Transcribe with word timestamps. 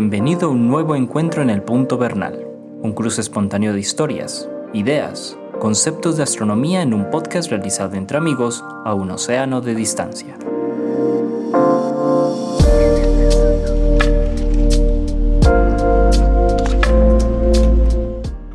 Bienvenido 0.00 0.48
a 0.48 0.50
un 0.50 0.66
nuevo 0.66 0.96
encuentro 0.96 1.42
en 1.42 1.50
el 1.50 1.60
Punto 1.60 1.98
Bernal, 1.98 2.46
un 2.80 2.94
cruce 2.94 3.20
espontáneo 3.20 3.74
de 3.74 3.80
historias, 3.80 4.48
ideas, 4.72 5.36
conceptos 5.58 6.16
de 6.16 6.22
astronomía 6.22 6.80
en 6.80 6.94
un 6.94 7.10
podcast 7.10 7.50
realizado 7.50 7.96
entre 7.96 8.16
amigos 8.16 8.64
a 8.86 8.94
un 8.94 9.10
océano 9.10 9.60
de 9.60 9.74
distancia. 9.74 10.38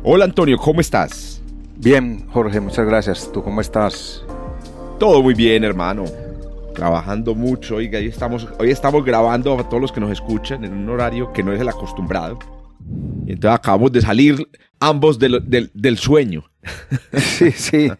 Hola 0.02 0.24
Antonio, 0.24 0.58
¿cómo 0.58 0.80
estás? 0.80 1.40
Bien, 1.76 2.26
Jorge, 2.32 2.58
muchas 2.58 2.84
gracias. 2.84 3.30
¿Tú 3.32 3.44
cómo 3.44 3.60
estás? 3.60 4.24
Todo 4.98 5.22
muy 5.22 5.34
bien, 5.34 5.62
hermano. 5.62 6.25
Trabajando 6.76 7.34
mucho. 7.34 7.76
Oiga, 7.76 7.98
hoy 7.98 8.06
estamos, 8.08 8.46
hoy 8.58 8.70
estamos 8.70 9.02
grabando 9.02 9.58
a 9.58 9.66
todos 9.66 9.80
los 9.80 9.92
que 9.92 9.98
nos 9.98 10.10
escuchan 10.10 10.62
en 10.62 10.74
un 10.74 10.90
horario 10.90 11.32
que 11.32 11.42
no 11.42 11.54
es 11.54 11.60
el 11.60 11.68
acostumbrado. 11.70 12.38
Y 13.26 13.32
entonces 13.32 13.58
acabamos 13.58 13.90
de 13.92 14.02
salir 14.02 14.46
ambos 14.78 15.18
del, 15.18 15.42
del, 15.72 15.96
sueño. 15.98 16.44
Sí, 17.16 17.50
sí. 17.52 17.90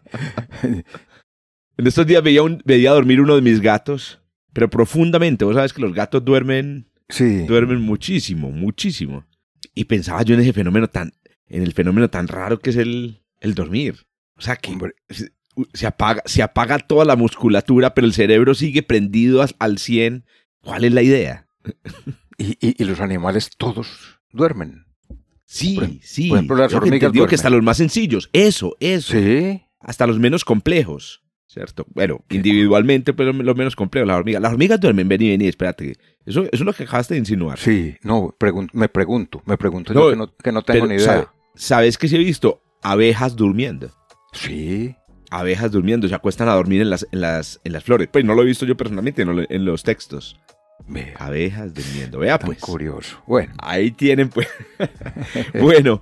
en 0.62 1.86
estos 1.86 2.06
días 2.06 2.22
veía, 2.22 2.42
un, 2.42 2.60
veía 2.66 2.92
dormir 2.92 3.22
uno 3.22 3.34
de 3.34 3.40
mis 3.40 3.62
gatos, 3.62 4.20
pero 4.52 4.68
profundamente. 4.68 5.46
Vos 5.46 5.54
sabes 5.54 5.72
que 5.72 5.80
los 5.80 5.94
gatos 5.94 6.22
duermen, 6.22 6.90
Sí. 7.08 7.46
duermen 7.46 7.80
muchísimo, 7.80 8.50
muchísimo. 8.50 9.24
Y 9.74 9.84
pensaba 9.84 10.22
yo 10.22 10.34
en 10.34 10.42
ese 10.42 10.52
fenómeno 10.52 10.88
tan, 10.88 11.12
en 11.48 11.62
el 11.62 11.72
fenómeno 11.72 12.10
tan 12.10 12.28
raro 12.28 12.58
que 12.58 12.68
es 12.70 12.76
el, 12.76 13.22
el 13.40 13.54
dormir. 13.54 14.06
O 14.36 14.42
sea, 14.42 14.56
que 14.56 14.72
Hombre. 14.72 14.92
Se, 15.72 15.86
apaga, 15.86 16.22
se 16.26 16.42
apaga 16.42 16.78
toda 16.78 17.04
la 17.04 17.16
musculatura, 17.16 17.94
pero 17.94 18.06
el 18.06 18.12
cerebro 18.12 18.54
sigue 18.54 18.82
prendido 18.82 19.44
al 19.58 19.78
100. 19.78 20.24
¿Cuál 20.60 20.84
es 20.84 20.92
la 20.92 21.02
idea? 21.02 21.46
Y, 22.38 22.52
y- 22.66 22.74
y 22.82 22.84
los 22.84 23.00
animales 23.00 23.50
todos 23.56 23.88
duermen. 24.32 24.84
Sí, 25.44 25.76
Por- 25.76 25.88
sí. 26.02 26.28
por 26.28 26.38
ejemplo, 26.38 26.56
las 26.56 26.72
Yo 26.72 26.78
hormigas 26.78 26.96
entendido 27.02 27.26
que 27.26 27.36
hasta 27.36 27.50
los 27.50 27.62
más 27.62 27.76
sencillos. 27.76 28.28
Eso, 28.32 28.76
eso. 28.80 29.12
Sí. 29.12 29.62
Hasta 29.80 30.06
los 30.06 30.18
menos 30.18 30.44
complejos. 30.44 31.22
¿Cierto? 31.46 31.86
Bueno, 31.94 32.22
individualmente, 32.28 33.14
pero 33.14 33.32
los 33.32 33.56
menos 33.56 33.74
complejos. 33.76 34.06
Las 34.08 34.18
hormigas. 34.18 34.42
Las 34.42 34.52
hormigas 34.52 34.78
duermen. 34.80 35.08
Vení, 35.08 35.30
vení, 35.30 35.46
espérate. 35.46 35.92
Eso, 36.26 36.42
eso 36.42 36.48
es 36.52 36.60
lo 36.60 36.72
que 36.74 36.82
acabaste 36.82 37.14
de 37.14 37.20
insinuar. 37.20 37.58
Sí, 37.58 37.96
no, 38.02 38.36
pregun- 38.38 38.68
me 38.74 38.88
pregunto, 38.90 39.42
me 39.46 39.56
pregunto 39.56 39.94
No, 39.94 40.00
yo 40.00 40.10
que 40.10 40.16
no, 40.16 40.36
que 40.36 40.52
no 40.52 40.62
tengo 40.62 40.80
Pero, 40.80 40.86
ni 40.88 40.94
idea. 40.96 41.06
¿sabe- 41.06 41.28
¿Sabes 41.54 41.96
que 41.96 42.08
sí 42.08 42.16
he 42.16 42.18
visto? 42.18 42.60
Abejas 42.82 43.36
durmiendo. 43.36 43.90
Sí, 44.32 44.94
abejas 45.40 45.70
durmiendo, 45.72 46.08
se 46.08 46.14
acuestan 46.14 46.48
a 46.48 46.54
dormir 46.54 46.80
en 46.82 46.90
las, 46.90 47.06
en 47.12 47.20
las, 47.20 47.60
en 47.64 47.72
las 47.72 47.84
flores. 47.84 48.08
Pues 48.10 48.24
no 48.24 48.34
lo 48.34 48.42
he 48.42 48.46
visto 48.46 48.64
yo 48.66 48.76
personalmente 48.76 49.22
en, 49.22 49.36
lo- 49.36 49.46
en 49.48 49.64
los 49.64 49.82
textos. 49.82 50.36
vea, 50.88 51.14
Abejas 51.18 51.72
durmiendo. 51.74 52.18
Vea 52.18 52.38
tan 52.38 52.46
pues. 52.46 52.58
curioso. 52.60 53.18
Bueno, 53.26 53.52
Ahí 53.58 53.90
tienen 53.90 54.28
pues. 54.28 54.48
bueno, 55.60 56.00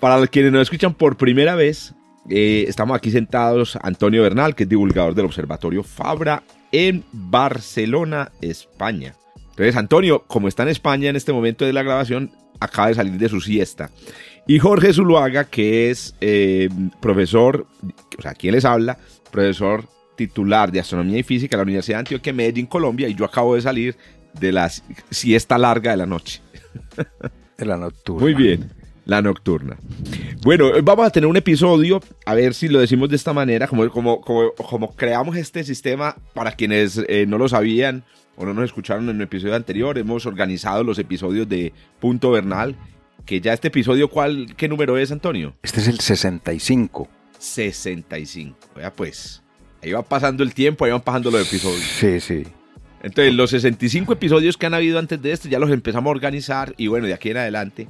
para 0.00 0.26
quienes 0.26 0.52
nos 0.52 0.62
escuchan 0.62 0.94
por 0.94 1.16
primera 1.16 1.54
vez, 1.54 1.94
eh, 2.28 2.64
estamos 2.68 2.96
aquí 2.96 3.10
sentados 3.10 3.76
Antonio 3.82 4.22
Bernal, 4.22 4.54
que 4.54 4.64
es 4.64 4.68
divulgador 4.68 5.14
del 5.14 5.26
Observatorio 5.26 5.82
Fabra 5.82 6.42
en 6.72 7.04
Barcelona, 7.12 8.30
España. 8.40 9.14
Entonces, 9.50 9.76
Antonio, 9.76 10.24
como 10.26 10.48
está 10.48 10.62
en 10.62 10.68
España 10.70 11.10
en 11.10 11.16
este 11.16 11.32
momento 11.32 11.64
de 11.64 11.72
la 11.72 11.82
grabación, 11.82 12.30
acaba 12.60 12.88
de 12.88 12.94
salir 12.94 13.18
de 13.18 13.28
su 13.28 13.40
siesta. 13.40 13.90
Y 14.46 14.58
Jorge 14.58 14.92
Zuluaga, 14.92 15.44
que 15.44 15.90
es 15.90 16.14
eh, 16.20 16.68
profesor, 17.00 17.66
o 18.18 18.22
sea, 18.22 18.34
quien 18.34 18.54
les 18.54 18.64
habla, 18.64 18.98
profesor 19.30 19.84
titular 20.16 20.70
de 20.70 20.80
Astronomía 20.80 21.18
y 21.18 21.22
Física 21.22 21.56
en 21.56 21.58
la 21.60 21.62
Universidad 21.62 21.96
de 21.96 22.00
Antioquia, 22.00 22.32
Medellín, 22.32 22.66
Colombia, 22.66 23.08
y 23.08 23.14
yo 23.14 23.24
acabo 23.24 23.54
de 23.54 23.62
salir 23.62 23.96
de 24.38 24.52
la 24.52 24.68
siesta 25.10 25.56
larga 25.56 25.92
de 25.92 25.96
la 25.96 26.06
noche. 26.06 26.42
de 27.56 27.64
la 27.64 27.76
nocturna. 27.76 28.20
Muy 28.20 28.34
bien, 28.34 28.70
la 29.06 29.22
nocturna. 29.22 29.76
Bueno, 30.42 30.66
hoy 30.66 30.82
vamos 30.82 31.06
a 31.06 31.10
tener 31.10 31.26
un 31.26 31.36
episodio, 31.36 32.00
a 32.26 32.34
ver 32.34 32.52
si 32.54 32.68
lo 32.68 32.80
decimos 32.80 33.08
de 33.08 33.16
esta 33.16 33.32
manera, 33.32 33.66
como, 33.66 33.88
como, 33.90 34.20
como, 34.20 34.52
como 34.52 34.94
creamos 34.94 35.36
este 35.36 35.64
sistema 35.64 36.16
para 36.34 36.52
quienes 36.52 37.02
eh, 37.08 37.24
no 37.26 37.38
lo 37.38 37.48
sabían 37.48 38.04
o 38.36 38.44
no 38.44 38.54
nos 38.54 38.64
escucharon 38.64 39.08
en 39.08 39.16
el 39.16 39.22
episodio 39.22 39.54
anterior, 39.54 39.96
hemos 39.98 40.26
organizado 40.26 40.84
los 40.84 40.98
episodios 40.98 41.48
de 41.48 41.72
Punto 41.98 42.30
Bernal, 42.30 42.76
que 43.24 43.40
ya 43.40 43.52
este 43.52 43.68
episodio, 43.68 44.08
¿cuál, 44.08 44.54
¿qué 44.56 44.68
número 44.68 44.98
es, 44.98 45.12
Antonio? 45.12 45.54
Este 45.62 45.80
es 45.80 45.88
el 45.88 46.00
65. 46.00 47.08
65. 47.38 48.56
Vea 48.76 48.92
pues, 48.92 49.42
ahí 49.82 49.92
va 49.92 50.02
pasando 50.02 50.42
el 50.42 50.54
tiempo, 50.54 50.84
ahí 50.84 50.90
van 50.90 51.00
pasando 51.00 51.30
los 51.30 51.46
episodios. 51.46 51.82
Sí, 51.82 52.20
sí. 52.20 52.44
Entonces, 53.02 53.34
los 53.34 53.50
65 53.50 54.12
episodios 54.12 54.56
que 54.56 54.66
han 54.66 54.74
habido 54.74 54.98
antes 54.98 55.20
de 55.22 55.32
este 55.32 55.48
ya 55.48 55.58
los 55.58 55.70
empezamos 55.70 56.08
a 56.08 56.10
organizar 56.10 56.74
y 56.76 56.88
bueno, 56.88 57.06
de 57.06 57.14
aquí 57.14 57.30
en 57.30 57.38
adelante, 57.38 57.88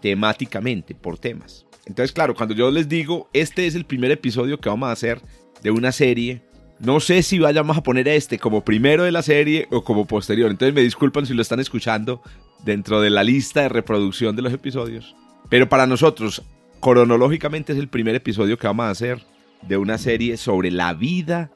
temáticamente, 0.00 0.94
por 0.94 1.18
temas. 1.18 1.66
Entonces, 1.84 2.12
claro, 2.12 2.34
cuando 2.34 2.54
yo 2.54 2.70
les 2.70 2.88
digo, 2.88 3.28
este 3.32 3.66
es 3.66 3.74
el 3.74 3.84
primer 3.84 4.12
episodio 4.12 4.60
que 4.60 4.68
vamos 4.68 4.88
a 4.88 4.92
hacer 4.92 5.20
de 5.62 5.72
una 5.72 5.90
serie, 5.90 6.42
no 6.78 7.00
sé 7.00 7.22
si 7.22 7.38
vayamos 7.38 7.76
a 7.76 7.82
poner 7.82 8.08
este 8.08 8.38
como 8.38 8.64
primero 8.64 9.04
de 9.04 9.12
la 9.12 9.22
serie 9.22 9.66
o 9.70 9.82
como 9.82 10.06
posterior. 10.06 10.50
Entonces, 10.50 10.74
me 10.74 10.80
disculpan 10.82 11.26
si 11.26 11.34
lo 11.34 11.42
están 11.42 11.60
escuchando 11.60 12.22
dentro 12.64 13.00
de 13.00 13.10
la 13.10 13.24
lista 13.24 13.62
de 13.62 13.68
reproducción 13.68 14.36
de 14.36 14.42
los 14.42 14.52
episodios. 14.52 15.14
Pero 15.48 15.68
para 15.68 15.86
nosotros, 15.86 16.42
cronológicamente 16.80 17.72
es 17.72 17.78
el 17.78 17.88
primer 17.88 18.14
episodio 18.14 18.58
que 18.58 18.66
vamos 18.66 18.84
a 18.86 18.90
hacer 18.90 19.22
de 19.62 19.76
una 19.76 19.98
serie 19.98 20.36
sobre 20.36 20.70
la 20.70 20.92
vida 20.94 21.50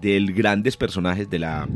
de 0.00 0.20
grandes 0.34 0.76
personajes 0.76 1.28
de 1.30 1.38
la, 1.38 1.68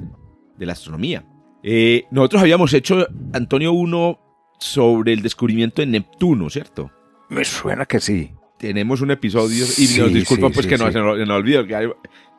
de 0.56 0.66
la 0.66 0.72
astronomía. 0.72 1.24
Eh, 1.62 2.04
nosotros 2.10 2.42
habíamos 2.42 2.72
hecho, 2.74 3.06
Antonio, 3.32 3.72
uno 3.72 4.18
sobre 4.58 5.12
el 5.12 5.22
descubrimiento 5.22 5.82
de 5.82 5.86
Neptuno, 5.86 6.50
¿cierto? 6.50 6.90
Me 7.28 7.44
suena 7.44 7.86
que 7.86 8.00
sí. 8.00 8.32
Tenemos 8.58 9.00
un 9.02 9.10
episodio, 9.12 9.64
y 9.64 9.68
Sí, 9.86 10.00
nos 10.00 10.12
disculpan 10.12 10.50
sí, 10.50 10.54
pues 10.54 10.64
sí, 10.64 10.70
que 10.70 10.78
no, 10.78 10.90
se 10.90 10.98
nos, 10.98 11.28
olvida, 11.30 11.64
que 11.66 11.76
hay- 11.76 11.88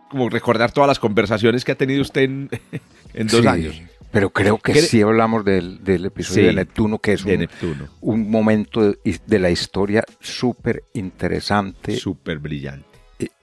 como 0.09 0.27
recordar 0.29 0.71
todas 0.71 0.87
las 0.87 0.99
conversaciones 0.99 1.63
que 1.63 1.71
ha 1.71 1.75
tenido 1.75 2.01
usted 2.01 2.23
en, 2.23 2.49
en 3.13 3.27
dos 3.27 3.45
años 3.45 3.81
Pero 4.11 4.31
creo 4.31 4.57
que 4.57 4.73
¿Qué- 4.73 4.81
sí 4.81 5.01
hablamos 5.01 5.45
del, 5.45 5.83
del 5.83 6.05
episodio 6.05 6.41
Sí, 6.41 6.47
de 6.47 6.53
Neptuno, 6.53 6.97
que 6.99 7.13
es 7.13 7.23
de 7.23 7.33
un, 7.35 7.39
Neptuno. 7.41 7.87
un 8.01 8.29
momento 8.31 8.81
de, 8.91 8.97
de 9.27 9.39
la 9.39 9.51
historia 9.51 10.03
súper 10.19 10.83
interesante 10.93 11.95
Súper 11.97 12.39
brillante. 12.39 12.85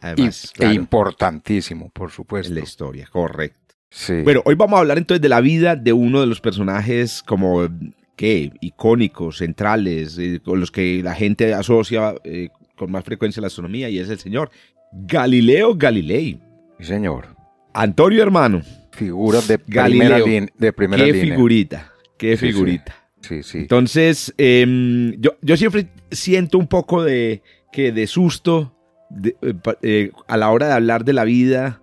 Además, 0.01 0.45
y- 0.45 0.49
claro, 0.59 0.73
e 0.73 0.75
importantísimo, 0.75 1.91
por 1.91 2.11
supuesto. 2.11 2.49
en 2.49 2.57
la 2.57 2.63
historia, 2.63 3.09
correcto. 3.13 3.75
Sí. 3.91 4.23
Bueno, 4.23 4.43
hoy 4.45 4.55
vamos 4.57 4.77
a 4.77 4.81
hablar 4.81 4.99
entonces 4.99 5.23
de 5.23 5.29
la 5.29 5.41
vida 5.41 5.77
de 5.77 5.93
uno 5.93 6.21
de 6.21 6.27
los 6.27 6.41
personajes 6.41 7.23
como, 7.23 7.69
¿qué? 8.17 8.51
Icónicos, 8.61 9.39
centrales, 9.39 10.19
eh, 10.19 10.41
con 10.45 10.59
los 10.61 10.71
que 10.73 11.01
la 11.03 11.15
gente 11.15 11.55
asocia 11.55 12.15
eh, 12.25 12.49
con 12.77 12.91
más 12.91 13.05
frecuencia 13.05 13.41
la 13.41 13.47
astronomía 13.47 13.89
y 13.89 13.99
es 14.01 14.09
el 14.11 14.19
señor 14.19 14.51
Galileo 14.93 15.75
Galilei. 15.77 16.41
Señor. 16.81 17.36
Antonio 17.83 18.23
hermano, 18.23 18.63
Figuras 18.93 19.47
de 19.49 19.61
Galileo. 19.67 20.25
primera, 20.25 20.53
de 20.57 20.73
primera 20.73 21.05
qué 21.05 21.13
línea. 21.13 21.35
figurita, 21.35 21.93
qué 22.19 22.37
Sí, 22.37 22.47
sí. 22.47 22.53
figurita. 22.53 22.95
Sí, 23.21 23.43
sí. 23.43 23.59
Entonces, 23.59 24.33
em, 24.39 25.13
yo, 25.21 25.33
yo 25.43 25.57
siempre 25.57 25.89
siento 26.11 26.59
un 26.59 26.67
poco 26.69 27.03
de, 27.03 27.43
que 27.73 27.93
de 27.93 28.07
susto 28.07 28.75
de- 29.11 29.37
eh, 29.43 29.55
eh, 29.83 30.11
a 30.29 30.37
la 30.37 30.51
hora 30.51 30.69
de 30.69 30.73
hablar 30.75 31.05
de 31.05 31.13
la 31.13 31.25
vida, 31.25 31.83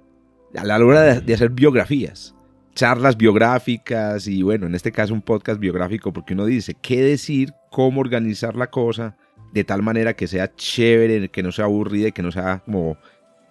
a 0.56 0.64
la 0.66 0.78
hora 0.84 1.02
de, 1.02 1.22
de 1.22 1.34
hacer 1.34 1.50
biografías, 1.50 2.34
charlas 2.76 3.18
biográficas 3.18 4.26
y 4.28 4.42
bueno, 4.42 4.66
en 4.66 4.74
este 4.76 4.92
caso 4.92 5.14
un 5.14 5.22
podcast 5.22 5.60
biográfico 5.60 6.12
porque 6.14 6.34
uno 6.34 6.46
dice 6.46 6.76
qué 6.82 7.02
decir, 7.04 7.54
cómo 7.70 8.02
organizar 8.02 8.56
la 8.56 8.68
cosa 8.72 9.16
de 9.54 9.64
tal 9.64 9.84
manera 9.84 10.16
que 10.16 10.26
sea 10.28 10.52
chévere, 10.56 11.30
que 11.30 11.44
no 11.44 11.52
sea 11.52 11.66
aburrida 11.66 12.10
que 12.12 12.24
no 12.24 12.32
sea 12.32 12.64
como 12.66 12.98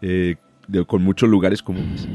eh, 0.00 0.34
de- 0.72 0.84
con 0.86 1.02
muchos 1.04 1.28
lugares 1.28 1.62
comunes. 1.62 2.08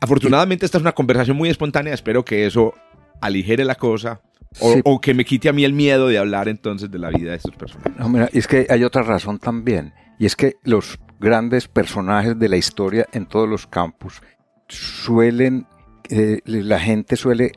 Afortunadamente 0.00 0.64
esta 0.66 0.78
es 0.78 0.82
una 0.82 0.92
conversación 0.92 1.36
muy 1.36 1.48
espontánea, 1.48 1.94
espero 1.94 2.24
que 2.24 2.46
eso 2.46 2.74
aligere 3.20 3.64
la 3.64 3.74
cosa 3.74 4.20
o, 4.60 4.72
Sí. 4.74 4.80
o 4.84 5.00
que 5.00 5.12
me 5.14 5.24
quite 5.24 5.48
a 5.48 5.52
mí 5.52 5.64
el 5.64 5.72
miedo 5.72 6.08
de 6.08 6.18
hablar 6.18 6.48
entonces 6.48 6.90
de 6.90 6.98
la 6.98 7.10
vida 7.10 7.30
de 7.32 7.36
estos 7.36 7.54
personajes. 7.56 7.96
No, 7.98 8.08
mira, 8.08 8.28
es 8.32 8.46
que 8.46 8.66
hay 8.70 8.84
otra 8.84 9.02
razón 9.02 9.38
también, 9.38 9.92
y 10.18 10.26
es 10.26 10.36
que 10.36 10.54
los 10.62 10.98
grandes 11.20 11.66
personajes 11.68 12.38
de 12.38 12.48
la 12.48 12.56
historia 12.56 13.06
en 13.12 13.26
todos 13.26 13.48
los 13.48 13.66
campos 13.66 14.22
suelen, 14.68 15.66
eh, 16.10 16.40
la 16.44 16.78
gente 16.78 17.16
suele 17.16 17.52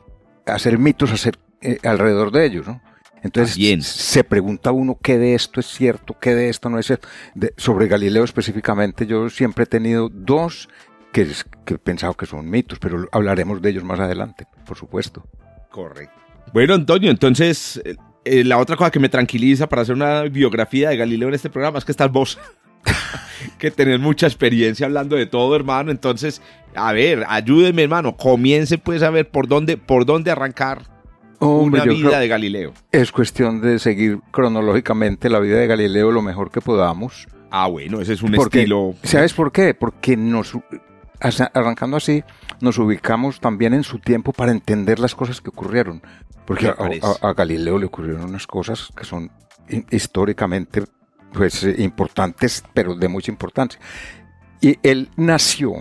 hacer 0.46 0.78
mitos 0.78 1.12
hacer, 1.12 1.38
eh, 1.60 1.78
alrededor 1.84 2.32
de 2.32 2.44
ellos, 2.46 2.66
¿no? 2.66 2.82
Entonces 3.22 3.54
También. 3.54 3.82
se 3.82 4.24
pregunta 4.24 4.72
uno 4.72 4.98
qué 5.00 5.16
de 5.18 5.34
esto 5.34 5.60
es 5.60 5.66
cierto, 5.66 6.16
qué 6.20 6.34
de 6.34 6.48
esto 6.48 6.68
no 6.68 6.78
es 6.78 6.86
cierto. 6.86 7.08
De- 7.34 7.54
sobre 7.56 7.86
Galileo 7.86 8.24
específicamente, 8.24 9.06
yo 9.06 9.30
siempre 9.30 9.64
he 9.64 9.66
tenido 9.66 10.08
dos 10.12 10.68
que, 11.12 11.22
es- 11.22 11.46
que 11.64 11.74
he 11.74 11.78
pensado 11.78 12.14
que 12.14 12.26
son 12.26 12.48
mitos, 12.50 12.78
pero 12.78 13.08
hablaremos 13.12 13.62
de 13.62 13.70
ellos 13.70 13.84
más 13.84 14.00
adelante, 14.00 14.46
por 14.66 14.76
supuesto. 14.76 15.24
Correcto. 15.70 16.14
Bueno, 16.52 16.74
Antonio, 16.74 17.10
entonces 17.10 17.80
eh, 17.84 17.96
eh, 18.24 18.44
la 18.44 18.58
otra 18.58 18.76
cosa 18.76 18.90
que 18.90 18.98
me 19.00 19.08
tranquiliza 19.08 19.68
para 19.68 19.82
hacer 19.82 19.94
una 19.94 20.22
biografía 20.22 20.90
de 20.90 20.96
Galileo 20.96 21.28
en 21.28 21.34
este 21.34 21.48
programa 21.50 21.78
es 21.78 21.84
que 21.84 21.92
estás 21.92 22.10
vos. 22.10 22.38
que 23.58 23.70
tenés 23.70 24.00
mucha 24.00 24.26
experiencia 24.26 24.86
hablando 24.86 25.14
de 25.16 25.26
todo, 25.26 25.54
hermano. 25.54 25.90
Entonces, 25.92 26.42
a 26.74 26.92
ver, 26.92 27.24
ayúdeme, 27.28 27.84
hermano. 27.84 28.16
Comience 28.16 28.78
pues 28.78 29.02
a 29.02 29.10
ver 29.10 29.30
por 29.30 29.46
dónde, 29.46 29.76
por 29.76 30.04
dónde 30.04 30.30
arrancar 30.32 30.82
Hombre, 31.46 31.82
una 31.82 31.92
vida 31.92 32.18
de 32.20 32.28
Galileo. 32.28 32.72
Es 32.92 33.10
cuestión 33.12 33.60
de 33.60 33.78
seguir 33.78 34.20
cronológicamente 34.30 35.28
la 35.30 35.38
vida 35.40 35.56
de 35.58 35.66
Galileo 35.66 36.10
lo 36.10 36.22
mejor 36.22 36.50
que 36.50 36.60
podamos. 36.60 37.26
Ah, 37.50 37.66
bueno, 37.66 38.00
ese 38.00 38.14
es 38.14 38.22
un 38.22 38.32
Porque, 38.32 38.60
estilo. 38.60 38.94
¿Sabes 39.02 39.32
por 39.34 39.52
qué? 39.52 39.74
Porque 39.74 40.16
nos, 40.16 40.56
arrancando 41.54 41.96
así, 41.96 42.22
nos 42.60 42.78
ubicamos 42.78 43.40
también 43.40 43.74
en 43.74 43.82
su 43.84 43.98
tiempo 43.98 44.32
para 44.32 44.52
entender 44.52 44.98
las 44.98 45.14
cosas 45.14 45.40
que 45.40 45.50
ocurrieron. 45.50 46.02
Porque 46.46 46.66
a, 46.68 46.72
a- 46.72 47.28
a 47.30 47.34
Galileo 47.34 47.78
le 47.78 47.86
ocurrieron 47.86 48.24
unas 48.24 48.46
cosas 48.46 48.88
que 48.96 49.04
son 49.04 49.30
hi- 49.68 49.84
históricamente 49.90 50.82
pues, 51.32 51.62
eh, 51.64 51.76
importantes, 51.78 52.64
pero 52.74 52.94
de 52.94 53.08
mucha 53.08 53.30
importancia. 53.30 53.80
Y 54.60 54.78
él 54.82 55.08
nació 55.16 55.72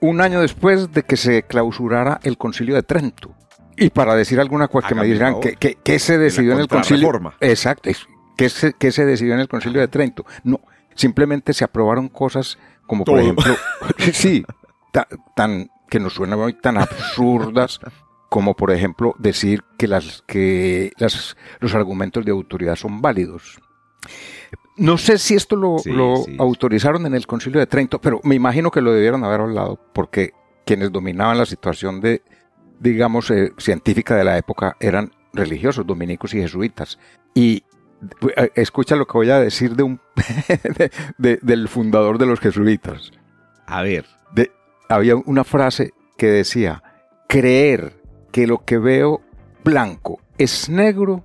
un 0.00 0.20
año 0.20 0.40
después 0.40 0.92
de 0.92 1.02
que 1.02 1.16
se 1.16 1.42
clausurara 1.42 2.20
el 2.22 2.36
concilio 2.38 2.74
de 2.74 2.82
Trento. 2.82 3.34
Y 3.80 3.90
para 3.90 4.14
decir 4.14 4.38
alguna 4.38 4.68
cosa 4.68 4.86
que 4.88 4.94
me 4.94 5.04
dirán. 5.04 5.40
¿qué, 5.40 5.76
qué 5.82 5.98
se 5.98 6.18
decidió 6.18 6.52
en 6.52 6.60
el 6.60 6.68
concilio? 6.68 7.08
contrarreforma. 7.10 7.36
Exacto, 7.40 7.90
¿qué 8.36 8.48
se, 8.48 8.72
qué 8.74 8.92
se 8.92 9.04
decidió 9.04 9.34
en 9.34 9.40
el 9.40 9.48
concilio 9.48 9.80
de 9.80 9.88
Trento? 9.88 10.24
No, 10.44 10.60
simplemente 10.94 11.52
se 11.52 11.64
aprobaron 11.64 12.08
cosas 12.08 12.58
como 12.86 13.04
por 13.04 13.18
ejemplo, 13.20 13.54
sí, 14.12 14.44
ta- 14.92 15.08
tan, 15.34 15.70
que 15.88 15.98
nos 16.00 16.12
suenan 16.14 16.38
hoy 16.40 16.52
tan 16.54 16.76
absurdas 16.76 17.80
como 18.28 18.54
por 18.54 18.70
ejemplo 18.70 19.14
decir 19.18 19.62
que, 19.78 19.88
las, 19.88 20.22
que 20.26 20.92
las, 20.98 21.36
los 21.60 21.74
argumentos 21.74 22.24
de 22.24 22.30
autoridad 22.32 22.76
son 22.76 23.00
válidos. 23.00 23.58
No 24.76 24.98
sé 24.98 25.18
si 25.18 25.34
esto 25.34 25.56
lo, 25.56 25.78
Sí, 25.78 25.90
lo 25.90 26.16
sí. 26.24 26.36
autorizaron 26.38 27.06
en 27.06 27.14
el 27.14 27.26
concilio 27.26 27.60
de 27.60 27.66
Trento, 27.66 28.00
pero 28.00 28.20
me 28.24 28.34
imagino 28.34 28.70
que 28.70 28.80
lo 28.80 28.92
debieron 28.92 29.24
haber 29.24 29.40
hablado 29.42 29.78
porque 29.92 30.32
quienes 30.64 30.90
dominaban 30.92 31.36
la 31.38 31.46
situación 31.46 32.00
de, 32.00 32.22
digamos, 32.80 33.30
eh, 33.30 33.52
científica 33.58 34.16
de 34.16 34.24
la 34.24 34.36
época 34.38 34.76
eran 34.80 35.12
religiosos, 35.32 35.86
dominicos 35.86 36.34
y 36.34 36.40
jesuitas. 36.40 36.98
Y 37.34 37.62
eh, 38.36 38.50
escucha 38.56 38.96
lo 38.96 39.06
que 39.06 39.12
voy 39.12 39.30
a 39.30 39.38
decir 39.38 39.76
de 39.76 39.82
un 39.84 40.00
de- 40.78 40.90
de- 41.18 41.38
del 41.42 41.68
fundador 41.68 42.18
de 42.18 42.26
los 42.26 42.40
jesuitas. 42.40 43.12
A 43.66 43.82
ver, 43.82 44.06
De- 44.32 44.50
había 44.88 45.14
una 45.16 45.44
frase 45.44 45.92
que 46.16 46.26
decía, 46.26 46.82
creer 47.28 48.00
que 48.32 48.46
lo 48.46 48.64
que 48.64 48.78
veo 48.78 49.20
blanco 49.62 50.20
es 50.38 50.68
negro 50.68 51.24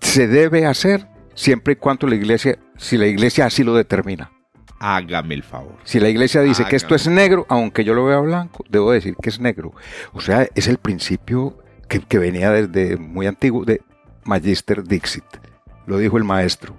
se 0.00 0.26
debe 0.26 0.66
hacer 0.66 1.06
siempre 1.34 1.74
y 1.74 1.76
cuando 1.76 2.06
la 2.08 2.16
iglesia, 2.16 2.58
si 2.76 2.98
la 2.98 3.06
iglesia 3.06 3.46
así 3.46 3.62
lo 3.64 3.74
determina. 3.74 4.32
Hágame 4.78 5.34
el 5.34 5.42
favor. 5.42 5.76
Si 5.84 6.00
la 6.00 6.08
iglesia 6.08 6.42
dice 6.42 6.64
que 6.64 6.76
esto 6.76 6.94
es 6.94 7.08
negro, 7.08 7.46
aunque 7.48 7.84
yo 7.84 7.94
lo 7.94 8.04
vea 8.04 8.18
blanco, 8.18 8.64
debo 8.68 8.92
decir 8.92 9.14
que 9.20 9.30
es 9.30 9.40
negro. 9.40 9.72
O 10.12 10.20
sea, 10.20 10.48
es 10.54 10.68
el 10.68 10.78
principio 10.78 11.58
que, 11.88 12.00
que 12.00 12.18
venía 12.18 12.50
desde 12.50 12.96
muy 12.96 13.26
antiguo 13.26 13.64
de 13.64 13.82
Magister 14.24 14.84
Dixit. 14.84 15.24
Lo 15.86 15.98
dijo 15.98 16.18
el 16.18 16.24
maestro. 16.24 16.74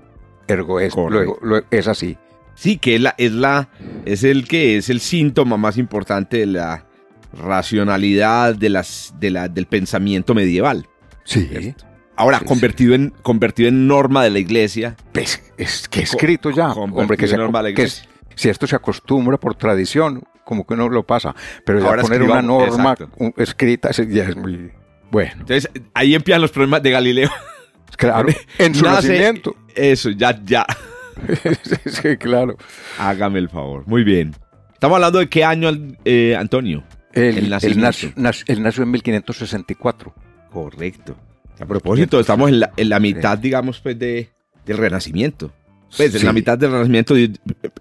Ergo 0.48 0.80
es, 0.80 0.96
luego, 0.96 1.38
luego 1.42 1.66
es 1.72 1.88
así. 1.88 2.18
Sí, 2.56 2.78
que 2.78 2.96
es 2.96 3.02
la, 3.02 3.14
es 3.18 3.32
la, 3.32 3.70
es 4.06 4.24
el 4.24 4.48
que 4.48 4.78
es 4.78 4.90
el 4.90 5.00
síntoma 5.00 5.58
más 5.58 5.78
importante 5.78 6.38
de 6.38 6.46
la 6.48 6.86
racionalidad 7.34 8.56
de 8.56 8.70
las, 8.70 9.14
de 9.20 9.30
la, 9.30 9.48
del 9.48 9.68
pensamiento 9.68 10.34
medieval. 10.34 10.88
Sí. 11.24 11.46
¿cierto? 11.46 11.86
Ahora, 12.18 12.40
Sí, 12.40 12.44
sí. 12.46 12.50
convertido 12.50 12.96
en, 12.96 13.10
convertido 13.22 13.70
en 13.70 13.88
norma 13.88 14.24
de 14.24 14.32
la 14.32 14.40
iglesia. 14.40 14.96
Pues, 15.14 15.42
es 15.58 15.88
que 15.88 16.02
escrito 16.02 16.50
ya. 16.52 16.72
Hombre, 16.74 17.16
que, 17.16 17.28
se, 17.28 17.38
norma 17.38 17.60
de 17.60 17.70
la 17.70 17.76
que 17.76 17.82
iglesia. 17.84 18.10
si 18.36 18.50
esto 18.50 18.66
se 18.68 18.76
acostumbra 18.76 19.38
por 19.38 19.56
tradición, 19.56 20.24
como 20.44 20.66
que 20.66 20.74
uno 20.74 20.90
lo 20.90 21.04
pasa. 21.06 21.36
Pero 21.66 21.80
ya 21.80 21.86
Ahora 21.88 22.02
poner 22.02 22.24
una 22.24 22.42
norma 22.42 22.96
un- 23.18 23.34
escrita 23.38 23.92
ya 23.92 24.24
es 24.26 24.36
muy 24.36 24.72
bueno. 25.12 25.32
Entonces, 25.42 25.70
ahí 25.94 26.16
empiezan 26.16 26.42
los 26.42 26.52
problemas 26.52 26.82
de 26.84 26.92
Galileo. 26.92 27.30
Claro, 27.96 28.28
en 28.58 28.76
su 28.76 28.84
Nace- 28.84 29.08
nacimiento. 29.10 29.56
Eso, 29.76 30.10
ya, 30.10 30.40
ya. 30.44 30.66
sí, 31.86 32.18
claro. 32.18 32.58
Hágame 33.00 33.40
el 33.40 33.50
favor. 33.50 33.84
Muy 33.88 34.04
bien. 34.04 34.36
Estamos 34.74 34.96
hablando 34.96 35.20
de 35.20 35.30
qué 35.30 35.44
año, 35.44 35.70
eh, 36.06 36.36
Antonio. 36.38 36.84
El 37.14 37.38
él 37.38 37.50
nacimiento. 37.50 37.82
nació, 37.82 38.10
nac- 38.16 38.44
él 38.48 38.62
nació 38.62 38.84
en 38.84 38.92
1564. 38.92 40.14
Correcto. 40.52 41.16
A 41.60 41.66
propósito, 41.66 42.20
estamos 42.20 42.50
en 42.50 42.60
la, 42.62 42.72
en 42.78 42.90
la 42.90 43.00
mitad, 43.00 43.38
digamos, 43.38 43.80
pues, 43.80 43.98
de, 43.98 44.30
del 44.66 44.78
Renacimiento. 44.78 45.52
Pues, 45.96 46.14
en 46.14 46.20
Sí. 46.22 46.26
la 46.26 46.34
mitad 46.34 46.58
del 46.58 46.72
Renacimiento, 46.72 47.18
y- 47.18 47.34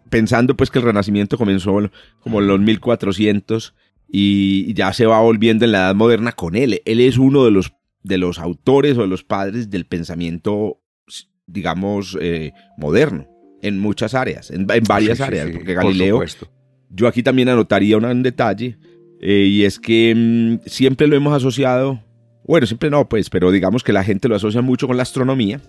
pensando 0.09 0.57
pues 0.57 0.71
que 0.71 0.79
el 0.79 0.85
Renacimiento 0.85 1.37
comenzó 1.37 1.77
como 2.21 2.41
en 2.41 2.47
los 2.47 2.61
1400 2.61 3.75
y 4.09 4.73
ya 4.75 4.93
se 4.93 5.07
va 5.07 5.21
volviendo 5.21 5.65
en 5.65 5.73
la 5.73 5.79
Edad 5.79 5.95
Moderna 5.97 6.33
con 6.33 6.55
él. 6.55 6.81
Él 6.85 7.01
es 7.01 7.19
uno 7.19 7.45
de 7.45 7.51
los, 7.51 7.73
de 8.05 8.19
los 8.19 8.39
autores 8.39 8.97
o 8.97 9.03
de 9.03 9.09
los 9.09 9.25
padres 9.25 9.69
del 9.71 9.85
pensamiento, 9.87 10.81
digamos, 11.47 12.17
eh, 12.21 12.53
moderno 12.79 13.27
en 13.63 13.79
muchas 13.81 14.15
áreas, 14.15 14.51
en, 14.51 14.61
en 14.71 14.85
varias 14.85 15.19
Sí, 15.19 15.25
sí, 15.25 15.29
áreas, 15.29 15.51
porque 15.51 15.75
por 15.75 15.85
Galileo 15.85 16.15
supuesto. 16.17 16.49
yo 16.91 17.09
aquí 17.09 17.23
también 17.23 17.49
anotaría 17.49 17.97
un 17.97 18.23
detalle, 18.23 18.79
eh, 19.21 19.47
y 19.49 19.65
es 19.65 19.81
que 19.81 20.15
mm, 20.15 20.69
siempre 20.69 21.07
lo 21.09 21.17
hemos 21.17 21.35
asociado, 21.35 22.01
bueno, 22.47 22.67
siempre 22.67 22.91
no, 22.91 23.09
pues, 23.09 23.31
pero 23.31 23.51
digamos 23.51 23.83
que 23.83 23.93
la 23.93 24.05
gente 24.05 24.29
lo 24.29 24.37
asocia 24.37 24.63
mucho 24.63 24.87
con 24.87 24.97
la 24.97 25.03
astronomía, 25.03 25.61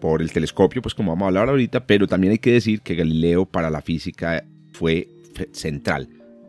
por 0.00 0.20
el 0.20 0.30
telescopio, 0.30 0.82
pues 0.82 0.94
como 0.94 1.12
vamos 1.12 1.24
a 1.24 1.28
hablar 1.28 1.48
ahorita, 1.48 1.86
pero 1.86 2.06
también 2.06 2.32
hay 2.32 2.38
que 2.38 2.52
decir 2.52 2.80
que 2.82 2.94
Galileo 2.94 3.46
para 3.46 3.70
la 3.70 3.80
física 3.80 4.44
fue 4.72 5.08
central. 5.52 6.08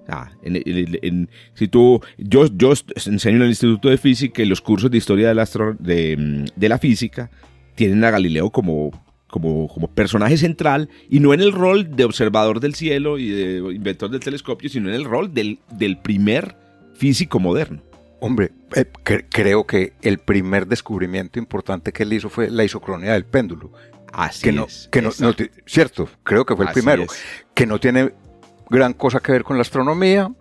Ah, 0.09 0.31
en- 0.41 1.29
si 1.53 1.67
tú, 1.67 2.01
yo, 2.17 2.45
yo 2.55 2.73
enseño 3.05 3.37
en 3.37 3.41
el 3.43 3.49
Instituto 3.49 3.89
de 3.89 3.97
Física 3.97 4.41
y 4.41 4.45
los 4.45 4.61
cursos 4.61 4.89
de 4.91 4.97
historia 4.97 5.33
mm, 5.33 6.45
de 6.55 6.69
la 6.69 6.77
física 6.77 7.29
tienen 7.75 8.03
a 8.05 8.11
Galileo 8.11 8.49
como, 8.49 8.91
como, 9.27 9.67
como 9.67 9.87
personaje 9.89 10.37
central 10.37 10.89
y 11.09 11.19
no 11.19 11.33
en 11.33 11.41
el 11.41 11.51
rol 11.51 11.95
de 11.95 12.05
observador 12.05 12.59
del 12.61 12.73
cielo 12.75 13.17
y 13.17 13.29
de 13.29 13.57
inventor 13.73 14.09
del 14.09 14.21
telescopio, 14.21 14.69
sino 14.69 14.87
en 14.89 14.95
el 14.95 15.03
rol 15.05 15.33
del, 15.33 15.59
del 15.77 15.97
primer 15.97 16.55
físico 16.95 17.39
moderno. 17.39 17.81
Hombre, 18.19 18.51
eh, 18.75 18.85
cre- 19.03 19.25
creo 19.29 19.67
que 19.67 19.93
el 20.01 20.17
primer 20.17 20.67
descubrimiento 20.67 21.37
importante 21.39 21.91
que 21.93 22.03
él 22.03 22.13
hizo 22.13 22.29
fue 22.29 22.49
la 22.49 22.63
isocronía 22.63 23.13
del 23.13 23.25
péndulo. 23.25 23.71
Así 24.11 24.43
que 24.43 24.51
no, 24.51 24.65
es. 24.65 24.89
que 24.91 25.01
no, 25.01 25.11
cierto, 25.65 26.09
creo 26.23 26.45
que 26.45 26.55
fue 26.55 26.65
el 26.65 26.69
Así 26.71 26.79
primero, 26.81 27.03
es. 27.03 27.11
que 27.53 27.65
no 27.67 27.79
tiene 27.79 28.13
gran 28.69 28.93
cosa 28.93 29.19
que 29.19 29.31
ver 29.33 29.43
con 29.43 29.57
la 29.57 29.61
astronomía, 29.61 30.31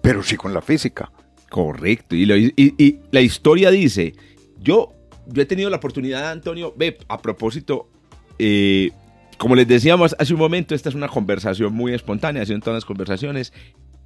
pero 0.00 0.22
sí 0.22 0.36
con 0.36 0.54
la 0.54 0.62
física. 0.62 1.10
Correcto. 1.50 2.16
Y, 2.16 2.24
lo- 2.24 2.36
y- 2.36 2.52
y 2.56 3.00
la 3.10 3.20
historia 3.20 3.70
dice, 3.70 4.14
yo, 4.58 4.92
yo 5.26 5.42
he 5.42 5.46
tenido 5.46 5.68
la 5.68 5.76
oportunidad, 5.76 6.30
Antonio, 6.30 6.72
ve, 6.76 6.96
a 7.08 7.20
propósito, 7.20 7.90
eh, 8.38 8.90
como 9.38 9.54
les 9.54 9.68
decíamos 9.68 10.16
hace 10.18 10.32
un 10.32 10.38
momento, 10.40 10.74
esta 10.74 10.88
es 10.88 10.94
una 10.94 11.08
conversación 11.08 11.74
muy 11.74 11.92
espontánea, 11.92 12.44
en 12.44 12.60
todas 12.60 12.76
las 12.78 12.84
conversaciones. 12.86 13.52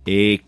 Eh, 0.06 0.40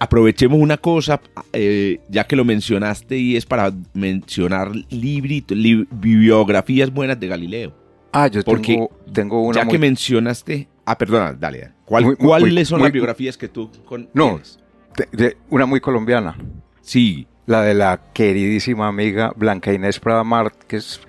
aprovechemos 0.00 0.58
una 0.58 0.76
cosa, 0.78 1.20
eh, 1.52 2.00
ya 2.08 2.24
que 2.24 2.34
lo 2.34 2.44
mencionaste, 2.44 3.16
y 3.16 3.36
es 3.36 3.46
para 3.46 3.72
mencionar 3.94 4.72
libritos, 4.90 5.56
li- 5.56 5.86
bibliografías 5.90 6.92
buenas 6.92 7.20
de 7.20 7.28
Galileo. 7.28 7.72
Ah, 8.12 8.26
yo 8.26 8.42
Porque 8.42 8.72
tengo, 8.74 8.90
tengo 9.12 9.42
una 9.42 9.58
ya 9.60 9.64
muy- 9.64 9.72
que 9.72 9.78
mencionaste... 9.78 10.68
Ah, 10.84 10.98
perdona, 10.98 11.32
dale. 11.34 11.70
¿Cuál- 11.84 12.04
Muy- 12.04 12.16
¿Cuáles 12.16 12.52
muy- 12.54 12.64
son 12.64 12.82
las 12.82 12.90
biografías 12.90 13.36
que 13.36 13.46
tú 13.48 13.70
con, 13.84 14.08
No. 14.12 14.30
tienes? 14.30 14.58
de- 14.96 15.08
de- 15.12 15.36
una 15.50 15.66
muy 15.66 15.80
colombiana, 15.80 16.36
Sí, 16.80 17.28
la 17.46 17.62
de 17.62 17.74
la 17.74 18.00
queridísima 18.12 18.88
amiga 18.88 19.32
Blanca 19.36 19.72
Inés 19.72 20.00
Prada 20.00 20.24
Márquez, 20.24 21.00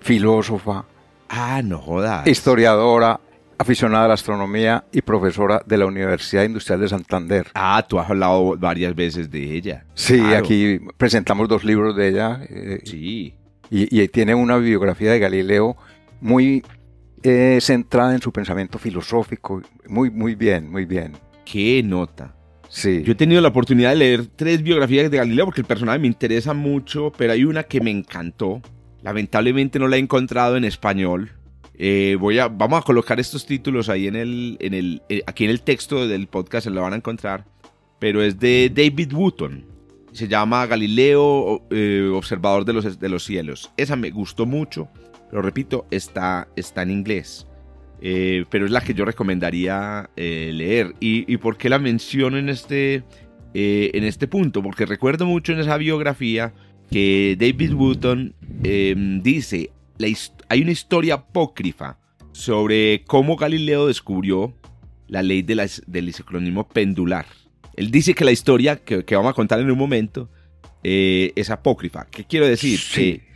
filósofa, 0.00 0.84
Ah, 1.28 1.60
no 1.62 1.78
jodas. 1.78 2.26
historiadora, 2.26 3.20
aficionada 3.58 4.04
a 4.04 4.08
la 4.08 4.14
astronomía 4.14 4.84
y 4.92 5.02
profesora 5.02 5.62
de 5.66 5.76
la 5.78 5.86
Universidad 5.86 6.44
Industrial 6.44 6.80
de 6.80 6.88
Santander. 6.88 7.46
Ah, 7.54 7.84
tú 7.88 7.98
has 7.98 8.08
hablado 8.08 8.56
varias 8.56 8.94
veces 8.94 9.30
de 9.30 9.56
ella. 9.56 9.84
Sí, 9.94 10.18
Claro. 10.18 10.38
aquí 10.38 10.78
presentamos 10.96 11.48
dos 11.48 11.64
libros 11.64 11.96
de 11.96 12.08
ella 12.08 12.40
eh, 12.48 12.80
Sí. 12.84 13.34
y, 13.70 14.00
y 14.02 14.08
tiene 14.08 14.34
una 14.34 14.56
biografía 14.58 15.10
de 15.12 15.18
Galileo 15.18 15.76
muy 16.20 16.62
eh, 17.22 17.58
centrada 17.60 18.14
en 18.14 18.22
su 18.22 18.32
pensamiento 18.32 18.78
filosófico. 18.78 19.60
Muy, 19.88 20.10
muy 20.10 20.34
bien, 20.36 20.70
muy 20.70 20.84
bien. 20.84 21.12
Qué 21.44 21.82
nota. 21.82 22.34
Sí. 22.68 23.02
Yo 23.02 23.12
he 23.12 23.16
tenido 23.16 23.40
la 23.40 23.48
oportunidad 23.48 23.90
de 23.90 23.96
leer 23.96 24.26
tres 24.36 24.62
biografías 24.62 25.10
de 25.10 25.16
Galileo 25.16 25.46
porque 25.46 25.62
el 25.62 25.66
personaje 25.66 25.98
me 25.98 26.06
interesa 26.06 26.54
mucho, 26.54 27.12
pero 27.16 27.32
hay 27.32 27.44
una 27.44 27.62
que 27.64 27.80
me 27.80 27.90
encantó. 27.90 28.60
Lamentablemente 29.02 29.78
no 29.78 29.88
la 29.88 29.96
he 29.96 30.00
encontrado 30.00 30.56
en 30.56 30.64
español. 30.64 31.32
Eh, 31.80 32.16
voy 32.18 32.40
a, 32.40 32.48
vamos 32.48 32.80
a 32.80 32.82
colocar 32.82 33.20
estos 33.20 33.46
títulos 33.46 33.88
ahí 33.88 34.08
en 34.08 34.16
el, 34.16 34.56
en 34.60 34.74
el, 34.74 35.02
eh, 35.08 35.22
aquí 35.26 35.44
en 35.44 35.50
el 35.50 35.62
texto 35.62 36.08
del 36.08 36.26
podcast, 36.26 36.64
se 36.64 36.70
lo 36.70 36.82
van 36.82 36.92
a 36.92 36.96
encontrar. 36.96 37.44
Pero 38.00 38.22
es 38.22 38.38
de 38.38 38.70
David 38.74 39.12
Wooton. 39.12 39.64
Se 40.12 40.26
llama 40.26 40.66
Galileo, 40.66 41.62
eh, 41.70 42.10
observador 42.12 42.64
de 42.64 42.72
los, 42.72 42.98
de 42.98 43.08
los 43.08 43.24
cielos. 43.24 43.70
Esa 43.76 43.94
me 43.94 44.10
gustó 44.10 44.46
mucho, 44.46 44.88
pero 45.30 45.42
repito, 45.42 45.86
está, 45.90 46.48
está 46.56 46.82
en 46.82 46.90
inglés. 46.90 47.46
Pero 48.00 48.64
es 48.64 48.70
la 48.70 48.80
que 48.80 48.94
yo 48.94 49.04
recomendaría 49.04 50.08
leer. 50.16 50.94
¿Y, 51.00 51.36
por 51.38 51.56
qué 51.56 51.68
la 51.68 51.80
menciono 51.80 52.38
en 52.38 52.48
este, 52.48 53.02
en 53.54 54.04
este 54.04 54.28
punto? 54.28 54.62
Porque 54.62 54.86
recuerdo 54.86 55.26
mucho 55.26 55.52
en 55.52 55.58
esa 55.58 55.76
biografía 55.76 56.52
que 56.90 57.36
David 57.38 57.74
Wooton 57.74 58.34
em, 58.62 59.20
dice, 59.20 59.70
hay 60.48 60.62
una 60.62 60.70
historia 60.70 61.14
apócrifa 61.14 61.98
sobre 62.32 63.02
cómo 63.04 63.36
Galileo 63.36 63.86
descubrió 63.86 64.54
la 65.08 65.22
ley 65.22 65.42
del 65.42 66.08
isocronismo 66.08 66.68
pendular. 66.68 67.26
Él 67.74 67.90
dice 67.90 68.14
que 68.14 68.24
la 68.24 68.32
historia 68.32 68.76
que, 68.76 69.04
vamos 69.14 69.30
a 69.30 69.34
contar 69.34 69.60
en 69.60 69.70
un 69.70 69.78
momento 69.78 70.28
eh, 70.82 71.32
es 71.36 71.50
apócrifa. 71.50 72.06
¿Qué 72.10 72.24
quiero 72.24 72.46
decir? 72.46 72.80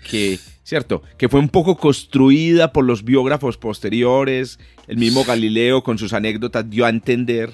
Que, 0.09 0.39
¿cierto? 0.65 1.03
Que 1.17 1.29
fue 1.29 1.41
un 1.41 1.49
poco 1.49 1.77
construida 1.77 2.73
por 2.73 2.85
los 2.85 3.05
biógrafos 3.05 3.57
posteriores. 3.57 4.59
El 4.89 4.99
mismo 4.99 5.25
Galileo 5.25 5.83
con 5.83 5.99
sus 5.99 6.13
anécdotas 6.13 6.69
dio 6.69 6.85
a 6.85 6.89
entender 6.89 7.51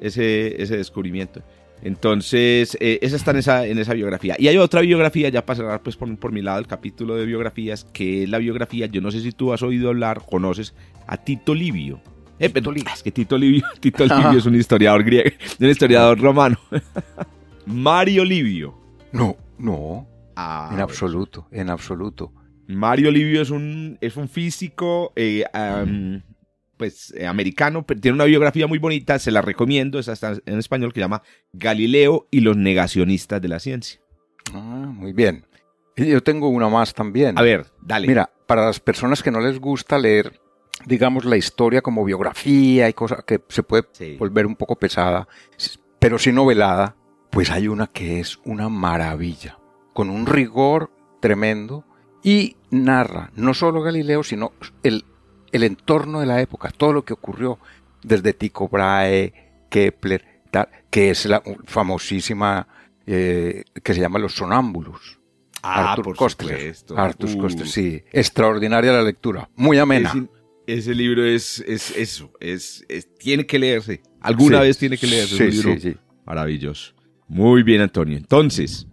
ese, 0.00 0.60
ese 0.62 0.76
descubrimiento. 0.76 1.42
Entonces, 1.84 2.78
eh, 2.80 2.98
esa 3.02 3.16
está 3.16 3.32
en 3.32 3.36
esa, 3.36 3.66
en 3.66 3.78
esa 3.78 3.92
biografía. 3.92 4.36
Y 4.38 4.48
hay 4.48 4.56
otra 4.56 4.80
biografía, 4.80 5.28
ya 5.28 5.44
para 5.44 5.58
cerrar 5.58 5.82
pues, 5.82 5.96
por, 5.96 6.32
mi 6.32 6.40
lado 6.40 6.58
el 6.58 6.66
capítulo 6.66 7.14
de 7.14 7.26
biografías, 7.26 7.84
que 7.84 8.22
es 8.22 8.28
la 8.30 8.38
biografía, 8.38 8.86
yo 8.86 9.02
no 9.02 9.10
sé 9.10 9.20
si 9.20 9.32
tú 9.32 9.52
has 9.52 9.62
oído 9.62 9.90
hablar, 9.90 10.22
conoces 10.24 10.74
a 11.06 11.18
Tito 11.18 11.54
Livio. 11.54 12.00
Eh, 12.38 12.48
Tito 12.48 12.72
Livio. 12.72 12.90
Es 12.92 13.02
que 13.02 13.12
Tito 13.12 13.36
Livio, 13.36 13.64
Tito 13.80 14.04
Livio 14.06 14.38
es 14.38 14.46
un 14.46 14.54
historiador 14.54 15.04
griego, 15.04 15.30
un 15.60 15.68
historiador 15.68 16.18
romano. 16.18 16.56
Mario 17.66 18.24
Livio. 18.24 18.74
No, 19.12 19.36
no. 19.58 20.08
Ah, 20.36 20.70
en 20.72 20.80
absoluto, 20.80 21.46
en 21.50 21.68
absoluto. 21.68 22.32
Mario 22.66 23.10
Livio 23.10 23.42
es 23.42 23.50
un, 23.50 23.98
es 24.00 24.16
un 24.16 24.28
físico 24.28 25.12
eh, 25.16 25.44
pues, 26.76 27.12
eh, 27.16 27.26
americano, 27.26 27.84
tiene 27.84 28.14
una 28.14 28.24
biografía 28.24 28.66
muy 28.66 28.78
bonita, 28.78 29.18
se 29.18 29.30
la 29.30 29.42
recomiendo, 29.42 29.98
es 29.98 30.08
hasta 30.08 30.34
en 30.46 30.58
español, 30.58 30.92
que 30.92 31.00
se 31.00 31.04
llama 31.04 31.22
Galileo 31.52 32.26
y 32.30 32.40
los 32.40 32.56
negacionistas 32.56 33.40
de 33.40 33.48
la 33.48 33.58
ciencia. 33.58 34.00
Ah, 34.52 34.90
muy 34.92 35.12
bien. 35.12 35.46
yo 35.96 36.22
tengo 36.22 36.48
una 36.48 36.68
más 36.68 36.94
también. 36.94 37.38
A 37.38 37.42
ver, 37.42 37.66
dale. 37.80 38.06
Mira, 38.06 38.30
para 38.46 38.66
las 38.66 38.80
personas 38.80 39.22
que 39.22 39.30
no 39.30 39.40
les 39.40 39.58
gusta 39.58 39.98
leer, 39.98 40.40
digamos, 40.86 41.24
la 41.24 41.36
historia 41.36 41.82
como 41.82 42.04
biografía 42.04 42.88
y 42.88 42.92
cosas 42.92 43.24
que 43.24 43.40
se 43.48 43.62
puede 43.62 43.84
volver 44.18 44.46
un 44.46 44.56
poco 44.56 44.76
pesada, 44.76 45.28
pero 45.98 46.18
sí 46.18 46.32
novelada, 46.32 46.96
pues 47.30 47.50
hay 47.50 47.68
una 47.68 47.86
que 47.86 48.20
es 48.20 48.38
una 48.44 48.68
maravilla, 48.68 49.58
con 49.92 50.10
un 50.10 50.26
rigor 50.26 50.90
tremendo 51.20 51.84
y 52.22 52.56
narra 52.70 53.30
no 53.34 53.54
solo 53.54 53.82
Galileo, 53.82 54.22
sino 54.22 54.52
el 54.82 55.04
el 55.54 55.62
entorno 55.62 56.18
de 56.18 56.26
la 56.26 56.40
época, 56.40 56.72
todo 56.76 56.92
lo 56.92 57.04
que 57.04 57.12
ocurrió 57.12 57.60
desde 58.02 58.32
Tycho 58.32 58.68
Brahe, 58.68 59.32
Kepler, 59.70 60.24
que 60.90 61.10
es 61.10 61.26
la 61.26 61.42
famosísima 61.64 62.66
eh, 63.06 63.62
que 63.82 63.94
se 63.94 64.00
llama 64.00 64.18
Los 64.18 64.34
Sonámbulos. 64.34 65.20
Ah, 65.62 65.92
Arthur 65.92 66.16
por 66.16 66.30
Arthur 66.98 67.44
uh. 67.44 67.66
sí. 67.66 68.02
Extraordinaria 68.12 68.92
la 68.92 69.02
lectura, 69.02 69.48
muy 69.54 69.78
amena. 69.78 70.12
ese 70.66 70.92
libro 70.92 71.24
es, 71.24 71.60
es 71.60 71.96
eso, 71.96 72.32
es, 72.40 72.84
tiene 73.18 73.46
que 73.46 73.58
leerse. 73.58 74.02
Alguna 74.20 74.60
vez 74.60 74.76
tiene 74.76 74.98
que 74.98 75.06
leerse. 75.06 75.52
Sí, 75.52 75.62
sí, 75.62 75.80
sí. 75.80 75.96
Maravilloso. 76.26 76.94
Muy 77.28 77.62
bien, 77.62 77.80
Antonio. 77.80 78.16
Entonces, 78.16 78.88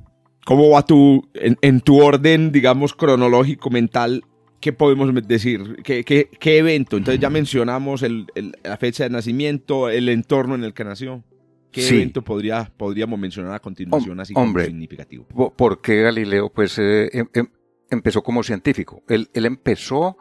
¿cómo 0.46 0.70
va 0.70 0.86
tu, 0.86 1.28
en 1.34 1.82
tu 1.82 2.02
orden, 2.02 2.52
digamos, 2.52 2.94
cronológico 2.94 3.70
mental, 3.72 4.24
¿qué 4.62 4.72
podemos 4.72 5.14
decir? 5.28 5.78
¿Qué, 5.84 6.06
qué, 6.06 6.58
evento? 6.58 6.96
Entonces 6.96 7.20
ya 7.20 7.30
mencionamos 7.30 8.04
el, 8.04 8.28
la 8.64 8.78
fecha 8.78 9.04
de 9.04 9.10
nacimiento, 9.10 9.90
el 9.90 10.08
entorno 10.08 10.56
en 10.56 10.64
el 10.64 10.74
que 10.74 10.86
nació. 10.86 11.24
¿Qué 11.72 11.88
evento 11.88 12.22
podría, 12.22 12.72
podríamos 12.78 13.20
mencionar 13.20 13.54
a 13.54 13.60
continuación 13.60 14.20
así 14.20 14.34
como 14.34 14.60
significativo? 14.60 15.26
¿Por 15.26 15.82
qué 15.82 16.04
Galileo 16.04 16.50
pues, 16.50 16.78
eh, 16.78 17.10
em, 17.14 17.28
em, 17.34 17.48
empezó 17.90 18.22
como 18.22 18.44
científico? 18.44 19.04
Él, 19.08 19.30
él 19.34 19.46
empezó 19.46 20.18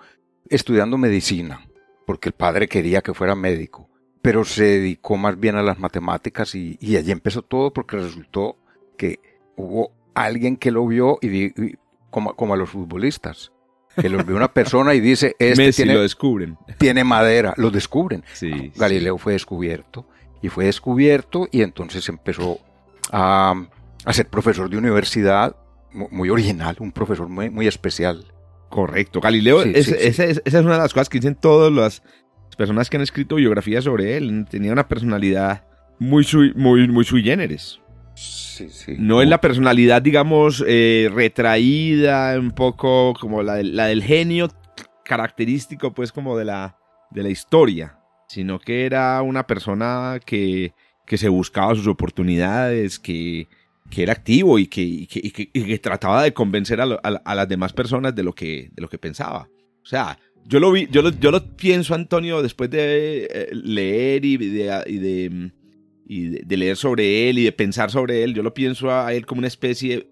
estudiando 0.49 0.97
medicina, 0.97 1.69
porque 2.07 2.29
el 2.29 2.35
padre 2.35 2.69
quería 2.69 3.03
que 3.03 3.15
fuera 3.15 3.35
médico, 3.35 3.91
pero 4.23 4.45
se 4.45 4.65
dedicó 4.65 5.17
más 5.17 5.39
bien 5.39 5.57
a 5.57 5.63
las 5.63 5.79
matemáticas 5.79 6.55
y, 6.55 6.79
y 6.81 6.97
allí 6.97 7.11
empezó 7.11 7.43
todo 7.43 7.73
porque 7.73 7.97
resultó 7.97 8.57
que 8.97 9.19
hubo 9.57 9.93
alguien 10.15 10.57
que 10.57 10.71
lo 10.71 10.87
vio 10.87 11.19
y, 11.21 11.53
como, 12.11 12.35
como 12.37 12.55
a 12.55 12.57
los 12.57 12.71
futbolistas 12.71 13.53
que 14.01 14.09
los 14.09 14.25
ve 14.25 14.35
una 14.35 14.53
persona 14.53 14.95
y 14.95 15.01
dice, 15.01 15.35
este 15.39 15.73
tiene, 15.73 15.95
lo 15.95 16.03
descubren. 16.03 16.57
tiene 16.79 17.05
madera, 17.05 17.55
lo 17.57 17.71
descubren. 17.71 18.25
Galileo 18.77 19.19
fue 19.19 19.35
descubierto 19.35 20.07
y 20.43 20.49
fue 20.49 20.67
descubierto 20.67 21.49
y 21.51 21.63
entonces 21.63 22.09
empezó 22.09 22.59
a, 23.13 23.55
ser 24.11 24.29
profesor 24.29 24.71
de 24.71 24.79
universidad 24.79 25.57
muy 25.93 26.31
original, 26.31 26.77
un 26.81 26.93
profesor 26.93 27.29
muy, 27.29 27.51
muy 27.51 27.67
especial. 27.67 28.27
Correcto, 28.69 29.21
Galileo, 29.21 29.63
esa 29.63 30.25
es 30.25 30.55
una 30.55 30.75
de 30.75 30.79
las 30.79 30.93
cosas 30.93 31.09
que 31.09 31.19
dicen 31.19 31.35
todas 31.35 31.73
las 31.73 32.03
personas 32.57 32.89
que 32.89 32.97
han 32.97 33.03
escrito 33.03 33.37
biografías 33.37 33.85
sobre 33.85 34.17
él. 34.17 34.47
Tenía 34.49 34.73
una 34.73 34.87
personalidad 34.87 35.65
muy, 35.99 36.27
muy, 36.55 36.89
muy 36.89 37.05
sui 37.05 37.23
generis. 37.23 37.81
No 38.99 39.23
es 39.23 39.29
la 39.29 39.41
personalidad, 39.41 40.03
digamos, 40.03 40.65
eh, 40.67 41.11
retraída, 41.13 42.39
un 42.39 42.51
poco 42.51 43.15
como 43.19 43.43
la, 43.43 43.57
del 43.57 44.03
genio 44.03 44.49
característico, 45.05 45.93
pues, 45.93 46.13
como 46.13 46.37
de 46.37 46.45
la, 46.45 46.77
de 47.11 47.23
la 47.23 47.31
historia, 47.31 47.99
sino 48.29 48.59
que 48.59 48.87
era 48.87 49.23
una 49.23 49.47
persona 49.47 50.21
que, 50.25 50.75
que 51.07 51.19
se 51.19 51.29
buscaba 51.29 51.75
sus 51.75 51.87
oportunidades, 51.87 52.99
que, 52.99 53.49
que 53.91 54.03
era 54.03 54.13
activo 54.13 54.59
y 54.59 54.67
que, 54.67 55.07
que, 55.09 55.79
trataba 55.79 56.23
de 56.23 56.35
convencer 56.35 56.81
a, 56.81 57.35
las 57.35 57.49
demás 57.49 57.73
personas 57.73 58.15
de 58.15 58.23
lo, 58.23 58.35
que, 58.35 58.71
de 58.73 58.83
lo 58.83 58.89
que 58.89 58.99
pensaba. 58.99 59.49
O 59.83 59.87
sea, 59.87 60.19
yo 60.45 60.61
lo 60.61 60.71
vi, 60.73 60.89
yo 60.91 61.03
lo, 61.03 61.11
yo 61.11 61.31
lo 61.31 61.57
pienso, 61.57 61.95
Antonio, 61.95 62.43
después 62.43 62.71
de 62.71 63.29
eh, 63.31 63.49
leer 63.53 64.25
y 64.25 64.37
de 64.37 65.53
y 66.13 66.43
de, 66.45 66.57
leer 66.57 66.77
sobre 66.77 67.31
él 67.31 67.39
y 67.39 67.45
de 67.45 67.53
pensar 67.53 67.93
sobre 67.93 68.25
él, 68.25 68.35
yo 68.35 68.43
lo 68.43 68.53
pienso 68.53 68.91
a 68.91 69.15
él 69.15 69.27
como 69.27 69.39
una 69.39 69.47
especie, 69.47 70.11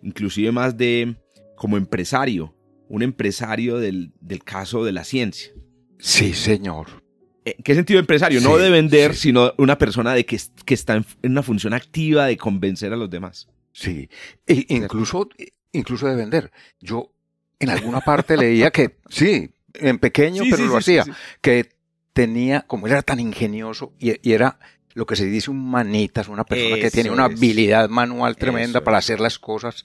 inclusive 0.00 0.52
más 0.52 0.76
de 0.76 1.16
como 1.56 1.76
empresario, 1.76 2.54
un 2.88 3.02
empresario 3.02 3.78
del, 3.78 4.12
del 4.20 4.44
caso 4.44 4.84
de 4.84 4.92
la 4.92 5.02
ciencia. 5.02 5.50
Sí, 5.98 6.34
señor. 6.34 7.02
¿En 7.44 7.64
qué 7.64 7.74
sentido 7.74 7.98
empresario? 7.98 8.40
no 8.40 8.58
de 8.58 8.70
vender, 8.70 9.16
sino 9.16 9.52
una 9.58 9.76
persona 9.76 10.14
de 10.14 10.24
que, 10.24 10.38
que 10.64 10.74
está 10.74 10.94
en 10.94 11.04
una 11.32 11.42
función 11.42 11.74
activa 11.74 12.26
de 12.26 12.36
convencer 12.36 12.92
a 12.92 12.96
los 12.96 13.10
demás. 13.10 13.48
Sí, 13.72 14.08
e 14.46 14.66
incluso, 14.68 15.28
incluso 15.72 16.06
de 16.06 16.14
vender. 16.14 16.52
Yo 16.78 17.12
en 17.58 17.70
alguna 17.70 18.02
parte 18.02 18.36
leía 18.36 18.70
que, 18.70 18.98
sí, 19.08 19.50
en 19.74 19.98
pequeño, 19.98 20.44
pero 20.48 20.64
lo 20.66 20.76
hacía, 20.76 21.04
que 21.40 21.70
tenía, 22.12 22.60
como 22.68 22.86
él 22.86 22.92
era 22.92 23.02
tan 23.02 23.18
ingenioso 23.18 23.92
y, 23.98 24.12
y 24.22 24.32
era 24.32 24.60
lo 24.94 25.06
que 25.06 25.16
se 25.16 25.26
dice 25.26 25.50
un 25.50 25.70
manitas, 25.70 26.28
una 26.28 26.44
persona 26.44 26.76
que 26.76 26.90
tiene 26.90 27.10
una 27.10 27.24
habilidad 27.24 27.88
manual 27.88 28.36
tremenda 28.36 28.82
para 28.82 28.98
hacer 28.98 29.20
las 29.20 29.38
cosas. 29.38 29.84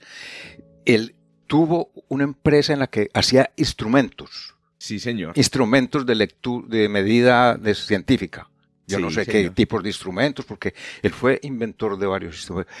Él 0.84 1.14
tuvo 1.46 1.92
una 2.08 2.24
empresa 2.24 2.72
en 2.72 2.80
la 2.80 2.88
que 2.88 3.08
hacía 3.14 3.50
instrumentos. 3.56 4.54
Sí, 4.78 4.98
señor. 4.98 5.32
Instrumentos 5.36 6.04
de 6.06 6.14
lectura, 6.14 6.66
de 6.68 6.88
medida 6.88 7.56
de 7.56 7.74
científica. 7.74 8.48
Yo 8.86 9.00
no 9.00 9.10
sé 9.10 9.26
qué 9.26 9.50
tipos 9.50 9.82
de 9.82 9.88
instrumentos, 9.88 10.44
porque 10.44 10.74
él 11.02 11.10
fue 11.10 11.40
inventor 11.42 11.98
de 11.98 12.06
varios 12.06 12.36
instrumentos. 12.36 12.72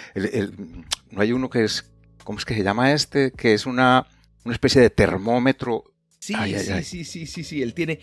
no 1.10 1.20
hay 1.20 1.32
uno 1.32 1.50
que 1.50 1.64
es, 1.64 1.90
¿cómo 2.22 2.38
es 2.38 2.44
que 2.44 2.54
se 2.54 2.62
llama 2.62 2.92
este? 2.92 3.32
Que 3.32 3.54
es 3.54 3.66
una, 3.66 4.06
una 4.44 4.54
especie 4.54 4.80
de 4.80 4.90
termómetro. 4.90 5.84
Sí, 6.20 6.34
sí, 6.34 6.82
sí, 6.84 7.04
sí, 7.04 7.26
sí, 7.26 7.44
sí, 7.44 7.62
él 7.62 7.74
tiene. 7.74 7.98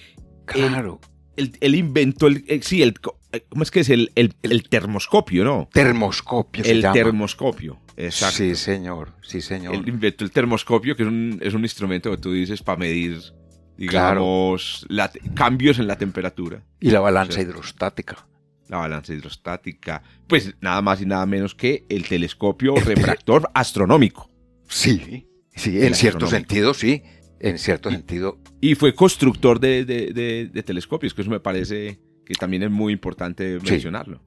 Claro. 0.45 0.99
Él, 1.35 1.75
inventó 1.75 2.27
el, 2.27 2.43
eh, 2.47 2.59
sí, 2.61 2.81
el, 2.83 2.93
¿cómo 3.49 3.63
es 3.63 3.71
que 3.71 3.81
es? 3.81 3.89
El, 3.89 4.11
el, 4.15 4.69
termoscopio, 4.69 5.43
¿no? 5.43 5.69
Termoscopio. 5.71 6.63
el 6.63 6.81
termoscopio, 6.93 7.79
exacto. 7.97 8.37
Sí, 8.37 8.55
señor, 8.55 9.13
sí, 9.21 9.41
señor. 9.41 9.75
El 9.75 10.31
termoscopio, 10.31 10.95
que 10.95 11.03
es 11.03 11.09
un, 11.09 11.39
es 11.41 11.53
un 11.53 11.63
instrumento 11.63 12.11
que 12.11 12.17
tú 12.17 12.31
dices 12.31 12.61
para 12.61 12.77
medir, 12.77 13.19
digamos, 13.77 14.85
cambios 15.35 15.79
en 15.79 15.87
la 15.87 15.97
temperatura. 15.97 16.63
Y 16.79 16.91
la 16.91 16.99
balanza 16.99 17.41
hidrostática. 17.41 18.27
La 18.69 18.77
balanza 18.77 19.13
hidrostática. 19.13 20.03
Pues 20.27 20.55
nada 20.61 20.81
más 20.81 21.01
y 21.01 21.05
nada 21.05 21.25
menos 21.25 21.55
que 21.55 21.85
el 21.89 22.07
telescopio 22.07 22.75
refractor 22.75 23.49
astronómico. 23.53 24.29
Sí, 24.67 25.27
sí, 25.55 25.81
en 25.81 25.93
cierto 25.93 26.27
sentido, 26.27 26.73
sí 26.73 27.03
en 27.43 27.59
cierto 27.59 27.91
sentido. 27.91 28.39
Y 28.61 28.75
fue 28.75 28.95
constructor 28.95 29.59
de, 29.59 29.83
de, 29.83 30.63
telescopios, 30.63 31.13
que 31.13 31.21
eso 31.21 31.29
me 31.29 31.41
parece 31.41 31.99
que 32.25 32.33
también 32.35 32.63
es 32.63 32.71
muy 32.71 32.93
importante 32.93 33.59
mencionarlo. 33.59 34.21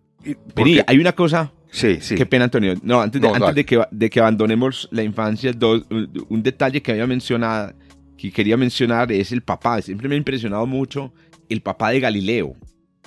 Pero 0.55 0.85
hay 0.87 0.99
una 0.99 1.13
cosa. 1.13 1.53
Sí, 1.71 1.99
sí. 2.01 2.15
Qué 2.15 2.27
pena, 2.27 2.45
Antonio. 2.45 2.75
No, 2.83 3.01
antes, 3.01 3.21
de, 3.21 3.29
antes 3.29 3.55
de, 3.55 3.65
que, 3.65 3.83
de 3.91 4.11
que 4.11 4.21
abandonemos 4.21 4.89
la 4.91 5.03
infancia, 5.03 5.53
un 6.29 6.43
detalle 6.43 6.81
que 6.83 6.93
había 6.93 7.07
mencionado, 7.07 7.75
que 8.17 8.33
quería 8.33 8.57
mencionar 8.57 9.13
es 9.13 9.33
el 9.33 9.43
papá. 9.43 9.81
Siempre 9.83 10.09
me 10.09 10.15
ha 10.15 10.19
impresionado 10.19 10.67
mucho 10.67 11.13
el 11.49 11.61
papá 11.61 11.91
de 11.91 12.01
Galileo, 12.01 12.57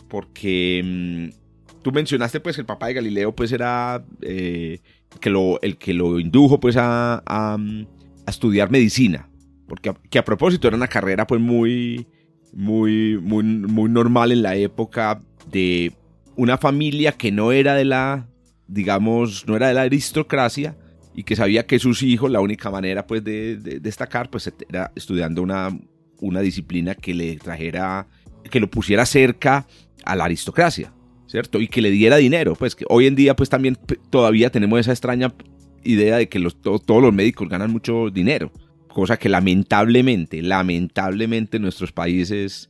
porque 0.08 0.82
mm, 0.84 1.82
tú 1.82 1.92
mencionaste 1.92 2.40
pues 2.40 2.56
que 2.56 2.62
el 2.62 2.66
papá 2.66 2.88
de 2.88 2.94
Galileo 2.94 3.36
pues 3.36 3.52
era 3.52 4.04
eh, 4.22 4.80
que 5.20 5.30
lo, 5.30 5.60
el 5.62 5.78
que 5.78 5.94
lo 5.94 6.20
indujo 6.20 6.60
pues 6.60 6.78
a, 6.78 7.24
a, 7.26 7.56
a 7.56 8.30
estudiar 8.30 8.72
medicina, 8.72 9.30
porque 9.68 9.90
a, 9.90 9.94
que 10.10 10.20
a 10.20 10.26
propósito 10.26 10.68
era 10.68 10.78
una 10.78 10.88
carrera 10.88 11.26
pues 11.28 11.42
muy, 11.42 12.08
muy, 12.54 13.18
muy, 13.22 13.44
muy 13.44 13.90
normal 13.90 14.32
en 14.32 14.42
la 14.42 14.56
época 14.56 15.22
de 15.52 15.94
una 16.36 16.58
familia 16.58 17.12
que 17.14 17.32
no 17.32 17.52
era 17.52 17.76
de 17.76 17.86
la, 17.86 18.28
digamos, 18.68 19.48
no 19.48 19.56
era 19.56 19.68
de 19.68 19.74
la 19.74 19.82
aristocracia 19.82 20.78
y 21.14 21.24
que 21.24 21.36
sabía 21.36 21.66
que 21.66 21.80
sus 21.80 22.02
hijos, 22.04 22.32
la 22.32 22.40
única 22.40 22.72
manera 22.72 23.06
pues 23.06 23.24
de, 23.24 23.58
de 23.58 23.80
destacar 23.80 24.30
pues 24.30 24.52
era 24.70 24.92
estudiando 24.96 25.42
una, 25.42 25.78
una 26.22 26.42
disciplina 26.42 26.96
que 26.96 27.14
le 27.14 27.36
trajera, 27.38 28.08
que 28.50 28.60
lo 28.60 28.70
pusiera 28.70 29.06
cerca 29.06 29.68
a 30.06 30.16
la 30.16 30.26
aristocracia, 30.26 30.94
¿cierto? 31.28 31.60
Y 31.60 31.68
que 31.68 31.82
le 31.82 31.92
diera 31.92 32.18
dinero, 32.18 32.56
pues 32.56 32.76
que 32.76 32.86
hoy 32.90 33.08
en 33.08 33.16
día 33.16 33.36
pues 33.36 33.50
también 33.50 33.78
todavía 34.10 34.50
tenemos 34.50 34.80
esa 34.80 34.92
extraña 34.92 35.34
idea 35.84 36.18
de 36.18 36.30
que 36.30 36.40
los, 36.40 36.62
to, 36.62 36.80
todos 36.80 37.02
los 37.02 37.14
médicos 37.14 37.48
ganan 37.50 37.72
mucho 37.72 38.10
dinero, 38.10 38.52
cosa 38.90 39.18
que 39.18 39.30
lamentablemente, 39.30 40.42
lamentablemente 40.42 41.58
en 41.58 41.64
nuestros 41.64 41.92
países 41.92 42.70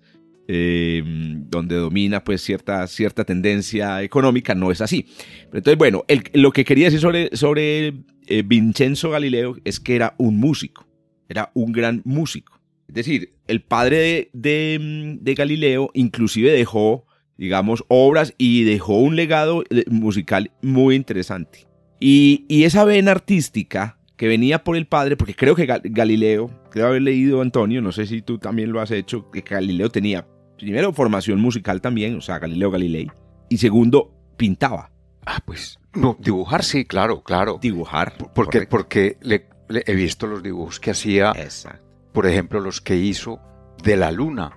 eh, 0.51 1.03
donde 1.05 1.75
domina 1.75 2.23
pues 2.23 2.41
cierta, 2.41 2.87
cierta 2.87 3.23
tendencia 3.23 4.01
económica 4.01 4.55
no 4.55 4.71
es 4.71 4.81
así. 4.81 5.05
Pero 5.45 5.59
entonces 5.59 5.77
bueno, 5.77 6.05
lo 6.33 6.51
que 6.51 6.65
quería 6.65 6.85
decir 6.85 6.99
sobre, 6.99 7.35
sobre 7.37 7.93
eh, 8.25 8.43
Vincenzo 8.43 9.11
Galileo 9.11 9.57
es 9.63 9.79
que 9.79 9.95
era 9.95 10.15
un 10.17 10.39
músico, 10.39 10.87
era 11.27 11.51
un 11.53 11.71
gran 11.71 12.01
músico. 12.03 12.59
Es 12.87 12.95
decir, 12.95 13.35
el 13.45 13.61
padre 13.61 13.97
de, 13.97 14.29
de, 14.33 15.17
de 15.21 15.33
Galileo 15.35 15.91
inclusive 15.93 16.51
dejó, 16.51 17.05
digamos, 17.37 17.85
obras 17.87 18.33
y 18.39 18.63
dejó 18.63 18.97
un 18.97 19.15
legado 19.15 19.63
musical 19.85 20.51
muy 20.63 20.95
interesante. 20.95 21.67
Y, 21.99 22.45
y, 22.47 22.63
esa 22.63 22.85
vena 22.85 23.11
artística 23.11 23.98
que 24.19 24.27
venía 24.27 24.65
por 24.65 24.75
el 24.75 24.85
padre, 24.85 25.15
porque 25.15 25.33
creo 25.33 25.55
que 25.55 25.65
Galileo, 25.65 26.49
creo 26.71 26.87
haber 26.87 27.03
leído 27.03 27.41
Antonio, 27.41 27.81
no 27.81 27.93
sé 27.93 28.05
si 28.05 28.21
tú 28.21 28.37
también 28.37 28.69
lo 28.73 28.81
has 28.81 28.91
hecho, 28.91 29.31
que 29.31 29.39
Galileo 29.39 29.89
tenía 29.89 30.27
primero 30.57 30.91
formación 30.91 31.39
musical 31.39 31.79
también, 31.79 32.17
o 32.17 32.21
sea, 32.21 32.37
Galileo 32.37 32.69
Galilei, 32.69 33.09
y 33.47 33.57
segundo, 33.59 34.13
pintaba. 34.35 34.91
Ah, 35.25 35.39
pues, 35.45 35.79
no, 35.93 36.17
dibujar 36.19 36.65
sí, 36.65 36.83
claro, 36.83 37.23
claro. 37.23 37.59
Dibujar. 37.61 38.13
Porque, 38.35 38.67
porque 38.67 39.15
le, 39.21 39.45
le 39.69 39.83
he 39.87 39.95
visto 39.95 40.27
los 40.27 40.43
dibujos 40.43 40.81
que 40.81 40.91
hacía, 40.91 41.31
Exacto. 41.37 41.81
por 42.11 42.27
ejemplo, 42.27 42.59
los 42.59 42.81
que 42.81 42.97
hizo 42.97 43.39
de 43.81 43.95
la 43.95 44.11
luna, 44.11 44.51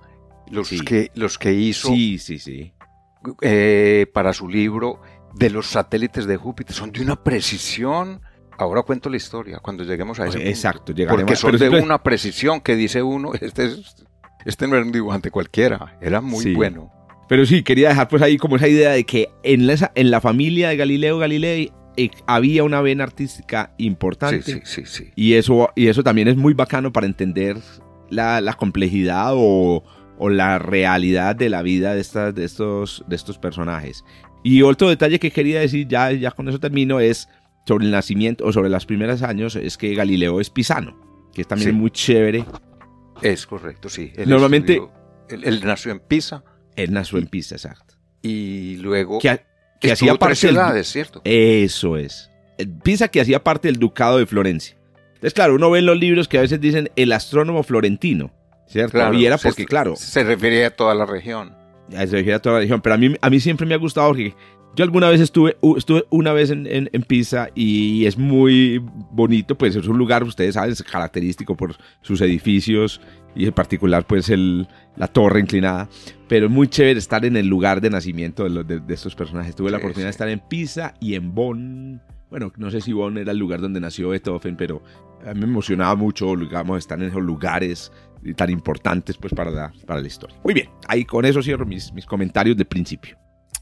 los, 0.51 0.67
Sí. 0.67 0.81
que, 0.81 1.09
los 1.15 1.37
que 1.37 1.53
hizo 1.53 1.87
Sí, 1.87 2.17
sí, 2.17 2.37
sí. 2.37 2.73
eh, 3.41 4.07
para 4.13 4.33
su 4.33 4.49
libro 4.49 5.01
de 5.35 5.49
los 5.49 5.67
satélites 5.67 6.25
de 6.25 6.35
Júpiter, 6.35 6.75
son 6.75 6.91
de 6.91 7.01
una 7.01 7.23
precisión. 7.23 8.19
Ahora 8.57 8.81
cuento 8.83 9.09
la 9.09 9.17
historia 9.17 9.59
cuando 9.59 9.83
lleguemos 9.83 10.19
a 10.19 10.23
ese 10.27 10.37
punto. 10.37 10.49
Exacto, 10.49 10.93
llegaremos. 10.93 11.23
Porque 11.23 11.35
son 11.35 11.57
de 11.71 11.81
una 11.81 12.01
precisión 12.03 12.61
que 12.61 12.75
dice 12.75 13.01
uno, 13.01 13.33
este, 13.41 13.65
es- 13.65 13.95
este 14.45 14.67
no 14.67 14.75
era 14.75 14.85
un 14.85 14.91
dibujante 14.91 15.31
cualquiera, 15.31 15.97
era 16.01 16.21
muy 16.21 16.43
Sí. 16.43 16.53
bueno. 16.53 16.91
Pero 17.29 17.45
sí, 17.45 17.63
quería 17.63 17.89
dejar 17.89 18.09
pues 18.09 18.21
ahí 18.21 18.37
como 18.37 18.57
esa 18.57 18.67
idea 18.67 18.91
de 18.91 19.05
que 19.05 19.29
en 19.43 19.65
la, 19.65 19.91
en 19.95 20.11
la 20.11 20.19
familia 20.21 20.69
de 20.69 20.77
Galileo 20.77 21.17
Galilei 21.17 21.71
eh, 21.95 22.09
había 22.27 22.63
una 22.63 22.81
vena 22.81 23.05
artística 23.05 23.73
importante. 23.77 24.41
Sí, 24.43 24.61
sí, 24.65 24.83
sí, 24.83 24.85
sí. 24.85 25.11
Y 25.15 25.33
eso, 25.33 25.69
y 25.75 25.87
eso 25.87 26.03
también 26.03 26.27
es 26.27 26.35
muy 26.35 26.53
bacano 26.53 26.91
para 26.91 27.07
entender 27.07 27.57
la, 28.09 28.41
la 28.41 28.53
complejidad 28.53 29.31
o, 29.35 29.83
o 30.17 30.29
la 30.29 30.59
realidad 30.59 31.35
de 31.35 31.49
la 31.49 31.61
vida 31.61 31.93
de, 31.95 32.01
estas, 32.01 32.35
de, 32.35 32.43
estos, 32.43 33.03
de 33.07 33.15
estos 33.15 33.37
personajes. 33.37 34.03
Y 34.43 34.61
otro 34.63 34.89
detalle 34.89 35.17
que 35.19 35.31
quería 35.31 35.61
decir, 35.61 35.87
ya, 35.87 36.11
ya 36.11 36.31
con 36.31 36.49
eso 36.49 36.59
termino, 36.59 36.99
es 36.99 37.29
sobre 37.65 37.85
el 37.85 37.91
nacimiento 37.91 38.45
o 38.45 38.51
sobre 38.53 38.69
los 38.69 38.85
primeros 38.85 39.21
años, 39.23 39.55
es 39.55 39.77
que 39.77 39.93
Galileo 39.95 40.39
es 40.41 40.49
pisano, 40.49 40.97
que 41.33 41.41
es 41.41 41.47
también 41.47 41.71
Sí. 41.71 41.75
muy 41.75 41.91
chévere. 41.91 42.45
Es 43.21 43.45
correcto, 43.45 43.89
sí. 43.89 44.11
Él 44.15 44.29
Normalmente- 44.29 44.73
estudió- 44.73 44.91
él, 45.29 45.43
él 45.45 45.61
nació 45.65 45.91
en 45.91 45.99
Pisa 45.99 46.43
Él 46.75 46.91
nació 46.91 47.19
en 47.19 47.27
Pisa, 47.27 47.55
exacto. 47.55 47.95
y 48.21 48.77
luego 48.77 49.19
Que, 49.19 49.41
que 49.79 49.91
hacía 49.91 50.15
parte 50.15 50.35
ciudades, 50.35 50.87
¿cierto? 50.91 51.21
Eso 51.23 51.97
es. 51.97 52.29
Pisa 52.83 53.07
que 53.09 53.21
hacía 53.21 53.43
parte 53.43 53.67
del 53.67 53.77
ducado 53.77 54.17
de 54.17 54.25
Florencia. 54.25 54.75
Entonces, 55.15 55.33
claro, 55.33 55.55
uno 55.55 55.69
ve 55.71 55.79
en 55.79 55.85
los 55.85 55.97
libros 55.97 56.27
que 56.27 56.37
a 56.37 56.41
veces 56.41 56.59
dicen 56.59 56.89
el 56.95 57.11
astrónomo 57.13 57.63
florentino, 57.63 58.31
¿cierto? 58.67 58.93
Claro, 58.93 59.13
y 59.13 59.25
era 59.25 59.37
se- 59.37 59.47
porque, 59.47 59.65
claro, 59.65 59.95
Se 59.95 60.23
refería 60.23 60.67
a 60.67 60.69
toda 60.71 60.93
la 60.95 61.05
región. 61.05 61.55
se 61.89 62.05
refiere 62.07 62.33
a 62.33 62.39
toda 62.41 62.55
la 62.55 62.61
región, 62.61 62.81
pero 62.81 62.95
a 62.95 62.97
mí, 62.97 63.15
a 63.21 63.29
mí 63.29 63.39
siempre 63.39 63.65
me 63.67 63.75
ha 63.75 63.77
gustado 63.77 64.07
porque 64.09 64.33
yo 64.75 64.83
alguna 64.83 65.09
vez 65.09 65.21
estuve, 65.21 65.57
estuve 65.77 66.05
una 66.09 66.33
vez 66.33 66.49
en, 66.49 66.65
en, 66.67 66.89
en 66.93 67.03
Pisa 67.03 67.49
y 67.55 68.05
es 68.05 68.17
muy 68.17 68.79
bonito, 69.11 69.55
pues 69.57 69.75
es 69.75 69.87
un 69.87 69.97
lugar, 69.97 70.23
ustedes 70.23 70.55
saben, 70.55 70.71
es 70.71 70.81
característico 70.83 71.55
por 71.55 71.75
sus 72.01 72.21
edificios 72.21 72.99
y 73.35 73.45
en 73.45 73.53
particular 73.53 74.05
pues 74.05 74.29
el, 74.29 74.67
la 74.95 75.07
torre 75.07 75.39
inclinada, 75.39 75.89
pero 76.27 76.45
es 76.47 76.51
muy 76.51 76.67
chévere 76.67 76.99
estar 76.99 77.23
en 77.25 77.37
el 77.37 77.47
lugar 77.47 77.81
de 77.81 77.89
nacimiento 77.89 78.43
de, 78.43 78.49
los, 78.49 78.67
de, 78.67 78.79
de 78.79 78.93
estos 78.93 79.15
personajes. 79.15 79.55
Tuve 79.55 79.71
la 79.71 79.77
Sí, 79.77 79.83
oportunidad 79.83 80.07
de 80.09 80.13
sí. 80.13 80.15
estar 80.15 80.29
en 80.29 80.39
Pisa 80.39 80.93
y 80.99 81.15
en 81.15 81.33
Bonn. 81.33 82.01
Bueno, 82.29 82.51
no 82.57 82.71
sé 82.71 82.81
si 82.81 82.93
Bonn 82.93 83.17
era 83.19 83.31
el 83.31 83.37
lugar 83.37 83.61
donde 83.61 83.79
nació 83.79 84.09
Beethoven, 84.09 84.55
pero 84.55 84.81
a 85.25 85.33
mí 85.33 85.39
me 85.41 85.45
emocionaba 85.45 85.95
mucho, 85.95 86.35
digamos, 86.35 86.79
estar 86.79 86.99
en 86.99 87.09
esos 87.09 87.21
lugares 87.21 87.91
tan 88.35 88.49
importantes 88.49 89.17
pues 89.17 89.33
para 89.33 89.51
la, 89.51 89.71
para 89.85 90.01
la 90.01 90.07
historia. 90.07 90.35
Muy 90.43 90.53
bien, 90.55 90.69
ahí 90.87 91.05
con 91.05 91.25
eso 91.25 91.43
cierro 91.43 91.65
mis, 91.65 91.93
mis 91.93 92.05
comentarios 92.05 92.57
de 92.57 92.65
principio. 92.65 93.17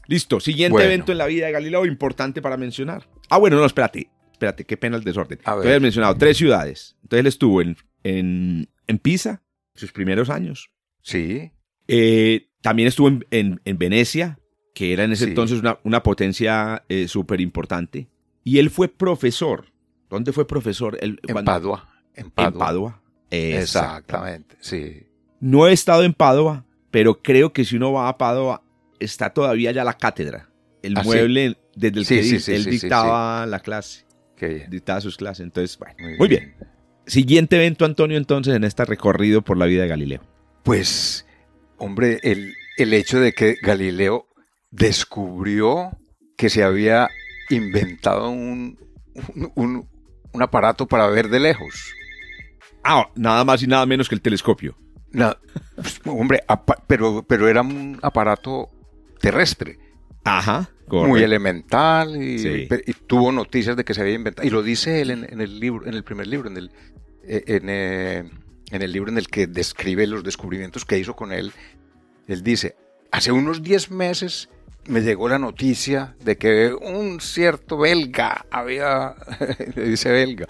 Listo, 0.06 0.40
siguiente 0.40 0.72
Bueno. 0.72 0.86
evento 0.88 1.12
en 1.12 1.18
la 1.18 1.26
vida 1.26 1.46
de 1.46 1.52
Galileo 1.52 1.86
importante 1.86 2.42
para 2.42 2.56
mencionar. 2.56 3.08
Ah, 3.30 3.38
bueno, 3.38 3.56
no, 3.56 3.64
espérate, 3.64 4.10
espérate, 4.32 4.64
qué 4.64 4.76
pena 4.76 4.96
el 4.96 5.04
desorden. 5.04 5.38
Habías 5.44 5.80
mencionado 5.80 6.16
tres 6.16 6.36
ciudades. 6.36 6.96
Entonces 7.02 7.20
él 7.20 7.26
estuvo 7.26 7.62
en, 7.62 7.76
en, 8.02 8.68
en 8.86 8.98
Pisa, 8.98 9.42
sus 9.74 9.92
primeros 9.92 10.28
años. 10.30 10.70
Sí, 11.02 11.52
Eh, 11.88 12.48
también 12.60 12.88
estuvo 12.88 13.08
en, 13.08 13.26
en- 13.30 13.60
en 13.64 13.76
Venecia, 13.78 14.38
que 14.74 14.92
era 14.92 15.04
en 15.04 15.12
ese 15.12 15.24
Sí. 15.24 15.30
entonces 15.30 15.58
una, 15.60 15.78
una 15.84 16.02
potencia 16.02 16.84
eh, 16.88 17.08
súper 17.08 17.40
importante. 17.40 18.08
Y 18.44 18.58
él 18.58 18.70
fue 18.70 18.88
profesor. 18.88 19.66
¿Dónde 20.08 20.32
fue 20.32 20.46
profesor? 20.46 20.96
Él, 21.00 21.18
en 21.26 21.32
cuando- 21.32 21.50
Padua. 21.50 21.88
En 22.14 22.30
Padua. 22.30 22.52
En 22.52 22.58
Padua. 22.58 23.02
Exactamente, 23.30 24.56
sí. 24.60 25.06
No 25.40 25.66
he 25.66 25.72
estado 25.72 26.04
en 26.04 26.12
Padua, 26.12 26.64
pero 26.90 27.20
creo 27.22 27.52
que 27.52 27.64
si 27.64 27.76
uno 27.76 27.92
va 27.92 28.08
a 28.08 28.18
Padua, 28.18 28.62
está 29.02 29.30
todavía 29.30 29.72
ya 29.72 29.84
la 29.84 29.94
cátedra. 29.94 30.48
El 30.82 30.96
Ah, 30.96 31.02
sí. 31.02 31.08
mueble 31.08 31.58
desde 31.76 31.98
el 32.00 32.04
Sí, 32.06 32.16
que 32.16 32.40
sí, 32.40 32.52
él 32.52 32.64
dictaba 32.64 33.46
la 33.46 33.60
clase, 33.60 34.04
Qué 34.36 34.66
dictaba 34.68 35.00
sus 35.00 35.16
clases. 35.16 35.44
Entonces, 35.44 35.78
bueno. 35.78 35.94
Muy, 36.00 36.16
Muy 36.18 36.28
bien. 36.28 36.54
Siguiente 37.06 37.56
evento, 37.56 37.84
Antonio, 37.84 38.16
entonces, 38.16 38.54
en 38.54 38.64
este 38.64 38.84
recorrido 38.84 39.42
por 39.42 39.56
la 39.56 39.66
vida 39.66 39.82
de 39.82 39.88
Galileo. 39.88 40.22
Pues, 40.64 41.26
hombre, 41.78 42.18
el, 42.22 42.54
el 42.76 42.92
hecho 42.94 43.18
de 43.20 43.32
que 43.32 43.56
Galileo 43.62 44.26
descubrió 44.70 45.90
que 46.36 46.48
se 46.50 46.62
había 46.64 47.08
inventado 47.50 48.30
un, 48.30 48.78
un, 49.34 49.52
un- 49.54 49.88
un 50.34 50.42
aparato 50.42 50.86
para 50.86 51.06
ver 51.08 51.28
de 51.28 51.40
lejos. 51.40 51.92
Ah, 52.82 53.06
nada 53.14 53.44
más 53.44 53.62
y 53.62 53.66
nada 53.66 53.84
menos 53.86 54.08
que 54.08 54.14
el 54.14 54.22
telescopio. 54.22 54.76
Pues, 55.76 56.00
hombre, 56.06 56.42
pero, 56.86 57.22
pero 57.28 57.48
era 57.48 57.60
un 57.60 57.98
aparato 58.02 58.70
terrestre, 59.22 59.78
Ajá, 60.24 60.70
muy 60.88 61.22
elemental 61.22 62.22
y, 62.22 62.38
Sí. 62.38 62.66
pe- 62.68 62.82
y 62.86 62.92
tuvo 62.92 63.32
noticias 63.32 63.76
de 63.76 63.84
que 63.84 63.94
se 63.94 64.02
había 64.02 64.14
inventado. 64.14 64.46
Y 64.46 64.50
lo 64.50 64.62
dice 64.62 65.00
él 65.00 65.10
en, 65.10 65.26
en 65.32 65.40
el 65.40 65.58
libro, 65.58 65.86
en 65.86 65.94
el 65.94 66.04
primer 66.04 66.26
libro, 66.26 66.48
en 66.50 66.56
el, 66.58 66.70
eh, 67.24 67.42
en, 67.46 67.62
eh, 67.68 68.30
en 68.70 68.82
el 68.82 68.92
libro 68.92 69.10
en 69.10 69.18
el 69.18 69.28
que 69.28 69.46
describe 69.46 70.06
los 70.06 70.22
descubrimientos 70.22 70.84
que 70.84 70.98
hizo 70.98 71.16
con 71.16 71.32
él. 71.32 71.52
Él 72.28 72.42
dice, 72.42 72.76
hace 73.10 73.32
unos 73.32 73.62
10 73.62 73.90
meses 73.90 74.48
me 74.86 75.00
llegó 75.00 75.28
la 75.28 75.38
noticia 75.38 76.14
de 76.24 76.36
que 76.36 76.72
un 76.74 77.20
cierto 77.20 77.78
belga 77.78 78.46
había, 78.50 79.14
dice 79.76 80.10
belga, 80.10 80.48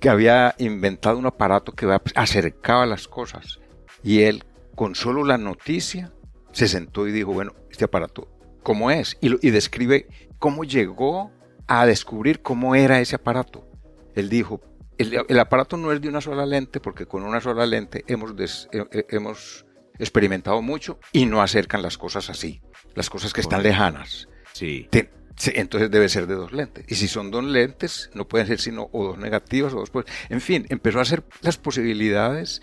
que 0.00 0.08
había 0.08 0.54
inventado 0.58 1.18
un 1.18 1.26
aparato 1.26 1.72
que 1.72 1.86
acercaba 2.14 2.84
las 2.86 3.08
cosas. 3.08 3.58
Y 4.02 4.22
él, 4.22 4.44
con 4.74 4.94
solo 4.94 5.24
la 5.24 5.38
noticia, 5.38 6.10
se 6.52 6.68
sentó 6.68 7.06
y 7.08 7.12
dijo, 7.12 7.32
bueno, 7.32 7.54
este 7.70 7.84
aparato, 7.84 8.28
¿cómo 8.62 8.90
es? 8.90 9.16
Y, 9.20 9.28
lo- 9.30 9.38
y 9.42 9.50
describe 9.50 10.06
cómo 10.38 10.64
llegó 10.64 11.30
a 11.66 11.86
descubrir 11.86 12.42
cómo 12.42 12.74
era 12.74 13.00
ese 13.00 13.16
aparato. 13.16 13.66
Él 14.14 14.28
dijo, 14.28 14.60
el, 14.98 15.24
el 15.28 15.38
aparato 15.40 15.76
no 15.76 15.90
es 15.92 16.00
de 16.00 16.08
una 16.08 16.20
sola 16.20 16.44
lente, 16.46 16.80
porque 16.80 17.06
con 17.06 17.22
una 17.22 17.40
sola 17.40 17.64
lente 17.66 18.04
hemos, 18.06 18.36
des- 18.36 18.68
eh, 18.72 18.84
eh, 18.92 19.06
hemos 19.10 19.64
experimentado 19.98 20.60
mucho 20.62 20.98
y 21.12 21.26
no 21.26 21.40
acercan 21.42 21.82
las 21.82 21.96
cosas 21.98 22.28
así, 22.30 22.60
las 22.94 23.08
cosas 23.10 23.32
que 23.32 23.40
están 23.40 23.62
lejanas. 23.62 24.28
Sí. 24.52 24.86
Te- 24.90 25.10
entonces 25.54 25.90
debe 25.90 26.08
ser 26.10 26.26
de 26.26 26.34
dos 26.34 26.52
lentes. 26.52 26.84
Y 26.88 26.94
si 26.94 27.08
son 27.08 27.30
dos 27.30 27.42
lentes, 27.42 28.10
no 28.14 28.28
pueden 28.28 28.46
ser 28.46 28.60
sino 28.60 28.90
o 28.92 29.04
dos 29.04 29.18
negativas 29.18 29.72
o 29.72 29.76
dos. 29.78 29.90
En 30.28 30.40
fin, 30.42 30.66
empezó 30.68 30.98
a 30.98 31.02
hacer 31.02 31.24
las 31.40 31.56
posibilidades 31.56 32.60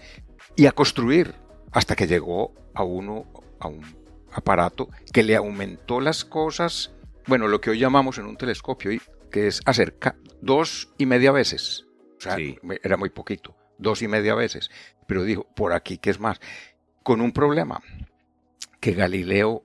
y 0.56 0.67
a 0.67 0.71
construir 0.71 1.34
hasta 1.71 1.95
que 1.95 2.08
llegó 2.08 2.54
a 2.75 2.84
uno, 2.84 3.25
a 3.60 3.67
un 3.67 3.82
aparato 4.32 4.89
que 5.12 5.24
le 5.24 5.36
aumentó 5.36 6.02
las 6.02 6.26
cosas, 6.26 6.93
bueno, 7.28 7.48
lo 7.48 7.62
que 7.62 7.72
hoy 7.72 7.80
llamamos 7.80 8.17
en 8.17 8.26
un 8.26 8.38
telescopio, 8.38 8.91
que 9.32 9.48
es 9.48 9.62
acerca 9.65 10.15
dos 10.41 10.89
y 10.98 11.06
media 11.06 11.32
veces. 11.32 11.86
O 12.17 12.22
sea, 12.22 12.38
era 12.84 12.98
muy 12.98 13.10
poquito, 13.10 13.56
dos 13.78 14.02
y 14.02 14.08
media 14.08 14.36
veces. 14.36 14.69
Pero 15.08 15.24
dijo, 15.24 15.48
por 15.56 15.74
aquí, 15.74 15.98
¿qué 15.98 16.10
es 16.10 16.19
más? 16.19 16.39
Con 17.04 17.22
un 17.22 17.32
problema, 17.32 17.82
que 18.80 18.93
Galileo 18.93 19.63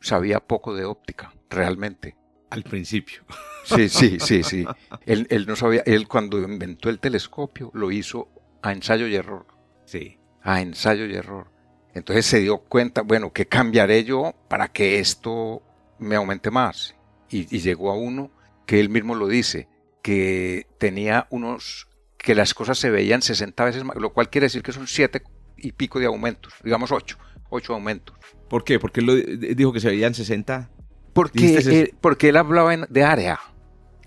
sabía 0.00 0.40
poco 0.40 0.74
de 0.74 0.84
óptica, 0.84 1.32
realmente. 1.48 2.16
Al 2.50 2.62
principio. 2.64 3.24
Sí, 3.64 3.88
sí, 3.88 4.18
sí, 4.18 4.42
sí. 4.42 4.66
Él, 5.06 5.28
él 5.30 5.46
no 5.46 5.54
sabía, 5.54 5.84
él 5.86 6.08
cuando 6.08 6.40
inventó 6.40 6.88
el 6.88 6.98
telescopio 6.98 7.70
lo 7.74 7.92
hizo 7.92 8.28
a 8.60 8.72
ensayo 8.72 9.06
y 9.06 9.14
error. 9.14 9.46
Sí. 9.84 10.18
A 10.42 10.60
ensayo 10.60 11.06
y 11.06 11.14
error. 11.14 11.51
Entonces 11.94 12.26
se 12.26 12.40
dio 12.40 12.58
cuenta, 12.58 13.02
bueno, 13.02 13.32
¿qué 13.32 13.46
cambiaré 13.46 14.04
yo 14.04 14.34
para 14.48 14.68
que 14.68 14.98
esto 14.98 15.62
me 15.98 16.16
aumente 16.16 16.50
más? 16.50 16.94
Y, 17.28 17.46
llegó 17.60 17.90
a 17.90 17.96
uno 17.96 18.30
que 18.66 18.78
él 18.78 18.90
mismo 18.90 19.14
lo 19.14 19.26
dice, 19.26 19.68
que 20.02 20.66
tenía 20.78 21.26
unos, 21.30 21.88
que 22.18 22.34
las 22.34 22.52
cosas 22.52 22.78
se 22.78 22.90
veían 22.90 23.22
60 23.22 23.64
veces 23.64 23.84
más, 23.84 23.96
lo 23.96 24.12
cual 24.12 24.28
quiere 24.28 24.46
decir 24.46 24.62
que 24.62 24.72
son 24.72 24.86
siete 24.86 25.22
y 25.56 25.72
pico 25.72 25.98
de 25.98 26.06
aumentos, 26.06 26.52
digamos 26.62 26.92
ocho, 26.92 27.16
ocho 27.48 27.72
aumentos. 27.72 28.16
¿Por 28.48 28.64
qué? 28.64 28.78
Porque 28.78 29.00
él 29.00 29.56
dijo 29.56 29.72
que 29.72 29.80
se 29.80 29.88
veían 29.88 30.12
60. 30.12 30.70
Porque, 31.14 31.56
él, 31.56 31.94
porque 32.00 32.28
él 32.28 32.36
hablaba 32.36 32.76
de 32.76 33.02
área. 33.02 33.40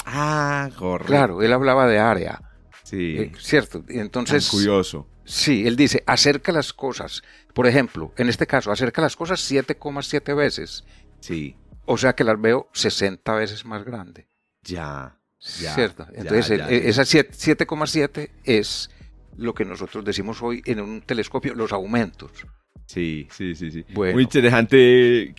Ah, 0.06 0.70
correcto. 0.78 1.08
Claro, 1.08 1.42
él 1.42 1.52
hablaba 1.52 1.88
de 1.88 1.98
área. 1.98 2.42
Sí. 2.84 3.18
Eh, 3.18 3.32
cierto. 3.40 3.84
Entonces. 3.88 4.48
curioso. 4.50 5.08
Sí, 5.24 5.66
él 5.66 5.76
dice, 5.76 6.04
acerca 6.06 6.52
las 6.52 6.74
cosas. 6.74 7.24
Por 7.56 7.68
ejemplo, 7.68 8.12
en 8.18 8.28
este 8.28 8.46
caso, 8.46 8.70
acerca 8.70 9.02
las 9.02 9.16
cosas 9.16 9.40
7,7 9.50 10.36
veces. 10.36 10.84
Sí. 11.22 11.56
O 11.86 11.98
sea 11.98 12.14
que 12.14 12.26
las 12.26 12.40
veo 12.40 12.68
60 12.74 13.34
veces 13.34 13.64
más 13.64 13.86
grande. 13.86 14.28
Ya. 14.62 15.18
ya 15.62 15.74
Cierto. 15.74 16.06
Entonces, 16.14 16.60
esa 16.70 17.04
7,7 17.04 18.30
es 18.44 18.90
lo 19.38 19.54
que 19.54 19.64
nosotros 19.64 20.04
decimos 20.04 20.42
hoy 20.42 20.62
en 20.66 20.82
un 20.82 21.02
telescopio, 21.02 21.56
los 21.56 21.72
aumentos. 21.72 22.46
Sí, 22.88 23.26
sí, 23.32 23.56
sí, 23.56 23.72
sí. 23.72 23.86
Muy 23.94 24.24
interesante 24.24 25.34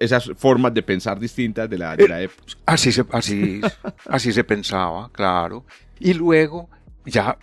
esas, 0.00 0.32
formas 0.36 0.74
de 0.74 0.82
pensar 0.82 1.20
distintas 1.20 1.70
de 1.70 1.78
la, 1.78 1.96
de 1.96 2.08
la 2.08 2.20
eh, 2.20 2.24
época. 2.24 2.54
Así 2.66 2.90
se, 2.90 3.04
así, 3.12 3.60
así 4.06 4.32
se 4.32 4.42
pensaba, 4.42 5.08
claro. 5.12 5.64
Y 6.00 6.14
luego, 6.14 6.68
ya 7.06 7.38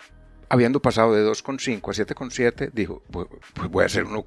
habiendo 0.48 0.80
pasado 0.80 1.14
de 1.14 1.28
2,5 1.28 1.78
a 1.78 2.14
7,7, 2.14 2.70
dijo, 2.72 3.02
pues, 3.10 3.26
pues, 3.54 3.70
voy 3.70 3.82
a 3.82 3.86
hacer 3.86 4.04
uno 4.04 4.24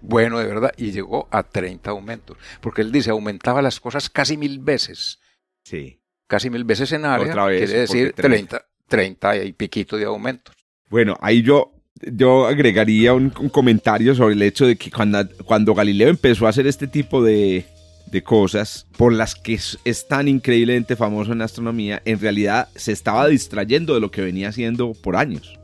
bueno 0.00 0.38
de 0.38 0.46
verdad. 0.46 0.72
Y 0.76 0.92
llegó 0.92 1.28
a 1.30 1.42
30 1.42 1.90
aumentos. 1.90 2.36
Porque 2.60 2.82
él 2.82 2.92
dice, 2.92 3.10
aumentaba 3.10 3.62
las 3.62 3.80
cosas 3.80 4.10
casi 4.10 4.36
mil 4.36 4.58
veces. 4.58 5.18
Sí. 5.64 6.00
Casi 6.26 6.50
mil 6.50 6.64
veces 6.64 6.92
en 6.92 7.04
área. 7.04 7.28
Otra 7.28 7.46
vez, 7.46 7.64
quiere 7.64 7.80
decir 7.80 8.12
30, 8.12 8.64
30 8.86 9.36
y 9.44 9.52
piquito 9.52 9.96
de 9.96 10.04
aumentos. 10.04 10.54
Bueno, 10.88 11.16
ahí 11.20 11.42
yo 11.42 11.72
yo 12.12 12.46
agregaría 12.46 13.12
un, 13.12 13.30
comentario 13.30 14.14
sobre 14.14 14.34
el 14.34 14.42
hecho 14.42 14.66
de 14.66 14.76
que 14.76 14.90
cuando, 14.90 15.26
cuando 15.44 15.74
Galileo 15.74 16.08
empezó 16.08 16.46
a 16.46 16.50
hacer 16.50 16.66
este 16.68 16.86
tipo 16.86 17.22
de, 17.24 17.66
de 18.10 18.22
cosas 18.22 18.86
por 18.96 19.12
las 19.12 19.34
que 19.34 19.54
es, 19.54 20.08
tan 20.08 20.28
increíblemente 20.28 20.96
famoso 20.96 21.32
en 21.32 21.42
astronomía, 21.42 22.02
en 22.04 22.20
realidad 22.20 22.68
se 22.74 22.92
estaba 22.92 23.26
distrayendo 23.28 23.94
de 23.94 24.00
lo 24.00 24.10
que 24.10 24.22
venía 24.22 24.48
haciendo 24.48 24.92
por 24.92 25.16
años. 25.16 25.57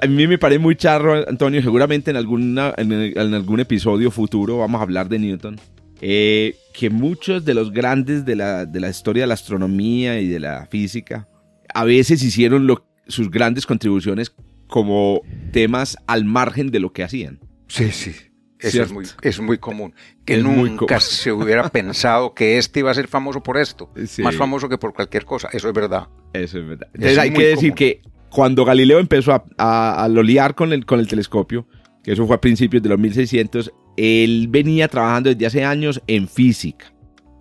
A 0.00 0.06
mí 0.06 0.26
me 0.26 0.38
parece 0.38 0.58
muy 0.58 0.76
charro, 0.76 1.28
Antonio, 1.28 1.62
seguramente 1.62 2.10
en, 2.10 2.16
alguna, 2.16 2.72
en, 2.76 3.34
algún 3.34 3.60
episodio 3.60 4.10
futuro 4.10 4.58
vamos 4.58 4.80
a 4.80 4.82
hablar 4.82 5.08
de 5.08 5.18
Newton, 5.18 5.60
eh, 6.00 6.56
que 6.72 6.90
muchos 6.90 7.44
de 7.44 7.54
los 7.54 7.72
grandes 7.72 8.24
de 8.24 8.36
la, 8.36 8.66
de 8.66 8.80
la, 8.80 8.88
historia 8.88 9.24
de 9.24 9.26
la 9.26 9.34
astronomía 9.34 10.20
y 10.20 10.28
de 10.28 10.40
la 10.40 10.66
física 10.66 11.28
a 11.72 11.84
veces 11.84 12.22
hicieron 12.22 12.68
sus 13.08 13.30
grandes 13.30 13.66
contribuciones 13.66 14.34
como 14.68 15.20
temas 15.52 15.96
al 16.06 16.24
margen 16.24 16.70
de 16.70 16.80
lo 16.80 16.92
que 16.92 17.02
hacían. 17.02 17.40
Sí, 17.68 17.90
sí. 17.90 18.14
Eso 18.58 18.82
es 18.82 18.92
muy, 18.92 19.04
es 19.20 19.40
muy 19.40 19.58
común. 19.58 19.94
Que 20.24 20.38
nunca 20.38 20.98
se 21.00 21.32
hubiera 21.32 21.68
pensado 21.70 22.32
que 22.32 22.56
este 22.56 22.80
iba 22.80 22.90
a 22.90 22.94
ser 22.94 23.08
famoso 23.08 23.42
por 23.42 23.58
esto. 23.58 23.92
Más 24.22 24.36
famoso 24.36 24.68
que 24.68 24.78
por 24.78 24.94
cualquier 24.94 25.26
cosa. 25.26 25.48
Eso 25.52 25.68
es 25.68 25.74
verdad. 25.74 26.08
Eso 26.32 26.58
es 26.58 26.66
verdad. 26.66 26.88
Entonces 26.94 27.18
hay 27.18 27.30
que 27.30 27.46
decir 27.46 27.74
que 27.74 28.00
cuando 28.34 28.64
Galileo 28.64 28.98
empezó 28.98 29.32
a, 29.32 30.04
a, 30.04 30.08
lolear 30.08 30.56
con 30.56 30.72
el, 30.72 30.84
con 30.84 30.98
el 30.98 31.06
telescopio, 31.06 31.68
que 32.02 32.12
eso 32.12 32.26
fue 32.26 32.34
a 32.34 32.40
principios 32.40 32.82
de 32.82 32.88
los 32.88 32.98
1600, 32.98 33.72
él 33.96 34.48
venía 34.50 34.88
trabajando 34.88 35.30
desde 35.30 35.46
hace 35.46 35.64
años 35.64 36.02
en 36.08 36.26
física. 36.26 36.92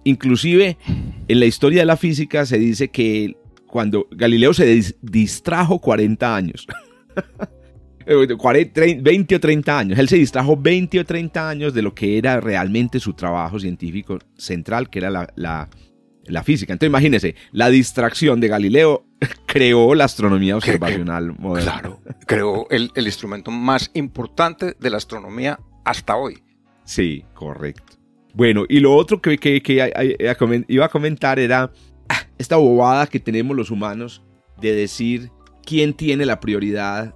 Inclusive 0.03 0.77
en 1.27 1.39
la 1.39 1.45
historia 1.47 1.79
de 1.79 1.88
la 1.88 1.97
física 1.97 2.45
se 2.45 2.60
dice 2.60 2.89
que 2.89 3.36
cuando 3.65 4.08
Galileo 4.12 4.53
se 4.53 4.95
distrajo 5.01 5.79
40 5.79 6.36
años. 6.36 6.67
20 8.06 9.36
o 9.36 9.39
30 9.39 9.79
años. 9.79 9.97
Él 9.97 10.10
se 10.10 10.17
distrajo 10.17 10.58
20 10.58 10.99
o 10.99 11.06
30 11.06 11.49
años 11.49 11.73
de 11.73 11.82
lo 11.82 11.95
que 11.95 12.19
era 12.19 12.39
realmente 12.39 12.99
su 12.99 13.13
trabajo 13.13 13.60
científico 13.60 14.19
central, 14.38 14.91
que 14.91 14.99
era 14.99 15.10
la, 15.10 15.69
física. 16.43 16.73
Entonces 16.73 16.89
imagínense, 16.89 17.36
la 17.51 17.69
distracción 17.69 18.39
de 18.39 18.49
Galileo 18.49 19.08
creó 19.45 19.95
la 19.95 20.05
astronomía 20.05 20.57
observacional 20.57 21.33
moderna. 21.38 21.79
Claro, 21.79 22.01
creó 22.25 22.67
el, 22.69 22.91
instrumento 22.95 23.51
más 23.51 23.91
importante 23.93 24.75
de 24.79 24.89
la 24.89 24.97
astronomía 24.97 25.59
hasta 25.86 26.15
hoy. 26.15 26.41
Sí, 26.86 27.23
correcto. 27.33 27.93
Bueno, 28.33 28.65
y 28.67 28.79
lo 28.79 28.95
otro 28.95 29.21
que, 29.21 29.38
iba 30.67 30.86
a 30.86 30.89
comentar 30.89 31.39
era 31.39 31.71
ah, 32.09 32.21
esta 32.38 32.57
bobada 32.57 33.07
que 33.07 33.19
tenemos 33.19 33.55
los 33.55 33.69
humanos 33.69 34.23
de 34.59 34.73
decir 34.73 35.29
quién 35.65 35.93
tiene 35.93 36.25
la 36.25 36.39
prioridad 36.39 37.15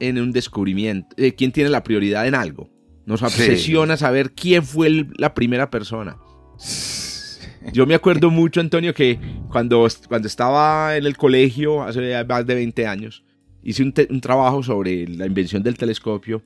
en 0.00 0.18
un 0.18 0.32
descubrimiento, 0.32 1.08
eh, 1.16 1.34
quién 1.34 1.52
tiene 1.52 1.70
la 1.70 1.82
prioridad 1.82 2.26
en 2.26 2.34
algo. 2.34 2.68
Nos 3.06 3.22
obsesiona 3.22 3.96
saber 3.96 4.32
quién 4.32 4.64
fue 4.64 5.06
la 5.16 5.32
primera 5.32 5.70
persona. 5.70 6.16
Yo 7.72 7.86
me 7.86 7.94
acuerdo 7.94 8.30
mucho, 8.30 8.60
Antonio, 8.60 8.94
que 8.94 9.18
cuando, 9.56 9.88
cuando 10.06 10.28
estaba 10.28 10.98
en 10.98 11.06
el 11.06 11.16
colegio, 11.16 11.82
hace 11.82 12.22
más 12.24 12.46
de 12.46 12.54
20 12.54 12.86
años, 12.86 13.24
hice 13.62 13.82
un, 13.82 13.94
un 14.10 14.20
trabajo 14.20 14.62
sobre 14.62 15.08
la 15.08 15.24
invención 15.24 15.62
del 15.62 15.78
telescopio 15.78 16.42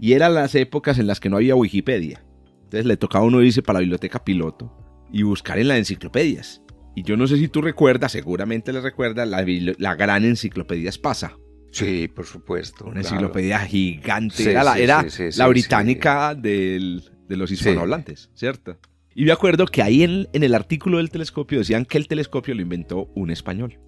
y 0.00 0.14
eran 0.14 0.32
las 0.32 0.54
épocas 0.54 0.98
en 0.98 1.06
las 1.06 1.20
que 1.20 1.28
no 1.28 1.36
había 1.36 1.56
Wikipedia. 1.56 2.24
Entonces 2.62 2.86
le 2.86 2.96
tocaba 2.96 3.22
a 3.22 3.28
uno 3.28 3.42
irse 3.42 3.60
para 3.60 3.80
la 3.80 3.80
biblioteca 3.80 4.24
piloto 4.24 4.74
y 5.12 5.24
buscar 5.24 5.58
en 5.58 5.68
las 5.68 5.76
enciclopedias. 5.76 6.62
Y 6.96 7.02
yo 7.02 7.18
no 7.18 7.26
sé 7.26 7.36
si 7.36 7.48
tú 7.48 7.60
recuerdas, 7.60 8.12
seguramente 8.12 8.72
le 8.72 8.80
recuerdas, 8.80 9.28
la, 9.28 9.44
la 9.76 9.94
gran 9.94 10.24
enciclopedia 10.24 10.88
Espasa. 10.88 11.36
Sí, 11.70 12.08
por 12.08 12.24
supuesto. 12.24 12.86
Una 12.86 13.00
enciclopedia 13.00 13.58
gigante. 13.58 14.50
era 14.50 14.64
la, 14.64 14.78
era 14.78 15.04
la 15.36 15.48
británica 15.48 16.34
de 16.34 17.02
los 17.28 17.50
hispanohablantes, 17.50 18.30
¿cierto? 18.32 18.78
Y 19.14 19.24
me 19.24 19.32
acuerdo 19.32 19.66
que 19.66 19.82
ahí 19.82 20.02
en, 20.02 20.28
en, 20.32 20.42
el 20.42 20.54
artículo 20.54 20.98
del 20.98 21.10
telescopio 21.10 21.58
decían 21.58 21.84
que 21.84 21.98
el 21.98 22.08
telescopio 22.08 22.54
lo 22.54 22.62
inventó 22.62 23.10
un 23.14 23.30
español. 23.30 23.78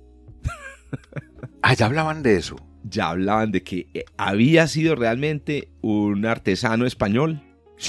ah, 1.62 1.74
ya 1.74 1.86
hablaban 1.86 2.22
de 2.22 2.36
eso. 2.36 2.56
Ya 2.84 3.10
hablaban 3.10 3.50
de 3.50 3.62
que 3.62 3.88
eh, 3.94 4.04
había 4.16 4.68
sido 4.68 4.94
realmente 4.94 5.72
un 5.82 6.24
artesano 6.26 6.86
español 6.86 7.42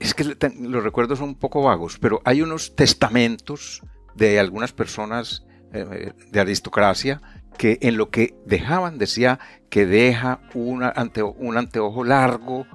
es 0.00 0.14
que 0.14 0.24
los 0.24 0.82
recuerdos 0.82 1.18
son 1.20 1.28
un 1.30 1.34
poco 1.36 1.62
vagos, 1.62 1.98
pero 2.00 2.20
hay 2.24 2.42
unos 2.42 2.74
testamentos 2.74 3.82
de 4.16 4.40
algunas 4.40 4.72
personas 4.72 5.44
eh, 5.72 6.12
de 6.32 6.40
aristocracia 6.40 7.20
que 7.56 7.78
en 7.82 7.96
lo 7.96 8.10
que 8.10 8.34
dejaban 8.46 8.98
decía 8.98 9.38
que 9.68 9.86
deja 9.86 10.40
una 10.54 10.92
anteo- 10.94 11.34
un 11.38 11.56
anteojo 11.58 12.02
largo 12.04 12.66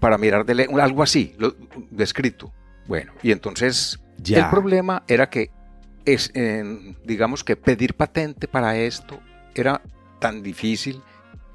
para 0.00 0.18
mirar 0.18 0.44
de 0.46 0.54
lejos, 0.54 0.78
algo 0.80 1.02
así, 1.02 1.34
lo, 1.38 1.54
descrito. 1.90 2.52
Bueno, 2.86 3.12
y 3.22 3.32
entonces 3.32 3.98
Ya. 4.18 4.44
el 4.44 4.50
problema 4.50 5.02
era 5.08 5.28
que, 5.30 5.50
es, 6.04 6.30
eh, 6.34 6.94
digamos 7.04 7.42
que 7.42 7.56
pedir 7.56 7.94
patente 7.94 8.46
para 8.46 8.76
esto 8.76 9.18
era 9.54 9.80
tan 10.20 10.42
difícil 10.42 11.02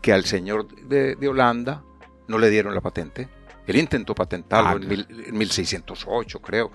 que 0.01 0.11
al 0.13 0.25
señor 0.25 0.67
de, 0.87 1.15
de 1.15 1.27
Holanda 1.27 1.83
no 2.27 2.37
le 2.37 2.49
dieron 2.49 2.73
la 2.75 2.81
patente. 2.81 3.29
Él 3.67 3.77
intentó 3.77 4.13
patentarlo 4.15 4.69
Ah, 4.69 4.79
en, 4.81 4.87
mil- 4.87 5.07
en 5.27 5.37
1608, 5.37 6.39
creo, 6.41 6.71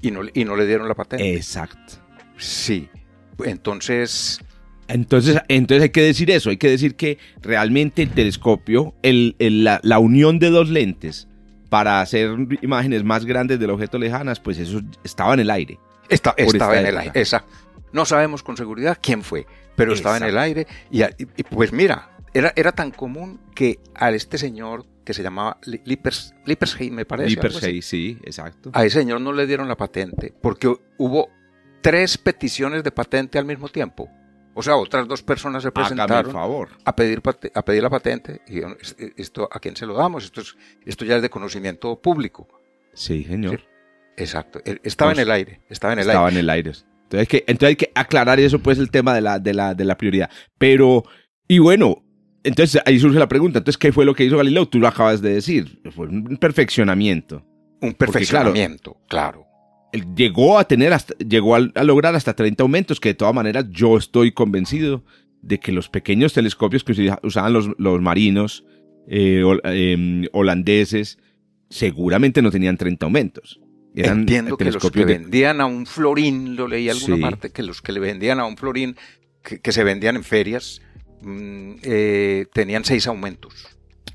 y 0.00 0.10
no, 0.10 0.20
y 0.32 0.44
no 0.44 0.56
le 0.56 0.66
dieron 0.66 0.88
la 0.88 0.94
patente. 0.94 1.34
Exacto. 1.34 1.94
Sí. 2.36 2.88
Entonces, 3.44 4.40
Entonces, 4.88 5.38
entonces 5.48 5.82
hay 5.82 5.90
que 5.90 6.02
decir 6.02 6.30
eso, 6.30 6.50
hay 6.50 6.56
que 6.56 6.70
decir 6.70 6.94
que 6.94 7.18
realmente 7.42 8.02
el 8.02 8.10
telescopio, 8.10 8.94
el, 9.02 9.36
el- 9.38 9.64
la, 9.64 9.80
la 9.82 9.98
unión 9.98 10.38
de 10.38 10.50
dos 10.50 10.68
lentes 10.70 11.28
para 11.68 12.00
hacer 12.00 12.30
imágenes 12.62 13.04
más 13.04 13.24
grandes 13.26 13.58
del 13.60 13.70
objeto 13.70 13.98
lejanas, 13.98 14.40
pues 14.40 14.58
eso 14.58 14.80
estaba 15.04 15.34
en 15.34 15.40
el 15.40 15.50
aire. 15.50 15.78
Está- 16.08 16.34
estaba 16.36 16.72
esta 16.74 16.80
en 16.80 16.86
el 16.86 16.98
aire. 16.98 17.12
Exacto. 17.20 17.52
No 17.92 18.04
sabemos 18.06 18.42
con 18.42 18.56
seguridad 18.56 18.98
quién 19.02 19.22
fue, 19.22 19.46
pero 19.76 19.92
estaba 19.92 20.16
en 20.16 20.22
el 20.24 20.38
aire. 20.38 20.66
Y 20.90 21.02
pues 21.44 21.72
mira, 21.72 22.10
era, 22.34 22.52
era 22.56 22.72
tan 22.72 22.90
común 22.90 23.40
que 23.54 23.78
a 23.94 24.10
este 24.10 24.38
señor 24.38 24.86
que 25.04 25.14
se 25.14 25.22
llamaba 25.22 25.58
Li- 25.64 25.80
Lippers, 25.84 26.34
Lippersheim, 26.44 26.94
me 26.94 27.04
parece. 27.06 27.40
6, 27.50 27.84
sí, 27.86 28.18
exacto. 28.24 28.70
A 28.74 28.84
ese 28.84 29.00
señor 29.00 29.20
no 29.20 29.32
le 29.32 29.46
dieron 29.46 29.66
la 29.68 29.76
patente 29.76 30.34
porque 30.42 30.72
hubo 30.98 31.28
tres 31.80 32.18
peticiones 32.18 32.84
de 32.84 32.90
patente 32.90 33.38
al 33.38 33.44
mismo 33.46 33.68
tiempo. 33.68 34.08
O 34.54 34.62
sea, 34.62 34.76
otras 34.76 35.06
dos 35.06 35.22
personas 35.22 35.62
se 35.62 35.70
presentaron 35.70 36.32
favor. 36.32 36.70
a 36.84 36.94
pedir, 36.96 37.22
a 37.54 37.64
pedir 37.64 37.82
la 37.82 37.88
patente 37.90 38.42
y 38.48 38.54
dijeron, 38.54 38.76
"Es- 38.80 38.96
esto 39.16 39.48
a 39.50 39.60
quién 39.60 39.76
se 39.76 39.86
lo 39.86 39.94
damos, 39.94 40.24
esto, 40.24 40.40
es, 40.40 40.56
esto 40.84 41.04
ya 41.04 41.16
es 41.16 41.22
de 41.22 41.30
conocimiento 41.30 42.00
público. 42.02 42.48
Sí, 42.92 43.22
señor. 43.24 43.62
Exacto, 44.16 44.60
Él 44.64 44.80
estaba 44.82 45.12
Pues, 45.12 45.18
en 45.18 45.22
el 45.22 45.30
aire, 45.30 45.60
estaba 45.70 45.92
en 45.92 46.00
el 46.00 46.06
Estaba 46.08 46.26
aire. 46.26 46.40
en 46.40 46.44
el 46.44 46.50
aire. 46.50 46.70
Entonces 47.04 47.20
hay, 47.20 47.26
que, 47.26 47.44
entonces 47.46 47.68
hay 47.68 47.76
que 47.76 47.92
aclarar 47.94 48.40
eso, 48.40 48.58
pues, 48.58 48.78
el 48.78 48.90
tema 48.90 49.14
de 49.14 49.20
la, 49.20 49.38
de 49.38 49.54
la, 49.54 49.74
de 49.74 49.84
la 49.84 49.96
prioridad. 49.96 50.28
Pero, 50.58 51.04
y 51.46 51.60
bueno, 51.60 52.02
entonces 52.44 52.80
ahí 52.86 52.98
surge 52.98 53.18
la 53.18 53.28
pregunta. 53.28 53.58
Entonces, 53.58 53.78
¿qué 53.78 53.92
fue 53.92 54.04
lo 54.04 54.14
que 54.14 54.24
hizo 54.24 54.36
Galileo? 54.36 54.66
Tú 54.66 54.78
lo 54.78 54.88
acabas 54.88 55.20
de 55.22 55.34
decir. 55.34 55.80
Fue 55.94 56.06
un 56.08 56.36
perfeccionamiento. 56.38 57.44
Un 57.80 57.92
Porque, 57.92 57.96
claro, 57.96 57.96
perfeccionamiento, 58.12 58.96
claro. 59.08 59.44
Él 59.92 60.04
llegó 60.14 60.58
a 60.58 60.64
tener, 60.64 60.92
hasta, 60.92 61.14
llegó 61.18 61.54
a, 61.56 61.60
a 61.74 61.84
lograr 61.84 62.14
hasta 62.14 62.34
30 62.34 62.62
aumentos, 62.62 63.00
que 63.00 63.10
de 63.10 63.14
todas 63.14 63.34
maneras 63.34 63.66
yo 63.70 63.96
estoy 63.96 64.32
convencido 64.32 65.04
de 65.42 65.58
que 65.60 65.72
los 65.72 65.88
pequeños 65.88 66.32
telescopios 66.34 66.82
que 66.84 67.10
usaban 67.22 67.52
los, 67.52 67.70
los 67.78 68.00
marinos 68.02 68.64
eh, 69.06 69.42
hol- 69.44 69.60
em, 69.64 70.26
holandeses 70.32 71.18
seguramente 71.70 72.42
no 72.42 72.50
tenían 72.50 72.76
30 72.76 73.06
aumentos. 73.06 73.60
Eran 73.94 74.20
Entiendo 74.20 74.56
que 74.56 74.64
los 74.66 74.90
que 74.90 74.98
de- 75.00 75.04
vendían 75.04 75.60
a 75.60 75.66
un 75.66 75.86
florín, 75.86 76.56
lo 76.56 76.68
leí 76.68 76.88
alguna 76.88 77.16
Sí. 77.16 77.22
parte, 77.22 77.50
que 77.50 77.62
los 77.62 77.80
que 77.82 77.92
le 77.92 78.00
vendían 78.00 78.38
a 78.40 78.44
un 78.46 78.56
florín, 78.56 78.96
que, 79.42 79.60
que 79.60 79.72
se 79.72 79.84
vendían 79.84 80.16
en 80.16 80.24
ferias, 80.24 80.82
eh, 81.24 82.46
tenían 82.52 82.84
seis 82.84 83.06
aumentos. 83.06 83.66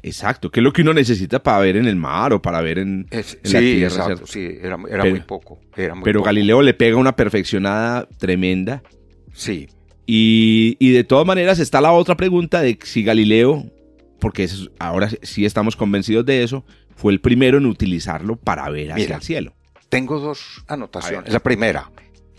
Exacto, 0.02 0.52
que 0.52 0.60
es 0.60 0.64
lo 0.64 0.74
que 0.74 0.82
uno 0.82 0.94
necesita 0.94 1.42
para 1.42 1.60
ver 1.60 1.78
en 1.78 1.86
el 1.86 1.96
mar 1.96 2.34
o 2.34 2.42
para 2.42 2.60
ver 2.62 2.80
en... 2.80 3.08
Es- 3.10 3.38
En 3.44 3.54
la 3.54 3.60
sí, 3.60 3.76
Tierra, 3.76 3.96
exacto, 3.96 4.28
sí, 4.28 4.58
era, 4.62 4.78
era 4.90 5.04
Pero- 5.04 5.10
muy 5.12 5.22
poco. 5.22 5.60
Era 5.78 5.96
muy 5.96 6.04
Pero 6.04 6.20
poco. 6.20 6.26
Galileo 6.26 6.62
le 6.62 6.74
pega 6.74 6.98
una 6.98 7.16
perfeccionada 7.16 8.08
tremenda. 8.18 8.84
Sí, 9.34 9.68
Y, 10.06 10.76
y 10.80 10.92
de 10.92 11.06
todas 11.06 11.26
maneras 11.26 11.60
está 11.60 11.80
la 11.80 11.94
otra 11.94 12.18
pregunta 12.18 12.62
de 12.62 12.78
si 12.84 13.04
Galileo, 13.06 13.64
porque 14.20 14.44
es- 14.44 14.70
ahora 14.78 15.10
sí 15.22 15.46
estamos 15.46 15.78
convencidos 15.78 16.26
de 16.26 16.44
eso, 16.44 16.66
fue 16.98 17.14
el 17.14 17.22
primero 17.22 17.58
en 17.58 17.66
utilizarlo 17.66 18.36
para 18.36 18.70
ver 18.70 18.92
hacia 18.92 19.06
Mira. 19.06 19.16
el 19.16 19.22
cielo. 19.24 19.54
tengo 19.88 20.20
dos 20.20 20.64
anotaciones. 20.68 21.32
La 21.32 21.40
primera, 21.40 21.90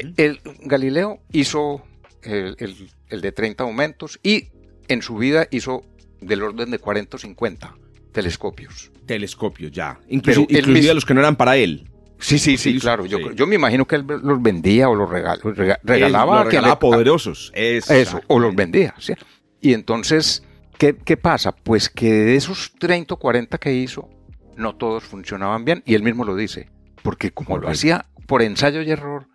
¿Mm? 0.03 0.09
el 0.19 0.41
Galileo 0.65 1.21
hizo 1.33 1.83
el, 2.23 2.57
el- 2.59 2.91
el 3.09 3.21
de 3.23 3.33
30 3.33 3.65
aumentos 3.65 4.19
y 4.23 4.49
en 4.89 5.03
su 5.03 5.17
vida 5.17 5.47
hizo 5.51 5.83
del 6.21 6.43
orden 6.43 6.71
de 6.71 6.79
40 6.79 7.17
o 7.17 7.21
50 7.21 7.75
telescopios. 8.13 8.91
Telescopios 9.07 9.73
ya. 9.73 9.99
Pero 10.23 10.43
Inclusive, 10.43 10.63
mismo- 10.73 10.95
los 10.95 11.05
que 11.05 11.15
no 11.15 11.21
eran 11.21 11.37
para 11.37 11.57
él. 11.57 11.91
Sí, 12.21 12.39
sí, 12.39 12.57
sí, 12.57 12.79
claro. 12.79 13.05
Yo, 13.07 13.33
yo 13.33 13.47
me 13.47 13.57
imagino 13.57 13.87
que 13.87 13.97
él 13.97 14.07
los 14.07 14.41
vendía 14.41 14.89
o 14.89 14.95
los 14.95 15.11
regal- 15.11 15.41
rega- 15.43 15.79
regalaba. 15.83 16.37
Él 16.43 16.47
a 16.47 16.51
regalaba 16.51 16.75
le- 16.75 16.81
poderosos. 16.81 17.51
Eso, 17.55 18.21
o 18.29 18.39
los 18.39 18.55
vendía. 18.55 18.95
¿sí? 18.99 19.15
Y 19.61 19.75
entonces, 19.75 20.43
¿qué, 20.79 20.97
¿qué 20.97 21.17
pasa? 21.17 21.53
Pues 21.53 21.91
que 21.91 22.11
de 22.13 22.37
esos 22.37 22.73
30 22.79 23.15
o 23.15 23.19
40 23.19 23.59
que 23.59 23.75
hizo, 23.75 24.09
no 24.57 24.77
todos 24.77 25.03
funcionaban 25.05 25.65
bien, 25.65 25.83
y 25.85 25.95
él 25.95 26.03
mismo 26.03 26.25
lo 26.25 26.37
dice, 26.37 26.71
porque 27.03 27.33
como 27.33 27.59
lo 27.59 27.69
hacía 27.69 28.07
por 28.27 28.41
ensayo 28.41 28.81
y 28.81 28.91
error, 28.91 29.27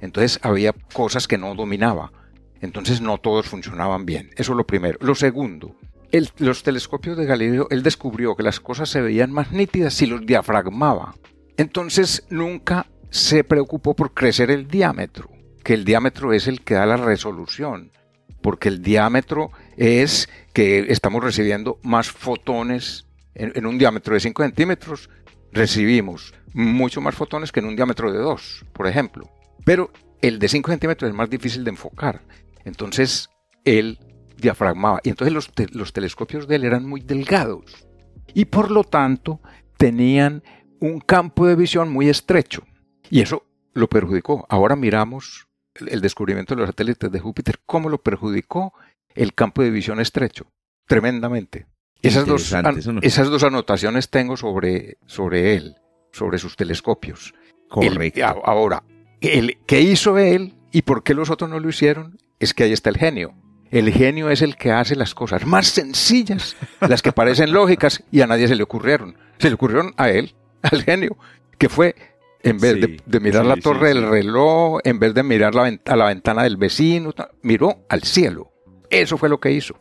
entonces 0.00 0.38
había 0.42 0.72
cosas 0.94 1.26
que 1.26 1.36
no 1.36 1.54
dominaba. 1.54 2.12
Entonces 2.60 3.00
no 3.00 3.18
todos 3.18 3.46
funcionaban 3.46 4.04
bien. 4.06 4.30
Eso 4.36 4.52
es 4.52 4.56
lo 4.56 4.66
primero. 4.66 4.98
Lo 5.00 5.14
segundo, 5.14 5.76
el- 6.12 6.30
los 6.38 6.62
telescopios 6.62 7.16
de 7.16 7.26
Galileo, 7.26 7.66
él 7.70 7.82
descubrió 7.82 8.34
que 8.36 8.42
las 8.42 8.60
cosas 8.60 8.88
se 8.88 9.00
veían 9.00 9.30
más 9.32 9.52
nítidas 9.52 9.94
si 9.94 10.06
los 10.06 10.24
diafragmaba. 10.26 11.14
Entonces 11.56 12.24
nunca 12.30 12.86
se 13.10 13.44
preocupó 13.44 13.94
por 13.94 14.12
crecer 14.14 14.50
el 14.50 14.68
diámetro, 14.68 15.28
que 15.64 15.74
el 15.74 15.84
diámetro 15.84 16.32
es 16.32 16.46
el 16.46 16.62
que 16.62 16.74
da 16.74 16.86
la 16.86 16.96
resolución, 16.96 17.90
porque 18.42 18.68
el 18.68 18.82
diámetro 18.82 19.50
es 19.76 20.28
que 20.52 20.86
estamos 20.92 21.22
recibiendo 21.22 21.78
más 21.82 22.10
fotones 22.10 23.06
en, 23.34 23.52
en 23.54 23.66
un 23.66 23.78
diámetro 23.78 24.14
de 24.14 24.20
5 24.20 24.42
centímetros, 24.42 25.10
recibimos 25.52 26.34
mucho 26.52 27.00
más 27.00 27.14
fotones 27.14 27.52
que 27.52 27.60
en 27.60 27.66
un 27.66 27.76
diámetro 27.76 28.12
de 28.12 28.18
2, 28.18 28.64
por 28.72 28.86
ejemplo. 28.86 29.28
Pero 29.64 29.90
el 30.22 30.38
de 30.38 30.48
5 30.48 30.70
centímetros 30.70 31.08
es 31.10 31.14
más 31.14 31.30
difícil 31.30 31.64
de 31.64 31.70
enfocar. 31.70 32.22
Entonces 32.68 33.28
él 33.64 33.98
diafragmaba. 34.36 35.00
Y 35.02 35.10
entonces 35.10 35.32
los, 35.34 35.50
te- 35.52 35.68
los 35.72 35.92
telescopios 35.92 36.46
de 36.46 36.56
él 36.56 36.64
eran 36.64 36.86
muy 36.88 37.00
delgados. 37.00 37.64
Y 38.34 38.44
por 38.46 38.70
lo 38.70 38.84
tanto 38.84 39.40
tenían 39.76 40.42
un 40.80 41.00
campo 41.00 41.46
de 41.46 41.56
visión 41.56 41.90
muy 41.92 42.08
estrecho. 42.08 42.62
Y 43.10 43.20
eso 43.20 43.44
lo 43.74 43.88
perjudicó. 43.88 44.46
Ahora 44.48 44.76
miramos 44.76 45.48
el, 45.74 46.00
descubrimiento 46.00 46.54
de 46.54 46.60
los 46.60 46.68
satélites 46.68 47.10
de 47.10 47.20
Júpiter, 47.20 47.60
cómo 47.66 47.88
lo 47.88 48.02
perjudicó 48.02 48.72
el 49.14 49.34
campo 49.34 49.62
de 49.62 49.70
visión 49.70 49.98
estrecho. 50.00 50.46
Tremendamente. 50.86 51.66
Esas 52.02 52.26
dos, 52.26 52.52
no- 52.52 53.00
esas 53.02 53.42
anotaciones 53.42 54.08
tengo 54.08 54.36
sobre, 54.36 54.98
sobre 55.06 55.56
él, 55.56 55.76
sobre 56.12 56.38
sus 56.38 56.54
telescopios. 56.56 57.34
El- 57.80 57.94
Correcto. 57.94 58.24
ahora, 58.44 58.84
el, 59.20 59.58
¿qué 59.66 59.80
hizo 59.80 60.16
él 60.16 60.54
y 60.72 60.82
por 60.82 61.02
qué 61.02 61.14
los 61.14 61.30
otros 61.30 61.50
no 61.50 61.60
lo 61.60 61.68
hicieron? 61.68 62.18
Es 62.38 62.54
que 62.54 62.64
ahí 62.64 62.72
está 62.72 62.90
el 62.90 62.96
genio. 62.98 63.34
El 63.70 63.92
genio 63.92 64.30
es 64.30 64.40
el 64.40 64.56
que 64.56 64.72
hace 64.72 64.96
las 64.96 65.14
cosas 65.14 65.44
más 65.44 65.66
sencillas, 65.68 66.56
las 66.80 67.02
que 67.02 67.12
parecen 67.12 67.52
lógicas 67.52 68.02
y 68.10 68.22
a 68.22 68.26
nadie 68.26 68.48
se 68.48 68.54
le 68.56 68.62
ocurrieron. 68.62 69.16
Se 69.38 69.48
le 69.48 69.54
ocurrieron 69.54 69.92
a 69.96 70.08
él, 70.10 70.34
al 70.62 70.82
genio, 70.82 71.16
que 71.58 71.68
fue, 71.68 71.94
en 72.42 72.58
vez 72.58 72.74
Sí, 72.74 72.80
de, 72.80 73.02
de 73.04 73.20
mirar 73.20 73.42
sí, 73.42 73.48
la 73.48 73.56
torre 73.56 73.92
sí. 73.92 73.98
del 73.98 74.08
reloj, 74.08 74.80
en 74.84 74.98
vez 74.98 75.12
de 75.12 75.22
mirar 75.22 75.54
la 75.54 75.78
a 75.84 75.96
la 75.96 76.06
ventana 76.06 76.44
del 76.44 76.56
vecino, 76.56 77.12
miró 77.42 77.84
al 77.88 78.02
cielo. 78.04 78.52
Eso 78.90 79.18
fue 79.18 79.28
lo 79.28 79.38
que 79.38 79.52
hizo. 79.52 79.76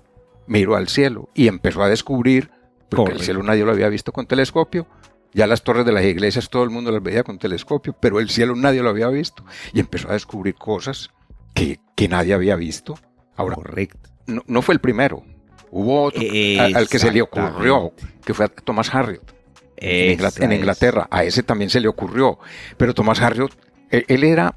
Miró 0.48 0.76
al 0.76 0.90
cielo 0.90 1.30
y 1.34 1.48
empezó 1.48 1.82
a 1.82 1.90
descubrir, 1.90 2.52
porque 2.90 3.14
el 3.14 3.22
cielo 3.22 3.44
nadie 3.44 3.64
lo 3.64 3.72
había 3.72 3.90
visto 3.90 4.12
con 4.12 4.28
telescopio, 4.28 4.88
ya 5.34 5.48
las 5.48 5.64
torres 5.64 5.86
de 5.86 5.92
las 5.92 6.04
iglesias 6.06 6.50
todo 6.50 6.64
el 6.64 6.70
mundo 6.70 6.92
las 6.92 7.04
veía 7.04 7.24
con 7.24 7.38
telescopio, 7.40 7.96
pero 8.00 8.20
el 8.20 8.30
cielo 8.30 8.56
nadie 8.56 8.82
lo 8.82 8.90
había 8.90 9.08
visto 9.10 9.44
y 9.74 9.80
empezó 9.80 10.10
a 10.10 10.14
descubrir 10.14 10.56
cosas 10.56 11.10
que, 11.54 11.80
que 11.96 12.08
nadie 12.08 12.34
había 12.34 12.56
visto. 12.56 12.96
Ahora, 13.36 13.56
Correcto. 13.56 14.10
no, 14.28 14.44
no 14.48 14.62
fue 14.62 14.74
el 14.76 14.80
primero. 14.82 15.24
Hubo 15.70 16.04
otro 16.04 16.22
a- 16.22 16.78
al 16.78 16.88
que 16.88 16.98
se 17.00 17.12
le 17.12 17.22
ocurrió, 17.22 17.92
que 18.26 18.34
fue 18.34 18.46
a 18.46 18.48
Thomas 18.48 18.94
Harriot 18.94 19.36
en, 19.76 20.18
Ingla- 20.18 20.30
Esa 20.30 20.46
en. 20.46 20.54
Inglaterra. 20.54 21.08
A 21.12 21.24
ese 21.24 21.44
también 21.44 21.70
se 21.70 21.80
le 21.80 21.88
ocurrió. 21.88 22.40
Pero 22.78 22.94
Thomas 22.94 23.22
Harriot, 23.22 23.56
él, 23.92 24.06
él 24.08 24.24
era, 24.24 24.56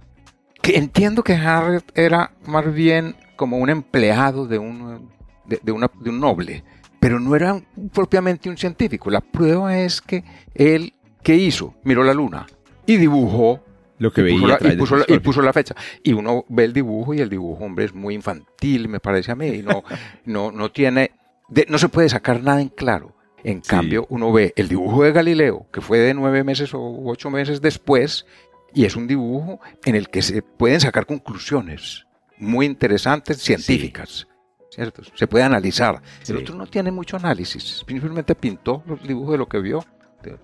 que 0.63 0.77
entiendo 0.79 1.23
que 1.25 1.35
Harriot 1.35 1.85
era 1.99 2.33
más 2.47 2.73
bien 2.73 3.17
como 3.37 3.59
un 3.59 3.69
empleado 3.71 4.47
de 4.47 4.59
un, 4.59 5.11
de, 5.47 5.59
de 5.63 5.73
una- 5.73 5.91
de 6.01 6.11
un 6.11 6.21
noble, 6.21 6.65
pero 7.01 7.19
no 7.19 7.35
era 7.35 7.61
propiamente 7.93 8.49
un 8.49 8.57
científico. 8.57 9.11
La 9.11 9.21
prueba 9.21 9.79
es 9.79 10.01
que 10.01 10.23
él, 10.55 10.93
¿qué 11.23 11.35
hizo? 11.37 11.75
Miró 11.85 12.05
la 12.05 12.15
luna 12.15 12.47
y 12.87 12.97
dibujó 12.97 13.65
Lo 13.99 14.13
que 14.13 14.21
y 14.21 14.33
puso 14.33 14.47
veía. 14.47 14.49
la- 14.49 14.55
a 14.55 14.59
través 14.59 14.77
y, 14.77 14.79
puso 14.79 14.97
la, 14.97 15.05
y 15.09 15.19
puso 15.19 15.43
la 15.43 15.53
fecha. 15.53 15.75
Y 16.03 16.13
uno 16.13 16.45
ve 16.49 16.65
el 16.65 16.73
dibujo 16.73 17.15
y 17.15 17.21
el 17.21 17.29
dibujo, 17.31 17.65
hombre, 17.65 17.87
es 17.87 17.95
muy 17.95 18.15
infantil, 18.15 18.89
me 18.89 19.01
parece 19.01 19.33
a 19.33 19.35
mí. 19.35 19.49
y 19.49 19.63
no, 19.63 19.83
no, 20.27 20.53
no 20.53 20.71
tiene, 20.71 21.11
de- 21.49 21.67
no 21.69 21.79
se 21.79 21.89
puede 21.89 22.09
sacar 22.09 22.43
nada 22.43 22.61
en 22.61 22.69
claro. 22.69 23.17
En 23.43 23.63
Sí. 23.65 23.71
cambio, 23.71 24.07
uno 24.11 24.31
ve 24.33 24.53
el 24.57 24.69
dibujo 24.69 25.03
de 25.03 25.13
Galileo, 25.13 25.67
que 25.73 25.81
fue 25.81 25.99
de 25.99 26.13
nueve 26.13 26.45
meses 26.45 26.75
o 26.75 26.81
ocho 27.07 27.31
meses 27.31 27.63
después, 27.63 28.27
y 28.75 28.85
es 28.85 28.97
un 28.97 29.07
dibujo 29.07 29.61
en 29.87 29.95
el 29.95 30.11
que 30.11 30.21
se 30.21 30.43
pueden 30.43 30.79
sacar 30.81 31.07
conclusiones 31.07 32.05
muy 32.37 32.67
interesantes, 32.67 33.39
científicas. 33.39 34.27
¿Cierto? 34.71 35.03
Se 35.15 35.27
puede 35.27 35.45
analizar. 35.45 36.01
Sí. 36.23 36.33
El 36.33 36.39
otro 36.39 36.55
no 36.55 36.67
tiene 36.67 36.91
mucho 36.93 37.17
análisis. 37.17 37.85
Simplemente 37.87 38.35
pintó 38.35 38.83
los 38.87 39.03
dibujos 39.07 39.33
de 39.33 39.39
lo 39.39 39.49
que 39.49 39.59
vio, 39.61 39.85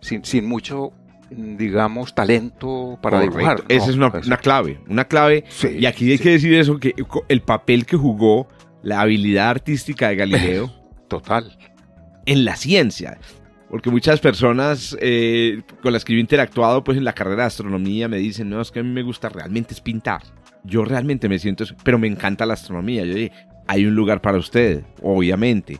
sin, 0.00 0.24
sin 0.24 0.46
mucho, 0.46 0.92
digamos, 1.30 2.14
talento 2.14 2.98
para 3.00 3.18
Correcto. 3.18 3.38
dibujar. 3.38 3.64
Esa 3.68 3.86
No, 3.86 3.90
es 3.90 3.96
una, 3.96 4.26
una 4.26 4.36
clave. 4.38 4.80
Una 4.88 5.04
clave. 5.04 5.44
Sí, 5.48 5.68
y 5.78 5.86
aquí 5.86 6.10
hay 6.10 6.18
sí. 6.18 6.22
que 6.24 6.30
decir 6.30 6.54
eso: 6.54 6.78
que 6.78 6.94
el 7.28 7.40
papel 7.42 7.86
que 7.86 7.96
jugó 7.96 8.48
la 8.82 9.00
habilidad 9.00 9.48
artística 9.50 10.08
de 10.08 10.16
Galileo 10.16 10.72
Total. 11.08 11.56
en 12.26 12.44
la 12.44 12.56
ciencia. 12.56 13.18
Porque 13.68 13.90
muchas 13.90 14.20
personas 14.20 14.96
eh, 15.00 15.62
con 15.82 15.92
las 15.92 16.04
que 16.04 16.12
yo 16.12 16.18
he 16.18 16.20
interactuado 16.20 16.84
pues 16.84 16.96
en 16.96 17.04
la 17.04 17.12
carrera 17.12 17.42
de 17.42 17.46
astronomía 17.48 18.06
me 18.06 18.16
dicen, 18.18 18.48
no, 18.48 18.60
es 18.60 18.70
que 18.70 18.78
a 18.78 18.82
mí 18.84 18.90
me 18.90 19.02
gusta 19.02 19.28
realmente 19.28 19.74
es 19.74 19.80
pintar. 19.80 20.22
Yo 20.62 20.84
realmente 20.84 21.28
me 21.28 21.38
siento, 21.40 21.64
pero 21.82 21.98
me 21.98 22.06
encanta 22.06 22.46
la 22.46 22.54
astronomía. 22.54 23.04
Yo 23.04 23.14
dije, 23.14 23.32
hay 23.66 23.86
un 23.86 23.94
lugar 23.94 24.20
para 24.20 24.38
usted, 24.38 24.84
obviamente. 25.02 25.78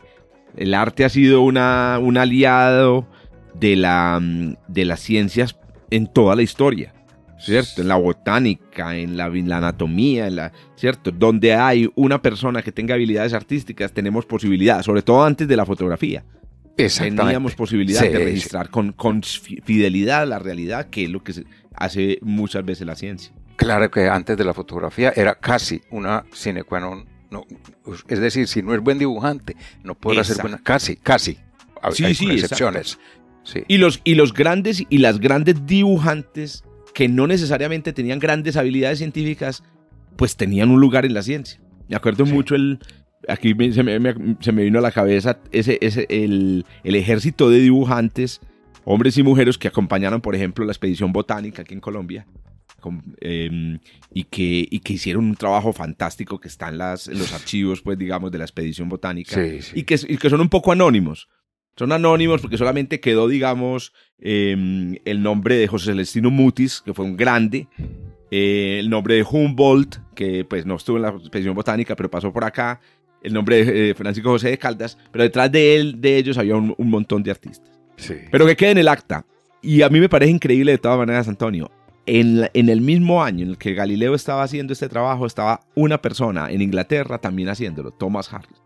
El 0.55 0.73
arte 0.73 1.05
ha 1.05 1.09
sido 1.09 1.41
una, 1.41 1.99
un 2.01 2.17
aliado 2.17 3.07
de, 3.53 3.75
la, 3.75 4.19
mm, 4.21 4.55
de 4.67 4.85
las 4.85 4.99
ciencias 4.99 5.57
en 5.91 6.07
toda 6.07 6.35
la 6.35 6.41
historia. 6.41 6.93
¿Cierto? 7.39 7.81
En 7.83 7.87
la 7.87 7.97
botánica, 7.97 8.97
en 8.97 9.15
la, 9.15 9.27
en 9.27 9.47
la 9.47 9.57
anatomía, 9.57 10.25
en 10.25 10.37
la, 10.37 10.51
¿cierto? 10.75 11.11
Donde 11.11 11.53
hay 11.53 11.87
una 11.93 12.19
persona 12.19 12.63
que 12.63 12.71
tenga 12.71 12.95
habilidades 12.95 13.33
artísticas, 13.33 13.91
tenemos 13.93 14.25
posibilidad, 14.25 14.81
sobre 14.81 15.03
todo 15.03 15.23
antes 15.23 15.47
de 15.47 15.55
la 15.55 15.63
fotografía 15.65 16.23
teníamos 16.75 17.55
posibilidad 17.55 18.01
Sí, 18.01 18.09
de 18.09 18.17
sí. 18.17 18.23
registrar 18.23 18.69
con, 18.69 18.91
con 18.91 19.23
fi- 19.23 19.61
fidelidad 19.63 20.27
la 20.27 20.37
realidad, 20.39 20.89
que 20.89 21.05
es 21.05 21.09
lo 21.09 21.23
que 21.23 21.33
se 21.33 21.43
hace 21.75 22.19
muchas 22.21 22.63
veces 22.65 22.85
la 22.85 22.95
ciencia. 22.95 23.33
Claro 23.55 23.89
que 23.89 24.07
antes 24.07 24.37
de 24.37 24.43
la 24.43 24.53
fotografía 24.53 25.11
era 25.15 25.35
casi 25.35 25.81
una 25.89 26.23
sine 26.31 26.63
qua 26.63 26.79
non. 26.79 27.05
No, 27.29 27.45
es 28.07 28.19
decir, 28.19 28.47
si 28.47 28.61
no 28.61 28.73
es 28.73 28.79
buen 28.81 28.99
dibujante, 28.99 29.55
no 29.83 29.95
podrá 29.95 30.23
ser 30.23 30.37
buena. 30.41 30.59
Casi, 30.63 30.95
casi. 30.95 31.37
Hay, 31.81 31.91
Sí, 31.93 32.05
hay 32.05 32.15
sí, 32.15 32.29
excepciones. 32.31 32.97
Sí. 33.43 33.63
Y 33.67 33.77
los, 33.77 34.01
y 34.03 34.15
los 34.15 34.33
grandes 34.33 34.83
y 34.89 34.97
las 34.99 35.19
grandes 35.19 35.65
dibujantes 35.65 36.63
que 36.93 37.07
no 37.07 37.27
necesariamente 37.27 37.93
tenían 37.93 38.19
grandes 38.19 38.57
habilidades 38.57 38.97
científicas, 38.99 39.63
pues 40.15 40.35
tenían 40.35 40.69
un 40.71 40.79
lugar 40.79 41.05
en 41.05 41.13
la 41.13 41.21
ciencia. 41.21 41.59
Me 41.87 41.95
acuerdo 41.95 42.25
Sí. 42.25 42.31
mucho 42.33 42.55
el... 42.55 42.79
Aquí 43.27 43.53
me- 43.53 43.71
se, 43.73 43.83
me, 43.83 43.99
me- 43.99 44.37
se 44.39 44.51
me 44.51 44.63
vino 44.63 44.79
a 44.79 44.81
la 44.81 44.91
cabeza 44.91 45.39
ese, 45.51 45.77
ese, 45.81 46.05
el, 46.09 46.65
el 46.83 46.95
ejército 46.95 47.49
de 47.49 47.59
dibujantes, 47.59 48.39
hombres 48.85 49.17
y 49.17 49.23
mujeres 49.23 49.57
que 49.57 49.67
acompañaron, 49.67 50.21
por 50.21 50.33
ejemplo, 50.35 50.63
la 50.65 50.71
expedición 50.71 51.11
botánica 51.11 51.61
aquí 51.63 51.73
en 51.73 51.81
Colombia. 51.81 52.25
Eh, 53.21 53.79
y, 54.13 54.23
que, 54.25 54.67
y 54.69 54.79
que 54.79 54.93
hicieron 54.93 55.25
un 55.25 55.35
trabajo 55.35 55.73
fantástico 55.73 56.39
que 56.39 56.47
está 56.47 56.69
en, 56.69 56.77
las, 56.77 57.07
en 57.07 57.19
los 57.19 57.33
archivos, 57.33 57.81
pues, 57.81 57.97
digamos, 57.97 58.31
de 58.31 58.37
la 58.37 58.45
expedición 58.45 58.89
botánica. 58.89 59.35
Sí, 59.35 59.61
sí. 59.61 59.71
y 59.79 59.83
que, 59.83 59.99
y 60.07 60.17
que 60.17 60.29
son 60.29 60.41
un 60.41 60.49
poco 60.49 60.71
anónimos. 60.71 61.29
Son 61.75 61.91
anónimos 61.91 62.41
porque 62.41 62.57
solamente 62.57 62.99
quedó, 62.99 63.27
digamos, 63.27 63.93
eh, 64.19 64.99
el 65.05 65.21
nombre 65.21 65.57
de 65.57 65.67
José 65.67 65.91
Celestino 65.91 66.31
Mutis, 66.31 66.81
que 66.81 66.93
fue 66.93 67.05
un 67.05 67.15
grande, 67.15 67.67
eh, 68.31 68.77
el 68.79 68.89
nombre 68.89 69.13
de 69.15 69.23
Humboldt, 69.23 69.97
que 70.15 70.43
pues 70.43 70.65
no 70.65 70.75
estuvo 70.75 70.97
en 70.97 71.03
la 71.03 71.09
expedición 71.09 71.53
botánica, 71.53 71.95
pero 71.95 72.09
pasó 72.09 72.33
por 72.33 72.43
acá, 72.43 72.81
el 73.21 73.31
nombre 73.31 73.63
de 73.63 73.89
eh, 73.91 73.93
Francisco 73.93 74.29
José 74.29 74.49
de 74.49 74.57
Caldas, 74.57 74.97
pero 75.11 75.23
detrás 75.23 75.51
de 75.51 75.75
él, 75.75 76.01
de 76.01 76.17
ellos, 76.17 76.37
había 76.39 76.55
un, 76.55 76.73
un 76.77 76.89
montón 76.89 77.21
de 77.21 77.29
artistas. 77.29 77.79
Sí. 77.95 78.15
Pero 78.31 78.47
que 78.47 78.55
quede 78.55 78.71
en 78.71 78.77
el 78.79 78.87
acta. 78.87 79.25
Y 79.61 79.83
a 79.83 79.89
mí 79.89 79.99
me 79.99 80.09
parece 80.09 80.31
increíble 80.31 80.71
de 80.71 80.77
todas 80.79 80.97
maneras, 80.97 81.27
Antonio. 81.27 81.69
En, 82.07 82.41
la- 82.41 82.51
en 82.53 82.69
el 82.69 82.81
mismo 82.81 83.21
año 83.23 83.43
en 83.43 83.49
el 83.51 83.57
que 83.57 83.73
Galileo 83.73 84.15
estaba 84.15 84.41
haciendo 84.43 84.73
este 84.73 84.89
trabajo, 84.89 85.25
estaba 85.25 85.59
una 85.75 86.01
persona 86.01 86.49
en 86.49 86.61
Inglaterra 86.61 87.17
también 87.19 87.49
haciéndolo, 87.49 87.91
Thomas 87.91 88.33
Harris. 88.33 88.57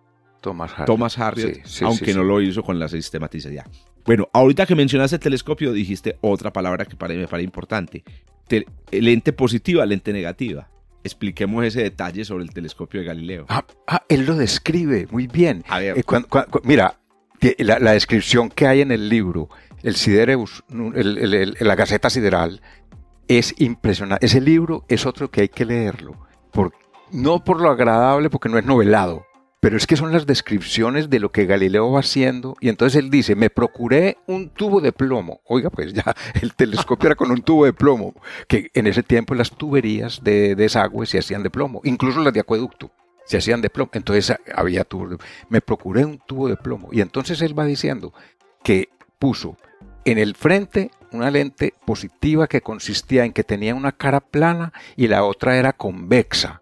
Thomas 0.42 0.72
Harriot. 0.72 0.86
Thomas 0.88 1.20
Harriot, 1.20 1.54
Sí, 1.56 1.62
sí, 1.66 1.86
aunque 1.86 2.14
sí, 2.14 2.14
no 2.18 2.24
lo 2.24 2.42
hizo 2.42 2.64
con 2.64 2.80
la 2.80 2.88
sistematicidad. 2.88 3.66
Bueno, 4.06 4.28
ahorita 4.34 4.66
que 4.66 4.76
mencionaste 4.76 5.18
el 5.18 5.20
telescopio, 5.20 5.72
dijiste 5.74 6.18
otra 6.22 6.52
palabra 6.54 6.86
que 6.86 6.96
pare- 6.96 7.16
me 7.18 7.28
parece 7.28 7.46
importante. 7.46 8.04
Te- 8.48 8.66
lente 8.92 9.34
positiva, 9.34 9.86
lente 9.86 10.12
negativa. 10.14 10.68
Expliquemos 11.04 11.64
ese 11.66 11.82
detalle 11.84 12.26
sobre 12.26 12.44
el 12.44 12.52
telescopio 12.54 13.00
de 13.02 13.08
Galileo. 13.08 13.46
Ah, 13.50 13.66
ah, 13.88 14.04
él 14.10 14.26
lo 14.26 14.36
describe 14.36 15.08
muy 15.12 15.28
bien. 15.28 15.64
A 15.68 15.80
ver, 15.80 15.98
Eh, 15.98 16.04
cuan- 16.04 16.24
cuan- 16.30 16.46
cu- 16.50 16.62
mira, 16.64 16.96
la, 17.60 17.80
la 17.80 17.92
descripción 17.94 18.50
que 18.50 18.68
hay 18.68 18.82
en 18.82 18.92
el 18.92 19.10
libro, 19.10 19.50
el 19.84 19.96
Sidereus, 19.96 20.64
el- 20.96 21.18
el- 21.18 21.34
el- 21.34 21.58
la 21.60 21.76
Gaceta 21.76 22.10
Sideral, 22.10 22.62
es 23.28 23.54
impresionante. 23.60 24.26
Ese 24.26 24.42
libro 24.42 24.84
es 24.88 25.06
otro 25.06 25.30
que 25.32 25.42
hay 25.42 25.50
que 25.50 25.66
leerlo. 25.66 26.16
Por, 26.52 26.74
no 27.12 27.44
por 27.44 27.62
lo 27.62 27.70
agradable, 27.70 28.30
porque 28.30 28.50
no 28.50 28.58
es 28.58 28.66
novelado, 28.66 29.26
pero 29.62 29.78
es 29.78 29.86
que 29.88 29.96
son 29.96 30.12
las 30.12 30.26
descripciones 30.26 31.10
de 31.10 31.20
lo 31.20 31.32
que 31.32 31.46
Galileo 31.46 31.92
va 31.92 32.00
haciendo. 32.00 32.56
Y 32.60 32.70
entonces 32.70 33.02
él 33.02 33.10
dice, 33.10 33.36
me 33.36 33.50
procuré 33.50 34.18
un 34.28 34.50
tubo 34.50 34.82
de 34.82 34.92
plomo. 34.92 35.40
Oiga, 35.46 35.70
pues 35.70 35.94
ya 35.94 36.04
el 36.42 36.54
telescopio 36.56 37.08
era 37.08 37.16
con 37.16 37.32
un 37.32 37.42
tubo 37.42 37.66
de 37.66 37.74
plomo, 37.74 38.14
que 38.48 38.70
en 38.74 38.88
ese 38.88 39.04
tiempo 39.04 39.36
las 39.36 39.52
tuberías 39.52 40.24
de 40.24 40.56
desagüe 40.56 41.06
se 41.06 41.20
hacían 41.20 41.44
de 41.44 41.50
plomo, 41.50 41.82
incluso 41.84 42.20
las 42.22 42.34
de 42.34 42.40
acueducto 42.42 42.92
se 43.26 43.38
hacían 43.38 43.62
de 43.62 43.70
plomo. 43.70 43.92
Entonces 43.94 44.36
había 44.54 44.84
tubos. 44.84 45.12
de- 45.12 45.18
Me 45.48 45.62
procuré 45.62 46.04
un 46.06 46.18
tubo 46.18 46.48
de 46.50 46.58
plomo. 46.58 46.90
Y 46.92 47.02
entonces 47.02 47.42
él 47.42 47.58
va 47.58 47.66
diciendo 47.66 48.14
que 48.64 48.90
puso 49.20 49.56
en 50.06 50.18
el 50.18 50.36
frente 50.36 50.92
una 51.12 51.30
lente 51.30 51.74
positiva 51.86 52.48
que 52.48 52.62
consistía 52.62 53.26
en 53.26 53.34
que 53.34 53.44
tenía 53.44 53.76
una 53.76 53.92
cara 53.92 54.20
plana 54.22 54.72
y 54.96 55.08
la 55.08 55.24
otra 55.24 55.58
era 55.58 55.74
convexa, 55.74 56.62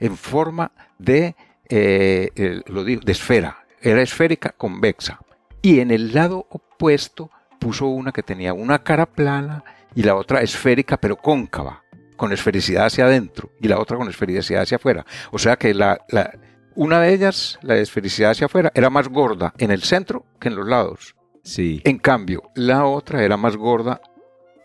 en 0.00 0.16
forma 0.16 0.72
de, 0.98 1.34
eh, 1.68 2.62
lo 2.66 2.84
digo, 2.84 3.00
de 3.04 3.12
esfera. 3.12 3.64
Era 3.80 4.02
esférica 4.02 4.50
convexa. 4.56 5.20
Y 5.62 5.80
en 5.80 5.90
el 5.90 6.12
lado 6.14 6.46
opuesto 6.50 7.30
puso 7.58 7.86
una 7.86 8.12
que 8.12 8.22
tenía 8.22 8.52
una 8.52 8.82
cara 8.82 9.06
plana 9.06 9.64
y 9.94 10.02
la 10.02 10.14
otra 10.14 10.42
esférica 10.42 10.98
pero 10.98 11.16
cóncava, 11.16 11.82
con 12.16 12.32
esfericidad 12.32 12.86
hacia 12.86 13.06
adentro 13.06 13.50
y 13.60 13.68
la 13.68 13.78
otra 13.78 13.96
con 13.96 14.08
esfericidad 14.08 14.62
hacia 14.62 14.76
afuera. 14.76 15.06
O 15.32 15.38
sea 15.38 15.56
que 15.56 15.72
la, 15.74 15.98
la- 16.10 16.32
una 16.74 17.00
de 17.00 17.14
ellas, 17.14 17.58
la 17.62 17.76
esfericidad 17.78 18.32
hacia 18.32 18.46
afuera, 18.46 18.70
era 18.74 18.90
más 18.90 19.08
gorda 19.08 19.54
en 19.56 19.70
el 19.70 19.82
centro 19.82 20.26
que 20.38 20.48
en 20.48 20.56
los 20.56 20.66
lados. 20.68 21.15
Sí. 21.46 21.80
En 21.84 21.98
cambio, 21.98 22.42
la 22.54 22.84
otra 22.86 23.22
era 23.24 23.36
más 23.36 23.56
gorda 23.56 24.00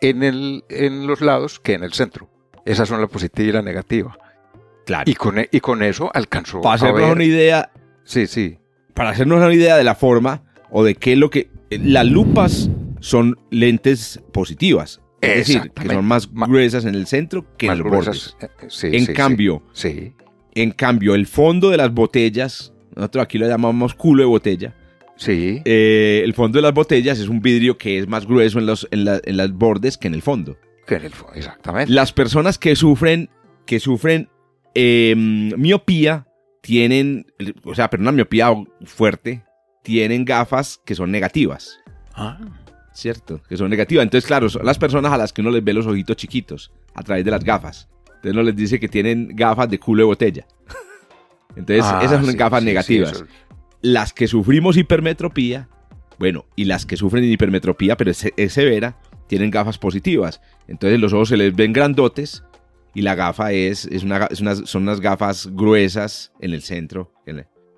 en, 0.00 0.22
el, 0.22 0.64
en 0.68 1.06
los 1.06 1.20
lados 1.20 1.60
que 1.60 1.74
en 1.74 1.84
el 1.84 1.92
centro. 1.92 2.28
Esas 2.64 2.88
son 2.88 3.00
la 3.00 3.06
positiva 3.06 3.48
y 3.48 3.52
la 3.52 3.62
negativa. 3.62 4.18
Claro. 4.84 5.10
Y 5.10 5.14
con, 5.14 5.38
e- 5.38 5.48
y 5.52 5.60
con 5.60 5.82
eso 5.82 6.10
alcanzó 6.12 6.60
para 6.60 6.72
a 6.72 6.74
hacernos 6.76 7.00
ver... 7.00 7.12
una 7.12 7.24
idea, 7.24 7.70
Sí, 8.04 8.26
sí. 8.26 8.58
para 8.94 9.10
hacernos 9.10 9.38
una 9.38 9.54
idea 9.54 9.76
de 9.76 9.84
la 9.84 9.94
forma 9.94 10.42
o 10.70 10.82
de 10.84 10.94
qué 10.96 11.12
es 11.12 11.18
lo 11.18 11.30
que 11.30 11.50
las 11.70 12.04
lupas 12.06 12.68
son 13.00 13.38
lentes 13.50 14.20
positivas, 14.32 15.00
es 15.20 15.36
decir, 15.48 15.70
que 15.70 15.88
son 15.88 16.04
más 16.04 16.28
gruesas 16.32 16.84
en 16.84 16.94
el 16.96 17.06
centro 17.06 17.44
que 17.56 17.68
Más 17.68 17.76
en 17.78 17.82
los 17.84 17.92
gruesas. 17.92 18.36
bordes. 18.40 18.50
eh, 18.50 18.64
eh, 18.64 18.66
sí, 18.68 18.86
en 18.96 19.06
sí, 19.06 19.12
cambio, 19.12 19.62
sí. 19.72 20.14
en 20.54 20.70
cambio, 20.72 21.14
el 21.14 21.26
fondo 21.26 21.70
de 21.70 21.76
las 21.76 21.92
botellas, 21.94 22.72
nosotros 22.96 23.22
aquí 23.24 23.38
lo 23.38 23.46
llamamos 23.48 23.94
culo 23.94 24.22
de 24.24 24.28
botella. 24.28 24.74
Sí. 25.24 25.62
eh, 25.64 26.22
el 26.24 26.34
fondo 26.34 26.58
de 26.58 26.62
las 26.62 26.74
botellas 26.74 27.18
es 27.18 27.28
un 27.28 27.40
vidrio 27.40 27.78
que 27.78 27.98
es 27.98 28.08
más 28.08 28.26
grueso 28.26 28.58
en 28.58 28.66
los 28.66 28.88
en, 28.90 29.04
la- 29.04 29.20
en 29.24 29.36
los 29.36 29.52
bordes 29.52 29.96
que 29.98 30.08
en 30.08 30.14
el 30.14 30.22
fondo. 30.22 30.56
que 30.86 30.96
en 30.96 31.04
el 31.04 31.12
fo- 31.12 31.30
exactamente. 31.34 31.92
Las 31.92 32.12
personas 32.12 32.58
que 32.58 32.74
sufren 32.76 33.30
que 33.66 33.78
sufren 33.80 34.28
eh, 34.74 35.14
miopía 35.16 36.26
tienen, 36.60 37.26
o 37.64 37.74
sea, 37.74 37.88
pero 37.90 38.02
una 38.02 38.12
miopía 38.12 38.52
fuerte, 38.84 39.44
tienen 39.82 40.24
gafas 40.24 40.80
que 40.84 40.94
son 40.94 41.10
negativas. 41.10 41.78
Ah, 42.14 42.38
¿cierto? 42.94 43.40
Que 43.48 43.56
son 43.56 43.68
negativas. 43.70 44.02
Entonces, 44.04 44.26
claro, 44.26 44.48
son 44.48 44.64
las 44.66 44.78
personas 44.78 45.12
a 45.12 45.16
las 45.16 45.32
que 45.32 45.40
uno 45.40 45.50
les 45.50 45.62
ve 45.64 45.72
los 45.72 45.86
ojitos 45.86 46.16
chiquitos 46.16 46.72
a 46.94 47.02
través 47.02 47.24
de 47.24 47.30
las 47.30 47.42
gafas. 47.44 47.88
Entonces 48.06 48.32
uno 48.32 48.42
les 48.42 48.54
dice 48.56 48.78
que 48.78 48.88
tienen 48.88 49.30
gafas 49.34 49.68
de 49.70 49.78
culo 49.78 50.02
de 50.02 50.06
botella. 50.06 50.46
Entonces, 51.56 51.84
ah, 51.86 52.00
esas 52.04 52.22
son 52.24 52.30
sí, 52.32 52.36
gafas 52.36 52.60
sí, 52.60 52.66
negativas. 52.66 53.24
Las 53.82 54.12
que 54.12 54.28
sufrimos 54.28 54.76
hipermetropía, 54.76 55.68
bueno, 56.18 56.46
y 56.56 56.64
las 56.66 56.86
que 56.86 56.96
sufren 56.96 57.24
hipermetropía, 57.24 57.96
pero 57.96 58.10
es, 58.10 58.24
es 58.36 58.52
severa, 58.52 58.98
tienen 59.28 59.50
gafas 59.50 59.78
positivas. 59.78 60.40
Entonces 60.68 61.00
los 61.00 61.12
ojos 61.12 61.28
se 61.30 61.36
les 61.36 61.54
ven 61.54 61.72
grandotes 61.72 62.44
y 62.94 63.02
la 63.02 63.14
gafa 63.14 63.52
es, 63.52 63.86
es 63.86 64.02
una, 64.04 64.26
es 64.30 64.40
unas- 64.40 64.68
son 64.68 64.82
unas 64.84 65.00
gafas 65.00 65.48
gruesas 65.52 66.32
en 66.40 66.52
el 66.52 66.62
centro. 66.62 67.12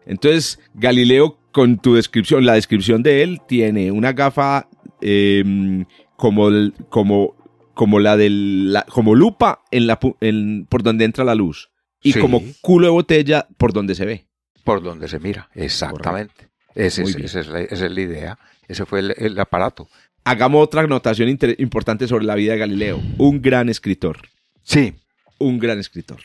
Entonces, 0.06 0.60
Galileo, 0.74 1.38
con 1.52 1.78
tu 1.78 1.94
descripción, 1.94 2.44
la 2.44 2.54
descripción 2.54 3.02
de 3.02 3.22
él, 3.22 3.40
tiene 3.48 3.90
una 3.90 4.12
gafa 4.12 4.68
eh, 5.00 5.84
como, 6.16 6.50
como 6.90 7.36
como 7.74 7.98
la 7.98 8.16
del 8.16 8.76
como 8.88 9.16
lupa 9.16 9.62
en 9.72 9.88
la 9.88 9.98
en, 10.20 10.66
por 10.66 10.84
donde 10.84 11.04
entra 11.04 11.24
la 11.24 11.34
luz 11.34 11.70
y 12.00 12.12
como 12.20 12.40
culo 12.60 12.86
de 12.86 12.92
botella 12.92 13.48
por 13.58 13.72
donde 13.72 13.96
se 13.96 14.04
ve. 14.04 14.28
Por 14.64 14.82
donde 14.82 15.08
se 15.08 15.20
mira, 15.20 15.48
exactamente. 15.54 16.48
esa 16.74 17.02
es 17.02 17.80
la 17.80 18.00
idea. 18.00 18.38
Ese 18.66 18.86
fue 18.86 19.00
el, 19.00 19.38
aparato. 19.38 19.88
Hagamos 20.24 20.64
otra 20.64 20.82
anotación 20.82 21.28
importante 21.28 22.08
sobre 22.08 22.24
la 22.24 22.34
vida 22.34 22.52
de 22.52 22.58
Galileo. 22.58 23.00
Un 23.18 23.42
gran 23.42 23.68
escritor. 23.68 24.18
Sí. 24.62 24.94
Un 25.38 25.58
gran 25.58 25.78
escritor. 25.78 26.20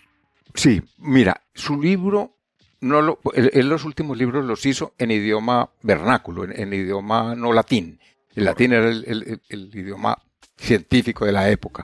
Sí, 0.55 0.81
mira, 0.97 1.41
su 1.53 1.81
libro, 1.81 2.37
no 2.81 3.01
lo, 3.01 3.19
él, 3.33 3.69
los 3.69 3.85
últimos 3.85 4.17
libros 4.17 4.45
los 4.45 4.65
hizo 4.65 4.93
en 4.97 5.11
idioma 5.11 5.69
vernáculo, 5.81 6.45
en, 6.45 6.73
idioma 6.73 7.35
no 7.35 7.53
latín. 7.53 7.99
El 8.35 8.45
latín 8.45 8.73
era 8.73 8.89
el, 8.89 9.41
idioma 9.49 10.17
científico 10.57 11.25
de 11.25 11.31
la 11.33 11.49
época. 11.49 11.83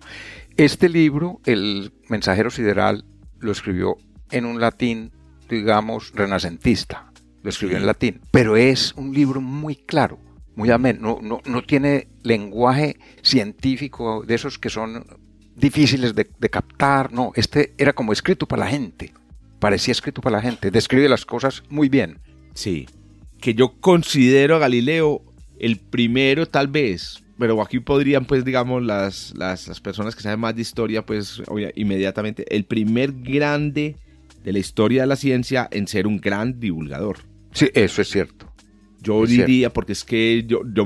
Este 0.57 0.89
libro, 0.89 1.41
El 1.45 1.91
mensajero 2.09 2.49
sideral, 2.49 3.03
lo 3.39 3.51
escribió 3.51 3.97
en 4.31 4.45
un 4.45 4.59
latín, 4.59 5.11
digamos, 5.49 6.11
renacentista. 6.13 7.11
Lo 7.43 7.49
escribió 7.49 7.77
en 7.77 7.85
latín, 7.85 8.21
pero 8.31 8.57
es 8.57 8.93
un 8.93 9.13
libro 9.13 9.39
muy 9.39 9.75
claro 9.75 10.19
muy 10.55 10.71
amén, 10.71 10.99
no, 11.01 11.19
no, 11.21 11.41
no, 11.45 11.61
tiene 11.63 12.07
lenguaje 12.23 12.97
científico 13.21 14.23
de 14.25 14.35
esos 14.35 14.57
que 14.57 14.69
son 14.69 15.05
difíciles 15.55 16.15
de, 16.15 16.25
captar, 16.49 17.11
no, 17.11 17.31
este 17.35 17.73
era 17.77 17.93
como 17.93 18.13
escrito 18.13 18.47
para 18.47 18.63
la 18.63 18.71
gente, 18.71 19.13
parecía 19.59 19.91
escrito 19.91 20.21
para 20.21 20.37
la 20.37 20.41
gente, 20.41 20.71
describe 20.71 21.09
las 21.09 21.25
cosas 21.25 21.63
muy 21.69 21.89
bien. 21.89 22.19
Sí, 22.53 22.87
que 23.41 23.53
yo 23.53 23.79
considero 23.79 24.55
a 24.55 24.59
Galileo 24.59 25.21
el 25.59 25.77
primero 25.77 26.45
tal 26.47 26.67
vez, 26.67 27.21
pero 27.37 27.61
aquí 27.61 27.79
podrían 27.79 28.25
pues 28.25 28.45
digamos 28.45 28.81
las, 28.81 29.33
las, 29.35 29.67
las 29.67 29.81
personas 29.81 30.15
que 30.15 30.21
saben 30.21 30.39
más 30.39 30.55
de 30.55 30.61
historia 30.61 31.05
pues 31.05 31.41
inmediatamente, 31.75 32.45
el 32.55 32.63
primer 32.63 33.11
grande 33.11 33.97
de 34.45 34.53
la 34.53 34.59
historia 34.59 35.01
de 35.01 35.07
la 35.07 35.15
ciencia 35.15 35.67
en 35.71 35.87
ser 35.87 36.05
un 36.05 36.17
gran 36.17 36.59
divulgador. 36.59 37.17
Sí, 37.51 37.67
eso 37.73 38.01
es 38.01 38.09
cierto. 38.09 38.53
Yo 39.01 39.25
diría, 39.25 39.71
porque 39.71 39.93
es 39.93 40.03
que 40.03 40.45
yo, 40.47 40.61
yo 40.71 40.85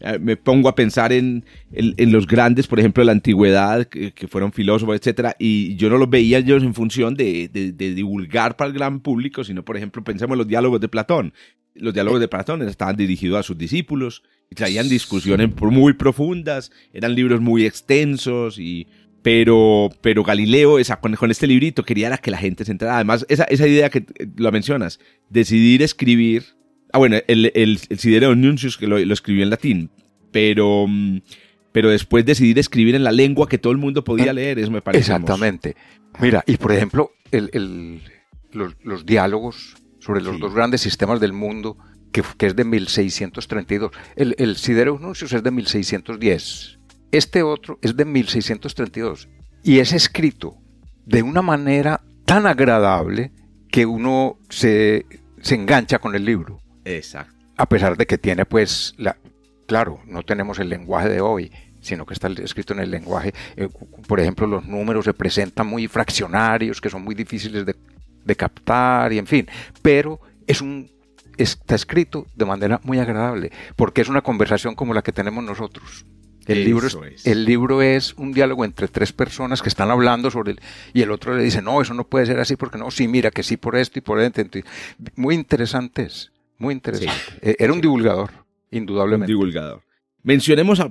eh, 0.00 0.18
me 0.18 0.36
pongo 0.36 0.68
a 0.68 0.74
pensar 0.74 1.12
en, 1.12 1.44
en, 1.72 2.12
los 2.12 2.26
grandes, 2.26 2.66
por 2.66 2.78
ejemplo, 2.78 3.00
de 3.00 3.06
la 3.06 3.12
antigüedad, 3.12 3.86
que, 3.86 4.12
fueron 4.28 4.52
filósofos, 4.52 4.96
etcétera, 4.96 5.36
y 5.38 5.74
yo 5.76 5.88
no 5.88 5.96
los 5.96 6.10
veía 6.10 6.38
ellos 6.38 6.62
en 6.62 6.74
función 6.74 7.14
de, 7.14 7.48
de, 7.48 7.94
divulgar 7.94 8.56
para 8.56 8.68
el 8.68 8.74
gran 8.74 9.00
público, 9.00 9.42
sino, 9.42 9.64
por 9.64 9.76
ejemplo, 9.76 10.04
pensemos 10.04 10.34
en 10.34 10.38
los 10.38 10.48
diálogos 10.48 10.80
de 10.80 10.88
Platón. 10.88 11.32
Los 11.74 11.94
diálogos 11.94 12.20
de 12.20 12.28
Platón 12.28 12.62
estaban 12.62 12.96
dirigidos 12.96 13.38
a 13.38 13.42
sus 13.42 13.56
discípulos, 13.56 14.22
y 14.50 14.54
traían 14.54 14.88
discusiones 14.88 15.50
muy 15.60 15.94
profundas, 15.94 16.70
eran 16.92 17.14
libros 17.14 17.40
muy 17.40 17.64
extensos, 17.64 18.58
y, 18.58 18.86
pero, 19.26 19.90
pero 20.02 20.22
Galileo, 20.22 20.78
esa, 20.78 21.00
con, 21.00 21.16
con, 21.16 21.32
este 21.32 21.48
librito, 21.48 21.82
quería 21.82 22.16
que 22.18 22.30
la 22.30 22.38
gente 22.38 22.64
se 22.64 22.70
enterara. 22.70 22.98
Además, 22.98 23.26
esa, 23.28 23.42
esa 23.42 23.66
idea 23.66 23.90
que 23.90 23.98
eh, 23.98 24.28
lo 24.36 24.52
mencionas, 24.52 25.00
decidir 25.30 25.82
escribir 25.82 26.44
Ah, 26.92 26.98
bueno, 26.98 27.16
el, 27.26 27.50
el, 27.56 27.80
el 27.88 27.98
Sidereus 27.98 28.36
Nuncius 28.36 28.78
que 28.78 28.86
lo, 28.86 28.98
escribió 28.98 29.42
en 29.42 29.50
latín, 29.50 29.90
pero, 30.30 30.86
mm, 30.86 31.22
pero 31.72 31.90
después 31.90 32.24
decidir 32.24 32.56
escribir 32.60 32.94
en 32.94 33.02
la 33.02 33.10
lengua 33.10 33.48
que 33.48 33.58
todo 33.58 33.72
el 33.72 33.78
mundo 33.78 34.04
podía 34.04 34.30
ah, 34.30 34.34
leer, 34.34 34.60
eso 34.60 34.70
me 34.70 34.80
parece. 34.80 35.00
Exactamente. 35.00 35.74
Mira, 36.20 36.44
y 36.46 36.56
por 36.56 36.70
ejemplo, 36.70 37.10
el, 37.32 38.00
los, 38.52 39.04
diálogos 39.04 39.74
sobre 39.98 40.22
los 40.22 40.38
dos 40.38 40.54
grandes 40.54 40.82
sistemas 40.82 41.18
del 41.18 41.32
mundo, 41.32 41.76
que, 42.12 42.22
que 42.38 42.46
es 42.46 42.54
de 42.54 42.64
1632. 42.64 43.90
El, 44.14 44.36
el 44.38 44.54
Sidereus 44.54 45.00
Nuncius 45.00 45.32
es 45.32 45.42
de 45.42 45.50
1610. 45.50 46.75
Este 47.12 47.42
otro 47.42 47.78
es 47.82 47.96
de 47.96 48.04
1632. 48.04 49.28
Y 49.62 49.78
es 49.78 49.92
escrito 49.92 50.56
de 51.04 51.22
una 51.22 51.42
manera 51.42 52.02
tan 52.24 52.46
agradable 52.46 53.32
que 53.70 53.86
uno 53.86 54.38
se, 54.48 55.06
se 55.40 55.54
engancha 55.54 55.98
con 55.98 56.14
el 56.14 56.24
libro. 56.24 56.60
Exacto. 56.84 57.34
A 57.56 57.66
pesar 57.66 57.96
de 57.96 58.06
que 58.06 58.18
tiene, 58.18 58.44
pues, 58.44 58.94
la, 58.96 59.16
claro, 59.66 60.00
no 60.06 60.22
tenemos 60.22 60.58
el 60.58 60.68
lenguaje 60.68 61.08
de 61.08 61.20
hoy, 61.20 61.50
sino 61.80 62.04
que 62.04 62.14
está 62.14 62.28
escrito 62.28 62.72
en 62.72 62.80
el 62.80 62.90
lenguaje. 62.90 63.32
Eh, 63.56 63.68
por 64.06 64.20
ejemplo, 64.20 64.46
los 64.46 64.66
números 64.66 65.04
se 65.04 65.14
presentan 65.14 65.66
muy 65.66 65.88
fraccionarios, 65.88 66.80
que 66.80 66.90
son 66.90 67.02
muy 67.02 67.14
difíciles 67.14 67.64
de, 67.64 68.36
captar, 68.36 69.12
y 69.12 69.18
en 69.18 69.26
fin. 69.26 69.46
Pero 69.82 70.20
es 70.46 70.60
un, 70.60 70.90
está 71.36 71.74
escrito 71.74 72.26
de 72.34 72.44
manera 72.44 72.80
muy 72.82 72.98
agradable, 72.98 73.52
porque 73.76 74.00
es 74.00 74.08
una 74.08 74.22
conversación 74.22 74.74
como 74.74 74.94
la 74.94 75.02
que 75.02 75.12
tenemos 75.12 75.44
nosotros. 75.44 76.04
El 76.46 76.64
libro, 76.64 76.86
es, 76.86 77.26
el 77.26 77.44
libro 77.44 77.82
es 77.82 78.14
un 78.14 78.32
diálogo 78.32 78.64
entre 78.64 78.88
tres 78.88 79.12
personas 79.12 79.62
que 79.62 79.68
están 79.68 79.90
hablando 79.90 80.30
sobre 80.30 80.52
él 80.52 80.60
y 80.94 81.02
el 81.02 81.10
otro 81.10 81.36
le 81.36 81.42
dice, 81.42 81.60
no, 81.60 81.82
eso 81.82 81.92
no 81.92 82.06
puede 82.06 82.26
ser 82.26 82.38
así 82.38 82.56
porque 82.56 82.78
no, 82.78 82.90
sí, 82.90 83.08
mira 83.08 83.30
que 83.30 83.42
sí 83.42 83.56
por 83.56 83.76
esto 83.76 83.98
y 83.98 84.02
por 84.02 84.20
esto. 84.20 84.42
Muy 85.16 85.34
interesantes. 85.34 86.30
Muy 86.58 86.74
interesante. 86.74 87.12
Eh, 87.42 87.56
era 87.58 87.72
un 87.72 87.80
divulgador, 87.80 88.30
indudablemente. 88.70 89.32
Un 89.32 89.38
divulgador. 89.38 89.82
Mencionemos 90.22 90.82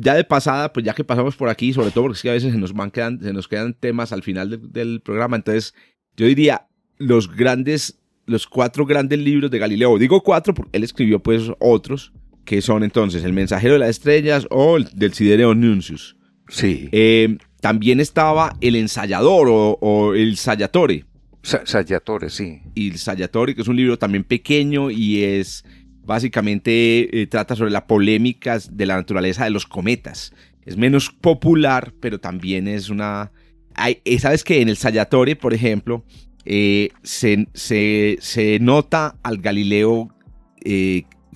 ya 0.00 0.14
de 0.14 0.24
pasada, 0.24 0.72
pues 0.72 0.86
ya 0.86 0.94
que 0.94 1.04
pasamos 1.04 1.36
por 1.36 1.50
aquí, 1.50 1.72
sobre 1.72 1.90
todo 1.90 2.04
porque 2.04 2.16
es 2.16 2.22
que 2.22 2.30
a 2.30 2.32
veces 2.32 2.52
se 2.52 2.58
nos, 2.58 2.72
van 2.72 2.90
quedan, 2.90 3.20
se 3.20 3.32
nos 3.32 3.46
quedan 3.46 3.74
temas 3.74 4.12
al 4.12 4.22
final 4.22 4.72
del 4.72 5.02
programa, 5.02 5.36
entonces 5.36 5.74
yo 6.16 6.26
diría 6.26 6.66
los 6.96 7.34
grandes, 7.34 7.98
los 8.24 8.46
cuatro 8.46 8.86
grandes 8.86 9.18
libros 9.18 9.50
de 9.50 9.58
Galileo. 9.58 9.98
Digo 9.98 10.22
cuatro 10.22 10.54
porque 10.54 10.78
él 10.78 10.84
escribió 10.84 11.18
pues 11.18 11.50
otros, 11.58 12.12
que 12.50 12.62
son 12.62 12.82
entonces 12.82 13.22
El 13.22 13.32
mensajero 13.32 13.74
de 13.74 13.78
las 13.78 13.90
estrellas 13.90 14.48
o 14.50 14.76
el 14.76 14.88
del 14.92 15.14
Sidereo 15.14 15.54
Nuncius. 15.54 16.16
Sí. 16.48 16.88
Eh, 16.90 17.38
también 17.60 18.00
estaba 18.00 18.56
El 18.60 18.74
ensayador 18.74 19.46
o, 19.48 19.78
o 19.80 20.14
el 20.14 20.36
Sayatore, 20.36 21.04
Sayatore, 21.42 22.28
sí. 22.28 22.60
Y 22.74 22.90
el 22.90 22.98
Sayatore, 22.98 23.54
que 23.54 23.62
es 23.62 23.68
un 23.68 23.76
libro 23.76 23.96
también 24.00 24.24
pequeño 24.24 24.90
y 24.90 25.22
es 25.22 25.64
básicamente 26.04 27.22
eh, 27.22 27.28
trata 27.28 27.54
sobre 27.54 27.70
la 27.70 27.86
polémica 27.86 28.58
de 28.68 28.84
la 28.84 28.96
naturaleza 28.96 29.44
de 29.44 29.50
los 29.50 29.64
cometas. 29.64 30.32
Es 30.66 30.76
menos 30.76 31.08
popular, 31.08 31.94
pero 32.00 32.18
también 32.18 32.66
es 32.66 32.90
una... 32.90 33.30
Hay, 33.74 34.00
eh, 34.04 34.18
Sabes 34.18 34.42
que 34.42 34.60
en 34.60 34.68
el 34.68 34.76
Sayatore, 34.76 35.36
por 35.36 35.54
ejemplo, 35.54 36.04
eh, 36.44 36.88
se, 37.04 37.46
se, 37.54 38.58
nota 38.60 39.18
al 39.22 39.38
Galileo, 39.38 40.08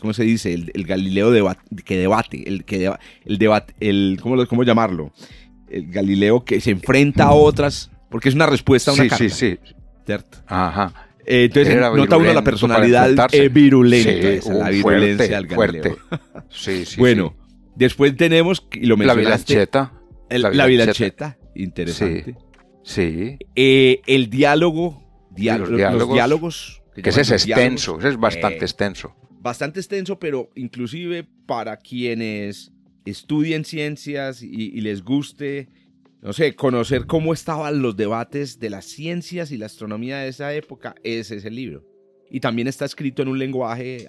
¿cómo 0.04 0.12
se 0.12 0.24
dice? 0.24 0.52
El, 0.52 0.84
Galileo 0.84 1.32
que 1.82 1.96
debate, 1.96 2.46
el 2.46 2.66
que 2.66 2.92
el 3.24 3.38
debate, 3.38 3.72
el, 3.80 4.18
¿cómo, 4.20 4.46
¿cómo 4.46 4.62
llamarlo? 4.62 5.12
El 5.66 5.90
Galileo 5.90 6.44
que 6.44 6.60
se 6.60 6.72
enfrenta 6.72 7.24
a 7.24 7.32
otras, 7.32 7.90
porque 8.10 8.28
es 8.28 8.34
una 8.34 8.44
respuesta 8.44 8.90
a 8.90 8.94
una 8.94 9.16
sí, 9.16 9.30
Sí, 9.30 9.58
sí. 10.06 10.14
Ajá. 10.46 11.08
Eh, 11.24 11.44
entonces 11.44 11.74
nota 11.74 12.18
uno 12.18 12.34
la 12.34 12.44
personalidad 12.44 13.30
eh, 13.32 13.48
virulenta, 13.48 14.50
la 14.52 14.68
virulencia 14.68 15.40
del 15.40 15.48
fuerte. 15.48 15.96
Sí, 16.50 16.84
sí, 16.84 17.00
bueno, 17.00 17.34
después 17.74 18.14
tenemos, 18.14 18.68
y 18.72 18.84
lo 18.84 18.96
la 18.96 19.14
vilacheta. 19.14 19.94
la 20.28 20.66
vilacheta, 20.66 21.38
interesante. 21.54 22.36
Sí. 22.82 23.38
Eh, 23.56 24.02
el 24.06 24.28
diálogo, 24.28 25.02
los, 25.34 26.12
diálogos, 26.12 26.82
que, 26.94 27.08
ese 27.08 27.22
es 27.22 27.30
extenso, 27.30 27.98
ese 27.98 28.08
es 28.08 28.18
bastante 28.18 28.66
extenso. 28.66 29.16
Bastante 29.44 29.78
extenso, 29.78 30.18
pero 30.18 30.50
inclusive 30.56 31.24
para 31.46 31.76
quienes 31.76 32.72
estudien 33.04 33.64
ciencias 33.64 34.42
y 34.42 34.80
les 34.80 35.04
guste 35.04 35.68
no 36.24 36.32
sé, 36.32 36.56
conocer 36.56 37.04
cómo 37.04 37.34
estaban 37.34 37.82
los 37.82 37.96
debates 37.96 38.58
de 38.58 38.70
las 38.70 38.86
ciencias 38.86 39.50
y 39.50 39.58
la 39.58 39.66
astronomía 39.66 40.20
de 40.20 40.28
esa 40.28 40.54
época, 40.54 40.94
ese 41.04 41.36
es 41.36 41.44
el 41.44 41.54
libro. 41.54 41.84
Y 42.30 42.40
también 42.40 42.66
está 42.66 42.86
escrito 42.86 43.20
en 43.20 43.28
un 43.28 43.38
lenguaje 43.38 44.08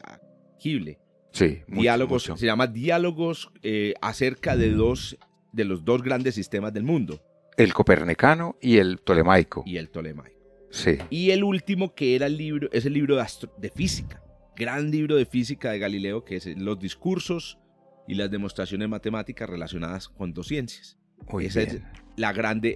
agible. 0.58 0.98
Sí, 1.34 1.60
diálogos, 1.68 2.32
se 2.38 2.46
llama 2.46 2.68
Diálogos 2.68 3.52
eh, 3.62 3.96
acerca 4.02 4.56
de 4.56 4.72
dos 4.72 5.18
de 5.52 5.66
los 5.66 5.84
dos 5.84 6.02
grandes 6.02 6.36
sistemas 6.36 6.74
del 6.74 6.84
mundo. 6.84 7.22
El 7.58 7.74
copernicano 7.74 8.56
y 8.62 8.78
el 8.78 9.02
tolemaico. 9.02 9.64
Y 9.66 9.76
el 9.76 9.90
tolemaico. 9.90 10.40
Sí. 10.72 10.98
Y 11.10 11.32
el 11.32 11.44
último 11.44 11.96
que 11.96 12.16
era 12.16 12.28
el 12.28 12.38
libro, 12.38 12.70
es 12.72 12.86
el 12.86 12.94
libro 12.94 13.18
de, 13.18 13.26
de 13.58 13.70
física, 13.70 14.24
gran 14.56 14.92
libro 14.92 15.16
de 15.16 15.26
física 15.26 15.72
de 15.72 15.80
Galileo, 15.80 16.24
que 16.24 16.38
es 16.38 16.46
Los 16.58 16.80
discursos 16.80 17.60
y 18.08 18.16
las 18.16 18.30
demostraciones 18.32 18.88
matemáticas 18.90 19.50
relacionadas 19.50 20.10
con 20.10 20.34
dos 20.34 20.48
ciencias. 20.48 20.98
Esa 21.40 21.62
es 21.62 21.82
la 22.18 22.34
grande, 22.34 22.76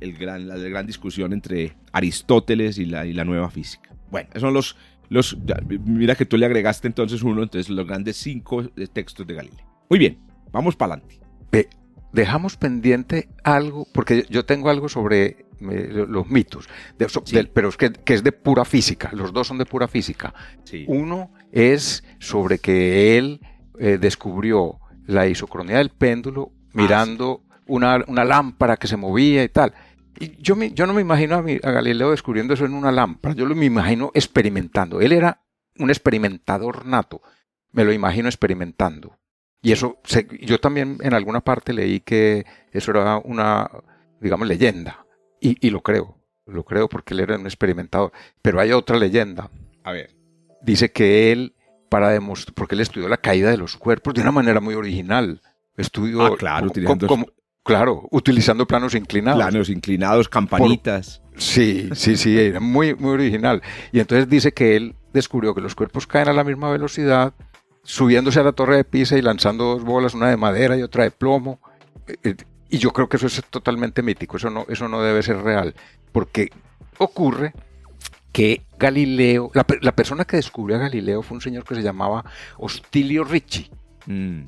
el, 0.00 0.18
gran, 0.18 0.48
la 0.48 0.56
gran 0.56 0.86
discusión 0.86 1.32
entre 1.32 1.76
Aristóteles 1.92 2.78
y 2.78 2.84
la, 2.84 3.06
y 3.06 3.12
la 3.12 3.24
nueva 3.24 3.50
física. 3.50 3.94
Bueno, 4.10 4.28
esos 4.30 4.42
son 4.42 4.54
los, 4.54 4.76
los. 5.08 5.36
Mira 5.84 6.14
que 6.14 6.26
tú 6.26 6.36
le 6.36 6.46
agregaste 6.46 6.86
entonces 6.88 7.22
uno, 7.22 7.42
entonces 7.42 7.70
los 7.70 7.86
grandes 7.86 8.16
cinco 8.16 8.68
textos 8.92 9.26
de 9.26 9.34
Galileo. 9.34 9.66
Muy 9.88 9.98
bien, 9.98 10.18
vamos 10.52 10.76
para 10.76 10.94
adelante. 10.94 11.20
Dejamos 12.12 12.56
pendiente 12.56 13.28
algo, 13.44 13.86
porque 13.92 14.26
yo 14.30 14.44
tengo 14.44 14.70
algo 14.70 14.88
sobre 14.88 15.46
eh, 15.60 16.06
los 16.08 16.28
mitos, 16.28 16.68
pero 17.52 17.68
es 17.68 17.76
que, 17.76 17.92
es 18.06 18.22
de 18.22 18.32
pura 18.32 18.64
física, 18.64 19.10
los 19.12 19.32
dos 19.32 19.46
son 19.46 19.58
de 19.58 19.66
pura 19.66 19.88
física. 19.88 20.34
Uno 20.86 21.32
es 21.52 22.04
sobre 22.18 22.58
que 22.58 23.16
él 23.16 23.40
eh, 23.78 23.98
descubrió 23.98 24.78
la 25.06 25.26
isocronía 25.26 25.78
del 25.78 25.90
péndulo 25.90 26.52
ah, 26.52 26.70
mirando 26.74 27.42
una, 27.66 28.04
una 28.06 28.24
lámpara 28.24 28.76
que 28.76 28.86
se 28.86 28.96
movía 28.96 29.44
y 29.44 29.48
tal. 29.48 29.72
Y 30.18 30.40
yo, 30.42 30.56
me, 30.56 30.72
yo 30.72 30.86
no 30.86 30.94
me 30.94 31.02
imagino 31.02 31.36
a, 31.36 31.38
a, 31.38 31.70
Galileo 31.70 32.10
descubriendo 32.10 32.54
eso 32.54 32.64
en 32.64 32.74
una 32.74 32.92
lámpara, 32.92 33.34
yo 33.34 33.46
lo 33.46 33.54
me 33.54 33.66
imagino 33.66 34.10
experimentando. 34.14 35.00
Él 35.00 35.12
era 35.12 35.42
un 35.78 35.90
experimentador 35.90 36.86
nato, 36.86 37.22
me 37.72 37.84
lo 37.84 37.92
imagino 37.92 38.28
experimentando. 38.28 39.18
Y 39.62 39.72
eso, 39.72 39.98
yo 40.40 40.60
también 40.60 40.98
en 41.00 41.14
alguna 41.14 41.40
parte 41.40 41.72
leí 41.72 42.00
que 42.00 42.46
eso 42.72 42.92
era 42.92 43.18
una, 43.18 43.68
digamos, 44.20 44.46
leyenda. 44.46 45.06
Y, 45.40 45.56
y 45.66 45.70
lo 45.70 45.82
creo, 45.82 46.18
lo 46.46 46.64
creo 46.64 46.88
porque 46.88 47.14
él 47.14 47.20
era 47.20 47.36
un 47.36 47.46
experimentador. 47.46 48.12
Pero 48.42 48.60
hay 48.60 48.72
otra 48.72 48.98
leyenda. 48.98 49.50
A 49.82 49.92
ver. 49.92 50.14
Dice 50.62 50.92
que 50.92 51.32
él, 51.32 51.54
para 51.88 52.10
demostrar, 52.10 52.54
porque 52.54 52.74
él 52.74 52.80
estudió 52.80 53.08
la 53.08 53.16
caída 53.16 53.50
de 53.50 53.56
los 53.56 53.76
cuerpos 53.76 54.14
de 54.14 54.20
una 54.20 54.32
manera 54.32 54.60
muy 54.60 54.74
original. 54.74 55.40
Estudió. 55.76 56.24
Ah, 56.24 56.36
claro, 56.36 56.68
utilizando. 56.68 57.06
Como, 57.06 57.26
claro, 57.62 58.08
utilizando 58.10 58.66
planos 58.66 58.94
inclinados. 58.94 59.42
Planos 59.42 59.68
inclinados, 59.68 60.28
campanitas. 60.28 61.20
Por, 61.20 61.42
sí, 61.42 61.90
sí, 61.94 62.16
sí, 62.16 62.38
era 62.38 62.60
muy, 62.60 62.94
muy 62.94 63.10
original. 63.12 63.62
Y 63.92 64.00
entonces 64.00 64.28
dice 64.28 64.52
que 64.52 64.76
él 64.76 64.94
descubrió 65.12 65.54
que 65.54 65.60
los 65.60 65.74
cuerpos 65.74 66.06
caen 66.06 66.28
a 66.28 66.32
la 66.32 66.44
misma 66.44 66.70
velocidad, 66.70 67.34
subiéndose 67.86 68.40
a 68.40 68.42
la 68.42 68.52
torre 68.52 68.76
de 68.76 68.84
Pisa 68.84 69.16
y 69.16 69.22
lanzando 69.22 69.64
dos 69.64 69.84
bolas, 69.84 70.14
una 70.14 70.28
de 70.28 70.36
madera 70.36 70.76
y 70.76 70.82
otra 70.82 71.04
de 71.04 71.10
plomo. 71.10 71.60
Y 72.68 72.78
yo 72.78 72.92
creo 72.92 73.08
que 73.08 73.16
eso 73.16 73.28
es 73.28 73.42
totalmente 73.48 74.02
mítico, 74.02 74.36
eso 74.36 74.50
no, 74.50 74.66
eso 74.68 74.88
no 74.88 75.00
debe 75.00 75.22
ser 75.22 75.38
real, 75.38 75.74
porque 76.12 76.50
ocurre 76.98 77.54
que 78.32 78.66
Galileo, 78.78 79.50
la, 79.54 79.64
la 79.80 79.94
persona 79.94 80.24
que 80.24 80.36
descubrió 80.36 80.76
a 80.76 80.80
Galileo 80.80 81.22
fue 81.22 81.36
un 81.36 81.40
señor 81.40 81.64
que 81.64 81.74
se 81.74 81.82
llamaba 81.82 82.24
Hostilio 82.58 83.24
Ricci. 83.24 83.70
Mm. 84.06 84.42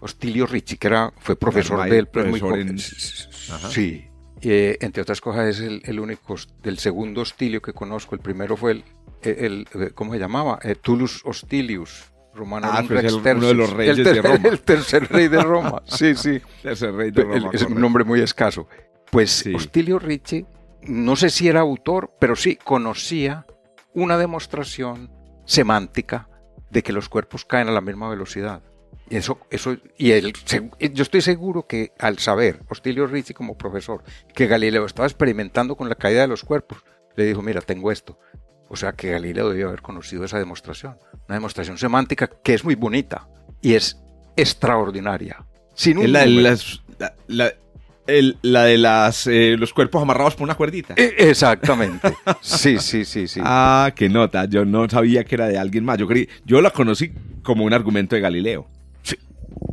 Hostilio 0.00 0.46
Ricci, 0.46 0.76
que 0.76 0.88
era, 0.88 1.12
fue 1.18 1.36
profesor 1.36 1.88
del 1.88 2.06
profesor 2.08 2.58
en... 2.58 2.78
Sí, 2.78 4.04
eh, 4.42 4.76
entre 4.80 5.02
otras 5.02 5.20
cosas 5.20 5.48
es 5.48 5.60
el, 5.60 5.80
el, 5.84 5.98
único, 5.98 6.36
del 6.62 6.78
segundo 6.78 7.22
Hostilio 7.22 7.62
que 7.62 7.72
conozco. 7.72 8.14
El 8.14 8.20
primero 8.20 8.56
fue 8.56 8.72
el, 8.72 8.84
el, 9.22 9.68
el 9.72 9.94
¿cómo 9.94 10.12
se 10.12 10.18
llamaba? 10.18 10.58
Eh, 10.62 10.74
Tullus 10.74 11.22
Hostilius, 11.24 12.11
romano 12.34 12.68
ah, 12.70 12.82
pues 12.86 13.04
el, 13.04 13.14
uno 13.14 13.46
de 13.46 13.54
los 13.54 13.70
reyes 13.70 13.98
el 13.98 14.04
de 14.04 14.22
Roma. 14.22 14.48
El 14.48 14.60
tercer 14.60 15.08
rey 15.10 15.28
de 15.28 15.42
Roma, 15.42 15.82
sí, 15.86 16.14
sí. 16.14 16.40
tercer 16.62 16.94
rey 16.94 17.10
de 17.10 17.22
Roma. 17.22 17.50
es 17.52 17.62
un 17.62 17.80
nombre 17.80 18.04
muy 18.04 18.20
escaso. 18.20 18.68
Pues 19.10 19.30
Sí. 19.30 19.54
Hostilio 19.54 19.98
Ricci, 19.98 20.46
no 20.82 21.16
sé 21.16 21.30
si 21.30 21.48
era 21.48 21.60
autor, 21.60 22.12
pero 22.18 22.34
sí 22.34 22.56
conocía 22.56 23.46
una 23.94 24.16
demostración 24.16 25.10
semántica 25.44 26.28
de 26.70 26.82
que 26.82 26.92
los 26.92 27.08
cuerpos 27.08 27.44
caen 27.44 27.68
a 27.68 27.72
la 27.72 27.80
misma 27.80 28.08
velocidad. 28.08 28.62
Y 29.10 29.16
eso, 29.16 29.38
eso, 29.50 29.76
y 29.98 30.12
él, 30.12 30.32
yo 30.78 31.02
estoy 31.02 31.20
seguro 31.20 31.66
que 31.66 31.92
al 31.98 32.18
saber, 32.18 32.60
Hostilio 32.68 33.06
Ricci 33.06 33.34
como 33.34 33.58
profesor, 33.58 34.02
que 34.34 34.46
Galileo 34.46 34.86
estaba 34.86 35.06
experimentando 35.06 35.76
con 35.76 35.90
la 35.90 35.96
caída 35.96 36.22
de 36.22 36.28
los 36.28 36.44
cuerpos, 36.44 36.82
le 37.14 37.26
dijo, 37.26 37.42
mira, 37.42 37.60
tengo 37.60 37.92
esto. 37.92 38.18
O 38.72 38.76
sea 38.76 38.92
que 38.92 39.10
Galileo 39.10 39.50
debió 39.50 39.68
haber 39.68 39.82
conocido 39.82 40.24
esa 40.24 40.38
demostración. 40.38 40.96
Una 41.28 41.36
demostración 41.36 41.76
semántica 41.76 42.30
que 42.42 42.54
es 42.54 42.64
muy 42.64 42.74
bonita 42.74 43.28
y 43.60 43.74
es 43.74 43.98
extraordinaria. 44.34 45.44
Sin 45.74 45.98
un 45.98 46.10
la 46.10 46.20
de 46.20 46.26
las. 46.28 46.82
La, 46.98 47.14
la- 47.26 47.52
el- 48.06 48.38
la 48.40 48.64
de 48.64 48.78
las. 48.78 49.26
eh, 49.26 49.56
los 49.58 49.74
cuerpos 49.74 50.00
amarrados 50.02 50.34
por 50.36 50.44
una 50.44 50.54
cuerdita. 50.54 50.94
Eh, 50.96 51.14
Exactamente. 51.18 52.14
Sí, 52.40 52.78
sí, 52.78 53.04
sí, 53.04 53.28
sí. 53.28 53.40
Ah, 53.44 53.92
qué 53.94 54.08
nota. 54.08 54.46
Yo 54.46 54.64
no 54.64 54.88
sabía 54.88 55.22
que 55.24 55.34
era 55.34 55.48
de 55.48 55.58
alguien 55.58 55.84
más. 55.84 55.98
Yo 55.98 56.08
creí, 56.08 56.26
yo 56.46 56.62
la 56.62 56.70
conocí 56.70 57.12
como 57.42 57.64
un 57.64 57.74
argumento 57.74 58.16
de 58.16 58.22
Galileo. 58.22 58.68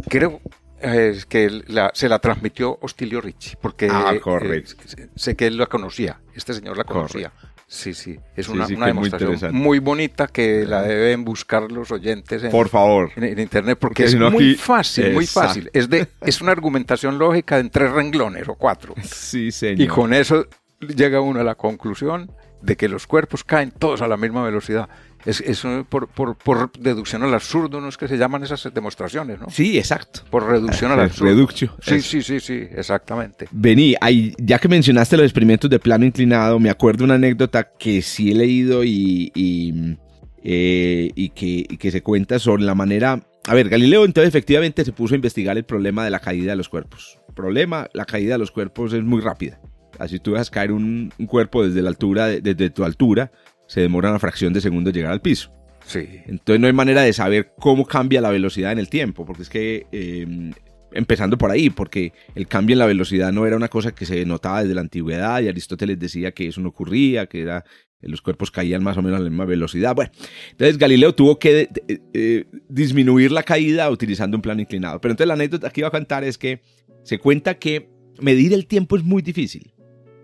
Creo 0.10 0.42
eh, 0.82 1.18
que 1.28 1.50
la- 1.68 1.92
se 1.94 2.08
la 2.08 2.20
transmitió 2.20 2.78
Hostilio 2.82 3.20
Ricci, 3.22 3.56
porque 3.62 3.88
Ah, 3.92 4.12
eh, 4.16 4.20
correcto. 4.20 4.74
eh, 4.98 5.10
sé 5.16 5.36
que 5.36 5.48
él 5.48 5.58
la 5.58 5.66
conocía, 5.68 6.20
este 6.36 6.54
señor 6.54 6.78
la 6.78 6.84
conocía. 6.86 7.32
Sí, 7.72 7.94
sí, 7.94 8.18
es 8.36 8.50
una, 8.50 8.66
sí, 8.66 8.74
una 8.74 8.86
que 8.86 8.90
es 8.90 8.96
muy 8.96 9.10
demostración 9.12 9.54
muy, 9.56 9.78
bonita 9.78 10.26
que 10.26 10.66
la 10.66 10.82
deben 10.82 11.24
buscar 11.24 11.72
los 11.72 11.92
oyentes 11.92 12.44
en, 12.44 12.50
Por 12.50 12.68
favor. 12.68 13.12
en- 13.16 13.26
en 13.26 13.40
internet, 13.40 13.78
porque, 13.80 14.06
Porque 14.06 14.16
es 14.26 14.32
muy 14.34 14.54
aquí- 14.54 14.56
fácil, 14.56 15.14
muy 15.14 15.28
fácil. 15.28 15.70
Es, 15.72 15.88
de, 15.88 16.08
es 16.22 16.42
una 16.42 16.52
argumentación 16.52 17.20
lógica 17.20 17.60
en 17.60 17.70
tres 17.70 17.92
renglones 17.92 18.48
o 18.50 18.56
cuatro. 18.56 18.96
Sí, 19.04 19.52
señor. 19.52 19.82
Y 19.82 19.88
con 19.88 20.16
eso 20.16 20.48
llega 20.80 21.22
uno 21.22 21.42
a 21.42 21.44
la 21.44 21.54
conclusión 21.54 22.32
de 22.64 22.76
que 22.76 22.90
los 22.90 23.06
cuerpos 23.06 23.44
caen 23.44 23.70
todos 23.70 24.02
a 24.02 24.08
la 24.08 24.18
misma 24.18 24.44
velocidad. 24.44 24.90
Es, 25.26 25.42
eso 25.42 25.86
por, 25.90 26.08
por, 26.08 26.38
por 26.38 26.72
deducción 26.80 27.24
al 27.24 27.34
absurdo, 27.34 27.82
¿no 27.82 27.90
es 27.90 27.98
que 27.98 28.08
se 28.08 28.18
llaman 28.18 28.44
esas 28.44 28.70
demostraciones, 28.74 29.40
no? 29.40 29.48
Sí, 29.50 29.78
exacto. 29.78 30.22
Por 30.30 30.48
reducción 30.48 30.92
al 30.92 31.00
absurdo. 31.02 31.30
reductio, 31.32 31.76
Sí, 31.82 31.96
eso. 31.96 32.10
sí, 32.10 32.22
sí, 32.22 32.40
sí, 32.40 32.54
exactamente. 32.72 33.48
Vení, 33.52 33.96
ahí, 34.00 34.34
ya 34.38 34.60
que 34.60 34.68
mencionaste 34.70 35.18
los 35.18 35.26
experimentos 35.26 35.70
de 35.70 35.78
plano 35.80 36.06
inclinado, 36.06 36.60
me 36.60 36.70
acuerdo 36.70 37.04
una 37.04 37.16
anécdota 37.16 37.70
que 37.78 38.02
sí 38.02 38.32
he 38.32 38.36
leído 38.36 38.84
y, 38.84 39.32
y, 39.36 39.98
eh, 40.44 41.12
y 41.16 41.30
que, 41.30 41.66
y 41.70 41.78
que 41.78 41.92
se 41.92 42.02
cuenta 42.02 42.40
sobre 42.40 42.64
la 42.64 42.76
manera... 42.76 43.22
A 43.48 43.54
ver, 43.56 43.68
Galileo 43.70 44.06
entonces 44.06 44.30
efectivamente 44.30 44.86
se 44.86 44.92
puso 44.92 45.16
a 45.16 45.18
investigar 45.18 45.58
el 45.58 45.64
problema 45.64 46.04
de 46.04 46.12
la 46.12 46.20
caída 46.20 46.52
de 46.52 46.56
los 46.56 46.70
cuerpos. 46.70 47.20
Problema, 47.36 47.88
la 47.94 48.06
caída 48.06 48.34
de 48.34 48.38
los 48.40 48.52
cuerpos 48.52 48.94
es 48.94 49.04
muy 49.04 49.22
rápida. 49.22 49.60
Así 49.98 50.20
tú 50.20 50.32
dejas 50.32 50.50
caer 50.52 50.72
un, 50.72 51.12
un 51.18 51.26
cuerpo 51.26 51.66
desde 51.66 51.82
la 51.82 51.90
altura, 51.90 52.28
de- 52.28 52.42
desde 52.42 52.70
tu 52.70 52.84
altura, 52.86 53.32
se 53.70 53.82
demora 53.82 54.10
una 54.10 54.20
fracción 54.20 54.52
de 54.52 54.62
segundo 54.62 54.90
en 54.90 54.96
llegar 54.96 55.12
al 55.14 55.22
piso. 55.22 55.54
Sí. 55.86 56.06
Entonces 56.26 56.60
no 56.60 56.68
hay 56.68 56.74
manera 56.74 57.02
de 57.04 57.14
saber 57.14 57.54
cómo 57.58 57.86
cambia 57.86 58.20
la 58.20 58.30
velocidad 58.32 58.72
en 58.72 58.80
el 58.80 58.90
tiempo, 58.90 59.26
porque 59.26 59.44
es 59.44 59.50
que, 59.50 59.86
eh, 59.92 60.52
empezando 60.92 61.38
por 61.38 61.52
ahí, 61.52 61.70
porque 61.70 62.14
el 62.36 62.48
cambio 62.48 62.74
en 62.74 62.80
la 62.80 62.86
velocidad 62.88 63.32
no 63.32 63.46
era 63.46 63.56
una 63.56 63.68
cosa 63.68 63.94
que 63.94 64.06
se 64.06 64.26
notaba 64.26 64.62
desde 64.62 64.74
la 64.76 64.82
antigüedad 64.82 65.40
y 65.42 65.48
Aristóteles 65.48 66.00
decía 66.00 66.32
que 66.32 66.48
eso 66.48 66.62
no 66.62 66.70
ocurría, 66.70 67.28
que 67.28 67.42
era, 67.42 67.64
los 68.02 68.22
cuerpos 68.22 68.50
caían 68.50 68.84
más 68.84 68.98
o 68.98 69.02
menos 69.04 69.20
a 69.20 69.24
la 69.24 69.30
misma 69.30 69.46
velocidad. 69.46 69.94
Bueno, 69.96 70.12
entonces 70.52 70.78
Galileo 70.80 71.14
tuvo 71.14 71.38
que 71.38 71.54
de- 71.54 71.70
de- 71.88 72.02
eh, 72.14 72.46
disminuir 72.70 73.32
la 73.32 73.44
caída 73.44 73.90
utilizando 73.90 74.36
un 74.38 74.42
plano 74.42 74.62
inclinado. 74.62 75.00
Pero 75.00 75.12
entonces 75.12 75.28
la 75.28 75.36
anécdota 75.36 75.70
que 75.70 75.82
iba 75.82 75.88
a 75.90 75.92
contar 75.92 76.24
es 76.24 76.38
que 76.38 76.62
se 77.04 77.20
cuenta 77.20 77.56
que 77.60 77.90
medir 78.20 78.54
el 78.54 78.66
tiempo 78.68 78.98
es 78.98 79.04
muy 79.04 79.22
difícil. 79.22 79.72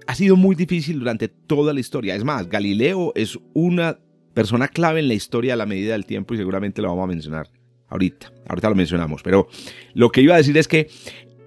Ha 0.08 0.16
sido 0.16 0.36
muy 0.36 0.56
difícil 0.56 1.00
durante 1.00 1.28
toda 1.28 1.74
la 1.74 1.80
historia. 1.80 2.16
Es 2.16 2.24
más, 2.24 2.48
Galileo 2.48 3.12
es 3.16 3.38
una 3.54 3.98
persona 4.34 4.68
clave 4.68 5.00
en 5.00 5.08
la 5.08 5.14
historia 5.14 5.54
de 5.54 5.58
la 5.58 5.66
medida 5.66 5.94
del 5.94 6.06
tiempo 6.06 6.34
y 6.34 6.38
seguramente 6.38 6.82
lo 6.82 6.90
vamos 6.90 7.06
a 7.06 7.08
mencionar 7.08 7.50
ahorita. 7.90 8.32
Ahorita 8.48 8.70
lo 8.70 8.76
mencionamos. 8.76 9.24
Pero 9.24 9.48
lo 9.94 10.10
que 10.12 10.22
iba 10.22 10.36
a 10.36 10.38
decir 10.38 10.58
es 10.58 10.68
que 10.68 10.90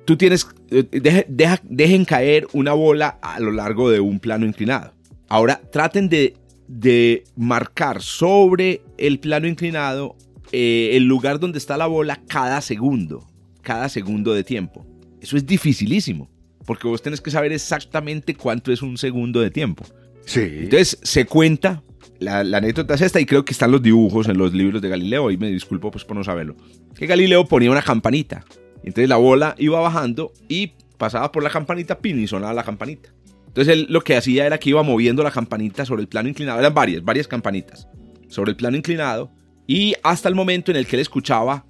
tú 0.04 0.16
tienes, 0.16 0.48
eh, 0.70 0.84
deja- 1.28 1.60
dejen 1.64 2.04
caer 2.04 2.46
una 2.52 2.72
bola 2.72 3.18
a 3.22 3.38
lo 3.40 3.52
largo 3.52 3.90
de 3.90 4.00
un 4.00 4.18
plano 4.18 4.46
inclinado. 4.46 4.94
Ahora 5.28 5.60
traten 5.70 6.08
de, 6.08 6.34
de 6.66 7.24
marcar 7.36 8.02
sobre 8.02 8.82
el 8.96 9.20
plano 9.20 9.46
inclinado 9.46 10.16
eh, 10.50 10.92
el 10.94 11.04
lugar 11.04 11.38
donde 11.38 11.58
está 11.58 11.76
la 11.76 11.86
bola 11.86 12.22
cada 12.26 12.60
segundo, 12.62 13.26
cada 13.62 13.88
segundo 13.90 14.32
de 14.32 14.42
tiempo. 14.44 14.86
Eso 15.20 15.36
es 15.36 15.44
dificilísimo, 15.44 16.30
porque 16.68 16.86
vos 16.86 17.00
tenés 17.00 17.22
que 17.22 17.30
saber 17.30 17.50
exactamente 17.50 18.34
cuánto 18.34 18.70
es 18.70 18.82
un 18.82 18.98
segundo 18.98 19.40
de 19.40 19.50
tiempo. 19.50 19.86
Sí. 20.26 20.40
Entonces 20.42 20.98
se 21.02 21.24
cuenta, 21.24 21.82
la, 22.18 22.44
la 22.44 22.58
anécdota 22.58 22.92
es 22.92 23.00
esta 23.00 23.18
y 23.20 23.24
creo 23.24 23.42
que 23.42 23.52
están 23.52 23.70
los 23.70 23.80
dibujos 23.80 24.28
en 24.28 24.36
los 24.36 24.52
libros 24.52 24.82
de 24.82 24.90
Galileo 24.90 25.30
y 25.30 25.38
me 25.38 25.50
disculpo 25.50 25.90
pues 25.90 26.04
por 26.04 26.14
no 26.14 26.22
saberlo. 26.22 26.56
Que 26.94 27.06
Galileo 27.06 27.46
ponía 27.46 27.70
una 27.70 27.80
campanita. 27.80 28.44
Entonces 28.84 29.08
la 29.08 29.16
bola 29.16 29.54
iba 29.56 29.80
bajando 29.80 30.30
y 30.46 30.72
pasaba 30.98 31.32
por 31.32 31.42
la 31.42 31.48
campanita, 31.48 32.00
pin 32.00 32.20
y 32.20 32.28
sonaba 32.28 32.52
la 32.52 32.64
campanita. 32.64 33.14
Entonces 33.46 33.72
él 33.72 33.86
lo 33.88 34.02
que 34.02 34.18
hacía 34.18 34.44
era 34.44 34.58
que 34.58 34.68
iba 34.68 34.82
moviendo 34.82 35.22
la 35.22 35.30
campanita 35.30 35.86
sobre 35.86 36.02
el 36.02 36.08
plano 36.08 36.28
inclinado. 36.28 36.58
Eran 36.58 36.74
varias, 36.74 37.02
varias 37.02 37.26
campanitas 37.26 37.88
sobre 38.28 38.50
el 38.50 38.56
plano 38.58 38.76
inclinado 38.76 39.32
y 39.66 39.94
hasta 40.02 40.28
el 40.28 40.34
momento 40.34 40.70
en 40.70 40.76
el 40.76 40.86
que 40.86 40.96
él 40.96 41.00
escuchaba 41.00 41.64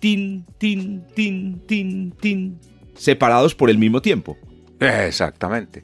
tin, 0.00 0.44
tin, 0.58 1.04
tin, 1.14 1.60
tin, 1.68 2.10
tin, 2.20 2.58
separados 3.00 3.54
por 3.54 3.70
el 3.70 3.78
mismo 3.78 4.02
tiempo. 4.02 4.36
Exactamente. 4.78 5.82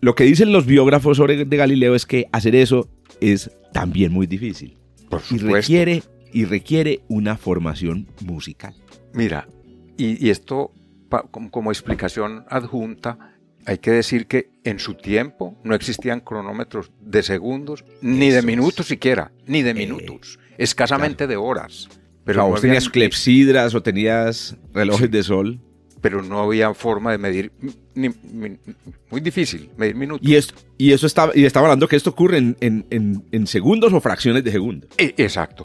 Lo 0.00 0.14
que 0.14 0.24
dicen 0.24 0.52
los 0.52 0.66
biógrafos 0.66 1.16
sobre 1.16 1.44
de 1.44 1.56
Galileo 1.56 1.94
es 1.94 2.06
que 2.06 2.26
hacer 2.32 2.54
eso 2.54 2.88
es 3.20 3.50
también 3.72 4.12
muy 4.12 4.26
difícil 4.26 4.76
Por 5.08 5.22
y 5.30 5.38
requiere, 5.38 6.02
y 6.32 6.44
requiere 6.44 7.00
una 7.08 7.36
formación 7.36 8.06
musical. 8.24 8.74
Mira, 9.12 9.48
y, 9.96 10.24
y 10.26 10.30
esto 10.30 10.72
pa- 11.08 11.22
como, 11.30 11.50
como 11.50 11.70
explicación 11.70 12.44
adjunta, 12.48 13.36
hay 13.66 13.78
que 13.78 13.90
decir 13.92 14.26
que 14.26 14.50
en 14.64 14.78
su 14.78 14.94
tiempo 14.94 15.56
no 15.64 15.74
existían 15.74 16.20
cronómetros 16.20 16.90
de 17.00 17.22
segundos, 17.22 17.84
ni 18.02 18.26
Eso 18.26 18.34
de 18.34 18.38
es. 18.40 18.44
minutos 18.44 18.86
siquiera, 18.86 19.32
ni 19.46 19.62
de 19.62 19.70
Eh, 19.70 19.74
minutos, 19.74 20.38
escasamente 20.58 21.26
de 21.26 21.36
horas. 21.36 21.88
Pero 22.24 22.42
no, 22.42 22.48
vos 22.48 22.60
tenías 22.60 22.88
clepsidras 22.90 23.74
o 23.74 23.82
tenías 23.82 24.56
relojes 24.72 25.10
de 25.10 25.22
sol. 25.22 25.60
Pero 26.04 26.20
no 26.22 26.42
había 26.42 26.74
forma 26.74 27.12
de 27.12 27.16
medir, 27.18 27.50
ni- 27.94 28.10
ni- 28.30 28.58
muy 29.10 29.22
difícil, 29.22 29.70
medir 29.78 29.94
minutos. 29.94 30.28
Y, 30.28 30.34
esto, 30.34 30.52
y 30.76 30.92
eso 30.92 31.06
estaba, 31.06 31.32
y 31.34 31.46
estaba 31.46 31.64
hablando 31.66 31.88
que 31.88 31.96
esto 31.96 32.10
ocurre 32.10 32.36
en, 32.36 32.58
en- 32.60 32.84
en- 32.90 33.24
en 33.32 33.46
segundos 33.46 33.90
o 33.94 34.02
fracciones 34.02 34.44
de 34.44 34.50
segundo. 34.52 34.86
E- 34.98 35.14
Exacto. 35.16 35.64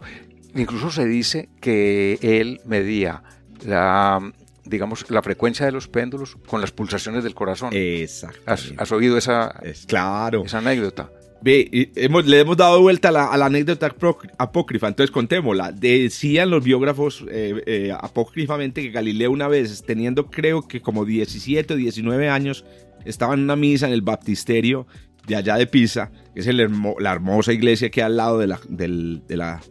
Incluso 0.56 0.92
se 0.92 1.06
dice 1.06 1.50
que 1.60 2.18
él 2.22 2.62
medía 2.66 3.22
la 3.66 4.32
digamos, 4.64 5.10
la 5.10 5.22
frecuencia 5.24 5.66
de 5.66 5.72
los 5.74 5.88
péndulos 5.90 6.38
con 6.48 6.62
las 6.62 6.72
pulsaciones 6.72 7.24
del 7.26 7.34
corazón. 7.34 7.72
Exacto. 7.74 8.40
¿Has, 8.46 8.72
has 8.78 8.92
oído 8.94 9.18
esa, 9.18 9.60
Es 9.64 9.86
claro. 9.88 10.44
esa 10.46 10.60
anécdota? 10.60 11.10
Ve, 11.42 11.92
hemos, 11.96 12.26
le 12.26 12.40
hemos 12.42 12.58
dado 12.58 12.82
vuelta 12.82 13.10
a 13.10 13.12
la, 13.12 13.26
a 13.28 13.38
la 13.38 13.46
anécdota 13.46 13.90
apócri- 13.96 14.30
apócrifa, 14.38 14.88
entonces 14.90 15.10
contémosla. 15.12 15.72
Decían 15.72 16.50
los 16.50 16.64
biógrafos 16.64 17.24
eh, 17.32 17.64
eh, 17.66 17.94
apócrifamente 17.98 18.82
que 18.82 18.90
Galileo 18.92 19.32
una 19.32 19.48
vez, 19.48 19.84
teniendo 19.86 20.26
creo 20.28 20.68
que 20.68 20.82
como 20.82 21.06
17 21.06 21.74
o 21.74 21.78
19 21.78 22.28
años, 22.30 22.66
estaba 23.06 23.34
en 23.36 23.42
una 23.42 23.56
misa 23.56 23.88
en 23.88 23.94
el 23.94 24.02
baptisterio 24.02 24.86
de 25.28 25.38
allá 25.38 25.56
de 25.56 25.66
Pisa, 25.68 26.12
que 26.34 26.42
es 26.42 26.48
el 26.48 26.60
hermo- 26.60 26.96
la 27.00 27.14
hermosa 27.14 27.54
iglesia 27.54 27.90
que 27.90 28.02
hay 28.02 28.08
al 28.08 28.18
lado 28.18 28.38
de 28.40 28.48
la... 28.48 28.60
del- 28.68 29.22
de 29.28 29.38
la 29.38 29.62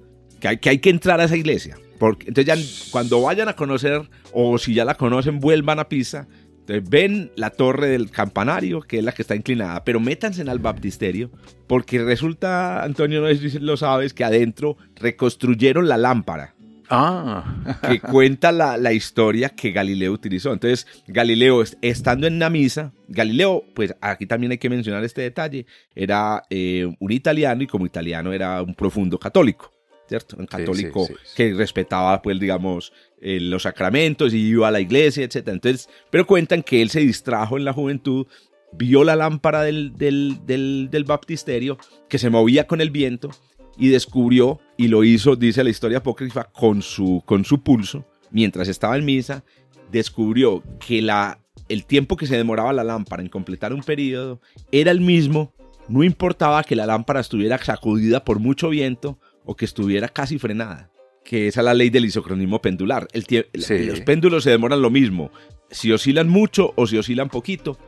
que, 0.41 0.49
hay, 0.49 0.57
que 0.59 0.71
hay 0.71 0.79
que 0.79 0.89
entrar 0.91 1.21
a 1.21 1.25
esa 1.25 1.37
iglesia. 1.37 1.77
Porque, 1.99 2.29
entonces 2.29 2.47
ya 2.47 2.91
cuando 2.93 3.21
vayan 3.21 3.49
a 3.49 3.57
conocer, 3.57 4.09
o 4.33 4.57
si 4.57 4.73
ya 4.73 4.85
la 4.85 4.95
conocen, 4.95 5.41
vuelvan 5.41 5.81
a 5.81 5.89
Pisa. 5.89 6.29
Entonces 6.69 6.91
ven 6.91 7.33
la 7.35 7.49
torre 7.49 7.89
del 7.89 8.11
campanario, 8.11 8.81
que 8.83 8.99
es 8.99 9.05
la 9.05 9.12
que 9.12 9.23
está 9.23 9.35
inclinada, 9.35 9.85
pero 9.85 10.01
métanse 10.01 10.43
al 10.43 10.59
baptisterio, 10.59 11.31
porque 11.66 12.03
resulta, 12.05 12.83
Antonio, 12.85 13.23
no 13.23 13.29
sé 13.29 13.49
si 13.49 13.59
lo 13.59 13.79
sabes, 13.79 14.12
que 14.12 14.23
adentro 14.23 14.77
reconstruyeron 14.97 15.89
la 15.89 15.97
lámpara. 15.97 16.55
Ah, 16.91 17.45
que 17.89 18.01
cuenta 18.12 18.51
la, 18.53 18.77
la 18.79 18.93
historia 18.93 19.51
que 19.51 19.73
Galileo 19.73 20.12
utilizó. 20.12 20.53
Entonces, 20.53 20.87
Galileo, 21.07 21.62
est- 21.62 21.77
estando 21.83 22.27
en 22.27 22.39
la 22.39 22.49
misa, 22.51 22.93
Galileo, 23.09 23.64
pues 23.75 23.95
aquí 24.01 24.27
también 24.27 24.53
hay 24.53 24.59
que 24.59 24.71
mencionar 24.71 25.05
este 25.05 25.21
detalle, 25.23 25.66
era 25.95 26.43
eh, 26.51 26.91
un 26.99 27.12
italiano 27.12 27.62
y 27.62 27.66
como 27.66 27.85
italiano 27.87 28.33
era 28.33 28.62
un 28.62 28.75
profundo 28.75 29.19
católico, 29.19 29.73
¿cierto? 30.09 30.37
Un 30.39 30.47
católico 30.47 31.07
sí, 31.07 31.15
sí. 31.23 31.33
que 31.37 31.55
respetaba, 31.55 32.21
pues, 32.23 32.41
digamos, 32.41 32.93
eh, 33.21 33.39
los 33.41 33.65
sacramentos 33.65 34.33
y 34.33 34.39
iba 34.39 34.69
a 34.69 34.71
la 34.71 34.81
iglesia, 34.81 35.25
etc. 35.25 35.49
Entonces, 35.49 35.89
pero 36.11 36.27
cuentan 36.27 36.63
que 36.63 36.83
él 36.83 36.91
se 36.91 37.01
distrajo 37.01 37.57
en 37.57 37.65
la 37.65 37.73
juventud, 37.73 38.27
vio 38.73 39.05
la 39.05 39.17
lámpara 39.17 39.63
del, 39.63 39.95
del, 39.97 40.39
del, 40.47 40.89
del 40.91 41.05
baptisterio 41.05 41.79
que 42.09 42.19
se 42.19 42.31
movía 42.31 42.67
con 42.67 42.81
el 42.81 42.91
viento 42.91 43.31
y 43.77 43.89
descubrió, 43.89 44.61
y 44.77 44.89
lo 44.89 45.05
hizo, 45.05 45.37
dice 45.37 45.63
la 45.63 45.71
historia 45.71 45.99
apócrifa, 45.99 46.45
con 46.45 46.83
su, 46.83 47.23
con 47.25 47.45
su 47.45 47.63
pulso, 47.63 48.05
mientras 48.31 48.69
estaba 48.69 48.97
en 48.97 49.05
misa, 49.05 49.45
descubrió 49.93 50.63
que 50.85 51.01
la, 51.01 51.39
el 51.69 51.85
tiempo 51.85 52.17
que 52.17 52.27
se 52.27 52.37
demoraba 52.37 52.73
la 52.73 52.85
lámpara 52.85 53.23
en 53.23 53.29
completar 53.29 53.73
un 53.73 53.83
periodo 53.83 54.41
era 54.73 54.91
el 54.91 55.01
mismo, 55.01 55.53
no 55.89 56.03
importaba 56.03 56.65
que 56.65 56.77
la 56.77 56.87
lámpara 56.87 57.21
estuviera 57.21 57.57
sacudida 57.59 58.25
por 58.25 58.41
mucho 58.41 58.69
viento 58.69 59.19
o 59.49 59.57
que 59.57 59.64
estuviera 59.64 60.09
casi 60.09 60.38
frenada, 60.38 60.90
que 61.24 61.49
esa 61.49 61.62
es 61.62 61.64
la 61.64 61.72
ley 61.72 61.88
del 61.88 62.05
isocronismo 62.05 62.61
pendular. 62.61 63.09
El 63.14 63.24
Sí. 63.24 63.86
Los 63.86 64.01
péndulos 64.03 64.44
se 64.44 64.51
demoran 64.51 64.82
lo 64.82 64.90
mismo, 64.90 65.30
si 65.70 65.90
oscilan 65.90 66.28
mucho 66.28 66.74
o 66.76 66.86
si 66.86 66.99
oscilan 66.99 67.30
poquito, 67.30 67.78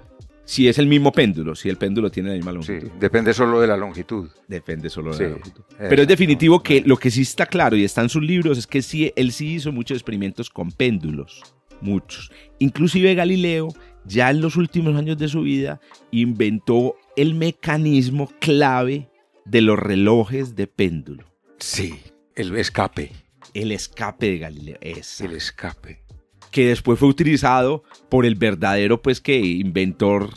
si 0.47 0.69
es 0.69 0.79
el 0.79 0.87
mismo 0.87 1.13
péndulo, 1.13 1.55
si 1.55 1.69
el 1.69 1.77
péndulo 1.77 2.11
tiene 2.11 2.31
la 2.31 2.37
misma 2.37 2.51
sí, 2.63 2.73
longitud. 2.73 2.91
depende 2.99 3.35
solo 3.35 3.61
de 3.61 3.67
la 3.67 3.77
longitud. 3.77 4.31
Depende 4.49 4.89
solo 4.89 5.11
de 5.11 5.17
Sí, 5.19 5.23
la 5.25 5.29
longitud. 5.31 5.63
Pero 5.79 6.01
es 6.03 6.09
definitivo 6.09 6.63
que 6.63 6.81
lo 6.81 6.97
que 6.97 7.11
sí 7.11 7.21
está 7.21 7.45
claro 7.45 7.77
y 7.77 7.85
está 7.85 8.01
en 8.01 8.09
sus 8.09 8.23
libros 8.23 8.57
es 8.57 8.67
que 8.67 8.81
sí, 8.81 9.13
él 9.15 9.31
sí 9.31 9.55
hizo 9.57 9.71
muchos 9.71 9.97
experimentos 9.99 10.49
con 10.49 10.73
péndulos. 10.73 11.43
Muchos. 11.83 12.33
Inclusive 12.59 13.15
Galileo, 13.15 13.69
ya 14.07 14.31
en 14.31 14.41
los 14.41 14.57
últimos 14.57 14.97
años 14.97 15.19
de 15.19 15.29
su 15.29 15.43
vida, 15.43 15.79
inventó 16.11 16.97
el 17.17 17.35
mecanismo 17.35 18.31
clave 18.41 19.11
de 19.45 19.61
los 19.61 19.79
relojes 19.79 20.57
de 20.57 20.67
péndulo. 20.67 21.30
Sí, 21.61 22.01
el 22.35 22.57
escape, 22.57 23.13
El 23.53 23.71
escape 23.73 24.31
de 24.31 24.39
Galileo. 24.39 24.79
Esa. 24.81 25.27
el 25.27 25.33
escape. 25.33 26.03
Que 26.51 26.69
después 26.69 26.99
fue 26.99 27.09
utilizado 27.09 27.85
por 28.09 28.27
el 28.27 28.35
verdadero, 28.35 29.03
pues, 29.03 29.21
que 29.21 29.39
inventor. 29.39 30.31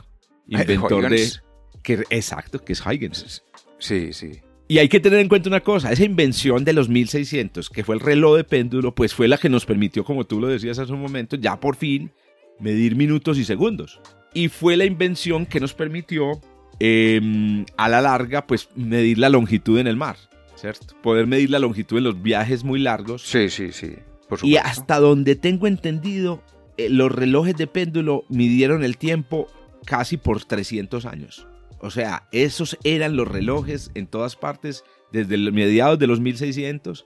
Inventor 0.48 1.10
de. 1.10 1.32
Que, 1.82 2.04
exacto, 2.10 2.60
que 2.60 2.74
es 2.74 2.86
Huygens. 2.86 3.44
Sí, 3.80 4.14
sí. 4.14 4.42
Y 4.68 4.78
hay 4.78 4.90
que 4.90 5.00
tener 5.00 5.20
en 5.20 5.28
cuenta 5.28 5.50
una 5.50 5.62
cosa, 5.62 5.92
esa 5.92 6.04
invención 6.04 6.64
de 6.64 6.74
los 6.74 6.88
1600, 6.88 7.70
que 7.70 7.84
fue 7.84 7.96
el 7.96 8.02
reloj 8.02 8.38
de 8.38 8.44
péndulo, 8.44 8.96
pues 8.96 9.14
fue 9.14 9.28
la 9.28 9.38
que 9.38 9.50
nos 9.50 9.66
permitió, 9.66 10.04
como 10.04 10.26
tú 10.26 10.40
lo 10.40 10.48
decías 10.48 10.80
hace 10.80 10.94
un 10.94 11.02
momento, 11.02 11.36
ya 11.36 11.60
por 11.60 11.76
fin 11.76 12.12
medir 12.60 12.96
minutos 12.96 13.38
y 13.38 13.46
segundos. 13.46 14.00
Y 14.34 14.48
fue 14.48 14.78
la 14.78 14.86
invención 14.86 15.46
que 15.46 15.60
nos 15.60 15.74
permitió, 15.74 16.40
eh, 16.80 17.66
a 17.78 17.90
la 17.90 18.02
larga, 18.02 18.48
pues 18.48 18.70
medir 18.76 19.18
la 19.18 19.30
longitud 19.30 19.80
en 19.80 19.88
el 19.88 19.98
mar, 19.98 20.16
¿cierto? 20.64 20.96
Poder 21.02 21.28
medir 21.28 21.50
la 21.50 21.60
longitud 21.60 21.98
en 21.98 22.06
los 22.06 22.22
viajes 22.22 22.64
muy 22.64 22.80
largos. 22.80 23.22
Sí, 23.24 23.50
sí, 23.50 23.74
sí. 23.74 23.96
Por 24.30 24.40
Y 24.44 24.56
hasta 24.56 25.00
donde 25.00 25.36
tengo 25.36 25.68
entendido, 25.68 26.42
eh, 26.78 26.90
los 26.90 27.12
relojes 27.12 27.56
de 27.58 27.68
péndulo 27.68 28.24
midieron 28.30 28.84
el 28.86 28.98
tiempo 28.98 29.48
casi 29.86 30.16
por 30.16 30.44
300 30.46 31.06
años. 31.06 31.46
O 31.80 31.92
sea, 31.92 32.30
esos 32.32 32.78
eran 32.86 33.18
los 33.18 33.28
relojes 33.28 33.92
en 33.94 34.08
todas 34.08 34.38
partes, 34.38 34.86
desde 35.12 35.36
los 35.38 35.54
mediados 35.54 36.00
de 36.00 36.08
los 36.08 36.22
1600 36.22 37.06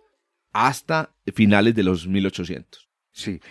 hasta 0.54 1.16
finales 1.34 1.74
de 1.74 1.82
los 1.84 2.08
1800. 2.08 2.88
Sí. 3.12 3.42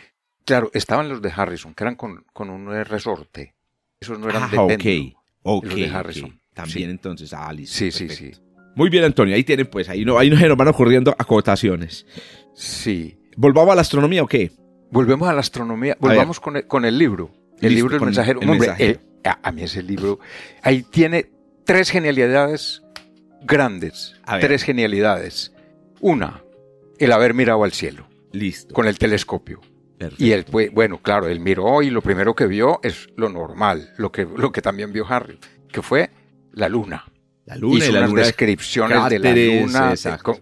Claro, 0.44 0.70
estaban 0.72 1.08
los 1.08 1.20
de 1.20 1.32
Harrison, 1.34 1.74
que 1.74 1.82
eran 1.82 1.96
con, 1.96 2.24
con 2.32 2.48
un 2.50 2.72
eh, 2.72 2.84
resorte. 2.84 3.56
Esos 3.98 4.20
no 4.20 4.28
eran 4.30 4.44
Ah, 4.44 4.48
de 4.52 4.58
ok. 4.58 4.68
péndulo. 4.68 5.22
Ok. 5.42 5.64
Los 5.66 5.74
de. 5.74 5.88
Harrison. 5.90 6.40
También 6.54 6.88
Sí. 6.88 6.90
entonces, 6.92 7.32
ah, 7.34 7.52
listo, 7.52 7.76
Sí, 7.76 7.90
sí, 7.90 8.08
sí. 8.08 8.30
Muy 8.76 8.88
bien, 8.90 9.02
Antonio. 9.02 9.34
Ahí 9.34 9.42
tienen, 9.42 9.66
pues, 9.66 9.88
ahí, 9.88 10.04
no, 10.04 10.16
ahí 10.18 10.30
nos 10.30 10.40
nos 10.40 10.56
van 10.56 10.68
ocurriendo 10.68 11.12
acotaciones. 11.18 12.06
Sí. 12.54 13.18
¿Volvamos 13.36 13.72
a 13.72 13.74
la 13.74 13.80
astronomía 13.80 14.22
o 14.22 14.28
qué? 14.28 14.52
Volvemos 14.90 15.28
a 15.28 15.32
la 15.32 15.40
astronomía, 15.40 15.96
volvamos 15.98 16.38
con 16.38 16.56
el, 16.56 16.66
con 16.68 16.84
el 16.84 16.96
libro. 16.96 17.30
El 17.60 17.70
Listo, 17.70 17.74
libro 17.74 17.90
del 17.90 17.98
con 17.98 18.06
mensajero. 18.08 18.40
el 18.40 18.48
Hombre, 18.50 18.68
mensajero. 18.68 19.00
eh, 19.24 19.28
a, 19.28 19.48
a 19.48 19.50
mí 19.52 19.62
ese 19.62 19.82
libro, 19.82 20.20
ahí 20.62 20.82
tiene 20.84 21.30
tres 21.64 21.90
genialidades 21.90 22.82
grandes. 23.42 24.14
Tres 24.40 24.62
genialidades. 24.62 25.52
Una, 26.00 26.42
el 26.98 27.12
haber 27.12 27.34
mirado 27.34 27.64
al 27.64 27.72
cielo 27.72 28.06
Listo. 28.32 28.74
con 28.74 28.86
el 28.86 28.98
telescopio. 28.98 29.60
Perfecto. 29.98 30.22
Y 30.24 30.32
él, 30.32 30.44
fue, 30.44 30.68
bueno, 30.68 31.00
claro, 31.00 31.26
él 31.28 31.40
miró 31.40 31.80
y 31.82 31.88
lo 31.90 32.02
primero 32.02 32.34
que 32.34 32.46
vio 32.46 32.78
es 32.82 33.08
lo 33.16 33.30
normal, 33.30 33.92
lo 33.96 34.12
que, 34.12 34.26
lo 34.36 34.52
que 34.52 34.60
también 34.60 34.92
vio 34.92 35.06
Harry, 35.08 35.38
que 35.72 35.80
fue 35.80 36.10
la 36.52 36.68
luna. 36.68 37.06
La 37.46 37.56
luna 37.56 37.76
Hizo 37.78 37.90
y 37.90 37.92
la 37.92 37.98
unas 38.00 38.10
luna. 38.10 38.22
descripciones 38.22 39.08
de 39.08 39.18
la 39.18 39.30
luna, 39.30 39.94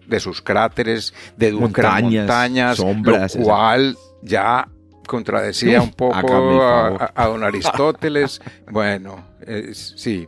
de, 0.07 0.19
sus 0.19 0.41
cráteres, 0.41 1.13
de 1.37 1.51
Montañas, 1.53 2.11
montañas, 2.25 2.77
sombras, 2.77 3.35
lo 3.35 3.43
cual 3.43 3.95
ya 4.23 4.67
contradecía 5.07 5.81
un 5.81 5.91
poco 5.93 6.63
a, 6.63 7.11
a 7.15 7.27
don 7.27 7.43
Aristóteles. 7.43 8.41
bueno, 8.71 9.23
es- 9.45 9.93
sí. 9.97 10.27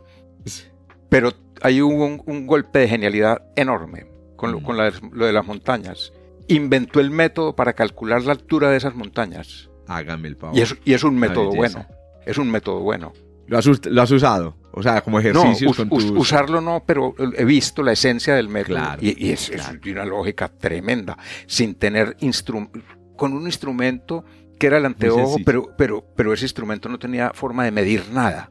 Pero 1.08 1.32
hubo 1.64 2.06
un, 2.06 2.22
un 2.26 2.46
golpe 2.46 2.78
de 2.80 2.88
genialidad 2.88 3.42
enorme 3.56 4.06
con, 4.36 4.52
lo, 4.52 4.60
Mm. 4.60 4.62
con 4.64 4.76
la- 4.76 4.92
lo 5.12 5.26
de 5.26 5.32
las 5.32 5.44
montañas. 5.46 6.12
Inventó 6.46 7.00
el 7.00 7.10
método 7.10 7.56
para 7.56 7.72
calcular 7.72 8.22
la 8.22 8.32
altura 8.32 8.70
de 8.70 8.76
esas 8.76 8.94
montañas. 8.94 9.68
Hágame 9.88 10.28
el 10.28 10.36
favor. 10.36 10.56
Y 10.56 10.60
es, 10.60 10.76
y 10.84 10.92
es 10.94 11.02
un 11.02 11.16
método 11.18 11.50
bueno. 11.50 11.84
Es 12.24 12.38
un 12.38 12.50
método 12.50 12.80
bueno. 12.80 13.12
¿Lo 13.46 13.58
has, 13.58 13.66
us- 13.66 13.84
lo 13.86 14.00
has 14.02 14.10
usado? 14.10 14.56
O 14.72 14.82
sea, 14.82 15.00
como 15.00 15.18
No, 15.18 15.20
ejercicios 15.20 15.78
us- 15.78 15.88
tus... 15.88 16.04
usarlo 16.10 16.60
no, 16.60 16.82
pero 16.86 17.14
he 17.36 17.44
visto 17.44 17.82
la 17.82 17.92
esencia 17.92 18.34
del 18.34 18.48
método. 18.48 18.76
Claro, 18.76 18.98
y 19.02 19.26
y 19.26 19.32
es, 19.32 19.50
claro. 19.50 19.78
una 19.90 20.04
lógica 20.04 20.48
tremenda. 20.48 21.16
Sin 21.46 21.74
tener 21.74 22.16
instru- 22.18 22.70
con 23.16 23.32
un 23.32 23.46
instrumento 23.46 24.24
que 24.58 24.66
era 24.66 24.76
el 24.78 24.86
anteojo, 24.86 25.36
pero, 25.44 25.74
pero, 25.76 26.04
pero 26.16 26.32
ese 26.32 26.44
instrumento 26.44 26.88
no 26.88 26.98
tenía 26.98 27.30
forma 27.34 27.64
de 27.64 27.70
medir 27.70 28.04
nada. 28.12 28.50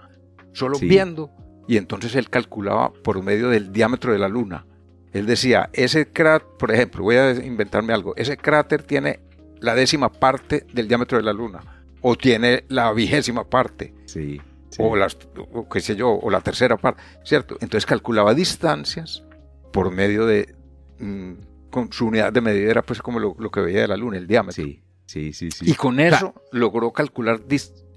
Solo 0.54 0.78
Sí. 0.78 0.88
viendo. 0.88 1.32
Y 1.68 1.78
entonces 1.78 2.16
él 2.16 2.30
calculaba 2.30 2.92
por 2.94 3.22
medio 3.22 3.50
del 3.50 3.72
diámetro 3.74 4.14
de 4.14 4.20
la 4.20 4.28
luna. 4.30 4.66
Él 5.14 5.26
decía, 5.26 5.70
ese 5.74 6.08
cráter, 6.12 6.48
por 6.58 6.72
ejemplo, 6.72 7.04
voy 7.04 7.16
a 7.18 7.32
inventarme 7.34 7.94
algo, 7.94 8.16
ese 8.16 8.38
cráter 8.38 8.84
tiene 8.84 9.20
la 9.60 9.76
décima 9.76 10.10
parte 10.12 10.66
del 10.74 10.88
diámetro 10.88 11.18
de 11.18 11.24
la 11.26 11.34
luna. 11.34 11.60
O 12.02 12.16
tiene 12.16 12.64
la 12.70 12.92
vigésima 12.94 13.44
parte 13.50 13.94
Sí, 14.06 14.40
sí. 14.70 14.82
o 14.84 14.96
las, 14.96 15.18
o 15.54 15.68
qué 15.70 15.80
sé 15.80 15.96
yo, 15.96 16.10
o 16.12 16.30
la 16.30 16.42
tercera 16.42 16.78
parte, 16.78 17.02
¿cierto? 17.24 17.56
Entonces 17.62 17.86
calculaba 17.86 18.34
distancias 18.34 19.24
por 19.72 19.92
medio 19.92 20.26
de, 20.26 20.56
mm, 21.00 21.34
con 21.70 21.92
su 21.92 22.08
unidad 22.08 22.32
de 22.34 22.42
medida 22.42 22.72
era 22.72 22.82
pues 22.82 23.02
como 23.02 23.20
lo, 23.20 23.36
lo 23.38 23.52
que 23.52 23.60
veía 23.62 23.82
de 23.82 23.88
la 23.88 23.98
luna, 23.98 24.18
el 24.18 24.28
diámetro. 24.28 24.64
Sí, 24.64 24.84
sí, 25.06 25.34
sí, 25.34 25.52
sí. 25.52 25.70
Y 25.70 25.74
con 25.76 26.00
eso 26.00 26.34
logró 26.52 26.92
calcular 26.92 27.42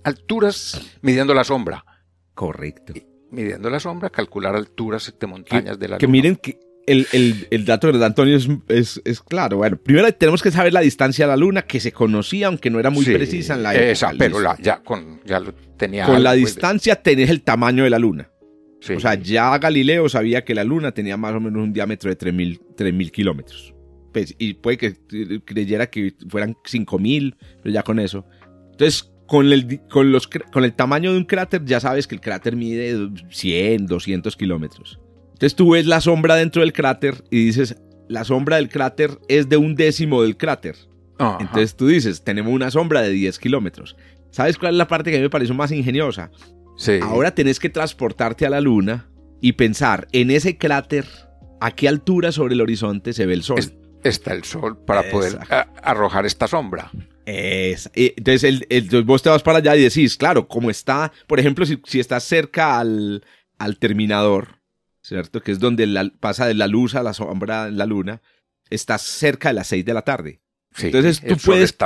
alturas 0.04 0.98
midiendo 1.02 1.34
la 1.34 1.44
sombra. 1.44 1.84
Correcto. 2.34 2.94
Midiendo 3.30 3.70
la 3.70 3.78
sombra, 3.78 4.10
calcular 4.10 4.56
alturas 4.56 5.14
de 5.18 5.26
montañas 5.26 5.78
de 5.78 5.88
la 5.88 5.98
Que 5.98 6.06
luna. 6.06 6.12
miren 6.12 6.36
que 6.36 6.58
el, 6.90 7.06
el, 7.12 7.46
el 7.50 7.64
dato 7.64 7.92
de 7.92 8.04
Antonio 8.04 8.36
es, 8.36 8.48
es, 8.68 9.00
es 9.04 9.20
claro. 9.20 9.58
Bueno, 9.58 9.76
primero 9.76 10.12
tenemos 10.12 10.42
que 10.42 10.50
saber 10.50 10.72
la 10.72 10.80
distancia 10.80 11.24
a 11.24 11.28
la 11.28 11.36
luna, 11.36 11.62
que 11.62 11.78
se 11.78 11.92
conocía, 11.92 12.48
aunque 12.48 12.68
no 12.68 12.80
era 12.80 12.90
muy 12.90 13.04
Sí, 13.04 13.12
precisa 13.12 13.54
en 13.54 13.62
la 13.62 13.74
época. 13.74 13.90
Esa, 13.90 14.12
pero 14.18 14.40
la, 14.40 14.56
ya, 14.60 14.82
con, 14.82 15.20
ya 15.24 15.38
lo 15.38 15.54
tenía. 15.76 16.06
Con 16.06 16.22
la 16.22 16.30
algo, 16.30 16.42
pues, 16.42 16.54
distancia 16.54 16.96
tenés 16.96 17.30
el 17.30 17.42
tamaño 17.42 17.84
de 17.84 17.90
la 17.90 17.98
luna. 17.98 18.30
sí. 18.80 18.94
O 18.94 19.00
sea, 19.00 19.14
ya 19.14 19.56
Galileo 19.58 20.08
sabía 20.08 20.44
que 20.44 20.54
la 20.54 20.64
luna 20.64 20.92
tenía 20.92 21.16
más 21.16 21.32
o 21.34 21.40
menos 21.40 21.62
un 21.62 21.72
diámetro 21.72 22.10
de 22.10 22.18
3.000 22.18 22.60
3.000 22.76 23.10
kilómetros. 23.10 23.74
Pues, 24.12 24.34
y 24.38 24.54
puede 24.54 24.76
que 24.76 24.96
creyera 25.44 25.88
que 25.88 26.14
fueran 26.28 26.54
5.000, 26.54 27.36
pero 27.62 27.72
ya 27.72 27.84
con 27.84 28.00
eso. 28.00 28.26
Entonces, 28.72 29.12
con 29.26 29.52
el, 29.52 29.80
con, 29.88 30.10
los, 30.10 30.26
con 30.26 30.64
el 30.64 30.72
tamaño 30.72 31.12
de 31.12 31.18
un 31.18 31.24
cráter, 31.24 31.64
ya 31.64 31.78
sabes 31.78 32.08
que 32.08 32.16
el 32.16 32.20
cráter 32.20 32.56
mide 32.56 33.10
100, 33.30 33.86
200 33.86 34.36
kilómetros. 34.36 34.98
Entonces 35.40 35.56
tú 35.56 35.70
ves 35.70 35.86
la 35.86 36.02
sombra 36.02 36.36
dentro 36.36 36.60
del 36.60 36.74
cráter 36.74 37.24
y 37.30 37.46
dices, 37.46 37.74
la 38.08 38.24
sombra 38.24 38.56
del 38.56 38.68
cráter 38.68 39.18
es 39.26 39.48
de 39.48 39.56
un 39.56 39.74
décimo 39.74 40.20
del 40.22 40.36
cráter. 40.36 40.76
Entonces 41.18 41.74
tú 41.76 41.86
dices, 41.86 42.22
tenemos 42.22 42.52
una 42.52 42.70
sombra 42.70 43.00
de 43.00 43.08
10 43.08 43.38
kilómetros. 43.38 43.96
¿Sabes 44.30 44.58
cuál 44.58 44.74
es 44.74 44.78
la 44.78 44.86
parte 44.86 45.10
que 45.10 45.16
a 45.16 45.18
mí 45.18 45.22
me 45.22 45.30
pareció 45.30 45.54
más 45.54 45.72
ingeniosa? 45.72 46.30
Sí. 46.76 46.98
Ahora 47.02 47.34
tenés 47.34 47.58
que 47.58 47.70
transportarte 47.70 48.44
a 48.44 48.50
la 48.50 48.60
luna 48.60 49.08
y 49.40 49.52
pensar 49.52 50.08
en 50.12 50.30
ese 50.30 50.58
cráter, 50.58 51.06
a 51.58 51.70
qué 51.70 51.88
altura 51.88 52.32
sobre 52.32 52.52
el 52.52 52.60
horizonte 52.60 53.14
se 53.14 53.24
ve 53.24 53.32
el 53.32 53.42
sol. 53.42 53.60
está 54.04 54.34
el 54.34 54.44
sol 54.44 54.76
para 54.84 55.10
poder 55.10 55.38
arrojar 55.82 56.26
esta 56.26 56.48
sombra. 56.48 56.90
Es, 57.24 57.90
entonces, 57.94 58.60
el, 58.68 59.04
vos 59.04 59.22
te 59.22 59.30
vas 59.30 59.42
para 59.42 59.58
allá 59.58 59.74
y 59.74 59.84
decís, 59.84 60.18
claro, 60.18 60.46
como 60.48 60.68
está, 60.68 61.12
por 61.26 61.40
ejemplo, 61.40 61.64
si, 61.64 61.80
si 61.86 61.98
estás 61.98 62.24
cerca 62.24 62.78
al, 62.78 63.24
al, 63.56 63.78
terminador, 63.78 64.59
¿cierto? 65.10 65.42
Que 65.42 65.50
es 65.50 65.58
donde 65.58 66.12
pasa 66.20 66.46
de 66.46 66.54
la 66.54 66.68
luz 66.68 66.94
a 66.94 67.02
la 67.02 67.12
sombra 67.12 67.66
en 67.66 67.76
la 67.76 67.84
luna, 67.84 68.22
estás 68.70 69.02
cerca 69.02 69.48
de 69.48 69.54
las 69.54 69.66
6 69.66 69.84
de 69.84 69.94
la 69.94 70.02
tarde. 70.02 70.40
Entonces 70.78 71.20
tú 71.20 71.36
puedes, 71.44 71.76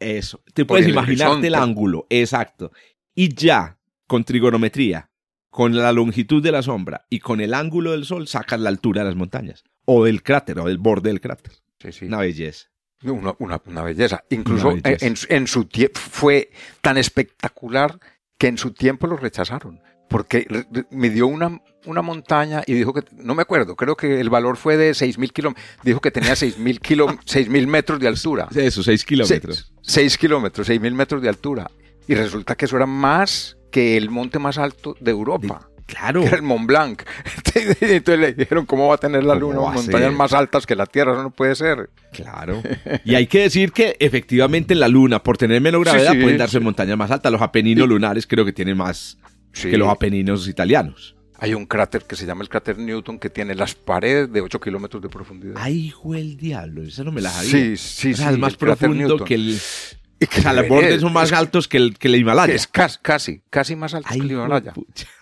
eso, 0.00 0.42
te 0.52 0.64
puedes 0.64 0.88
imaginarte 0.88 1.46
el 1.46 1.54
ángulo, 1.54 2.08
exacto. 2.10 2.72
Y 3.14 3.32
ya, 3.34 3.78
con 4.08 4.24
trigonometría, 4.24 5.10
con 5.48 5.76
la 5.76 5.92
longitud 5.92 6.42
de 6.42 6.50
la 6.50 6.62
sombra 6.62 7.06
y 7.08 7.20
con 7.20 7.40
el 7.40 7.54
ángulo 7.54 7.92
del 7.92 8.04
sol, 8.04 8.26
sacas 8.26 8.58
la 8.58 8.70
altura 8.70 9.02
de 9.02 9.10
las 9.10 9.16
montañas, 9.16 9.62
o 9.84 10.04
del 10.04 10.24
cráter, 10.24 10.58
o 10.58 10.64
del 10.64 10.78
borde 10.78 11.10
del 11.10 11.20
cráter. 11.20 11.52
Sí, 11.78 11.92
sí. 11.92 12.04
Una 12.06 12.18
belleza. 12.18 12.68
Una, 13.04 13.36
una, 13.38 13.82
belleza. 13.82 14.24
Incluso 14.30 14.72
En, 14.72 15.14
en, 15.28 15.46
su 15.46 15.66
tiempo 15.66 16.00
fue 16.00 16.50
tan 16.80 16.98
espectacular 16.98 18.00
que 18.38 18.48
en 18.48 18.58
su 18.58 18.72
tiempo 18.72 19.06
lo 19.06 19.16
rechazaron 19.16 19.80
porque 20.12 20.46
me 20.90 21.10
dio 21.10 21.26
una, 21.26 21.60
una 21.86 22.02
montaña 22.02 22.62
y 22.66 22.74
dijo 22.74 22.92
que, 22.92 23.02
no 23.16 23.34
me 23.34 23.42
acuerdo, 23.42 23.74
creo 23.74 23.96
que 23.96 24.20
el 24.20 24.30
valor 24.30 24.56
fue 24.56 24.76
de 24.76 24.92
6.000 24.92 25.32
kilómetros, 25.32 25.66
dijo 25.82 26.00
que 26.00 26.10
tenía 26.10 26.34
6.000 26.34 27.48
mil 27.48 27.66
metros 27.66 27.98
de 27.98 28.06
altura. 28.06 28.48
Eso, 28.54 28.82
6 28.82 29.04
kilómetros. 29.04 29.72
6 29.80 30.18
kilómetros, 30.18 30.68
6.000 30.68 30.92
metros 30.92 31.22
de 31.22 31.28
altura. 31.28 31.70
Y 32.06 32.14
resulta 32.14 32.54
que 32.54 32.66
eso 32.66 32.76
era 32.76 32.86
más 32.86 33.56
que 33.70 33.96
el 33.96 34.10
monte 34.10 34.38
más 34.38 34.58
alto 34.58 34.96
de 35.00 35.10
Europa. 35.10 35.68
Claro. 35.86 36.22
era 36.22 36.36
el 36.36 36.42
Mont 36.42 36.66
Blanc. 36.66 37.02
Entonces 37.54 38.18
le 38.18 38.32
dijeron, 38.32 38.66
¿cómo 38.66 38.88
va 38.88 38.94
a 38.94 38.98
tener 38.98 39.24
la 39.24 39.34
Luna 39.34 39.60
montañas 39.60 40.12
más 40.12 40.32
altas 40.32 40.66
que 40.66 40.74
la 40.74 40.86
Tierra? 40.86 41.12
Eso 41.12 41.22
no 41.22 41.30
puede 41.30 41.54
ser. 41.54 41.90
Claro. 42.12 42.62
Y 43.04 43.14
hay 43.14 43.26
que 43.26 43.40
decir 43.40 43.72
que 43.72 43.96
efectivamente 43.98 44.74
en 44.74 44.80
la 44.80 44.88
Luna, 44.88 45.22
por 45.22 45.36
tener 45.36 45.60
menos 45.60 45.82
gravedad, 45.82 46.12
pueden 46.12 46.38
darse 46.38 46.60
montañas 46.60 46.96
más 46.96 47.10
altas. 47.10 47.30
Los 47.30 47.42
Apeninos 47.42 47.88
lunares 47.88 48.26
creo 48.26 48.44
que 48.44 48.52
tienen 48.52 48.76
más, 48.76 49.18
que 49.52 49.76
los 49.76 49.88
Apeninos 49.88 50.48
italianos. 50.48 51.16
Hay 51.38 51.54
un 51.54 51.66
cráter 51.66 52.04
que 52.04 52.14
se 52.14 52.24
llama 52.24 52.42
el 52.42 52.48
cráter 52.48 52.78
Newton 52.78 53.18
que 53.18 53.28
tiene 53.28 53.54
las 53.54 53.74
paredes 53.74 54.32
de 54.32 54.40
8 54.40 54.60
kilómetros 54.60 55.02
de 55.02 55.08
profundidad. 55.08 55.54
¡Ay, 55.56 55.86
hijo 55.86 56.14
el 56.14 56.36
diablo! 56.36 56.82
Eso 56.82 57.02
no 57.02 57.10
me 57.10 57.20
la 57.20 57.30
sabía. 57.30 57.50
Sí, 57.50 57.76
sí, 57.76 58.14
sí. 58.14 58.22
es 58.22 58.38
más 58.38 58.56
profundo 58.56 59.24
que 59.24 59.34
el... 59.34 59.58
o 59.58 60.40
sea, 60.40 60.52
los 60.52 60.68
bordes 60.68 61.00
son 61.00 61.12
más 61.12 61.32
altos 61.32 61.66
que 61.66 61.78
el, 61.78 61.98
que 61.98 62.08
el 62.08 62.16
Himalaya. 62.16 62.54
Es 62.54 62.68
casi, 62.68 63.42
casi, 63.50 63.74
más 63.74 63.92
alto 63.92 64.08
que 64.12 64.18
el 64.20 64.30
Himalaya. 64.30 64.72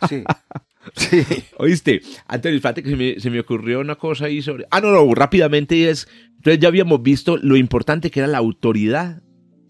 Sí. 0.09 0.25
Sí. 0.95 1.23
Oíste, 1.59 2.03
antes 2.27 2.55
fíjate 2.55 2.83
que 2.83 2.91
se 2.91 2.97
me, 2.97 3.21
se 3.21 3.31
me, 3.31 3.41
ocurrió 3.41 3.81
una 3.81 3.97
cosa 3.97 4.27
ahí 4.27 4.43
sobre. 4.43 4.67
Ah, 4.71 4.81
no, 4.81 4.91
no, 4.91 5.15
rápidamente 5.15 5.91
es. 5.91 6.09
Entonces 6.37 6.61
ya 6.61 6.69
habíamos 6.69 7.03
visto 7.03 7.37
lo 7.37 7.57
importante 7.57 8.11
que 8.11 8.21
era 8.21 8.27
la 8.27 8.39
autoridad 8.39 9.23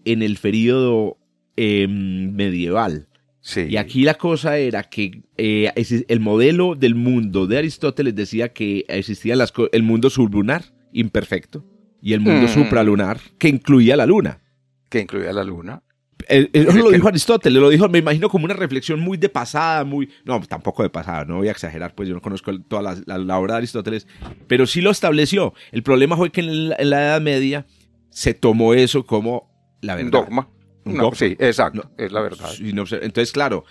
en 0.05 0.21
el 0.21 0.37
periodo 0.37 1.17
em, 1.55 2.33
medieval. 2.33 3.07
Y 3.55 3.77
aquí 3.77 4.03
la 4.03 4.15
cosa 4.15 4.57
era 4.57 4.83
que 4.83 5.23
eh, 5.35 5.71
el 6.07 6.19
modelo 6.19 6.75
del 6.75 6.93
mundo 6.93 7.47
de 7.47 7.57
Aristóteles 7.57 8.15
decía 8.15 8.53
que 8.53 8.85
existía 8.87 9.35
el 9.71 9.83
mundo 9.83 10.09
sublunar 10.09 10.65
imperfecto 10.93 11.65
y 12.01 12.13
el 12.13 12.19
mundo 12.19 12.47
mm. 12.47 12.49
supralunar 12.49 13.19
que 13.39 13.49
incluía 13.49 13.95
la 13.95 14.05
luna. 14.05 14.41
Que 14.89 14.99
incluía 14.99 15.33
la 15.33 15.43
luna. 15.43 15.81
Eso 16.27 16.77
lo 16.77 16.91
dijo 16.91 17.07
Aristóteles, 17.07 17.59
lo 17.59 17.69
dijo, 17.69 17.89
me 17.89 17.97
imagino 17.97 18.29
como 18.29 18.45
una 18.45 18.53
reflexión 18.53 18.99
muy 18.99 19.17
de 19.17 19.27
pasada, 19.27 19.83
muy... 19.83 20.09
No, 20.23 20.39
tampoco 20.41 20.83
de 20.83 20.89
pasada, 20.89 21.25
no 21.25 21.37
voy 21.37 21.47
a 21.47 21.51
exagerar, 21.51 21.95
pues 21.95 22.07
yo 22.07 22.15
no 22.15 22.21
conozco 22.21 22.57
toda 22.61 22.95
la, 23.05 23.39
obra 23.39 23.55
de 23.55 23.57
Aristóteles, 23.59 24.07
pero 24.47 24.67
sí 24.67 24.81
lo 24.81 24.91
estableció. 24.91 25.53
El 25.71 25.81
problema 25.81 26.15
fue 26.15 26.29
que 26.29 26.41
en 26.41 26.69
la, 26.69 26.75
Edad 26.77 27.21
Media 27.21 27.65
se 28.11 28.35
tomó 28.35 28.75
eso 28.75 29.05
como 29.05 29.49
la 29.81 29.95
verdad. 29.95 30.11
Dogma. 30.11 30.47
No, 30.85 31.13
sí, 31.13 31.35
exacto, 31.39 31.91
es 31.97 32.11
la 32.11 32.21
verdad. 32.21 32.49
entonces, 32.59 33.31
claro, 33.31 33.65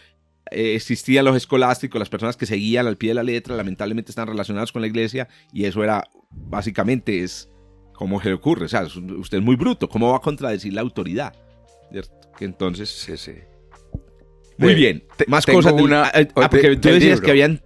eh, 0.50 0.74
existían 0.74 1.24
los 1.24 1.36
escolásticos, 1.36 1.98
las 1.98 2.08
personas 2.08 2.36
que 2.36 2.46
seguían 2.46 2.86
al 2.86 2.96
pie 2.96 3.11
de 3.11 3.14
la 3.14 3.22
letra, 3.22 3.56
lamentablemente 3.56 4.11
están 4.11 4.26
relacionados 4.26 4.72
con 4.72 4.82
la 4.82 4.88
iglesia 4.88 5.28
y 5.52 5.64
eso 5.64 5.82
era, 5.84 6.08
básicamente, 6.30 7.22
es 7.22 7.48
como 7.92 8.20
se 8.22 8.28
le 8.28 8.34
ocurre, 8.34 8.64
o 8.64 8.68
sea, 8.68 8.82
usted 8.82 9.38
es 9.38 9.44
muy 9.44 9.56
bruto, 9.56 9.88
¿cómo 9.88 10.11
va 10.11 10.16
a 10.16 10.20
contradecir 10.20 10.72
la 10.72 10.80
autoridad? 10.80 11.34
Entonces... 12.40 12.88
Sí, 12.88 13.16
sí. 13.16 13.34
Muy 14.56 14.74
bien, 14.74 15.04
más 15.26 15.46
cosas. 15.46 15.72
Una, 15.72 16.04
ah, 16.04 16.12
ah, 16.34 16.50
porque 16.50 16.76
tú 16.76 16.88
decías 16.90 17.20
que 17.20 17.30
habían 17.30 17.62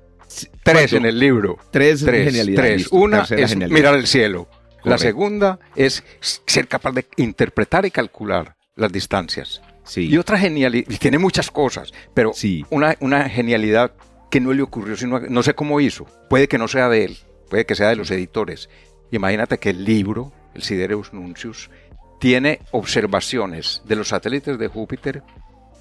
tres 0.63 0.93
en 0.93 1.05
el 1.05 1.19
libro. 1.19 1.59
Tres, 1.71 2.05
genialidades. 2.05 2.89
Una 2.93 3.23
es 3.23 3.57
mirar 3.57 3.95
el 3.95 4.07
cielo. 4.07 4.49
La 4.85 4.99
segunda 4.99 5.59
es 5.75 6.05
ser 6.21 6.69
capaz 6.69 6.93
de 6.93 7.07
interpretar 7.17 7.87
y 7.87 7.91
calcular 7.91 8.57
las 8.77 8.93
distancias. 8.93 9.63
Y 9.97 10.17
otra 10.17 10.39
genialidad, 10.39 10.91
y 10.91 10.97
tiene 10.97 11.19
muchas 11.19 11.51
cosas, 11.51 11.93
pero 12.15 12.33
una, 12.71 12.97
una 13.01 13.29
genialidad 13.29 13.93
que 14.31 14.41
no 14.41 14.53
le 14.53 14.63
ocurrió, 14.63 14.97
sino, 14.97 15.21
no 15.21 15.43
sé 15.43 15.55
cómo 15.55 15.81
hizo. 15.81 16.07
Puede 16.29 16.49
que 16.49 16.59
no 16.59 16.69
sea 16.69 16.89
de 16.89 17.05
él, 17.05 17.19
puede 17.51 17.67
que 17.67 17.75
sea 17.75 17.89
de 17.89 17.97
los 17.97 18.11
editores. 18.11 18.71
Imagínate 19.11 19.59
que 19.59 19.71
el 19.71 19.85
libro, 19.85 20.33
el 20.55 20.63
Sidereus 20.63 21.13
Nuncius, 21.13 21.71
tiene 22.19 22.61
observaciones 22.71 23.83
de 23.85 23.97
los 23.97 24.09
satélites 24.09 24.59
de 24.59 24.69
Júpiter 24.69 25.23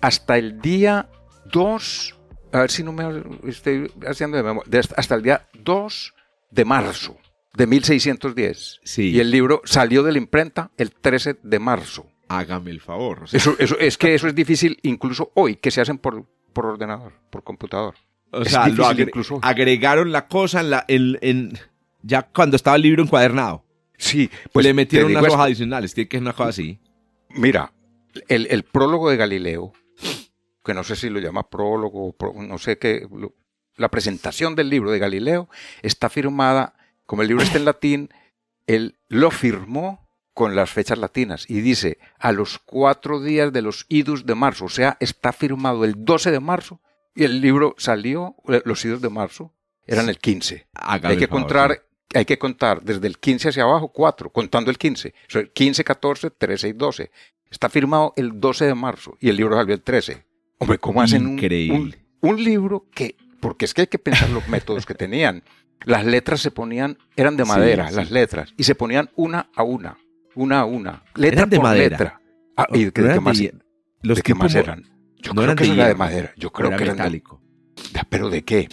hasta 0.01 0.37
el 0.37 0.59
día 0.59 1.09
2, 1.45 2.19
a 2.51 2.59
ver 2.59 2.71
si 2.71 2.83
no 2.83 2.91
me 2.91 3.23
estoy 3.47 3.89
haciendo 4.05 4.35
de 4.35 4.43
memoria, 4.43 4.81
hasta 4.97 5.15
el 5.15 5.23
día 5.23 5.47
2 5.53 6.13
de 6.51 6.65
marzo 6.65 7.17
de 7.53 7.67
1610. 7.67 8.81
Y 8.97 9.19
el 9.19 9.31
libro 9.31 9.61
salió 9.63 10.03
de 10.03 10.11
la 10.11 10.17
imprenta 10.17 10.71
el 10.77 10.91
13 10.91 11.37
de 11.41 11.59
marzo 11.59 12.12
hágame 12.27 12.71
el 12.71 12.81
favor. 12.81 13.25
eso, 13.31 13.55
eso, 13.59 13.77
es 13.79 13.97
que 13.97 14.15
eso 14.15 14.27
es 14.27 14.35
difícil 14.35 14.79
incluso 14.83 15.31
hoy, 15.35 15.55
que 15.55 15.71
se 15.71 15.81
hacen 15.81 15.97
por, 15.97 16.25
por 16.53 16.65
ordenador, 16.65 17.13
por 17.29 17.43
computador. 17.43 17.95
O 18.31 18.45
sea, 18.45 18.67
lo 18.67 18.91
incluso 18.91 19.39
agregaron 19.43 20.11
la 20.11 20.27
cosa 20.27 20.61
en 20.61 20.69
la, 20.71 20.85
en, 20.87 21.57
ya 22.01 22.23
cuando 22.23 22.55
estaba 22.55 22.75
el 22.75 22.81
libro 22.81 23.03
encuadernado. 23.03 23.63
Sí, 23.97 24.29
pues 24.51 24.65
le 24.65 24.73
metieron 24.73 25.11
unas 25.11 25.25
hojas 25.25 25.45
adicionales, 25.45 25.93
tiene 25.93 26.07
que 26.07 26.17
es 26.17 26.21
una 26.21 26.33
cosa 26.33 26.49
así. 26.49 26.79
Mira, 27.29 27.71
el, 28.27 28.47
el, 28.49 28.63
prólogo 28.63 29.09
de 29.09 29.17
Galileo, 29.17 29.71
que 30.63 30.73
no 30.73 30.83
sé 30.83 30.95
si 30.95 31.09
lo 31.09 31.19
llama 31.19 31.49
prólogo, 31.49 32.15
no 32.35 32.57
sé 32.57 32.79
qué, 32.79 33.07
la 33.77 33.89
presentación 33.89 34.55
del 34.55 34.69
libro 34.69 34.91
de 34.91 34.99
Galileo 34.99 35.47
está 35.83 36.09
firmada, 36.09 36.73
como 37.05 37.21
el 37.21 37.27
libro 37.27 37.43
está 37.43 37.59
en 37.59 37.65
latín, 37.65 38.09
él 38.65 38.97
lo 39.09 39.29
firmó 39.29 40.02
con 40.33 40.55
las 40.55 40.71
fechas 40.71 40.97
latinas 40.97 41.45
y 41.49 41.61
dice 41.61 41.99
a 42.17 42.31
los 42.31 42.59
cuatro 42.59 43.21
días 43.21 43.53
de 43.53 43.61
los 43.61 43.85
idus 43.89 44.25
de 44.25 44.35
marzo, 44.35 44.65
o 44.65 44.69
sea, 44.69 44.97
está 44.99 45.31
firmado 45.31 45.85
el 45.85 45.93
12 45.97 46.31
de 46.31 46.39
marzo 46.39 46.81
y 47.15 47.23
el 47.23 47.39
libro 47.41 47.75
salió, 47.77 48.35
eh, 48.47 48.61
los 48.65 48.83
idus 48.85 49.01
de 49.01 49.09
marzo 49.09 49.53
eran 49.85 50.09
el 50.09 50.17
15. 50.17 50.67
hay 50.73 51.17
que 51.17 51.27
contar, 51.27 51.85
hay 52.13 52.25
que 52.25 52.39
contar 52.39 52.81
desde 52.81 53.05
el 53.07 53.19
15 53.19 53.49
hacia 53.49 53.63
abajo 53.63 53.89
cuatro, 53.89 54.31
contando 54.31 54.71
el 54.71 54.77
15. 54.77 55.13
15, 55.53 55.83
14, 55.83 56.29
13 56.31 56.67
y 56.69 56.73
12. 56.73 57.11
Está 57.51 57.69
firmado 57.69 58.13
el 58.15 58.39
12 58.39 58.65
de 58.65 58.75
marzo 58.75 59.17
y 59.19 59.29
el 59.29 59.35
libro 59.35 59.55
salió 59.55 59.75
el 59.75 59.81
13. 59.81 60.25
Hombre, 60.57 60.77
¿cómo 60.79 61.01
hacen 61.01 61.27
un, 61.27 61.95
un 62.21 62.43
libro 62.43 62.87
que, 62.91 63.17
porque 63.39 63.65
es 63.65 63.73
que 63.73 63.81
hay 63.81 63.87
que 63.87 63.99
pensar 63.99 64.29
los 64.29 64.47
métodos 64.47 64.85
que 64.85 64.95
tenían. 64.95 65.43
Las 65.85 66.05
letras 66.05 66.39
se 66.39 66.49
ponían, 66.49 66.97
eran 67.17 67.35
de 67.35 67.43
madera, 67.43 67.91
las 67.91 68.09
letras, 68.09 68.53
y 68.57 68.63
se 68.63 68.73
ponían 68.73 69.09
una 69.15 69.49
a 69.53 69.63
una 69.63 69.97
una 70.35 70.61
a 70.61 70.65
una, 70.65 71.03
letra 71.15 71.45
de 71.45 71.57
por 71.57 71.65
madera. 71.65 71.89
letra. 71.89 72.21
Ah, 72.55 72.67
¿Y 72.73 72.85
de, 72.85 72.91
qué 72.91 73.19
más, 73.19 73.41
los 74.01 74.17
¿de 74.17 74.21
qué 74.21 74.35
más 74.35 74.53
eran? 74.55 74.83
Yo 75.17 75.33
creo 75.33 75.55
que 75.55 75.71
era 75.71 75.87
de 75.87 75.95
madera. 75.95 76.33
Yo 76.37 76.51
creo 76.51 76.69
que 76.69 76.83
era 76.83 76.93
metálico. 76.93 77.41
¿Pero 78.09 78.29
de 78.29 78.43
qué? 78.43 78.67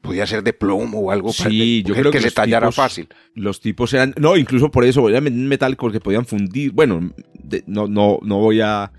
Podía 0.00 0.26
ser 0.26 0.42
de 0.42 0.52
plomo 0.52 0.98
o 1.00 1.10
algo 1.10 1.32
sí, 1.32 1.82
yo 1.82 1.94
creo 1.94 2.10
que, 2.10 2.20
se 2.20 2.30
tallara 2.30 2.72
fácil. 2.72 3.08
Los 3.34 3.60
tipos 3.60 3.92
eran, 3.92 4.14
no, 4.16 4.36
incluso 4.36 4.70
por 4.70 4.84
eso 4.84 5.08
eran 5.08 5.24
metálicos 5.46 5.86
porque 5.86 6.00
podían 6.00 6.24
fundir. 6.24 6.72
Bueno, 6.72 7.12
no, 7.66 7.86
no, 7.86 8.18
no 8.22 8.38
voy 8.38 8.62
a, 8.62 8.90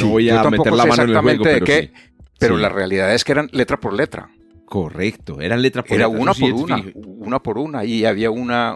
no 0.00 0.08
voy 0.08 0.28
a 0.28 0.44
meter 0.44 0.72
la 0.72 0.84
mano 0.84 1.02
en 1.04 1.10
el 1.10 1.18
juego, 1.18 1.44
pero, 1.44 1.64
qué, 1.64 1.92
pero 2.38 2.58
la 2.58 2.68
realidad 2.68 3.14
es 3.14 3.24
que 3.24 3.32
eran 3.32 3.48
letra 3.52 3.80
por 3.80 3.94
letra. 3.94 4.30
Correcto, 4.72 5.38
eran 5.42 5.60
letra 5.60 5.82
por 5.82 5.94
Era 5.98 6.08
una 6.08 6.32
por 6.32 6.50
una, 6.54 6.82
una 6.94 7.42
por 7.42 7.58
una, 7.58 7.84
y 7.84 8.06
había 8.06 8.30
una, 8.30 8.74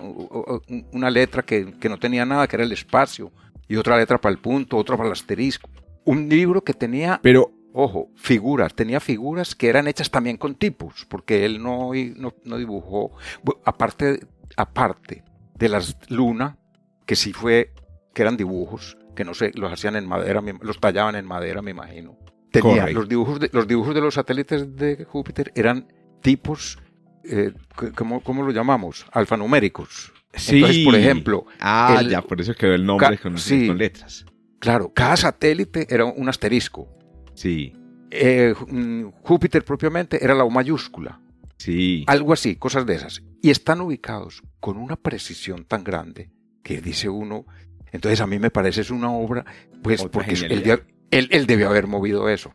una 0.92 1.08
letra 1.10 1.42
que, 1.42 1.72
no 1.88 1.98
tenía 1.98 2.26
nada, 2.26 2.46
que 2.46 2.56
era 2.56 2.64
el 2.64 2.72
espacio, 2.72 3.32
y 3.66 3.76
otra 3.76 3.96
letra 3.96 4.18
para 4.20 4.30
el 4.34 4.38
punto, 4.38 4.76
otra 4.76 4.94
para 4.98 5.06
el 5.08 5.14
asterisco. 5.14 5.70
un 6.04 6.28
libro 6.28 6.62
que 6.62 6.74
tenía, 6.74 7.18
Pero, 7.22 7.50
ojo, 7.72 8.10
figuras, 8.14 8.74
tenía 8.74 9.00
figuras 9.00 9.54
que 9.54 9.70
eran 9.70 9.88
hechas 9.88 10.10
también 10.10 10.36
con 10.36 10.54
tipos, 10.56 11.06
porque 11.08 11.46
él 11.46 11.62
no, 11.62 11.92
no, 12.16 12.34
no 12.44 12.58
dibujó, 12.58 13.12
bu- 13.42 13.58
aparte, 13.64 14.20
aparte 14.54 15.24
de 15.54 15.68
las 15.70 15.96
Luna, 16.10 16.58
que 17.06 17.16
sí 17.16 17.32
fue, 17.32 17.72
que 18.12 18.20
eran 18.20 18.36
dibujos, 18.36 18.98
que 19.14 19.24
no 19.24 19.32
sé, 19.32 19.50
los 19.54 19.72
hacían 19.72 19.96
en 19.96 20.06
madera, 20.06 20.42
los 20.60 20.78
tallaban 20.78 21.16
en 21.16 21.24
madera, 21.24 21.62
me 21.62 21.70
imagino. 21.70 22.18
Tenía 22.62 22.86
los 22.88 23.08
dibujos, 23.08 23.40
de, 23.40 23.50
los 23.52 23.66
dibujos 23.66 23.94
de 23.94 24.00
los 24.00 24.14
satélites 24.14 24.76
de 24.76 25.04
Júpiter 25.04 25.52
eran 25.54 25.86
tipos, 26.22 26.78
eh, 27.24 27.52
¿cómo, 27.94 28.20
¿cómo 28.22 28.42
lo 28.42 28.50
llamamos? 28.52 29.06
Alfanuméricos. 29.12 30.12
sí. 30.34 30.56
Entonces, 30.56 30.84
por 30.84 30.94
ejemplo, 30.94 31.46
Ah, 31.60 31.98
el- 32.00 32.10
ya, 32.10 32.22
por 32.22 32.40
eso 32.40 32.54
quedó 32.54 32.74
el 32.74 32.84
nombre 32.84 33.18
con, 33.18 33.38
sí. 33.38 33.66
con 33.68 33.78
letras. 33.78 34.24
claro, 34.58 34.92
cada 34.92 35.16
satélite 35.16 35.86
era 35.88 36.04
un 36.04 36.28
asterisco. 36.28 36.88
Sí, 37.34 37.72
Eh, 38.10 38.54
mm, 38.68 39.08
Júpiter 39.22 39.64
propiamente 39.64 40.22
era 40.24 40.32
la 40.34 40.44
O 40.44 40.50
mayúscula. 40.50 41.20
sí. 41.58 42.04
Algo 42.06 42.32
así, 42.32 42.54
cosas 42.56 42.86
de 42.86 42.94
esas. 42.94 43.22
Y 43.42 43.50
están 43.50 43.80
ubicados 43.80 44.42
con 44.60 44.76
una 44.76 44.94
precisión 44.96 45.64
tan 45.64 45.82
grande 45.84 46.30
que 46.62 46.80
dice 46.80 47.08
uno. 47.08 47.44
Entonces 47.92 48.20
a 48.20 48.26
mí 48.26 48.38
me 48.38 48.50
parece 48.50 48.82
es 48.82 48.90
una 48.90 49.10
obra, 49.10 49.44
pues 49.82 50.00
Otra 50.00 50.10
porque 50.12 50.36
genialidad. 50.36 50.78
deb- 50.80 50.86
él- 51.10 51.28
él 51.30 51.46
debió 51.46 51.68
haber 51.68 51.86
movido 51.86 52.28
eso. 52.28 52.54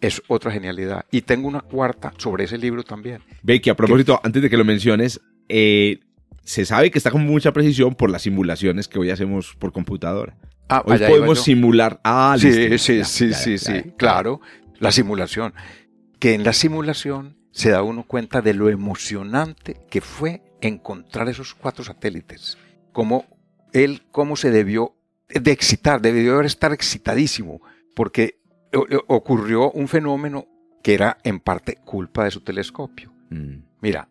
Es 0.00 0.22
otra 0.28 0.50
genialidad. 0.50 1.06
Y 1.10 1.22
tengo 1.22 1.48
una 1.48 1.60
cuarta 1.60 2.12
sobre 2.18 2.44
ese 2.44 2.58
libro 2.58 2.82
también. 2.82 3.22
Que 3.62 3.70
a 3.70 3.74
propósito, 3.76 4.20
antes 4.22 4.42
de 4.42 4.50
que 4.50 4.56
lo 4.56 4.64
menciones, 4.64 5.20
eh, 5.48 6.00
se 6.42 6.66
sabe 6.66 6.90
que 6.90 6.98
está 6.98 7.10
con 7.10 7.24
mucha 7.24 7.52
precisión 7.52 7.94
por 7.94 8.10
las 8.10 8.22
simulaciones 8.22 8.86
que 8.88 8.98
hoy 8.98 9.10
hacemos 9.10 9.54
por 9.58 9.72
computadora. 9.72 10.36
Ah, 10.68 10.82
Hoy 10.84 10.98
podemos 10.98 11.42
simular. 11.42 12.00
Ah, 12.04 12.36
Sí, 12.38 12.48
listo. 12.50 12.78
sí, 12.78 12.96
Ya, 12.98 13.04
sí, 13.04 13.28
ya, 13.30 13.36
sí, 13.36 13.56
ya, 13.56 13.82
sí, 13.82 13.90
claro. 13.96 14.40
La 14.78 14.92
simulación. 14.92 15.54
Que 16.18 16.34
en 16.34 16.44
la 16.44 16.52
simulación 16.52 17.36
se 17.50 17.70
da 17.70 17.82
uno 17.82 18.04
cuenta 18.06 18.40
de 18.42 18.54
lo 18.54 18.68
emocionante 18.70 19.76
que 19.90 20.00
fue 20.00 20.42
encontrar 20.60 21.28
esos 21.28 21.54
cuatro 21.54 21.84
satélites. 21.84 22.58
Cómo 22.92 23.26
él, 23.72 24.02
cómo 24.10 24.36
se 24.36 24.50
debió 24.50 24.94
de 25.28 25.50
excitar, 25.52 26.00
debió 26.00 26.34
haber 26.34 26.46
estar 26.46 26.72
excitadísimo, 26.72 27.60
porque 27.94 28.40
ocurrió 29.06 29.70
un 29.70 29.88
fenómeno 29.88 30.46
que 30.82 30.94
era 30.94 31.18
en 31.24 31.40
parte 31.40 31.76
culpa 31.84 32.24
de 32.24 32.30
su 32.30 32.40
telescopio. 32.40 33.12
Mm, 33.30 33.58
Mira, 33.80 34.08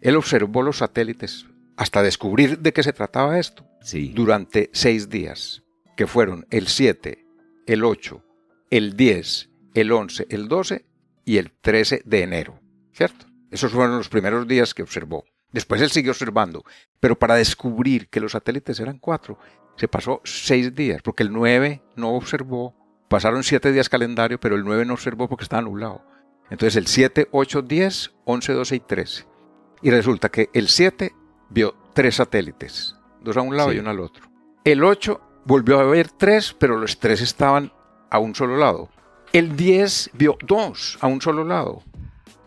él 0.00 0.16
observó 0.16 0.62
los 0.62 0.78
satélites 0.78 1.46
hasta 1.76 2.02
descubrir 2.02 2.58
de 2.58 2.74
qué 2.74 2.82
se 2.82 2.92
trataba 2.92 3.38
esto 3.38 3.66
sí. 3.80 4.12
durante 4.14 4.68
seis 4.74 5.08
días, 5.08 5.62
que 5.96 6.06
fueron 6.06 6.46
el 6.50 6.68
7, 6.68 7.24
el 7.66 7.84
8, 7.84 8.22
el 8.70 8.96
10, 8.96 9.50
el 9.74 9.92
11, 9.92 10.26
el 10.28 10.48
12 10.48 10.84
y 11.24 11.38
el 11.38 11.52
13 11.52 12.02
de 12.04 12.22
enero, 12.22 12.60
¿cierto? 12.92 13.26
Esos 13.50 13.72
fueron 13.72 13.96
los 13.96 14.10
primeros 14.10 14.46
días 14.46 14.74
que 14.74 14.82
observó. 14.82 15.24
Después 15.52 15.80
él 15.80 15.90
siguió 15.90 16.12
observando, 16.12 16.64
pero 17.00 17.18
para 17.18 17.36
descubrir 17.36 18.08
que 18.08 18.20
los 18.20 18.32
satélites 18.32 18.78
eran 18.80 18.98
cuatro, 18.98 19.38
se 19.76 19.88
pasó 19.88 20.20
seis 20.24 20.74
días, 20.74 21.00
porque 21.02 21.22
el 21.22 21.32
9 21.32 21.82
no 21.96 22.14
observó, 22.14 22.74
pasaron 23.08 23.42
siete 23.44 23.72
días 23.72 23.88
calendario, 23.88 24.38
pero 24.40 24.56
el 24.56 24.64
9 24.64 24.84
no 24.84 24.94
observó 24.94 25.28
porque 25.28 25.44
estaba 25.44 25.62
nublado. 25.62 26.02
Entonces 26.50 26.76
el 26.76 26.86
7, 26.86 27.28
8, 27.30 27.62
10, 27.62 28.12
11, 28.24 28.52
12 28.52 28.76
y 28.76 28.80
13. 28.80 29.24
Y 29.82 29.90
resulta 29.90 30.28
que 30.30 30.50
el 30.52 30.68
7 30.68 31.12
vio 31.50 31.74
tres 31.94 32.16
satélites, 32.16 32.96
dos 33.20 33.36
a 33.36 33.42
un 33.42 33.56
lado 33.56 33.70
Sí. 33.70 33.76
y 33.76 33.78
uno 33.80 33.90
al 33.90 34.00
otro. 34.00 34.26
El 34.64 34.82
8 34.84 35.20
volvió 35.44 35.78
a 35.78 35.84
ver 35.84 36.10
tres, 36.10 36.54
pero 36.58 36.78
los 36.78 36.98
tres 36.98 37.20
estaban 37.20 37.72
a 38.10 38.18
un 38.18 38.34
solo 38.34 38.56
lado. 38.56 38.88
El 39.32 39.56
10 39.56 40.10
vio 40.14 40.36
dos 40.46 40.98
a 41.00 41.06
un 41.06 41.20
solo 41.20 41.44
lado. 41.44 41.82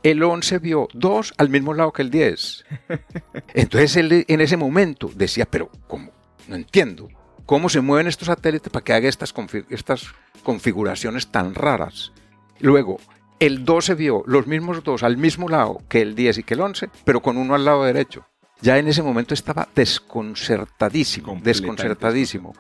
El 0.04 0.24
11 0.24 0.60
vio 0.60 0.88
dos 0.94 1.34
al 1.38 1.50
mismo 1.50 1.74
lado 1.74 1.92
que 1.92 2.02
el 2.02 2.10
10. 2.12 2.66
Entonces 3.54 3.96
él 3.98 4.26
en 4.28 4.42
ese 4.42 4.58
momento 4.58 5.12
decía, 5.14 5.46
pero 5.46 5.70
¿cómo? 5.88 6.12
No 6.48 6.56
entiendo. 6.56 7.10
¿Cómo 7.48 7.70
se 7.70 7.80
mueven 7.80 8.08
estos 8.08 8.26
satélites 8.26 8.70
para 8.70 8.84
que 8.84 8.92
haga 8.92 9.08
estas, 9.08 9.34
estas 9.70 10.08
configuraciones 10.44 11.28
tan 11.28 11.56
raras? 11.56 12.12
Luego, 12.60 13.00
el 13.40 13.64
12 13.64 13.96
vio 13.96 14.22
los 14.28 14.48
mismos 14.48 14.84
dos 14.84 15.02
al 15.02 15.16
mismo 15.16 15.48
lado 15.48 15.82
que 15.88 16.02
el 16.02 16.14
10 16.14 16.40
y 16.40 16.44
que 16.44 16.56
el 16.56 16.60
11, 16.60 16.90
pero 17.06 17.22
con 17.22 17.38
uno 17.38 17.56
al 17.56 17.64
lado 17.64 17.86
derecho. 17.86 18.26
Ya 18.60 18.78
en 18.78 18.90
ese 18.90 19.02
momento 19.02 19.34
estaba 19.34 19.70
desconcertadísimo, 19.74 21.40
desconcertadísimo. 21.42 22.54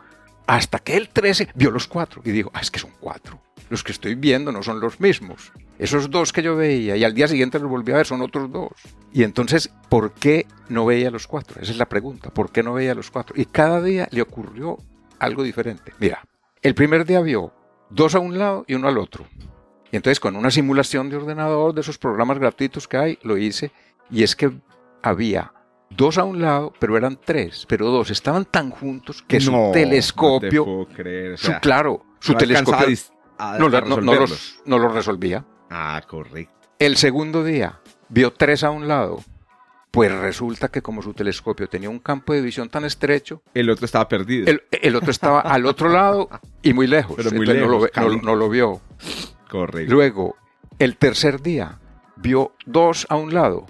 Hasta 0.48 0.80
que 0.80 0.96
el 0.96 1.10
13 1.10 1.50
vio 1.56 1.72
los 1.72 1.88
cuatro 1.88 2.22
y 2.24 2.32
dijo, 2.32 2.50
ah, 2.54 2.62
es 2.62 2.72
que 2.72 2.80
son 2.80 2.92
cuatro. 3.00 3.40
Los 3.70 3.84
que 3.84 3.92
estoy 3.92 4.16
viendo 4.16 4.54
no 4.54 4.64
son 4.64 4.80
los 4.80 5.02
mismos. 5.02 5.52
Esos 5.78 6.10
dos 6.10 6.32
que 6.32 6.42
yo 6.42 6.56
veía 6.56 6.96
y 6.96 7.04
al 7.04 7.14
día 7.14 7.28
siguiente 7.28 7.60
los 7.60 7.70
volví 7.70 7.92
a 7.92 7.98
ver 7.98 8.06
son 8.06 8.22
otros 8.22 8.50
dos. 8.50 8.72
Y 9.12 9.24
entonces, 9.24 9.70
¿por 9.90 10.14
qué 10.14 10.48
no 10.70 10.86
veía 10.86 11.12
los 11.12 11.28
cuatro? 11.28 11.62
Esa 11.62 11.74
es 11.74 11.78
la 11.78 11.90
pregunta. 11.90 12.30
¿Por 12.30 12.50
qué 12.50 12.64
no 12.64 12.74
veía 12.74 12.96
los 12.96 13.12
cuatro? 13.12 13.36
Y 13.38 13.46
cada 13.46 13.82
día 13.82 14.08
le 14.12 14.22
ocurrió 14.22 14.78
algo 15.20 15.44
diferente. 15.44 15.92
Mira, 16.00 16.26
el 16.62 16.74
primer 16.74 17.06
día 17.06 17.20
vio 17.20 17.52
dos 17.90 18.16
a 18.16 18.20
un 18.20 18.38
lado 18.38 18.64
y 18.68 18.76
uno 18.76 18.88
al 18.88 18.98
otro. 18.98 19.28
Y 19.92 19.98
entonces 19.98 20.22
con 20.22 20.38
una 20.38 20.50
simulación 20.50 21.10
de 21.10 21.18
ordenador 21.18 21.74
de 21.74 21.82
esos 21.82 21.98
programas 21.98 22.40
gratuitos 22.40 22.88
que 22.88 22.98
hay, 22.98 23.20
lo 23.22 23.38
hice. 23.38 23.72
Y 24.10 24.24
es 24.24 24.38
que 24.38 24.52
había 25.04 25.52
dos 25.90 26.18
a 26.18 26.24
un 26.24 26.42
lado, 26.42 26.74
pero 26.80 26.98
eran 26.98 27.20
tres. 27.24 27.66
Pero 27.68 27.88
dos 27.88 28.10
estaban 28.10 28.46
tan 28.46 28.70
juntos 28.72 29.24
que 29.24 29.40
su 29.40 29.52
No, 29.52 29.68
No 29.68 29.72
te 29.72 29.84
telescopio, 29.84 30.88
creer. 30.96 31.34
o 31.34 31.38
su, 31.38 31.52
claro, 31.62 32.06
su 32.20 32.34
no 32.34 32.38
telescopio 32.38 32.88
a 33.40 33.58
no, 33.60 33.70
los, 33.70 34.62
no 34.66 34.80
los 34.80 34.94
resolvía. 34.94 35.46
Ah, 35.70 36.02
correcto. 36.08 36.54
El 36.80 36.98
segundo 36.98 37.44
día 37.44 37.80
vio 38.10 38.32
tres 38.34 38.64
a 38.64 38.70
un 38.72 38.88
lado. 38.88 39.24
Pues 39.92 40.12
resulta 40.12 40.68
que 40.68 40.82
como 40.82 41.02
su 41.02 41.14
telescopio 41.14 41.68
tenía 41.68 41.90
un 41.90 42.00
campo 42.00 42.34
de 42.34 42.42
visión 42.42 42.70
tan 42.70 42.86
estrecho, 42.86 43.42
El 43.54 43.70
otro 43.70 43.86
estaba 43.86 44.08
perdido. 44.08 44.46
el, 44.48 44.62
el 44.72 44.96
otro 44.96 45.10
estaba 45.10 45.40
al 45.42 45.66
otro 45.66 45.90
lado 45.90 46.30
y 46.62 46.74
muy 46.74 46.86
lejos. 46.88 47.16
Pero 47.18 47.32
muy 47.32 47.48
Entonces 47.50 47.64
no, 47.66 47.72
lo, 47.72 47.86
lejos, 47.86 48.24
no 48.24 48.36
lo 48.36 48.50
vio. 48.50 48.82
correcto. 49.50 49.92
Luego, 49.92 50.36
el 50.78 50.98
tercer 50.98 51.42
día 51.42 51.80
vio 52.16 52.54
dos 52.66 53.08
a 53.10 53.16
un 53.16 53.34
lado. 53.34 53.66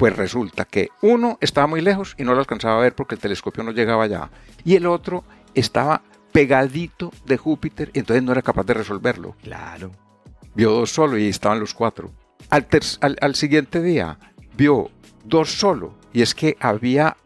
Pues 0.00 0.16
resulta 0.16 0.64
que 0.64 0.88
uno 1.02 1.38
estaba 1.40 1.66
muy 1.68 1.80
lejos 1.80 2.14
y 2.18 2.24
no 2.24 2.32
lo 2.34 2.40
alcanzaba 2.40 2.78
a 2.78 2.80
ver 2.80 2.94
porque 2.94 3.14
el 3.14 3.20
telescopio 3.20 3.62
no 3.62 3.70
llegaba 3.70 4.04
allá. 4.04 4.30
Y 4.64 4.74
el 4.74 4.86
otro 4.86 5.24
estaba 5.54 6.02
pegadito 6.32 7.12
de 7.26 7.36
Júpiter, 7.36 7.90
entonces 7.94 8.22
no 8.24 8.32
era 8.32 8.42
capaz 8.42 8.64
de 8.66 8.74
resolverlo. 8.74 9.36
Claro. 9.42 9.92
vio 10.54 10.70
dos 10.72 10.90
solo 10.90 11.16
y 11.18 11.28
estaban 11.28 11.60
los 11.60 11.74
cuatro. 11.74 12.10
Al, 12.48 12.66
al, 13.02 13.16
al 13.20 13.34
siguiente 13.36 13.80
día 13.82 14.18
vio 14.56 14.90
dos 15.24 15.50
solo 15.52 15.94
y 16.12 16.22
es 16.22 16.34
que 16.34 16.56
había 16.60 17.16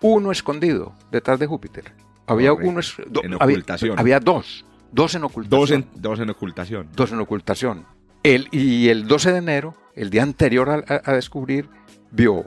uno 0.00 0.30
escondido 0.32 0.92
detrás 1.10 1.38
de 1.38 1.46
Júpiter. 1.46 1.92
Había 2.26 2.52
uno 2.52 2.80
do- 3.08 3.22
En 3.22 3.34
había- 3.34 3.54
ocultación. 3.56 3.98
Había, 3.98 4.18
dos, 4.20 4.64
dos 4.92 5.14
en 5.14 5.24
ocultación. 5.24 5.60
Dos 5.60 5.70
en, 5.70 5.88
dos 6.02 6.20
en 6.20 6.30
ocultación. 6.30 6.88
dos 6.94 7.12
en 7.12 7.20
ocultación. 7.20 7.86
El, 8.22 8.48
y 8.50 8.88
el 8.88 9.06
12 9.06 9.32
de 9.32 9.38
enero, 9.38 9.74
el 9.94 10.08
día 10.10 10.22
anterior 10.22 10.68
a, 10.70 10.74
a- 10.94 11.02
a 11.04 11.12
descubrir, 11.14 11.68
vio 12.14 12.46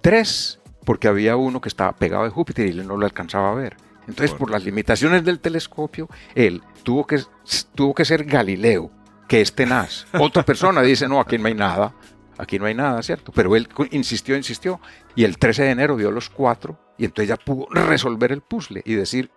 tres 0.00 0.60
porque 0.84 1.08
había 1.08 1.36
uno 1.36 1.60
que 1.60 1.68
estaba 1.68 1.94
pegado 1.94 2.24
de 2.24 2.30
Júpiter 2.30 2.66
y 2.66 2.70
él 2.70 2.86
no 2.86 2.96
lo 2.96 3.04
alcanzaba 3.06 3.50
a 3.50 3.54
ver. 3.54 3.76
Entonces, 4.08 4.32
por 4.36 4.50
las 4.50 4.64
limitaciones 4.64 5.24
del 5.24 5.38
telescopio, 5.38 6.08
él 6.34 6.62
tuvo 6.82 7.06
que, 7.06 7.20
tuvo 7.74 7.94
que 7.94 8.04
ser 8.04 8.24
Galileo, 8.24 8.90
que 9.28 9.40
es 9.40 9.54
tenaz. 9.54 10.06
Otra 10.18 10.42
persona 10.42 10.82
dice, 10.82 11.06
no, 11.06 11.20
aquí 11.20 11.38
no 11.38 11.46
hay 11.46 11.54
nada, 11.54 11.94
aquí 12.38 12.58
no 12.58 12.64
hay 12.66 12.74
nada, 12.74 13.02
¿cierto? 13.02 13.30
Pero 13.32 13.54
él 13.54 13.68
insistió, 13.92 14.36
insistió, 14.36 14.80
y 15.14 15.22
el 15.24 15.38
13 15.38 15.62
de 15.64 15.70
enero 15.70 15.94
vio 15.96 16.10
los 16.10 16.28
cuatro, 16.28 16.80
y 16.98 17.04
entonces 17.04 17.28
ya 17.28 17.36
pudo 17.36 17.66
resolver 17.70 18.32
el 18.32 18.40
puzzle 18.40 18.82
y 18.84 18.94
decir, 18.94 19.30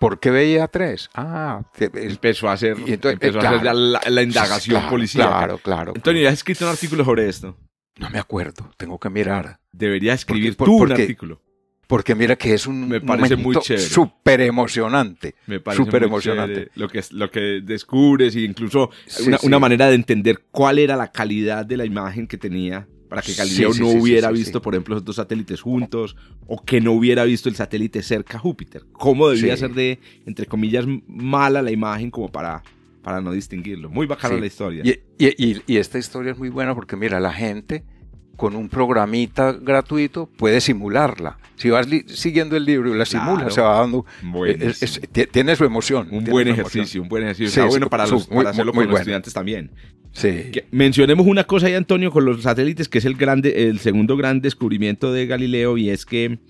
¿por 0.00 0.18
qué 0.18 0.30
veía 0.30 0.66
tres? 0.66 1.08
Ah, 1.14 1.62
que 1.72 1.84
es- 1.94 2.12
Empezó 2.14 2.48
a 2.48 2.52
hacer, 2.54 2.76
Y 2.84 2.94
entonces, 2.94 3.20
empezó 3.22 3.38
eh, 3.38 3.46
a 3.46 3.50
hacer 3.50 3.60
claro. 3.60 3.64
ya 3.64 3.74
la, 3.74 4.00
la 4.10 4.22
indagación 4.22 4.76
Claro, 4.80 4.90
policial. 4.90 5.28
Claro, 5.28 5.58
claro. 5.58 5.92
Antonio, 5.94 6.26
¿has 6.26 6.34
escrito 6.34 6.64
un 6.64 6.72
artículo 6.72 7.04
sobre 7.04 7.28
esto? 7.28 7.56
No 7.98 8.10
me 8.10 8.18
acuerdo, 8.18 8.70
tengo 8.76 8.98
que 8.98 9.08
mirar. 9.10 9.58
Deberías 9.72 10.20
escribir 10.20 10.56
por- 10.56 10.66
tú 10.66 10.72
un 10.74 10.78
porque- 10.88 11.02
artículo. 11.02 11.42
Porque 11.86 12.16
mira 12.16 12.34
que 12.34 12.52
es 12.52 12.66
un 12.66 12.88
Me 12.88 13.00
parece 13.00 13.36
muy 13.36 13.54
súper 13.78 14.40
emocionante. 14.40 15.36
Me 15.46 15.60
parece 15.60 15.84
Súper 15.84 16.00
muy 16.02 16.08
emocionante. 16.08 16.68
Lo 16.74 16.88
que, 16.88 17.00
lo 17.12 17.30
que 17.30 17.60
descubres 17.62 18.34
y 18.34 18.44
incluso 18.44 18.90
Sí, 19.06 19.28
una, 19.28 19.38
sí. 19.38 19.46
una 19.46 19.60
manera 19.60 19.86
de 19.86 19.94
entender 19.94 20.46
cuál 20.50 20.80
era 20.80 20.96
la 20.96 21.12
calidad 21.12 21.64
de 21.64 21.76
la 21.76 21.84
imagen 21.84 22.26
que 22.26 22.38
tenía 22.38 22.88
para 23.08 23.22
que 23.22 23.34
Galileo 23.34 23.72
sí, 23.72 23.80
no 23.82 23.86
hubiera 23.90 24.32
visto, 24.32 24.60
por 24.60 24.74
ejemplo, 24.74 24.96
los 24.96 25.04
dos 25.04 25.14
satélites 25.14 25.60
juntos 25.60 26.16
o 26.48 26.60
que 26.64 26.80
no 26.80 26.90
hubiera 26.90 27.22
visto 27.22 27.48
el 27.48 27.54
satélite 27.54 28.02
cerca 28.02 28.36
a 28.38 28.40
Júpiter. 28.40 28.82
¿Cómo 28.90 29.28
debía 29.28 29.56
ser 29.56 29.70
de, 29.72 30.00
entre 30.26 30.46
comillas, 30.46 30.86
mala 31.06 31.62
la 31.62 31.70
imagen 31.70 32.10
como 32.10 32.32
para, 32.32 32.64
para 33.06 33.20
no 33.20 33.30
distinguirlo? 33.30 33.88
Muy 33.88 34.04
bacana 34.08 34.34
Sí. 34.34 34.40
la 34.40 34.46
historia. 34.48 34.82
Y, 34.84 34.98
y- 35.24 35.50
y- 35.52 35.62
y 35.64 35.76
esta 35.76 35.96
historia 35.96 36.32
es 36.32 36.38
muy 36.38 36.48
buena 36.48 36.74
porque 36.74 36.96
mira, 36.96 37.20
la 37.20 37.32
gente 37.32 37.84
con 38.36 38.56
un 38.56 38.68
programita 38.68 39.52
gratuito 39.52 40.26
puede 40.36 40.60
simularla. 40.60 41.38
Si 41.54 41.70
vas 41.70 41.86
siguiendo 42.08 42.56
el 42.56 42.64
libro 42.64 42.92
y 42.92 42.98
la 42.98 43.06
simula, 43.06 43.48
se 43.48 43.60
va 43.60 43.78
dando. 43.78 44.04
tiene 45.30 45.54
su 45.54 45.64
emoción. 45.64 46.08
Un 46.10 46.24
buen 46.24 46.48
ejercicio, 46.48 47.00
un 47.00 47.08
buen 47.08 47.22
ejercicio. 47.22 47.68
bueno 47.68 47.88
para, 47.88 48.08
los, 48.08 48.28
hacerlo 48.44 48.72
con 48.72 48.88
los 48.88 48.98
estudiantes 48.98 49.32
también. 49.32 49.70
Sí. 50.10 50.50
mencionemos 50.72 51.28
una 51.28 51.44
cosa 51.44 51.68
ahí, 51.68 51.74
Antonio, 51.74 52.10
con 52.10 52.24
los 52.24 52.42
satélites, 52.42 52.88
que 52.88 52.98
es 52.98 53.04
el, 53.04 53.14
grande, 53.14 53.68
el 53.68 53.78
segundo 53.78 54.16
gran 54.16 54.40
descubrimiento 54.40 55.12
de 55.12 55.26
Galileo, 55.26 55.78
y 55.78 55.90
es 55.90 56.04
que, 56.04 56.40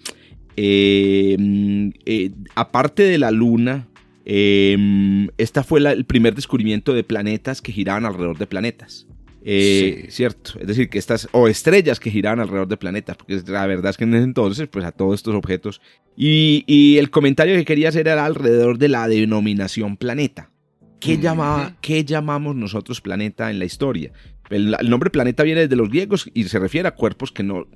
eh, 0.57 1.37
mm, 1.39 1.89
eh, 2.07 2.31
aparte 2.55 3.03
de 3.03 3.19
la 3.19 3.31
Luna, 3.31 3.89
eh, 4.29 5.29
esta 5.39 5.62
fue 5.62 5.81
el 5.81 6.05
primer 6.05 6.35
descubrimiento 6.35 6.93
de 6.93 7.05
planetas 7.05 7.62
que 7.62 7.70
giraban 7.70 8.05
alrededor 8.05 8.37
de 8.37 8.47
planetas. 8.47 9.07
Eh, 9.49 10.09
cierto, 10.11 10.59
es 10.59 10.66
decir, 10.66 10.89
que 10.89 10.99
estas, 10.99 11.29
o 11.31 11.47
estrellas 11.47 12.01
que 12.01 12.11
giraban 12.11 12.41
alrededor 12.41 12.66
de 12.66 12.77
planetas, 12.77 13.16
porque 13.16 13.41
la 13.47 13.64
verdad 13.66 13.91
es 13.91 13.97
que 13.97 14.03
en 14.03 14.14
ese 14.14 14.24
entonces, 14.24 14.66
pues 14.66 14.85
a 14.85 14.91
todos 14.91 15.14
estos 15.14 15.37
objetos. 15.37 15.81
Y, 16.16 16.97
el 16.99 17.11
comentario 17.11 17.55
que 17.55 17.64
quería 17.64 17.91
hacer 17.91 18.09
era 18.09 18.24
alrededor 18.24 18.79
de 18.79 18.89
la 18.89 19.07
denominación 19.07 19.97
planeta. 19.97 20.51
¿Qué, 20.99 21.18
llamaba, 21.18 21.77
¿Qué 21.81 22.05
llamamos 22.05 22.57
nosotros 22.57 23.01
planeta 23.01 23.49
en 23.53 23.61
la 23.61 23.64
historia? 23.64 24.11
El, 24.51 24.77
nombre 24.89 25.11
planeta 25.11 25.43
viene 25.43 25.63
desde 25.63 25.77
los 25.77 25.89
griegos 25.89 26.31
y 26.35 26.45
se 26.45 26.59
refiere 26.59 26.89
a 26.89 26.95
cuerpos 26.95 27.33
que 27.33 27.43
no, 27.43 27.67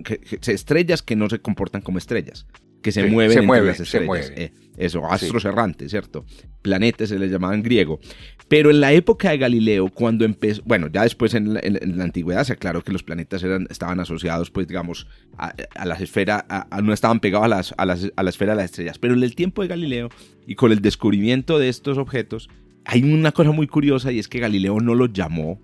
estrellas 0.47 1.03
que 1.03 1.17
no 1.17 1.29
se 1.29 1.41
comportan 1.41 1.81
como 1.83 1.99
estrellas 1.99 2.47
que 2.83 2.93
se 2.93 3.05
mueven 3.07 3.39
se 3.39 3.43
mueve, 3.43 3.67
las 3.67 3.81
estrellas. 3.81 4.27
Se 4.27 4.45
eh, 4.45 4.53
eso, 4.77 5.05
astros 5.07 5.45
errantes, 5.45 5.91
¿cierto? 5.91 6.25
Planetas 6.63 7.11
se 7.11 7.19
les 7.19 7.31
llamaban 7.31 7.57
en 7.57 7.63
griego. 7.63 8.01
Pero 8.49 8.71
en 8.71 8.81
la 8.81 8.93
época 8.93 9.31
de 9.31 9.39
Galileo, 9.39 9.89
cuando 9.89 10.25
empezó, 10.25 10.63
bueno, 10.65 10.89
ya 10.89 11.03
después 11.03 11.35
en 11.35 11.55
la, 11.55 11.61
antigüedad 12.03 12.45
se 12.45 12.55
aclaró 12.55 12.83
que 12.83 12.93
los 12.93 13.03
planetas 13.03 13.43
eran, 13.43 13.67
estaban 13.71 14.01
asociados, 14.01 14.51
pues 14.51 14.67
digamos, 14.67 15.07
a, 15.37 15.55
la 15.85 15.95
esfera, 15.97 16.47
no 16.83 16.93
estaban 16.93 17.21
pegados 17.21 17.45
a, 17.45 17.49
las, 17.49 17.75
a, 17.77 17.87
las, 17.87 18.11
a 18.17 18.23
la 18.23 18.31
esfera 18.31 18.53
de 18.53 18.57
las 18.57 18.67
estrellas. 18.67 18.99
Pero 18.99 19.15
en 19.15 19.23
el 19.23 19.35
tiempo 19.35 19.63
de 19.63 19.69
Galileo 19.69 20.09
y 20.47 20.55
con 20.55 20.73
el 20.73 20.81
descubrimiento 20.81 21.59
de 21.59 21.69
estos 21.69 21.99
objetos, 21.99 22.49
hay 22.85 23.03
una 23.03 23.33
cosa 23.33 23.53
muy 23.53 23.67
curiosa 23.67 24.11
y 24.11 24.19
es 24.19 24.29
que 24.29 24.41
Galileo 24.41 24.81
no 24.81 24.95
los 24.95 25.13
llamó 25.13 25.61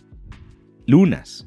lunas. 0.87 1.47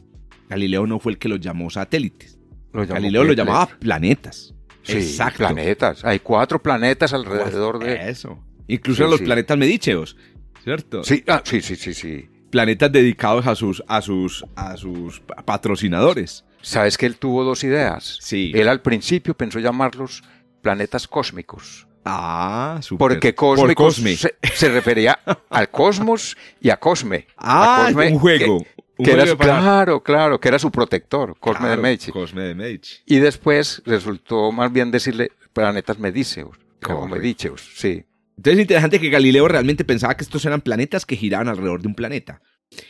Galileo 0.49 0.87
no 0.87 0.99
fue 0.99 1.13
el 1.13 1.17
que 1.17 1.29
los 1.29 1.39
llamó 1.39 1.69
satélites. 1.69 2.37
Galileo 2.73 3.23
los 3.23 3.35
llamaba 3.35 3.67
planetas. 3.67 4.53
Sí, 4.83 5.17
planetas. 5.37 6.03
Hay 6.03 6.19
cuatro 6.19 6.61
planetas 6.61 7.13
alrededor 7.13 7.79
de... 7.79 8.09
Eso. 8.09 8.39
Incluso 8.67 9.07
los 9.07 9.21
planetas 9.21 9.57
medicheos, 9.57 10.15
¿cierto? 10.63 11.03
Sí, 11.03 11.23
ah, 11.27 11.41
sí, 11.43 11.61
sí, 11.61 11.75
sí, 11.75 11.93
sí. 11.93 12.29
Planetas 12.49 12.91
dedicados 12.91 13.45
a 13.47 13.55
sus, 13.55 13.83
a 13.87 14.01
sus, 14.01 14.45
a 14.55 14.77
sus 14.77 15.21
patrocinadores. 15.45 16.45
¿Sabes 16.61 16.97
que 16.97 17.05
él 17.05 17.15
tuvo 17.15 17.43
dos 17.43 17.63
ideas? 17.63 18.17
Sí. 18.21 18.51
Él 18.55 18.67
al 18.67 18.81
principio 18.81 19.35
pensó 19.35 19.59
llamarlos 19.59 20.23
planetas 20.61 21.07
cósmicos. 21.07 21.87
Ah, 22.05 22.79
super. 22.81 22.99
Porque 22.99 23.35
cósmicos 23.35 23.95
se, 23.95 24.69
refería 24.69 25.19
al 25.49 25.69
cosmos 25.69 26.37
y 26.59 26.69
a 26.69 26.77
Cosme. 26.77 27.27
Ah, 27.37 27.91
un 27.93 28.19
juego. 28.19 28.59
Que 28.59 28.67
era, 28.99 29.35
Claro, 29.35 30.03
claro, 30.03 30.39
que 30.39 30.47
era 30.47 30.59
su 30.59 30.71
protector, 30.71 31.37
Cosme 31.39 31.69
de 31.69 31.77
Medici. 31.77 32.11
Cosme 32.11 32.43
de 32.43 32.55
Medici. 32.55 32.97
Y 33.05 33.17
después 33.17 33.81
resultó 33.85 34.51
más 34.51 34.71
bien 34.71 34.91
decirle 34.91 35.31
planetas 35.53 35.99
medíceos, 35.99 36.57
como 36.81 37.07
Mediceus, 37.07 37.71
sí. 37.75 38.05
Entonces 38.37 38.59
es 38.59 38.61
interesante 38.61 38.99
que 38.99 39.09
Galileo 39.09 39.47
realmente 39.47 39.83
pensaba 39.83 40.15
que 40.15 40.23
estos 40.23 40.45
eran 40.45 40.61
planetas 40.61 41.05
que 41.05 41.17
giraban 41.17 41.49
alrededor 41.49 41.81
de 41.81 41.89
un 41.89 41.95
planeta. 41.95 42.41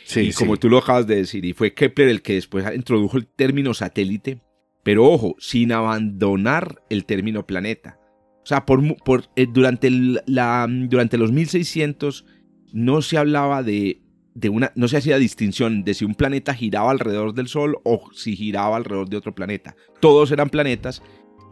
Sí, 0.04 0.20
y 0.20 0.32
como 0.32 0.56
tú 0.56 0.68
lo 0.68 0.78
acabas 0.78 1.06
de 1.06 1.16
decir, 1.16 1.44
y 1.44 1.54
fue 1.54 1.74
Kepler 1.74 2.08
el 2.08 2.22
que 2.22 2.34
después 2.34 2.64
introdujo 2.74 3.16
el 3.16 3.26
término 3.26 3.74
satélite, 3.74 4.42
pero 4.82 5.06
ojo, 5.06 5.34
sin 5.38 5.72
abandonar 5.72 6.82
el 6.88 7.04
término 7.04 7.46
planeta. 7.46 7.98
O 8.42 8.46
sea, 8.46 8.64
por, 8.66 8.82
por 9.02 9.24
eh, 9.36 9.46
durante, 9.50 9.90
la, 9.90 10.66
durante 10.68 11.18
los 11.18 11.32
1600 11.32 12.24
no 12.72 13.02
se 13.02 13.18
hablaba 13.18 13.62
de 13.62 14.02
de 14.34 14.48
una, 14.48 14.72
no 14.74 14.88
se 14.88 14.96
hacía 14.96 15.18
distinción 15.18 15.84
de 15.84 15.94
si 15.94 16.04
un 16.04 16.14
planeta 16.14 16.54
giraba 16.54 16.90
alrededor 16.90 17.34
del 17.34 17.48
Sol 17.48 17.78
o 17.84 18.10
si 18.12 18.36
giraba 18.36 18.76
alrededor 18.76 19.08
de 19.08 19.16
otro 19.16 19.34
planeta. 19.34 19.74
Todos 20.00 20.30
eran 20.30 20.50
planetas. 20.50 21.02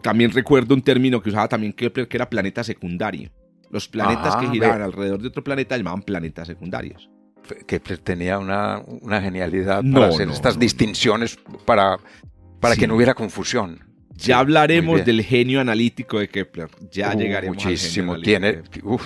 También 0.03 0.31
recuerdo 0.31 0.74
un 0.74 0.83
término 0.83 1.20
que 1.22 1.31
usaba 1.31 1.49
también 1.49 1.72
Kepler 1.72 2.09
que 2.09 2.16
era 2.16 2.31
planeta 2.31 2.62
secundario. 2.62 3.31
Los 3.70 3.89
planetas 3.89 4.37
que 4.37 4.47
ah, 4.47 4.51
giraban 4.51 4.83
alrededor 4.83 5.20
de 5.20 5.29
otro 5.29 5.45
planeta 5.45 5.76
llamaban 5.76 6.03
planetas 6.03 6.47
secundarios. 6.47 7.11
Kepler 7.66 7.99
tenía 7.99 8.39
una, 8.39 8.83
genialidad 9.20 9.83
para 9.93 10.09
hacer 10.09 10.29
estas 10.29 10.59
distinciones 10.59 11.39
para, 11.64 11.99
para 12.61 12.76
que 12.76 12.87
no 12.87 12.95
hubiera 12.95 13.14
confusión. 13.14 13.81
Ya 14.16 14.41
hablaremos 14.41 15.05
del 15.05 15.22
genio 15.22 15.61
analítico 15.61 16.18
de 16.18 16.29
Kepler. 16.29 16.68
Ya 16.91 17.14
uh, 17.14 17.18
llegaremos 17.18 17.64
muchísimo. 17.64 18.20
tiene, 18.20 18.62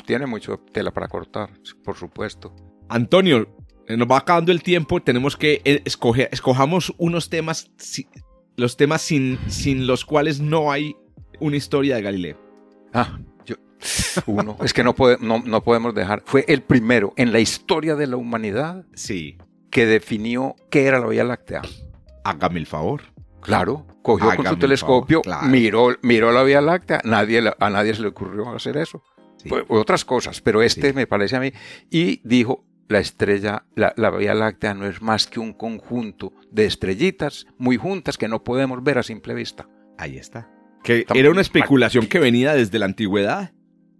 tiene 0.06 0.26
mucho 0.26 0.58
tela 0.72 0.90
para 0.90 1.06
cortar, 1.08 1.50
por 1.84 1.96
supuesto. 1.96 2.54
Antonio, 2.88 3.46
nos 3.88 4.08
va 4.08 4.18
acabando 4.18 4.52
el 4.52 4.62
tiempo, 4.62 5.00
tenemos 5.00 5.36
que 5.36 5.60
eh, 5.64 5.82
escoger, 5.84 6.28
escojamos 6.32 6.94
unos 6.98 7.28
temas, 7.28 7.70
los 8.56 8.76
temas 8.76 9.02
sin, 9.02 9.38
sin 9.48 9.86
los 9.86 10.04
cuales 10.04 10.40
no 10.40 10.70
hay 10.70 10.96
una 11.40 11.56
historia 11.56 11.96
de 11.96 12.02
Galileo. 12.02 12.38
Ah, 12.92 13.18
yo, 13.44 13.56
uno, 14.26 14.56
es 14.62 14.72
que 14.72 14.84
no, 14.84 14.94
no, 15.20 15.62
podemos 15.62 15.94
dejar, 15.94 16.22
fue 16.24 16.44
el 16.48 16.62
primero 16.62 17.12
en 17.16 17.32
la 17.32 17.40
historia 17.40 17.96
de 17.96 18.06
la 18.06 18.16
humanidad 18.16 18.84
sí. 18.94 19.38
que 19.70 19.86
definió 19.86 20.54
qué 20.70 20.86
era 20.86 21.00
la 21.00 21.06
Vía 21.06 21.24
Láctea. 21.24 21.62
Hágame 22.24 22.60
el 22.60 22.66
favor. 22.66 23.02
Claro, 23.40 23.86
cogió 24.02 24.36
con 24.36 24.46
su 24.46 24.56
telescopio, 24.56 25.20
miró, 25.48 25.96
miró 26.02 26.30
la 26.30 26.44
Vía 26.44 26.60
Láctea, 26.60 27.00
nadie, 27.04 27.42
a 27.58 27.70
nadie 27.70 27.92
se 27.92 28.02
le 28.02 28.08
ocurrió 28.08 28.54
hacer 28.54 28.76
eso. 28.76 29.02
otras 29.68 30.04
cosas, 30.04 30.40
pero 30.40 30.62
este 30.62 30.92
me 30.92 31.08
parece 31.08 31.34
a 31.34 31.40
mí, 31.40 31.52
y 31.90 32.20
dijo, 32.22 32.64
la 32.92 33.00
estrella, 33.00 33.64
la, 33.74 34.10
Vía 34.10 34.34
Láctea 34.34 34.74
no 34.74 34.86
es 34.86 35.02
más 35.02 35.26
que 35.26 35.40
un 35.40 35.52
conjunto 35.52 36.32
de 36.50 36.66
estrellitas 36.66 37.46
muy 37.58 37.76
juntas 37.76 38.16
que 38.16 38.28
no 38.28 38.44
podemos 38.44 38.82
ver 38.84 38.98
a 38.98 39.02
simple 39.02 39.34
vista. 39.34 39.68
Ahí 39.98 40.16
está. 40.16 40.48
Que 40.84 41.06
era 41.14 41.30
una 41.30 41.40
especulación 41.40 42.06
que 42.06 42.18
venía 42.18 42.54
desde 42.54 42.78
la 42.78 42.86
antigüedad. 42.86 43.52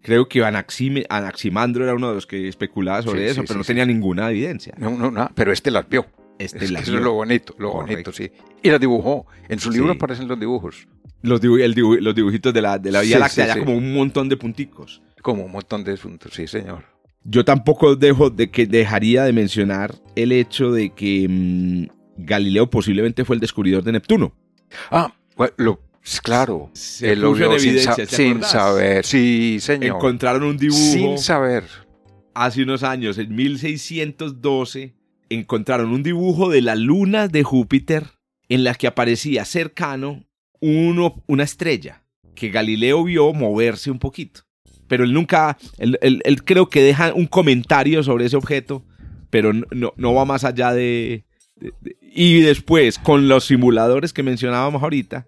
Creo 0.03 0.28
que 0.28 0.45
Anaximandro 0.45 1.84
era 1.84 1.95
uno 1.95 2.09
de 2.09 2.14
los 2.16 2.26
que 2.26 2.49
especulaba 2.49 3.03
sobre 3.03 3.30
eso, 3.30 3.43
pero 3.47 3.59
no 3.59 3.64
tenía 3.64 3.86
ninguna 3.86 4.30
evidencia. 4.30 4.74
No, 4.76 4.90
no, 4.90 5.11
no, 5.11 5.30
pero 5.34 5.53
este 5.53 5.70
las 5.70 5.88
vio. 5.88 6.07
Este 6.38 6.68
las 6.68 6.70
vio. 6.70 6.78
Eso 6.80 6.97
es 6.97 7.03
lo 7.03 7.12
bonito, 7.12 7.55
lo 7.59 7.72
bonito, 7.72 8.12
sí. 8.12 8.30
Y 8.62 8.70
las 8.70 8.80
dibujó. 8.80 9.26
En 9.49 9.61
su 9.61 9.70
libro 9.70 9.93
aparecen 9.93 10.26
los 10.28 10.38
dibujos. 10.38 10.88
Los, 11.22 11.40
los 11.43 12.14
dibujitos 12.14 12.53
de 12.53 12.62
la, 12.62 12.78
de 12.78 12.90
la 12.90 13.01
Vía 13.01 13.20
Láctea, 13.20 13.47
ya 13.47 13.59
como 13.61 13.76
un 13.76 13.95
montón 13.95 14.28
de 14.28 14.36
punticos. 14.36 15.03
Como 15.22 15.45
un 15.45 15.53
montón 15.53 15.84
de 15.84 15.97
puntos, 15.97 16.34
sí, 16.34 16.49
señor. 16.49 16.91
Yo 17.25 17.45
tampoco 17.45 17.97
dejo 17.97 18.31
de 18.31 18.51
que 18.51 18.66
dejaría 18.66 19.25
de 19.25 19.33
mencionar 19.33 19.95
el 20.16 20.33
hecho 20.33 20.73
de 20.73 20.91
que 20.91 21.27
mm, 21.29 21.87
Galileo 22.16 22.68
posiblemente 22.68 23.25
fue 23.25 23.37
el 23.37 23.41
descubridor 23.41 23.85
de 23.85 23.93
Neptuno. 23.93 24.35
Ah, 24.91 25.14
lo, 25.57 25.81
claro. 26.23 26.70
Se 26.73 27.14
lo 27.14 27.33
vio 27.33 27.59
sin, 27.59 27.79
sin 28.09 28.43
saber. 28.43 29.05
Sí, 29.05 29.59
señor. 29.61 29.97
Encontraron 29.97 30.43
un 30.43 30.57
dibujo. 30.57 30.81
Sin 30.81 31.18
saber. 31.18 31.64
Hace 32.35 32.62
unos 32.62 32.83
años, 32.83 33.18
en 33.18 33.35
1612, 33.35 34.95
encontraron 35.29 35.93
un 35.93 36.03
dibujo 36.03 36.51
de 36.51 36.62
la 36.62 36.75
luna 36.75 37.29
de 37.29 37.43
Júpiter 37.43 38.07
en 38.49 38.64
la 38.64 38.75
que 38.75 38.87
aparecía 38.87 39.45
cercano 39.45 40.25
uno, 40.61 41.23
una 41.27 41.45
estrella 41.45 42.05
que 42.35 42.49
Galileo 42.51 43.05
vio 43.05 43.33
moverse 43.33 43.91
un 43.91 43.99
poquito 43.99 44.43
pero 44.93 45.05
él 45.05 45.14
nunca, 45.14 45.57
él, 45.78 46.43
creo 46.45 46.68
que 46.68 46.82
deja 46.82 47.14
un 47.14 47.24
comentario 47.24 48.03
sobre 48.03 48.26
ese 48.26 48.36
objeto, 48.36 48.84
pero 49.30 49.55
no, 49.55 49.95
no 49.97 50.12
va 50.12 50.26
más 50.26 50.45
allá 50.45 50.74
de, 50.74 51.24
Y 52.03 52.43
después, 52.43 52.99
con 52.99 53.26
los 53.26 53.47
simuladores 53.47 54.12
que 54.12 54.22
mencionábamos 54.22 54.82
ahorita, 54.82 55.26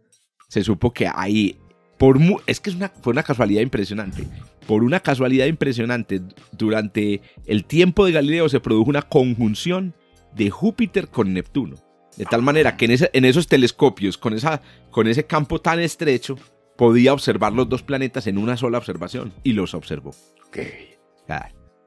se 0.49 0.63
supo 0.63 0.93
que 0.93 1.09
ahí, 1.11 1.57
por 1.97 2.19
es 2.47 2.61
que 2.61 2.69
es 2.69 2.77
una, 2.77 2.91
fue 2.91 3.15
una 3.15 3.23
casualidad 3.23 3.63
impresionante. 3.63 4.27
Por 4.67 4.85
una 4.85 5.01
casualidad 5.01 5.47
impresionante, 5.47 6.21
durante 6.53 7.23
el 7.47 7.65
tiempo 7.65 8.05
de 8.05 8.13
Galileo 8.13 8.51
se 8.51 8.61
produjo 8.61 8.91
una 8.91 9.01
conjunción 9.01 9.95
de 10.35 10.51
Júpiter 10.51 11.09
con 11.09 11.33
Neptuno. 11.33 11.77
De 12.19 12.27
tal 12.27 12.43
manera 12.43 12.77
que 12.77 12.85
en, 12.85 12.99
en 13.15 13.25
esos 13.25 13.47
telescopios, 13.47 14.19
con, 14.19 14.35
esa, 14.35 14.61
con 14.91 15.09
ese 15.09 15.25
campo 15.25 15.59
tan 15.59 15.81
estrecho, 15.81 16.37
podía 16.77 17.13
observar 17.13 17.53
los 17.53 17.69
dos 17.69 17.83
planetas 17.83 18.27
en 18.27 18.39
una 18.39 18.57
sola 18.57 18.79
observación 18.79 19.33
y 19.43 19.53
los 19.53 19.75
observó. 19.75 20.11
Ok. 20.47 20.59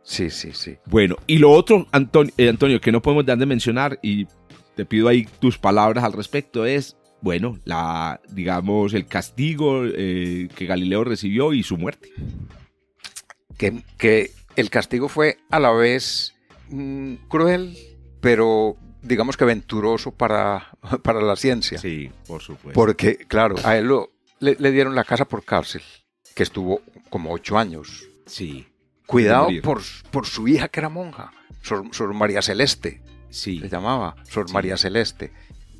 Sí, 0.03 0.29
sí, 0.29 0.51
sí. 0.53 0.77
Bueno, 0.85 1.17
y 1.27 1.37
lo 1.37 1.51
otro, 1.51 1.85
Antonio, 1.91 2.33
eh, 2.37 2.47
Antonio, 2.47 2.79
que 2.79 2.93
no 2.93 3.01
podemos 3.01 3.25
dar 3.25 3.37
de 3.37 3.45
mencionar 3.45 3.99
y 4.01 4.25
te 4.75 4.85
pido 4.85 5.09
ahí 5.09 5.27
tus 5.39 5.57
palabras 5.57 6.03
al 6.03 6.13
respecto 6.13 6.65
es, 6.65 6.95
bueno, 7.21 7.59
la, 7.65 8.21
digamos, 8.29 8.93
el 8.93 9.05
castigo 9.05 9.83
eh, 9.85 10.47
que 10.55 10.65
Galileo 10.65 11.03
recibió 11.03 11.51
y 11.51 11.61
su 11.61 11.75
muerte. 11.75 12.09
Que, 13.57 13.81
que 13.97 14.31
el 14.55 14.69
castigo 14.69 15.09
fue 15.09 15.39
a 15.49 15.59
la 15.59 15.71
vez 15.71 16.35
mm, 16.69 17.15
cruel, 17.27 17.75
pero 18.21 18.77
digamos 19.01 19.35
que 19.35 19.43
venturoso 19.43 20.11
para, 20.11 20.69
para 21.03 21.21
la 21.21 21.35
ciencia. 21.35 21.79
Sí, 21.79 22.11
por 22.27 22.41
supuesto. 22.41 22.79
Porque, 22.79 23.17
claro, 23.17 23.55
a 23.65 23.77
él 23.77 23.87
lo, 23.87 24.11
le, 24.39 24.55
le 24.59 24.71
dieron 24.71 24.95
la 24.95 25.03
casa 25.03 25.25
por 25.25 25.43
cárcel, 25.43 25.81
que 26.35 26.43
estuvo 26.43 26.81
como 27.09 27.31
ocho 27.31 27.57
años. 27.57 28.05
Sí, 28.25 28.67
Cuidado 29.05 29.47
por, 29.63 29.81
por 30.11 30.25
su 30.25 30.47
hija 30.49 30.67
que 30.67 30.81
era 30.81 30.89
monja, 30.89 31.31
Sor, 31.61 31.85
Sor 31.91 32.13
María 32.13 32.41
Celeste, 32.41 33.01
sí. 33.29 33.59
se 33.61 33.69
llamaba, 33.69 34.15
Sor 34.29 34.47
Sí. 34.49 34.53
María 34.53 34.75
Celeste. 34.77 35.31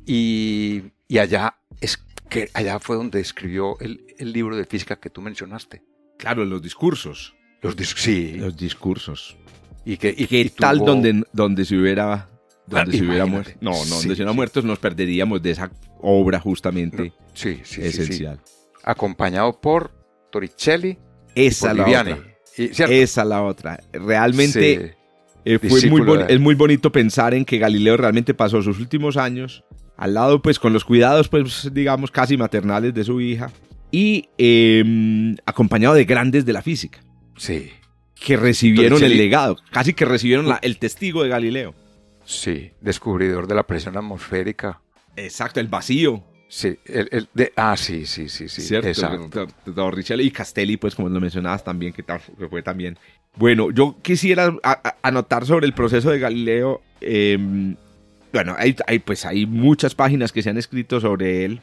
Y, 0.06 0.84
y 1.06 1.18
allá, 1.18 1.58
es 1.80 1.98
que 2.30 2.48
allá 2.54 2.78
fue 2.78 2.96
donde 2.96 3.20
escribió 3.20 3.78
el, 3.80 4.06
el 4.18 4.32
libro 4.32 4.56
de 4.56 4.64
física 4.64 4.96
que 4.96 5.10
tú 5.10 5.20
mencionaste. 5.20 5.82
Claro, 6.16 6.44
los 6.46 6.62
discursos. 6.62 7.34
Los 7.60 7.76
dis- 7.76 7.96
sí. 7.96 8.32
Los 8.38 8.56
discursos. 8.56 9.36
y 9.84 9.96
que, 9.98 10.14
y, 10.16 10.26
¿Qué 10.26 10.40
y 10.40 10.48
tal 10.50 10.78
tuvo- 10.78 10.86
donde, 10.86 11.24
donde 11.32 11.64
se 11.64 11.76
hubiera... 11.76 12.30
Donde 12.66 12.92
Ah, 12.92 13.00
imagínate. 13.00 13.30
muerto. 13.30 13.50
No, 13.60 13.70
no, 13.70 13.76
Sí, 13.76 13.90
donde 13.90 14.02
se 14.02 14.08
hubiera 14.22 14.30
sí. 14.32 14.36
muerto 14.36 14.62
nos 14.62 14.78
perderíamos 14.78 15.42
de 15.42 15.50
esa 15.52 15.70
obra 16.02 16.40
justamente 16.40 17.12
Sí, 17.34 17.60
sí, 17.62 17.80
sí, 17.82 17.82
sí. 17.92 18.02
esencial. 18.02 18.40
Acompañado 18.84 19.60
por 19.60 19.92
Torricelli 20.30 20.98
y 21.34 21.46
Esa 21.46 21.70
por 21.74 21.80
es 21.80 21.92
la 21.92 22.00
otra. 22.00 22.18
Esa 22.56 22.84
es 22.86 23.16
la 23.16 23.42
otra. 23.42 23.80
Realmente. 23.92 24.96
Eh, 25.44 25.58
fue 25.60 25.88
muy 25.88 26.02
es 26.28 26.40
muy 26.40 26.54
bonito 26.54 26.90
pensar 26.92 27.32
en 27.32 27.44
que 27.44 27.58
Galileo 27.58 27.96
realmente 27.96 28.34
pasó 28.34 28.60
sus 28.60 28.78
últimos 28.80 29.16
años 29.16 29.64
al 29.96 30.14
lado, 30.14 30.42
pues, 30.42 30.58
con 30.58 30.72
los 30.72 30.84
cuidados, 30.84 31.28
pues, 31.28 31.70
digamos, 31.72 32.10
casi 32.10 32.36
maternales 32.36 32.92
de 32.92 33.02
su 33.04 33.20
hija 33.20 33.50
y 33.90 34.28
eh, 34.36 35.34
acompañado 35.46 35.94
de 35.94 36.04
grandes 36.04 36.44
de 36.44 36.52
la 36.52 36.60
física 36.62 37.00
Sí, 37.36 37.70
que 38.14 38.36
recibieron 38.36 39.02
el 39.02 39.16
legado, 39.16 39.56
casi 39.70 39.94
que 39.94 40.04
recibieron 40.04 40.48
la- 40.48 40.58
el 40.62 40.78
testigo 40.78 41.22
de 41.22 41.28
Galileo. 41.30 41.74
sí. 42.24 42.72
Descubridor 42.80 43.46
de 43.46 43.54
la 43.54 43.62
presión 43.66 43.96
atmosférica. 43.96 44.82
Exacto, 45.16 45.60
el 45.60 45.68
vacío, 45.68 46.22
Sí, 46.50 46.78
el, 46.86 47.08
el 47.12 47.28
de, 47.34 47.52
ah, 47.56 47.76
sí, 47.76 48.06
sí, 48.06 48.30
sí, 48.30 48.48
sí. 48.48 48.62
¿cierto? 48.62 48.88
Exacto. 48.88 49.46
Torricelli 49.74 50.24
y 50.24 50.30
Castelli, 50.30 50.78
pues, 50.78 50.94
como 50.94 51.10
lo 51.10 51.20
mencionabas 51.20 51.62
también, 51.62 51.92
que, 51.92 52.02
fue 52.48 52.62
también. 52.62 52.98
Bueno, 53.36 53.70
yo 53.70 53.96
quisiera 54.00 54.46
a- 54.62 54.80
a- 54.82 54.94
anotar 55.02 55.44
sobre 55.44 55.66
el 55.66 55.74
proceso 55.74 56.10
de 56.10 56.18
Galileo. 56.18 56.80
eh, 57.02 57.36
bueno, 58.32 58.54
hay, 58.58 58.74
hay, 58.86 58.98
pues, 58.98 59.26
hay 59.26 59.44
muchas 59.46 59.94
páginas 59.94 60.32
que 60.32 60.42
se 60.42 60.48
han 60.50 60.56
escrito 60.56 61.00
sobre 61.00 61.44
él, 61.44 61.60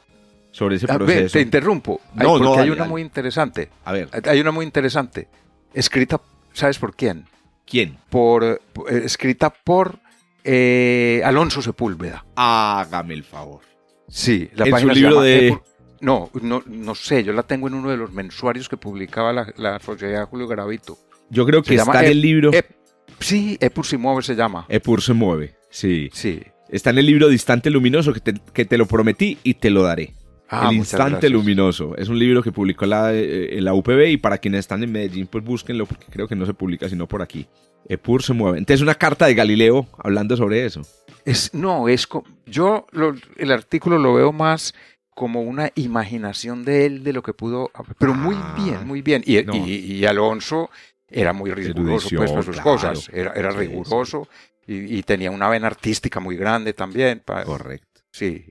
sobre 0.52 0.76
ese 0.76 0.86
Ah, 0.88 0.96
proceso. 0.98 1.34
te 1.34 1.42
interrumpo. 1.42 2.00
No, 2.14 2.28
porque 2.38 2.44
no, 2.44 2.52
hay 2.54 2.58
dale, 2.60 2.72
una 2.72 2.80
dale. 2.82 2.90
muy 2.92 3.02
interesante. 3.02 3.70
A 3.86 3.92
ver, 3.92 4.10
Hay 4.30 4.40
una 4.40 4.52
muy 4.52 4.66
interesante. 4.66 5.28
Escrita, 5.74 6.22
¿sabes 6.54 6.78
por 6.78 6.96
quién? 6.96 7.26
¿quién? 7.66 7.98
Por, 8.12 8.62
por- 8.72 8.94
eh, 8.94 9.02
escrita 9.04 9.50
por 9.50 9.98
eh, 10.46 11.22
Alonso 11.26 11.62
Sepúlveda. 11.62 12.26
Hágame 12.36 13.14
el 13.14 13.24
favor. 13.24 13.62
Sí, 14.08 14.50
la 14.56 14.66
En 14.66 14.72
página 14.72 14.94
su 14.94 14.96
se 14.96 15.02
libro 15.02 15.16
llama 15.16 15.26
de- 15.26 15.60
No, 16.02 16.30
no, 16.42 16.64
no 16.68 16.96
sé, 16.96 17.24
yo 17.24 17.34
la 17.34 17.44
tengo 17.44 17.68
en 17.68 17.74
uno 17.74 17.90
de 17.90 17.98
los 17.98 18.12
mensuarios 18.14 18.70
que 18.70 18.78
publicaba 18.78 19.34
la, 19.34 19.52
la 19.58 19.80
Sociedad 19.80 20.28
Julio 20.28 20.48
Garavito. 20.48 20.98
Yo 21.30 21.46
creo 21.46 21.64
Se 21.64 21.70
que 21.72 21.76
está 21.76 22.06
en 22.06 22.12
el 22.12 22.22
libro. 22.22 22.52
Ep- 22.52 22.76
sí, 23.20 23.58
Epur 23.60 23.86
Simove 23.86 24.22
se 24.22 24.36
llama. 24.36 24.66
Epur 24.70 25.02
se 25.02 25.14
mueve. 25.14 25.56
Sí. 25.72 26.10
Sí. 26.14 26.42
Está 26.70 26.92
en 26.92 27.00
el 27.00 27.06
libro 27.08 27.28
Distante 27.28 27.70
Luminoso, 27.70 28.14
que 28.14 28.20
te, 28.20 28.34
que 28.54 28.66
te 28.66 28.78
lo 28.78 28.86
prometí 28.86 29.38
y 29.44 29.56
te 29.56 29.70
lo 29.72 29.82
daré. 29.84 30.14
Ah, 30.50 30.68
el 30.70 30.78
Instante. 30.78 31.30
Luminoso. 31.30 31.96
Es 31.98 32.08
un 32.10 32.20
libro 32.20 32.44
que 32.44 32.52
publicó 32.52 32.86
la, 32.86 33.12
eh, 33.14 33.58
la 33.62 33.74
UPB 33.74 34.10
y 34.10 34.18
para 34.18 34.38
quienes 34.38 34.60
están 34.60 34.84
en 34.84 34.92
Medellín, 34.92 35.26
pues 35.28 35.44
búsquenlo 35.44 35.88
porque 35.88 36.06
creo 36.12 36.28
que 36.28 36.36
no 36.36 36.46
se 36.46 36.54
publica 36.54 36.88
sino 36.88 37.08
por 37.08 37.24
aquí. 37.24 37.48
Epur 37.88 38.24
se 38.24 38.34
mueve. 38.34 38.58
Entonces, 38.58 38.82
una 38.82 38.96
carta 38.96 39.26
de 39.28 39.36
Galileo 39.36 39.88
hablando 39.98 40.36
sobre 40.38 40.66
eso. 40.66 40.82
Es, 41.26 41.54
no, 41.54 41.88
es 41.88 42.08
yo 42.46 42.86
lo- 42.92 43.16
el 43.38 43.52
artículo 43.52 43.98
lo 43.98 44.14
veo 44.14 44.32
más 44.32 44.74
como 45.16 45.42
una 45.42 45.72
imaginación 45.76 46.66
de 46.66 46.86
él 46.86 47.04
de 47.04 47.14
lo 47.14 47.24
que 47.24 47.34
pudo, 47.34 47.72
pero 48.00 48.14
muy 48.14 48.36
Ah, 48.38 48.54
bien, 48.58 48.86
muy 48.86 49.02
bien. 49.02 49.24
Y, 49.26 49.42
no. 49.44 49.56
y- 49.56 49.76
y 49.94 50.06
Alonso 50.06 50.70
era 51.10 51.32
muy 51.34 51.52
riguroso 51.52 52.10
pues, 52.16 52.32
para 52.32 52.44
sus 52.44 52.56
claro. 52.56 52.70
cosas, 52.70 53.10
era, 53.14 53.32
era 53.34 53.52
Sí, 53.52 53.58
riguroso 53.60 54.28
Y, 54.68 54.98
y 54.98 55.04
tenía 55.04 55.30
una 55.32 55.48
vena 55.48 55.68
artística 55.68 56.20
muy 56.20 56.36
grande 56.36 56.74
también. 56.74 57.22
Correcto. 57.46 58.02
sí, 58.12 58.46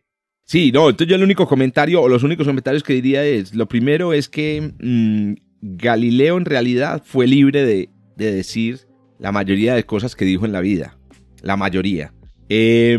Sí, 0.47 0.71
no, 0.73 0.91
entonces 0.91 1.09
yo 1.09 1.17
el 1.17 1.23
único 1.23 1.49
comentario, 1.49 2.03
o 2.03 2.09
los 2.09 2.23
únicos 2.23 2.47
comentarios 2.47 2.83
que 2.83 2.93
diría 2.93 3.25
es, 3.25 3.55
lo 3.55 3.67
primero 3.67 4.13
es 4.13 4.29
que 4.29 4.73
mm, 4.79 5.35
Galileo 5.63 6.37
en 6.37 6.45
realidad 6.45 7.03
fue 7.05 7.27
libre 7.27 7.65
de, 7.65 7.89
de 8.17 8.33
decir 8.33 8.81
la 9.19 9.33
mayoría 9.33 9.75
de 9.75 9.85
cosas 9.85 10.17
que 10.17 10.25
dijo 10.25 10.45
en 10.45 10.53
la 10.53 10.61
vida. 10.61 10.97
La 11.43 11.57
mayoría. 11.57 12.13
Eh, 12.49 12.99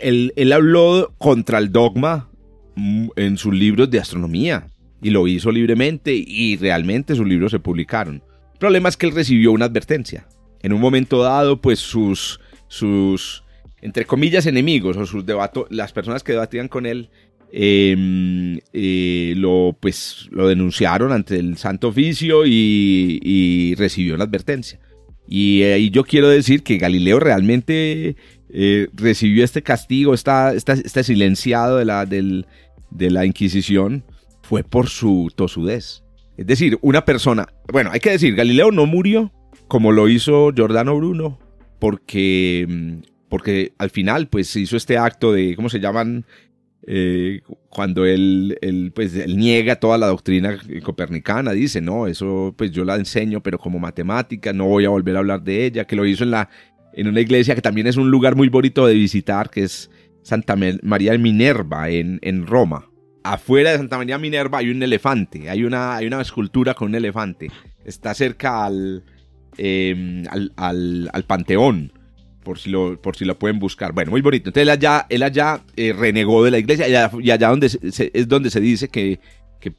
él, 0.00 0.52
habló 0.52 1.14
contra 1.18 1.58
el 1.58 1.72
dogma 1.72 2.30
mm, 2.76 3.08
en 3.16 3.36
sus 3.36 3.52
libros 3.52 3.90
de 3.90 3.98
astronomía 3.98 4.68
y 5.02 5.10
lo 5.10 5.26
hizo 5.26 5.50
libremente 5.50 6.14
y 6.14 6.56
realmente 6.56 7.14
sus 7.14 7.26
libros 7.26 7.50
se 7.50 7.58
publicaron. 7.58 8.22
El 8.52 8.58
problema 8.58 8.88
es 8.88 8.96
que 8.96 9.06
él 9.06 9.14
recibió 9.14 9.52
una 9.52 9.66
advertencia. 9.66 10.26
En 10.62 10.72
un 10.72 10.80
momento 10.80 11.22
dado, 11.22 11.60
pues 11.60 11.78
sus, 11.78 12.40
sus 12.68 13.44
entre 13.82 14.04
comillas, 14.04 14.46
enemigos 14.46 14.96
o 14.96 15.06
sus 15.06 15.24
las 15.70 15.92
personas 15.92 16.22
que 16.22 16.32
debatían 16.32 16.68
con 16.68 16.86
él, 16.86 17.10
eh, 17.52 18.58
eh, 18.72 19.34
lo, 19.36 19.76
pues, 19.78 20.28
lo 20.30 20.48
denunciaron 20.48 21.12
ante 21.12 21.38
el 21.38 21.56
Santo 21.56 21.88
Oficio 21.88 22.46
y, 22.46 23.20
y 23.22 23.74
recibió 23.76 24.14
una 24.14 24.24
advertencia. 24.24 24.80
Y 25.28 25.62
ahí 25.62 25.90
yo 25.90 26.04
quiero 26.04 26.28
decir 26.28 26.62
que 26.62 26.78
Galileo 26.78 27.18
realmente 27.18 28.16
eh, 28.50 28.88
recibió 28.94 29.44
este 29.44 29.62
castigo, 29.62 30.14
está, 30.14 30.54
está 30.54 31.02
silenciado 31.02 31.78
de 31.78 31.84
la, 31.84 32.06
de 32.06 33.10
la 33.10 33.26
Inquisición, 33.26 34.04
fue 34.42 34.62
por 34.62 34.88
su 34.88 35.30
tosudez. 35.34 36.04
Es 36.36 36.46
decir, 36.46 36.78
una 36.82 37.04
persona, 37.04 37.48
bueno, 37.72 37.90
hay 37.92 38.00
que 38.00 38.10
decir, 38.10 38.34
Galileo 38.34 38.70
no 38.70 38.86
murió 38.86 39.32
como 39.68 39.92
lo 39.92 40.08
hizo 40.08 40.52
Giordano 40.54 40.96
Bruno, 40.96 41.38
porque, 41.78 42.66
mm, 42.68 42.92
porque 43.28 43.72
al 43.78 43.90
final 43.90 44.28
pues 44.28 44.54
hizo 44.56 44.76
este 44.76 44.98
acto 44.98 45.32
de, 45.32 45.56
¿cómo 45.56 45.68
se 45.68 45.80
llaman? 45.80 46.24
Eh, 46.86 47.40
cuando 47.68 48.04
él, 48.04 48.58
él, 48.60 48.92
pues, 48.94 49.14
él 49.16 49.36
niega 49.36 49.76
toda 49.76 49.98
la 49.98 50.06
doctrina 50.06 50.56
copernicana, 50.82 51.52
dice, 51.52 51.80
no, 51.80 52.06
eso 52.06 52.54
pues 52.56 52.70
yo 52.70 52.84
la 52.84 52.94
enseño, 52.94 53.42
pero 53.42 53.58
como 53.58 53.78
matemática, 53.78 54.52
no 54.52 54.66
voy 54.66 54.84
a 54.84 54.90
volver 54.90 55.16
a 55.16 55.18
hablar 55.18 55.42
de 55.42 55.66
ella, 55.66 55.84
que 55.86 55.96
lo 55.96 56.06
hizo 56.06 56.22
en, 56.22 56.30
la, 56.30 56.48
en 56.92 57.08
una 57.08 57.20
iglesia 57.20 57.54
que 57.54 57.62
también 57.62 57.86
es 57.88 57.96
un 57.96 58.10
lugar 58.10 58.36
muy 58.36 58.48
bonito 58.48 58.86
de 58.86 58.94
visitar, 58.94 59.50
que 59.50 59.64
es 59.64 59.90
Santa 60.22 60.56
María 60.82 61.12
de 61.12 61.18
Minerva 61.18 61.90
en, 61.90 62.18
en 62.22 62.46
Roma. 62.46 62.88
Afuera 63.24 63.72
de 63.72 63.78
Santa 63.78 63.98
María 63.98 64.18
Minerva 64.18 64.58
hay 64.58 64.70
un 64.70 64.80
elefante, 64.82 65.50
hay 65.50 65.64
una, 65.64 65.96
hay 65.96 66.06
una 66.06 66.20
escultura 66.20 66.74
con 66.74 66.88
un 66.88 66.94
elefante. 66.94 67.50
Está 67.84 68.14
cerca 68.14 68.64
al, 68.64 69.02
eh, 69.58 70.24
al, 70.30 70.52
al, 70.56 71.10
al 71.12 71.24
Panteón, 71.24 71.92
por 72.46 72.60
si, 72.60 72.70
lo, 72.70 72.96
por 73.02 73.16
si 73.16 73.24
pueden 73.24 73.58
buscar. 73.58 73.92
Bueno, 73.92 74.12
muy 74.12 74.20
bonito. 74.20 74.50
Entonces 74.50 74.62
él 74.62 74.70
allá, 74.70 75.04
él 75.10 75.24
allá 75.24 75.64
eh, 75.74 75.92
renegó 75.92 76.44
de 76.44 76.52
la 76.52 76.58
iglesia 76.58 76.86
y 76.88 76.94
allá, 76.94 77.10
y 77.20 77.30
allá 77.32 77.48
donde 77.48 77.68
se- 77.68 78.12
es 78.14 78.28
donde 78.28 78.50
se 78.50 78.60
dice 78.60 78.86
que, 78.88 79.18
que, 79.60 79.72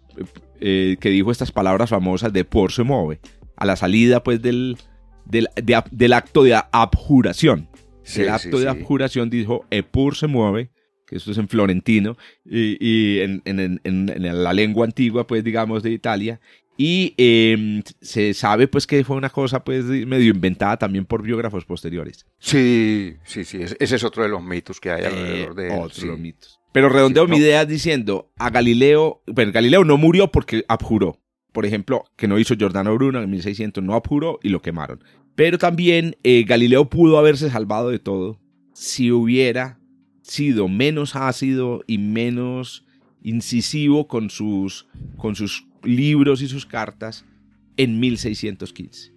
eh, 0.60 0.98
que 1.00 1.10
dijo 1.10 1.32
estas 1.32 1.54
palabras 1.54 1.90
famosas 1.92 2.34
de 2.34 2.44
por 2.44 2.74
se 2.74 2.84
mueve, 2.84 3.22
a 3.56 3.66
la 3.66 3.78
salida 3.78 4.22
pues 4.22 4.42
del, 4.42 4.76
del, 5.24 5.48
de 5.56 5.82
del 5.92 6.12
acto 6.12 6.44
de 6.44 6.60
abjuración. 6.74 7.70
sí, 8.04 8.20
el 8.22 8.28
sí, 8.28 8.32
acto 8.34 8.58
de 8.60 8.64
sí. 8.64 8.68
abjuración 8.70 9.30
dijo 9.30 9.66
Epur 9.72 10.18
se 10.18 10.28
mueve, 10.28 10.70
que 11.06 11.16
esto 11.16 11.32
es 11.32 11.38
en 11.38 11.48
florentino, 11.48 12.18
y, 12.44 12.76
y 12.86 13.20
en, 13.22 13.42
en- 13.46 13.60
en- 13.62 13.80
en- 13.86 14.26
en 14.26 14.44
la 14.44 14.52
lengua 14.52 14.84
antigua, 14.86 15.26
pues 15.26 15.42
digamos, 15.42 15.84
de 15.84 15.92
Italia. 15.92 16.42
Y 16.78 17.16
eh, 17.18 17.82
se 18.02 18.34
sabe 18.36 18.68
pues 18.68 18.86
que 18.86 19.04
fue 19.04 19.16
una 19.18 19.30
cosa 19.30 19.64
pues 19.64 19.84
medio 19.86 20.32
inventada 20.32 20.78
también 20.78 21.06
por 21.06 21.24
biógrafos 21.24 21.66
posteriores. 21.66 22.26
Sí, 22.40 23.16
sí, 23.24 23.44
sí, 23.44 23.60
ese 23.62 23.96
es 23.96 24.04
otro 24.04 24.24
de 24.24 24.30
los 24.30 24.44
mitos 24.44 24.80
que 24.80 24.92
hay 24.92 25.02
Eh, 25.04 25.08
alrededor 25.08 25.56
de 25.56 25.68
él. 25.68 25.74
otros 25.80 25.94
sí. 25.98 26.06
los 26.06 26.20
mitos. 26.20 26.60
Pero 26.72 26.90
redondeo 26.90 27.26
Sí, 27.26 27.32
mi 27.32 27.38
no. 27.40 27.44
idea 27.44 27.66
diciendo 27.66 28.32
a 28.38 28.52
Galileo, 28.52 29.24
bueno, 29.26 29.52
Galileo 29.52 29.84
no 29.84 29.98
murió 29.98 30.32
porque 30.32 30.64
abjuró. 30.68 31.20
Por 31.52 31.66
ejemplo, 31.66 32.04
que 32.16 32.28
no 32.28 32.38
hizo 32.38 32.56
Giordano 32.56 32.94
Bruno 32.94 33.20
en 33.24 33.32
1600, 33.32 33.84
no 33.84 33.96
abjuró 33.96 34.38
y 34.44 34.50
lo 34.50 34.62
quemaron. 34.62 35.04
Pero 35.34 35.58
también 35.58 36.16
eh, 36.24 36.44
Galileo 36.48 36.88
pudo 36.90 37.18
haberse 37.18 37.50
salvado 37.50 37.90
de 37.90 37.98
todo 37.98 38.40
si 38.74 39.12
hubiera 39.12 39.80
sido 40.22 40.68
menos 40.68 41.16
ácido 41.16 41.84
y 41.88 41.98
menos 41.98 42.86
incisivo 43.24 44.08
con 44.08 44.30
sus, 44.30 44.88
con 45.18 45.36
sus 45.36 45.66
libros 45.88 46.42
y 46.42 46.48
sus 46.48 46.66
cartas 46.66 47.26
en 47.78 48.00
1615. 48.00 49.12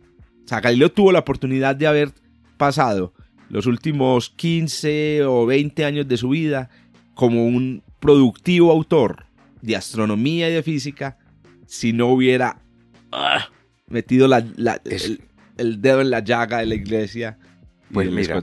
O 0.44 0.48
sea, 0.48 0.60
Galileo 0.60 0.90
tuvo 0.90 1.12
la 1.12 1.18
oportunidad 1.20 1.76
de 1.76 1.86
haber 1.86 2.12
pasado 2.56 3.12
los 3.48 3.66
últimos 3.66 4.30
15 4.30 5.24
o 5.24 5.46
20 5.46 5.84
años 5.84 6.06
de 6.08 6.16
su 6.16 6.28
vida 6.30 6.70
como 7.14 7.44
un 7.46 7.82
productivo 7.98 8.70
autor 8.72 9.26
de 9.60 9.76
astronomía 9.76 10.48
y 10.48 10.52
de 10.54 10.62
física 10.62 11.18
si 11.66 11.92
no 11.92 12.06
hubiera 12.08 12.60
ah, 13.12 13.48
metido 13.88 14.26
la- 14.28 14.46
la- 14.56 14.80
Es- 14.84 15.04
el, 15.06 15.20
el 15.58 15.82
dedo 15.82 16.00
en 16.00 16.10
la 16.10 16.20
llaga 16.20 16.58
de 16.58 16.66
la 16.66 16.74
iglesia. 16.74 17.38
Pues 17.92 18.10
mira, 18.10 18.42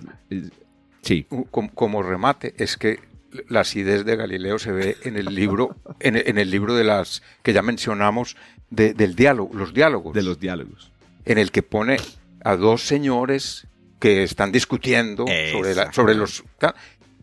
Sí. 1.02 1.26
Como, 1.49 1.74
como 1.74 2.04
remate, 2.04 2.54
es 2.58 2.76
que 2.76 2.99
la 3.48 3.62
acidez 3.62 4.06
de 4.06 4.16
Galileo 4.16 4.60
se 4.60 4.72
ve 4.72 4.98
en 5.04 5.18
el 5.18 5.26
libro, 5.26 5.76
en, 5.99 6.16
en 6.16 6.38
el 6.38 6.49
libro 6.49 6.76
de 6.76 6.84
las 6.84 7.22
que 7.44 7.54
ya 7.54 7.62
mencionamos, 7.62 8.38
de, 8.70 8.94
del 8.94 9.16
diálogo, 9.16 9.54
los 9.54 9.74
diálogos. 9.74 10.14
De 10.14 10.24
los 10.24 10.40
diálogos. 10.40 10.91
En 11.26 11.38
el 11.38 11.52
que 11.52 11.64
pone 11.64 11.98
a 12.44 12.56
dos 12.56 12.84
señores 12.84 13.68
que 13.99 14.24
están 14.24 14.52
discutiendo 14.52 15.26
sobre, 15.52 15.76
la, 15.76 15.91
sobre 15.91 16.16
los... 16.16 16.44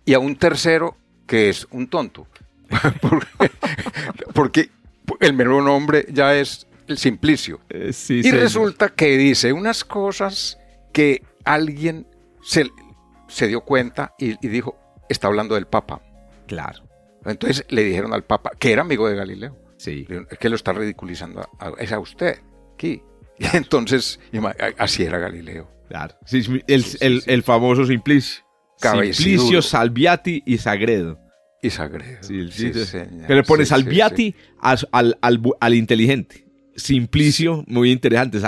Y 0.05 0.15
a 0.15 0.19
un 0.19 0.37
tercero 0.37 0.97
que 1.27 1.49
es 1.49 1.67
un 1.71 1.89
tonto. 1.89 2.27
porque, 3.01 3.51
porque, 4.33 4.71
el 5.21 5.33
mero 5.35 5.63
nombre 5.63 6.07
ya 6.11 6.35
es 6.35 6.67
el 6.89 6.99
Simplicio. 6.99 7.61
Eh, 7.69 7.93
sí, 7.93 8.21
y 8.25 8.31
resulta 8.31 8.91
que 8.91 9.17
dice 9.17 9.53
unas 9.53 9.85
cosas 9.85 10.59
que 10.93 11.23
alguien 11.45 12.07
se, 12.43 12.71
se 13.29 13.47
dio 13.47 13.61
cuenta 13.63 14.15
y, 14.19 14.35
y 14.45 14.49
dijo, 14.49 14.77
está 15.09 15.27
hablando 15.29 15.55
del 15.55 15.67
Papa. 15.67 16.03
Claro. 16.47 16.85
Entonces 17.25 17.65
le 17.71 17.83
dijeron 17.85 18.13
al 18.13 18.25
Papa, 18.25 18.53
que 18.59 18.73
era 18.73 18.83
amigo 18.83 19.09
de 19.09 19.17
Galileo, 19.17 19.57
Sí. 19.77 20.07
es 20.31 20.39
que 20.39 20.49
lo 20.49 20.57
está 20.57 20.73
ridiculizando, 20.73 21.41
a- 21.41 21.67
a- 21.69 21.73
es 21.79 21.93
a 21.93 21.99
usted, 21.99 22.39
aquí. 22.75 23.03
Y 23.39 23.57
entonces, 23.57 24.21
así 24.79 25.03
era 25.03 25.19
Galileo. 25.19 25.69
Claro. 25.89 26.15
Sí, 26.25 26.43
el, 26.69 26.85
Sí, 26.85 26.99
el- 27.01 27.23
el 27.27 27.43
famoso 27.43 27.85
Simplicio. 27.87 28.45
Simplicio, 28.79 29.63
Salviati 29.63 30.43
y 30.47 30.59
Sagredo. 30.59 31.19
Y 31.63 31.71
Sagredo. 31.71 32.23
Sí. 32.23 32.47
Pero 33.27 33.35
le 33.37 33.43
pone 33.43 33.65
Salviati 33.65 34.35
al, 34.61 35.17
al 35.21 35.41
bu- 35.41 35.57
al 35.61 35.75
inteligente. 35.75 36.47
Simplicio, 36.77 37.65
muy 37.67 37.91
interesante. 37.91 38.39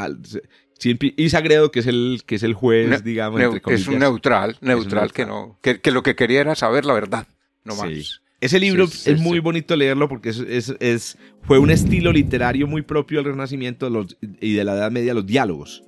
Y 0.82 1.28
Sagredo, 1.30 1.70
que 1.70 1.80
es 1.80 1.86
el, 1.86 2.22
que 2.26 2.34
es 2.34 2.42
el 2.42 2.54
juez, 2.54 2.88
Ne- 2.88 3.00
digamos, 3.00 3.40
entre 3.40 3.60
comillas. 3.60 3.82
es 3.82 3.88
un 3.88 3.98
neutral, 3.98 4.56
neutral, 4.60 5.12
que 5.12 5.24
neutral. 5.24 5.48
no, 5.48 5.58
que, 5.62 5.80
que 5.80 5.90
lo 5.90 6.02
que 6.02 6.14
quería 6.14 6.40
era 6.42 6.54
saber 6.54 6.84
la 6.84 6.92
verdad, 6.92 7.26
no 7.64 7.74
Sí. 7.74 7.80
más. 7.80 8.20
Ese 8.38 8.60
libro 8.60 8.86
Sí, 8.86 8.98
sí, 8.98 9.10
es 9.12 9.20
muy 9.20 9.38
sí. 9.38 9.40
bonito 9.40 9.74
leerlo 9.74 10.08
porque 10.08 10.28
es, 10.28 10.38
es- 10.40 10.74
es- 10.78 11.16
fue 11.42 11.58
un 11.58 11.70
estilo 11.70 12.12
literario 12.12 12.66
muy 12.66 12.82
propio 12.82 13.18
del 13.22 13.32
Renacimiento 13.32 13.88
los- 13.88 14.16
y 14.40 14.52
de 14.52 14.64
la 14.64 14.74
Edad 14.74 14.90
Media, 14.90 15.14
los 15.14 15.26
diálogos. 15.26 15.82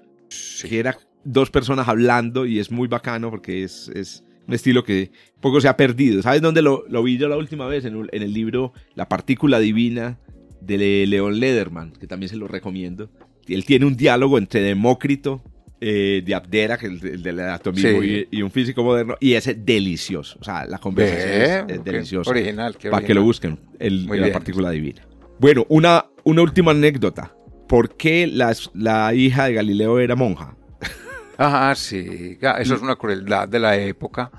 Que 0.67 0.79
era 0.79 0.97
dos 1.25 1.51
personas 1.51 1.89
hablando 1.89 2.47
y 2.47 2.59
es 2.59 2.71
muy 2.71 2.89
bacano 2.89 3.31
porque 3.31 3.65
es, 3.65 3.89
es 3.95 4.25
un 4.47 4.55
estilo 4.55 4.83
que 4.83 5.11
poco 5.43 5.61
se 5.61 5.69
ha 5.69 5.77
perdido. 5.77 6.23
¿Sabes 6.23 6.41
dónde 6.41 6.63
lo, 6.63 6.85
lo 6.89 7.03
vi 7.03 7.19
yo 7.19 7.29
la 7.29 7.37
última 7.37 7.67
vez? 7.67 7.85
En, 7.85 7.95
un- 7.97 8.09
en 8.13 8.23
el 8.23 8.33
libro 8.33 8.73
La 8.95 9.07
partícula 9.11 9.59
divina 9.59 10.19
de 10.63 11.07
León 11.07 11.39
Lederman, 11.41 11.93
que 11.93 12.07
también 12.07 12.31
se 12.31 12.37
lo 12.37 12.49
recomiendo. 12.49 13.11
Él 13.55 13.65
tiene 13.65 13.87
un 13.87 13.97
diálogo 13.97 14.39
entre 14.39 14.61
Demócrito 14.61 15.43
eh, 15.81 16.23
de 16.27 16.35
Abdera, 16.35 16.77
que 16.77 16.87
es 16.87 16.93
el, 17.03 17.07
el 17.09 17.23
del 17.23 17.41
atomismo, 17.41 18.03
Sí. 18.03 18.27
y, 18.33 18.39
y 18.39 18.43
un 18.43 18.51
físico 18.51 18.83
moderno, 18.83 19.17
y 19.21 19.35
ese 19.35 19.55
delicioso. 19.55 20.37
O 20.41 20.45
sea, 20.45 20.67
la 20.67 20.79
conversación 20.79 21.67
Ve, 21.67 21.73
es- 21.75 21.79
es, 21.79 21.85
deliciosa. 21.85 22.31
Original, 22.31 22.77
Para 22.91 23.07
que 23.07 23.15
lo 23.15 23.23
busquen, 23.23 23.59
el, 23.79 24.07
la 24.07 24.33
partícula 24.33 24.71
divina. 24.71 25.03
Bueno, 25.39 25.65
una, 25.69 26.07
una 26.25 26.43
última 26.43 26.73
anécdota. 26.73 27.33
¿Por 27.69 27.97
qué 27.97 28.27
las- 28.27 28.71
la 28.75 29.15
hija 29.15 29.45
de 29.47 29.55
Galileo 29.55 29.99
era 30.01 30.17
monja? 30.17 30.57
Ajá, 31.37 31.75
sí, 31.77 32.39
ga- 32.41 32.59
eso 32.61 32.75
es 32.75 32.83
una 32.83 32.97
crueldad 32.97 33.47
de 33.49 33.61
la 33.61 33.77
época. 33.77 34.31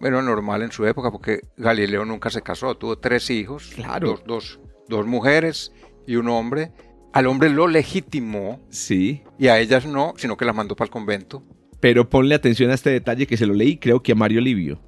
Bueno, 0.00 0.20
normal 0.22 0.62
en 0.62 0.70
su 0.70 0.86
época, 0.86 1.10
porque 1.10 1.40
Galileo 1.56 2.04
nunca 2.04 2.28
se 2.30 2.42
casó, 2.42 2.76
tuvo 2.76 2.98
tres 2.98 3.30
hijos, 3.30 3.72
Claro. 3.74 4.08
dos, 4.10 4.22
dos, 4.26 4.60
dos 4.88 5.06
mujeres 5.06 5.72
y 6.06 6.16
un 6.16 6.28
hombre. 6.28 6.70
Al 7.14 7.28
hombre 7.28 7.48
lo 7.48 7.68
legitimó 7.68 8.60
Sí, 8.70 9.22
y 9.38 9.46
a 9.46 9.60
ellas 9.60 9.86
no, 9.86 10.14
sino 10.16 10.36
que 10.36 10.44
las 10.44 10.54
mandó 10.54 10.74
para 10.74 10.86
el 10.86 10.90
convento. 10.90 11.44
pero 11.78 12.10
ponle 12.10 12.34
atención 12.34 12.72
a 12.72 12.74
este 12.74 12.90
detalle 12.90 13.28
que 13.28 13.36
se 13.36 13.46
lo 13.46 13.54
leí, 13.54 13.76
creo 13.76 14.02
que 14.02 14.12
a 14.12 14.16
Mario 14.16 14.40
Livio. 14.40 14.80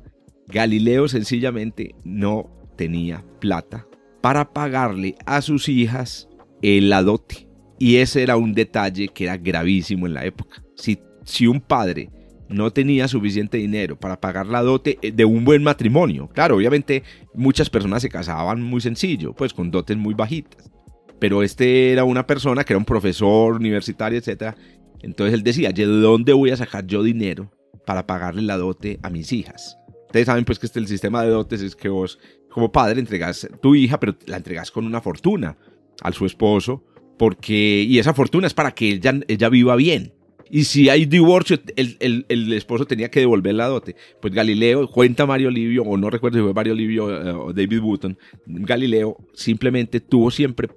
Galileo 0.49 1.07
sencillamente 1.07 1.95
no 2.03 2.51
tenía 2.75 3.25
plata 3.39 3.87
para 4.21 4.53
pagarle 4.53 5.15
a 5.25 5.41
sus 5.41 5.69
hijas 5.69 6.29
el 6.63 6.91
dote. 7.05 7.47
Y 7.79 7.99
ese 7.99 8.25
era 8.25 8.37
un 8.37 8.55
detalle 8.55 9.07
que 9.07 9.25
era 9.25 9.37
gravísimo 9.37 10.07
en 10.07 10.15
la 10.15 10.25
época. 10.25 10.65
Si, 10.75 10.99
si 11.25 11.47
un 11.47 11.61
padre 11.61 12.11
no 12.49 12.73
tenía 12.73 13.07
suficiente 13.07 13.59
dinero 13.59 14.01
para 14.01 14.21
pagar 14.21 14.49
la 14.49 14.63
dote 14.63 14.99
eh, 15.01 15.13
de 15.13 15.25
un 15.25 15.45
buen 15.45 15.63
matrimonio, 15.63 16.29
claro, 16.29 16.57
obviamente 16.57 17.05
muchas 17.35 17.71
personas 17.71 18.03
se 18.03 18.09
casaban 18.09 18.63
muy 18.63 18.81
sencillo, 18.81 19.33
pues 19.33 19.53
con 19.53 19.71
dotes 19.71 19.97
muy 19.97 20.15
bajitas. 20.15 20.73
Pero 21.19 21.43
este 21.43 21.93
era 21.93 22.05
una 22.05 22.27
persona 22.27 22.65
que 22.65 22.73
era 22.73 22.79
un 22.79 22.85
profesor 22.85 23.55
universitario, 23.55 24.19
etcétera. 24.19 24.57
Entonces 25.03 25.35
él 25.35 25.43
decía, 25.43 25.71
¿de 25.71 25.85
dónde 25.87 26.33
voy 26.33 26.51
a 26.51 26.57
sacar 26.57 26.87
yo 26.87 27.03
dinero 27.03 27.51
para 27.87 28.07
pagarle 28.07 28.43
la 28.43 28.57
dote 28.57 28.99
a 29.03 29.11
mis 29.11 29.33
hijas? 29.33 29.79
Ustedes 30.07 30.27
saben 30.27 30.45
pues 30.45 30.59
que 30.59 30.67
este, 30.67 30.79
el 30.79 30.87
sistema 30.89 31.23
de 31.23 31.31
dotes 31.31 31.63
es 31.63 31.75
que 31.77 31.89
vos 31.89 32.19
como 32.51 32.73
padre 32.73 33.01
entregas 33.01 33.49
tu 33.61 33.75
hija, 33.75 34.01
pero 34.01 34.17
la 34.27 34.37
entregas 34.39 34.71
con 34.71 34.87
una 34.87 35.01
fortuna 35.01 35.57
al 36.03 36.15
su 36.15 36.27
esposo, 36.27 36.85
porque 37.19 37.83
y 37.87 37.99
esa 37.99 38.15
fortuna 38.15 38.47
es 38.47 38.55
para 38.55 38.73
que 38.73 38.89
ella, 38.91 39.19
ella 39.29 39.49
viva 39.49 39.77
bien. 39.77 40.13
Y 40.49 40.65
si 40.65 40.89
hay 40.89 41.07
divorcio, 41.07 41.59
el, 41.75 41.97
el- 41.99 42.25
el 42.29 42.53
esposo 42.53 42.87
tenía 42.87 43.11
que 43.11 43.19
devolver 43.21 43.55
la 43.55 43.67
dote. 43.67 43.97
Pues 44.23 44.33
Galileo, 44.33 44.87
cuenta 44.89 45.27
Mario 45.27 45.51
Livio, 45.51 45.83
o 45.83 45.97
no 45.97 46.09
recuerdo 46.09 46.39
si 46.39 46.45
fue 46.45 46.55
Mario 46.55 46.75
Livio 46.75 47.11
eh, 47.11 47.31
o 47.33 47.53
David 47.53 47.81
Button, 47.81 48.17
Galileo 48.47 49.17
simplemente 49.35 49.99
tuvo 50.01 50.31
siempre 50.31 50.69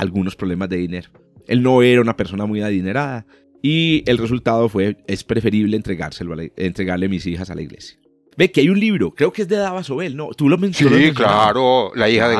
algunos 0.00 0.36
problemas 0.36 0.68
de 0.68 0.76
dinero. 0.78 1.10
Él 1.46 1.62
no 1.62 1.82
era 1.82 2.00
una 2.00 2.16
persona 2.16 2.46
muy 2.46 2.60
adinerada 2.62 3.26
y 3.62 4.02
el 4.06 4.18
resultado 4.18 4.68
fue, 4.68 4.96
es 5.06 5.24
preferible 5.24 5.76
entregárselo 5.76 6.32
a 6.32 6.36
la- 6.36 6.48
entregarle 6.56 7.08
mis 7.08 7.26
hijas 7.26 7.50
a 7.50 7.54
la 7.54 7.62
iglesia. 7.62 7.98
Ve 8.36 8.50
que 8.50 8.60
hay 8.60 8.70
un 8.70 8.78
libro, 8.80 9.12
creo 9.14 9.32
que 9.32 9.42
es 9.42 9.48
de 9.48 9.56
Dava 9.56 9.82
Sobel, 9.82 10.16
¿no? 10.16 10.30
Tú 10.30 10.48
lo 10.48 10.56
Sí, 10.56 10.62
mencionaste. 10.62 11.12
claro, 11.14 11.92
la 11.94 12.08
hija 12.08 12.26
Claro, 12.26 12.38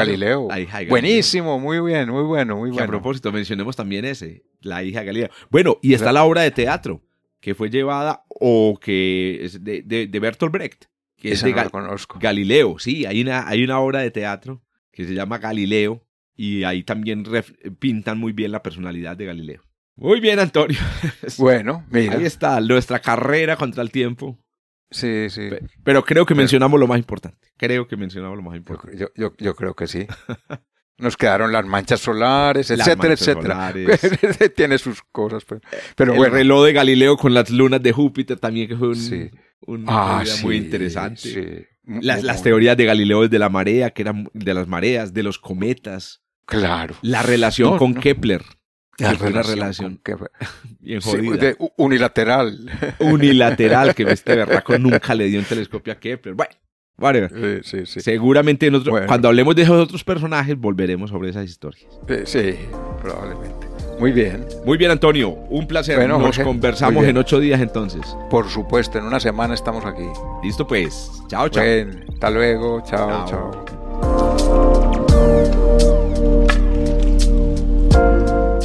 la 0.49 0.59
hija 0.59 0.78
de 0.78 0.85
Galileo. 0.87 0.89
Buenísimo, 0.89 1.59
muy 1.59 1.81
bien, 1.81 2.09
muy 2.11 2.23
bueno, 2.23 2.57
muy 2.57 2.70
Que 2.70 2.77
a 2.77 2.87
bueno. 2.87 2.91
propósito, 2.93 3.32
mencionemos 3.32 3.77
también 3.77 4.05
ese, 4.05 4.45
la 4.61 4.82
hija 4.82 5.01
de 5.01 5.07
Galileo. 5.07 5.28
Bueno, 5.51 5.78
y 5.82 5.95
está 5.95 6.12
la 6.12 6.24
obra 6.24 6.43
de 6.43 6.51
teatro 6.53 7.03
que 7.41 7.55
fue 7.55 7.69
llevada 7.70 8.24
o 8.28 8.78
que 8.81 9.41
es 9.45 9.62
de, 9.65 9.82
de, 9.82 10.07
de 10.07 10.20
Bertolt 10.20 10.53
Brecht, 10.53 10.85
que 11.16 11.28
es 11.32 11.39
Esa 11.39 11.47
de 11.47 11.53
no 11.53 11.59
Gal- 11.59 11.70
conozco. 11.70 12.19
Galileo. 12.20 12.78
Sí, 12.78 13.05
hay 13.05 13.20
una, 13.20 13.47
hay 13.49 13.62
una 13.65 13.81
obra 13.81 14.01
de 14.01 14.11
teatro 14.11 14.62
que 14.93 15.05
se 15.07 15.12
llama 15.15 15.39
Galileo 15.39 16.03
y 16.43 16.65
ahí 16.65 16.83
también 16.83 17.25
pintan 17.79 18.19
muy 18.19 18.33
bien 18.33 18.53
la 18.53 18.62
personalidad 18.62 19.17
de 19.17 19.27
Galileo. 19.27 19.62
Muy 19.97 20.21
bien, 20.21 20.39
Antonio. 20.39 20.79
Bueno, 21.39 21.85
mira. 21.91 22.15
Ahí 22.17 22.25
está, 22.25 22.59
nuestra 22.61 23.01
carrera 23.01 23.57
contra 23.57 23.83
el 23.83 23.91
tiempo. 23.91 24.39
Sí, 24.91 25.29
sí. 25.29 25.49
Pe- 25.51 25.61
Pero 25.85 26.03
creo 26.05 26.25
que 26.25 26.35
mencionamos 26.35 26.81
lo 26.81 26.87
más 26.87 26.99
importante. 26.99 27.49
Creo 27.59 27.87
que 27.87 27.97
mencionamos 27.97 28.37
lo 28.39 28.43
más 28.43 28.57
importante. 28.57 28.97
yo, 28.99 29.09
yo, 29.15 29.35
yo 29.39 29.55
creo 29.55 29.75
que 29.75 29.87
sí. 29.87 30.07
Nos 30.99 31.17
quedaron 31.17 31.53
las 31.53 31.65
manchas 31.67 32.01
solares, 32.01 32.71
etcétera, 32.71 32.97
manchas 32.97 33.29
etcétera. 33.29 33.73
solares. 33.73 34.55
Tiene 34.57 34.79
sus 34.79 35.03
cosas, 35.12 35.45
pero, 35.47 35.61
pero 35.97 36.12
el 36.12 36.19
bueno. 36.19 36.35
reloj 36.35 36.65
de 36.67 36.73
Galileo 36.73 37.17
con 37.17 37.33
las 37.35 37.51
lunas 37.51 37.83
de 37.83 37.93
Júpiter 37.93 38.39
también, 38.39 38.69
que 38.69 38.77
fue 38.77 38.89
un, 38.89 38.97
Sí. 38.97 39.31
una 39.67 39.85
Ah, 39.89 40.23
sí, 40.27 40.45
muy 40.45 40.57
interesante. 40.57 41.21
sí. 41.21 41.45
Las, 42.03 42.23
las 42.23 42.43
teorías 42.43 42.77
de 42.77 42.85
Galileo 42.85 43.29
de 43.29 43.39
la 43.39 43.49
marea, 43.49 43.91
que 43.91 44.03
eran 44.03 44.29
de 44.33 44.55
las 44.55 44.67
mareas, 44.69 45.12
de 45.12 45.23
los 45.23 45.39
cometas, 45.39 46.19
Claro. 46.51 46.94
la 47.02 47.22
relación 47.22 47.70
No, 47.72 47.78
con 47.78 47.93
no. 47.94 48.01
Kepler, 48.01 48.43
La 48.98 49.12
que 49.12 49.18
relación 49.18 49.56
relación 49.56 49.94
con- 49.94 50.02
que 50.05 50.16
fue- 50.18 50.28
bien 50.81 51.01
sí, 51.01 51.10
jodida, 51.10 51.36
de- 51.36 51.56
unilateral. 51.77 52.70
unilateral, 53.01 53.94
que 53.94 54.02
este 54.05 54.36
berraco 54.36 54.78
nunca 54.78 55.14
le 55.14 55.24
dio 55.27 55.39
un 55.40 55.47
telescopio 55.47 55.93
a 55.93 55.97
Kepler. 55.97 56.35
Bueno, 56.97 57.28
sí, 57.62 57.86
sí. 57.86 58.01
seguramente 58.01 58.66
en 58.66 58.74
otro- 58.74 58.93
Bueno. 58.93 59.06
cuando 59.06 59.28
hablemos 59.28 59.56
de 59.56 59.62
esos 59.62 59.77
otros 59.82 60.05
personajes 60.05 60.55
volveremos 60.59 61.09
sobre 61.09 61.31
esas 61.31 61.47
historias. 61.47 61.86
Sí, 62.27 62.56
probablemente. 63.01 63.68
Muy 63.98 64.12
bien. 64.12 64.47
Muy 64.66 64.77
bien, 64.78 64.90
Antonio, 64.90 65.28
un 65.31 65.66
placer. 65.66 65.97
Bueno, 65.97 66.14
Nos 66.18 66.28
Jorge, 66.28 66.43
conversamos 66.44 67.05
en 67.06 67.16
ocho 67.18 67.39
días 67.40 67.60
entonces. 67.60 68.02
Por 68.31 68.48
supuesto, 68.51 68.98
en 68.98 69.05
una 69.05 69.20
semana 69.20 69.55
estamos 69.55 69.85
aquí. 69.86 70.06
Listo 70.43 70.66
pues. 70.66 71.10
Chao, 71.28 71.48
chao. 71.48 71.64
Hasta 72.12 72.31
luego. 72.31 72.82
Chao. 72.86 73.27
Chao, 73.27 73.27
chao. 73.64 73.80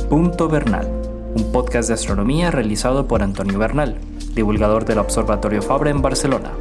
Punto 0.09 0.47
Bernal, 0.47 0.87
un 1.35 1.51
podcast 1.51 1.87
de 1.87 1.95
astronomía 1.95 2.51
realizado 2.51 3.07
por 3.07 3.23
Antonio 3.23 3.57
Bernal, 3.57 3.97
divulgador 4.35 4.85
del 4.85 4.99
Observatorio 4.99 5.63
Fabra 5.63 5.89
en 5.89 6.03
Barcelona, 6.03 6.51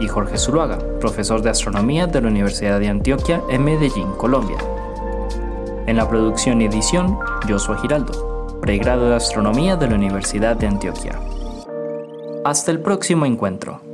y 0.00 0.06
Jorge 0.06 0.36
Zuluaga, 0.36 0.78
profesor 1.00 1.40
de 1.40 1.48
astronomía 1.48 2.06
de 2.06 2.20
la 2.20 2.28
Universidad 2.28 2.78
de 2.78 2.88
Antioquia 2.88 3.42
en 3.48 3.64
Medellín, 3.64 4.12
Colombia. 4.18 4.58
En 5.86 5.96
la 5.96 6.06
producción 6.10 6.60
y 6.60 6.66
edición, 6.66 7.18
Joshua 7.48 7.78
Giraldo, 7.78 8.58
pregrado 8.60 9.08
de 9.08 9.16
astronomía 9.16 9.76
de 9.76 9.88
la 9.88 9.94
Universidad 9.94 10.54
de 10.54 10.66
Antioquia. 10.66 11.18
Hasta 12.44 12.70
el 12.70 12.80
próximo 12.80 13.24
encuentro. 13.24 13.87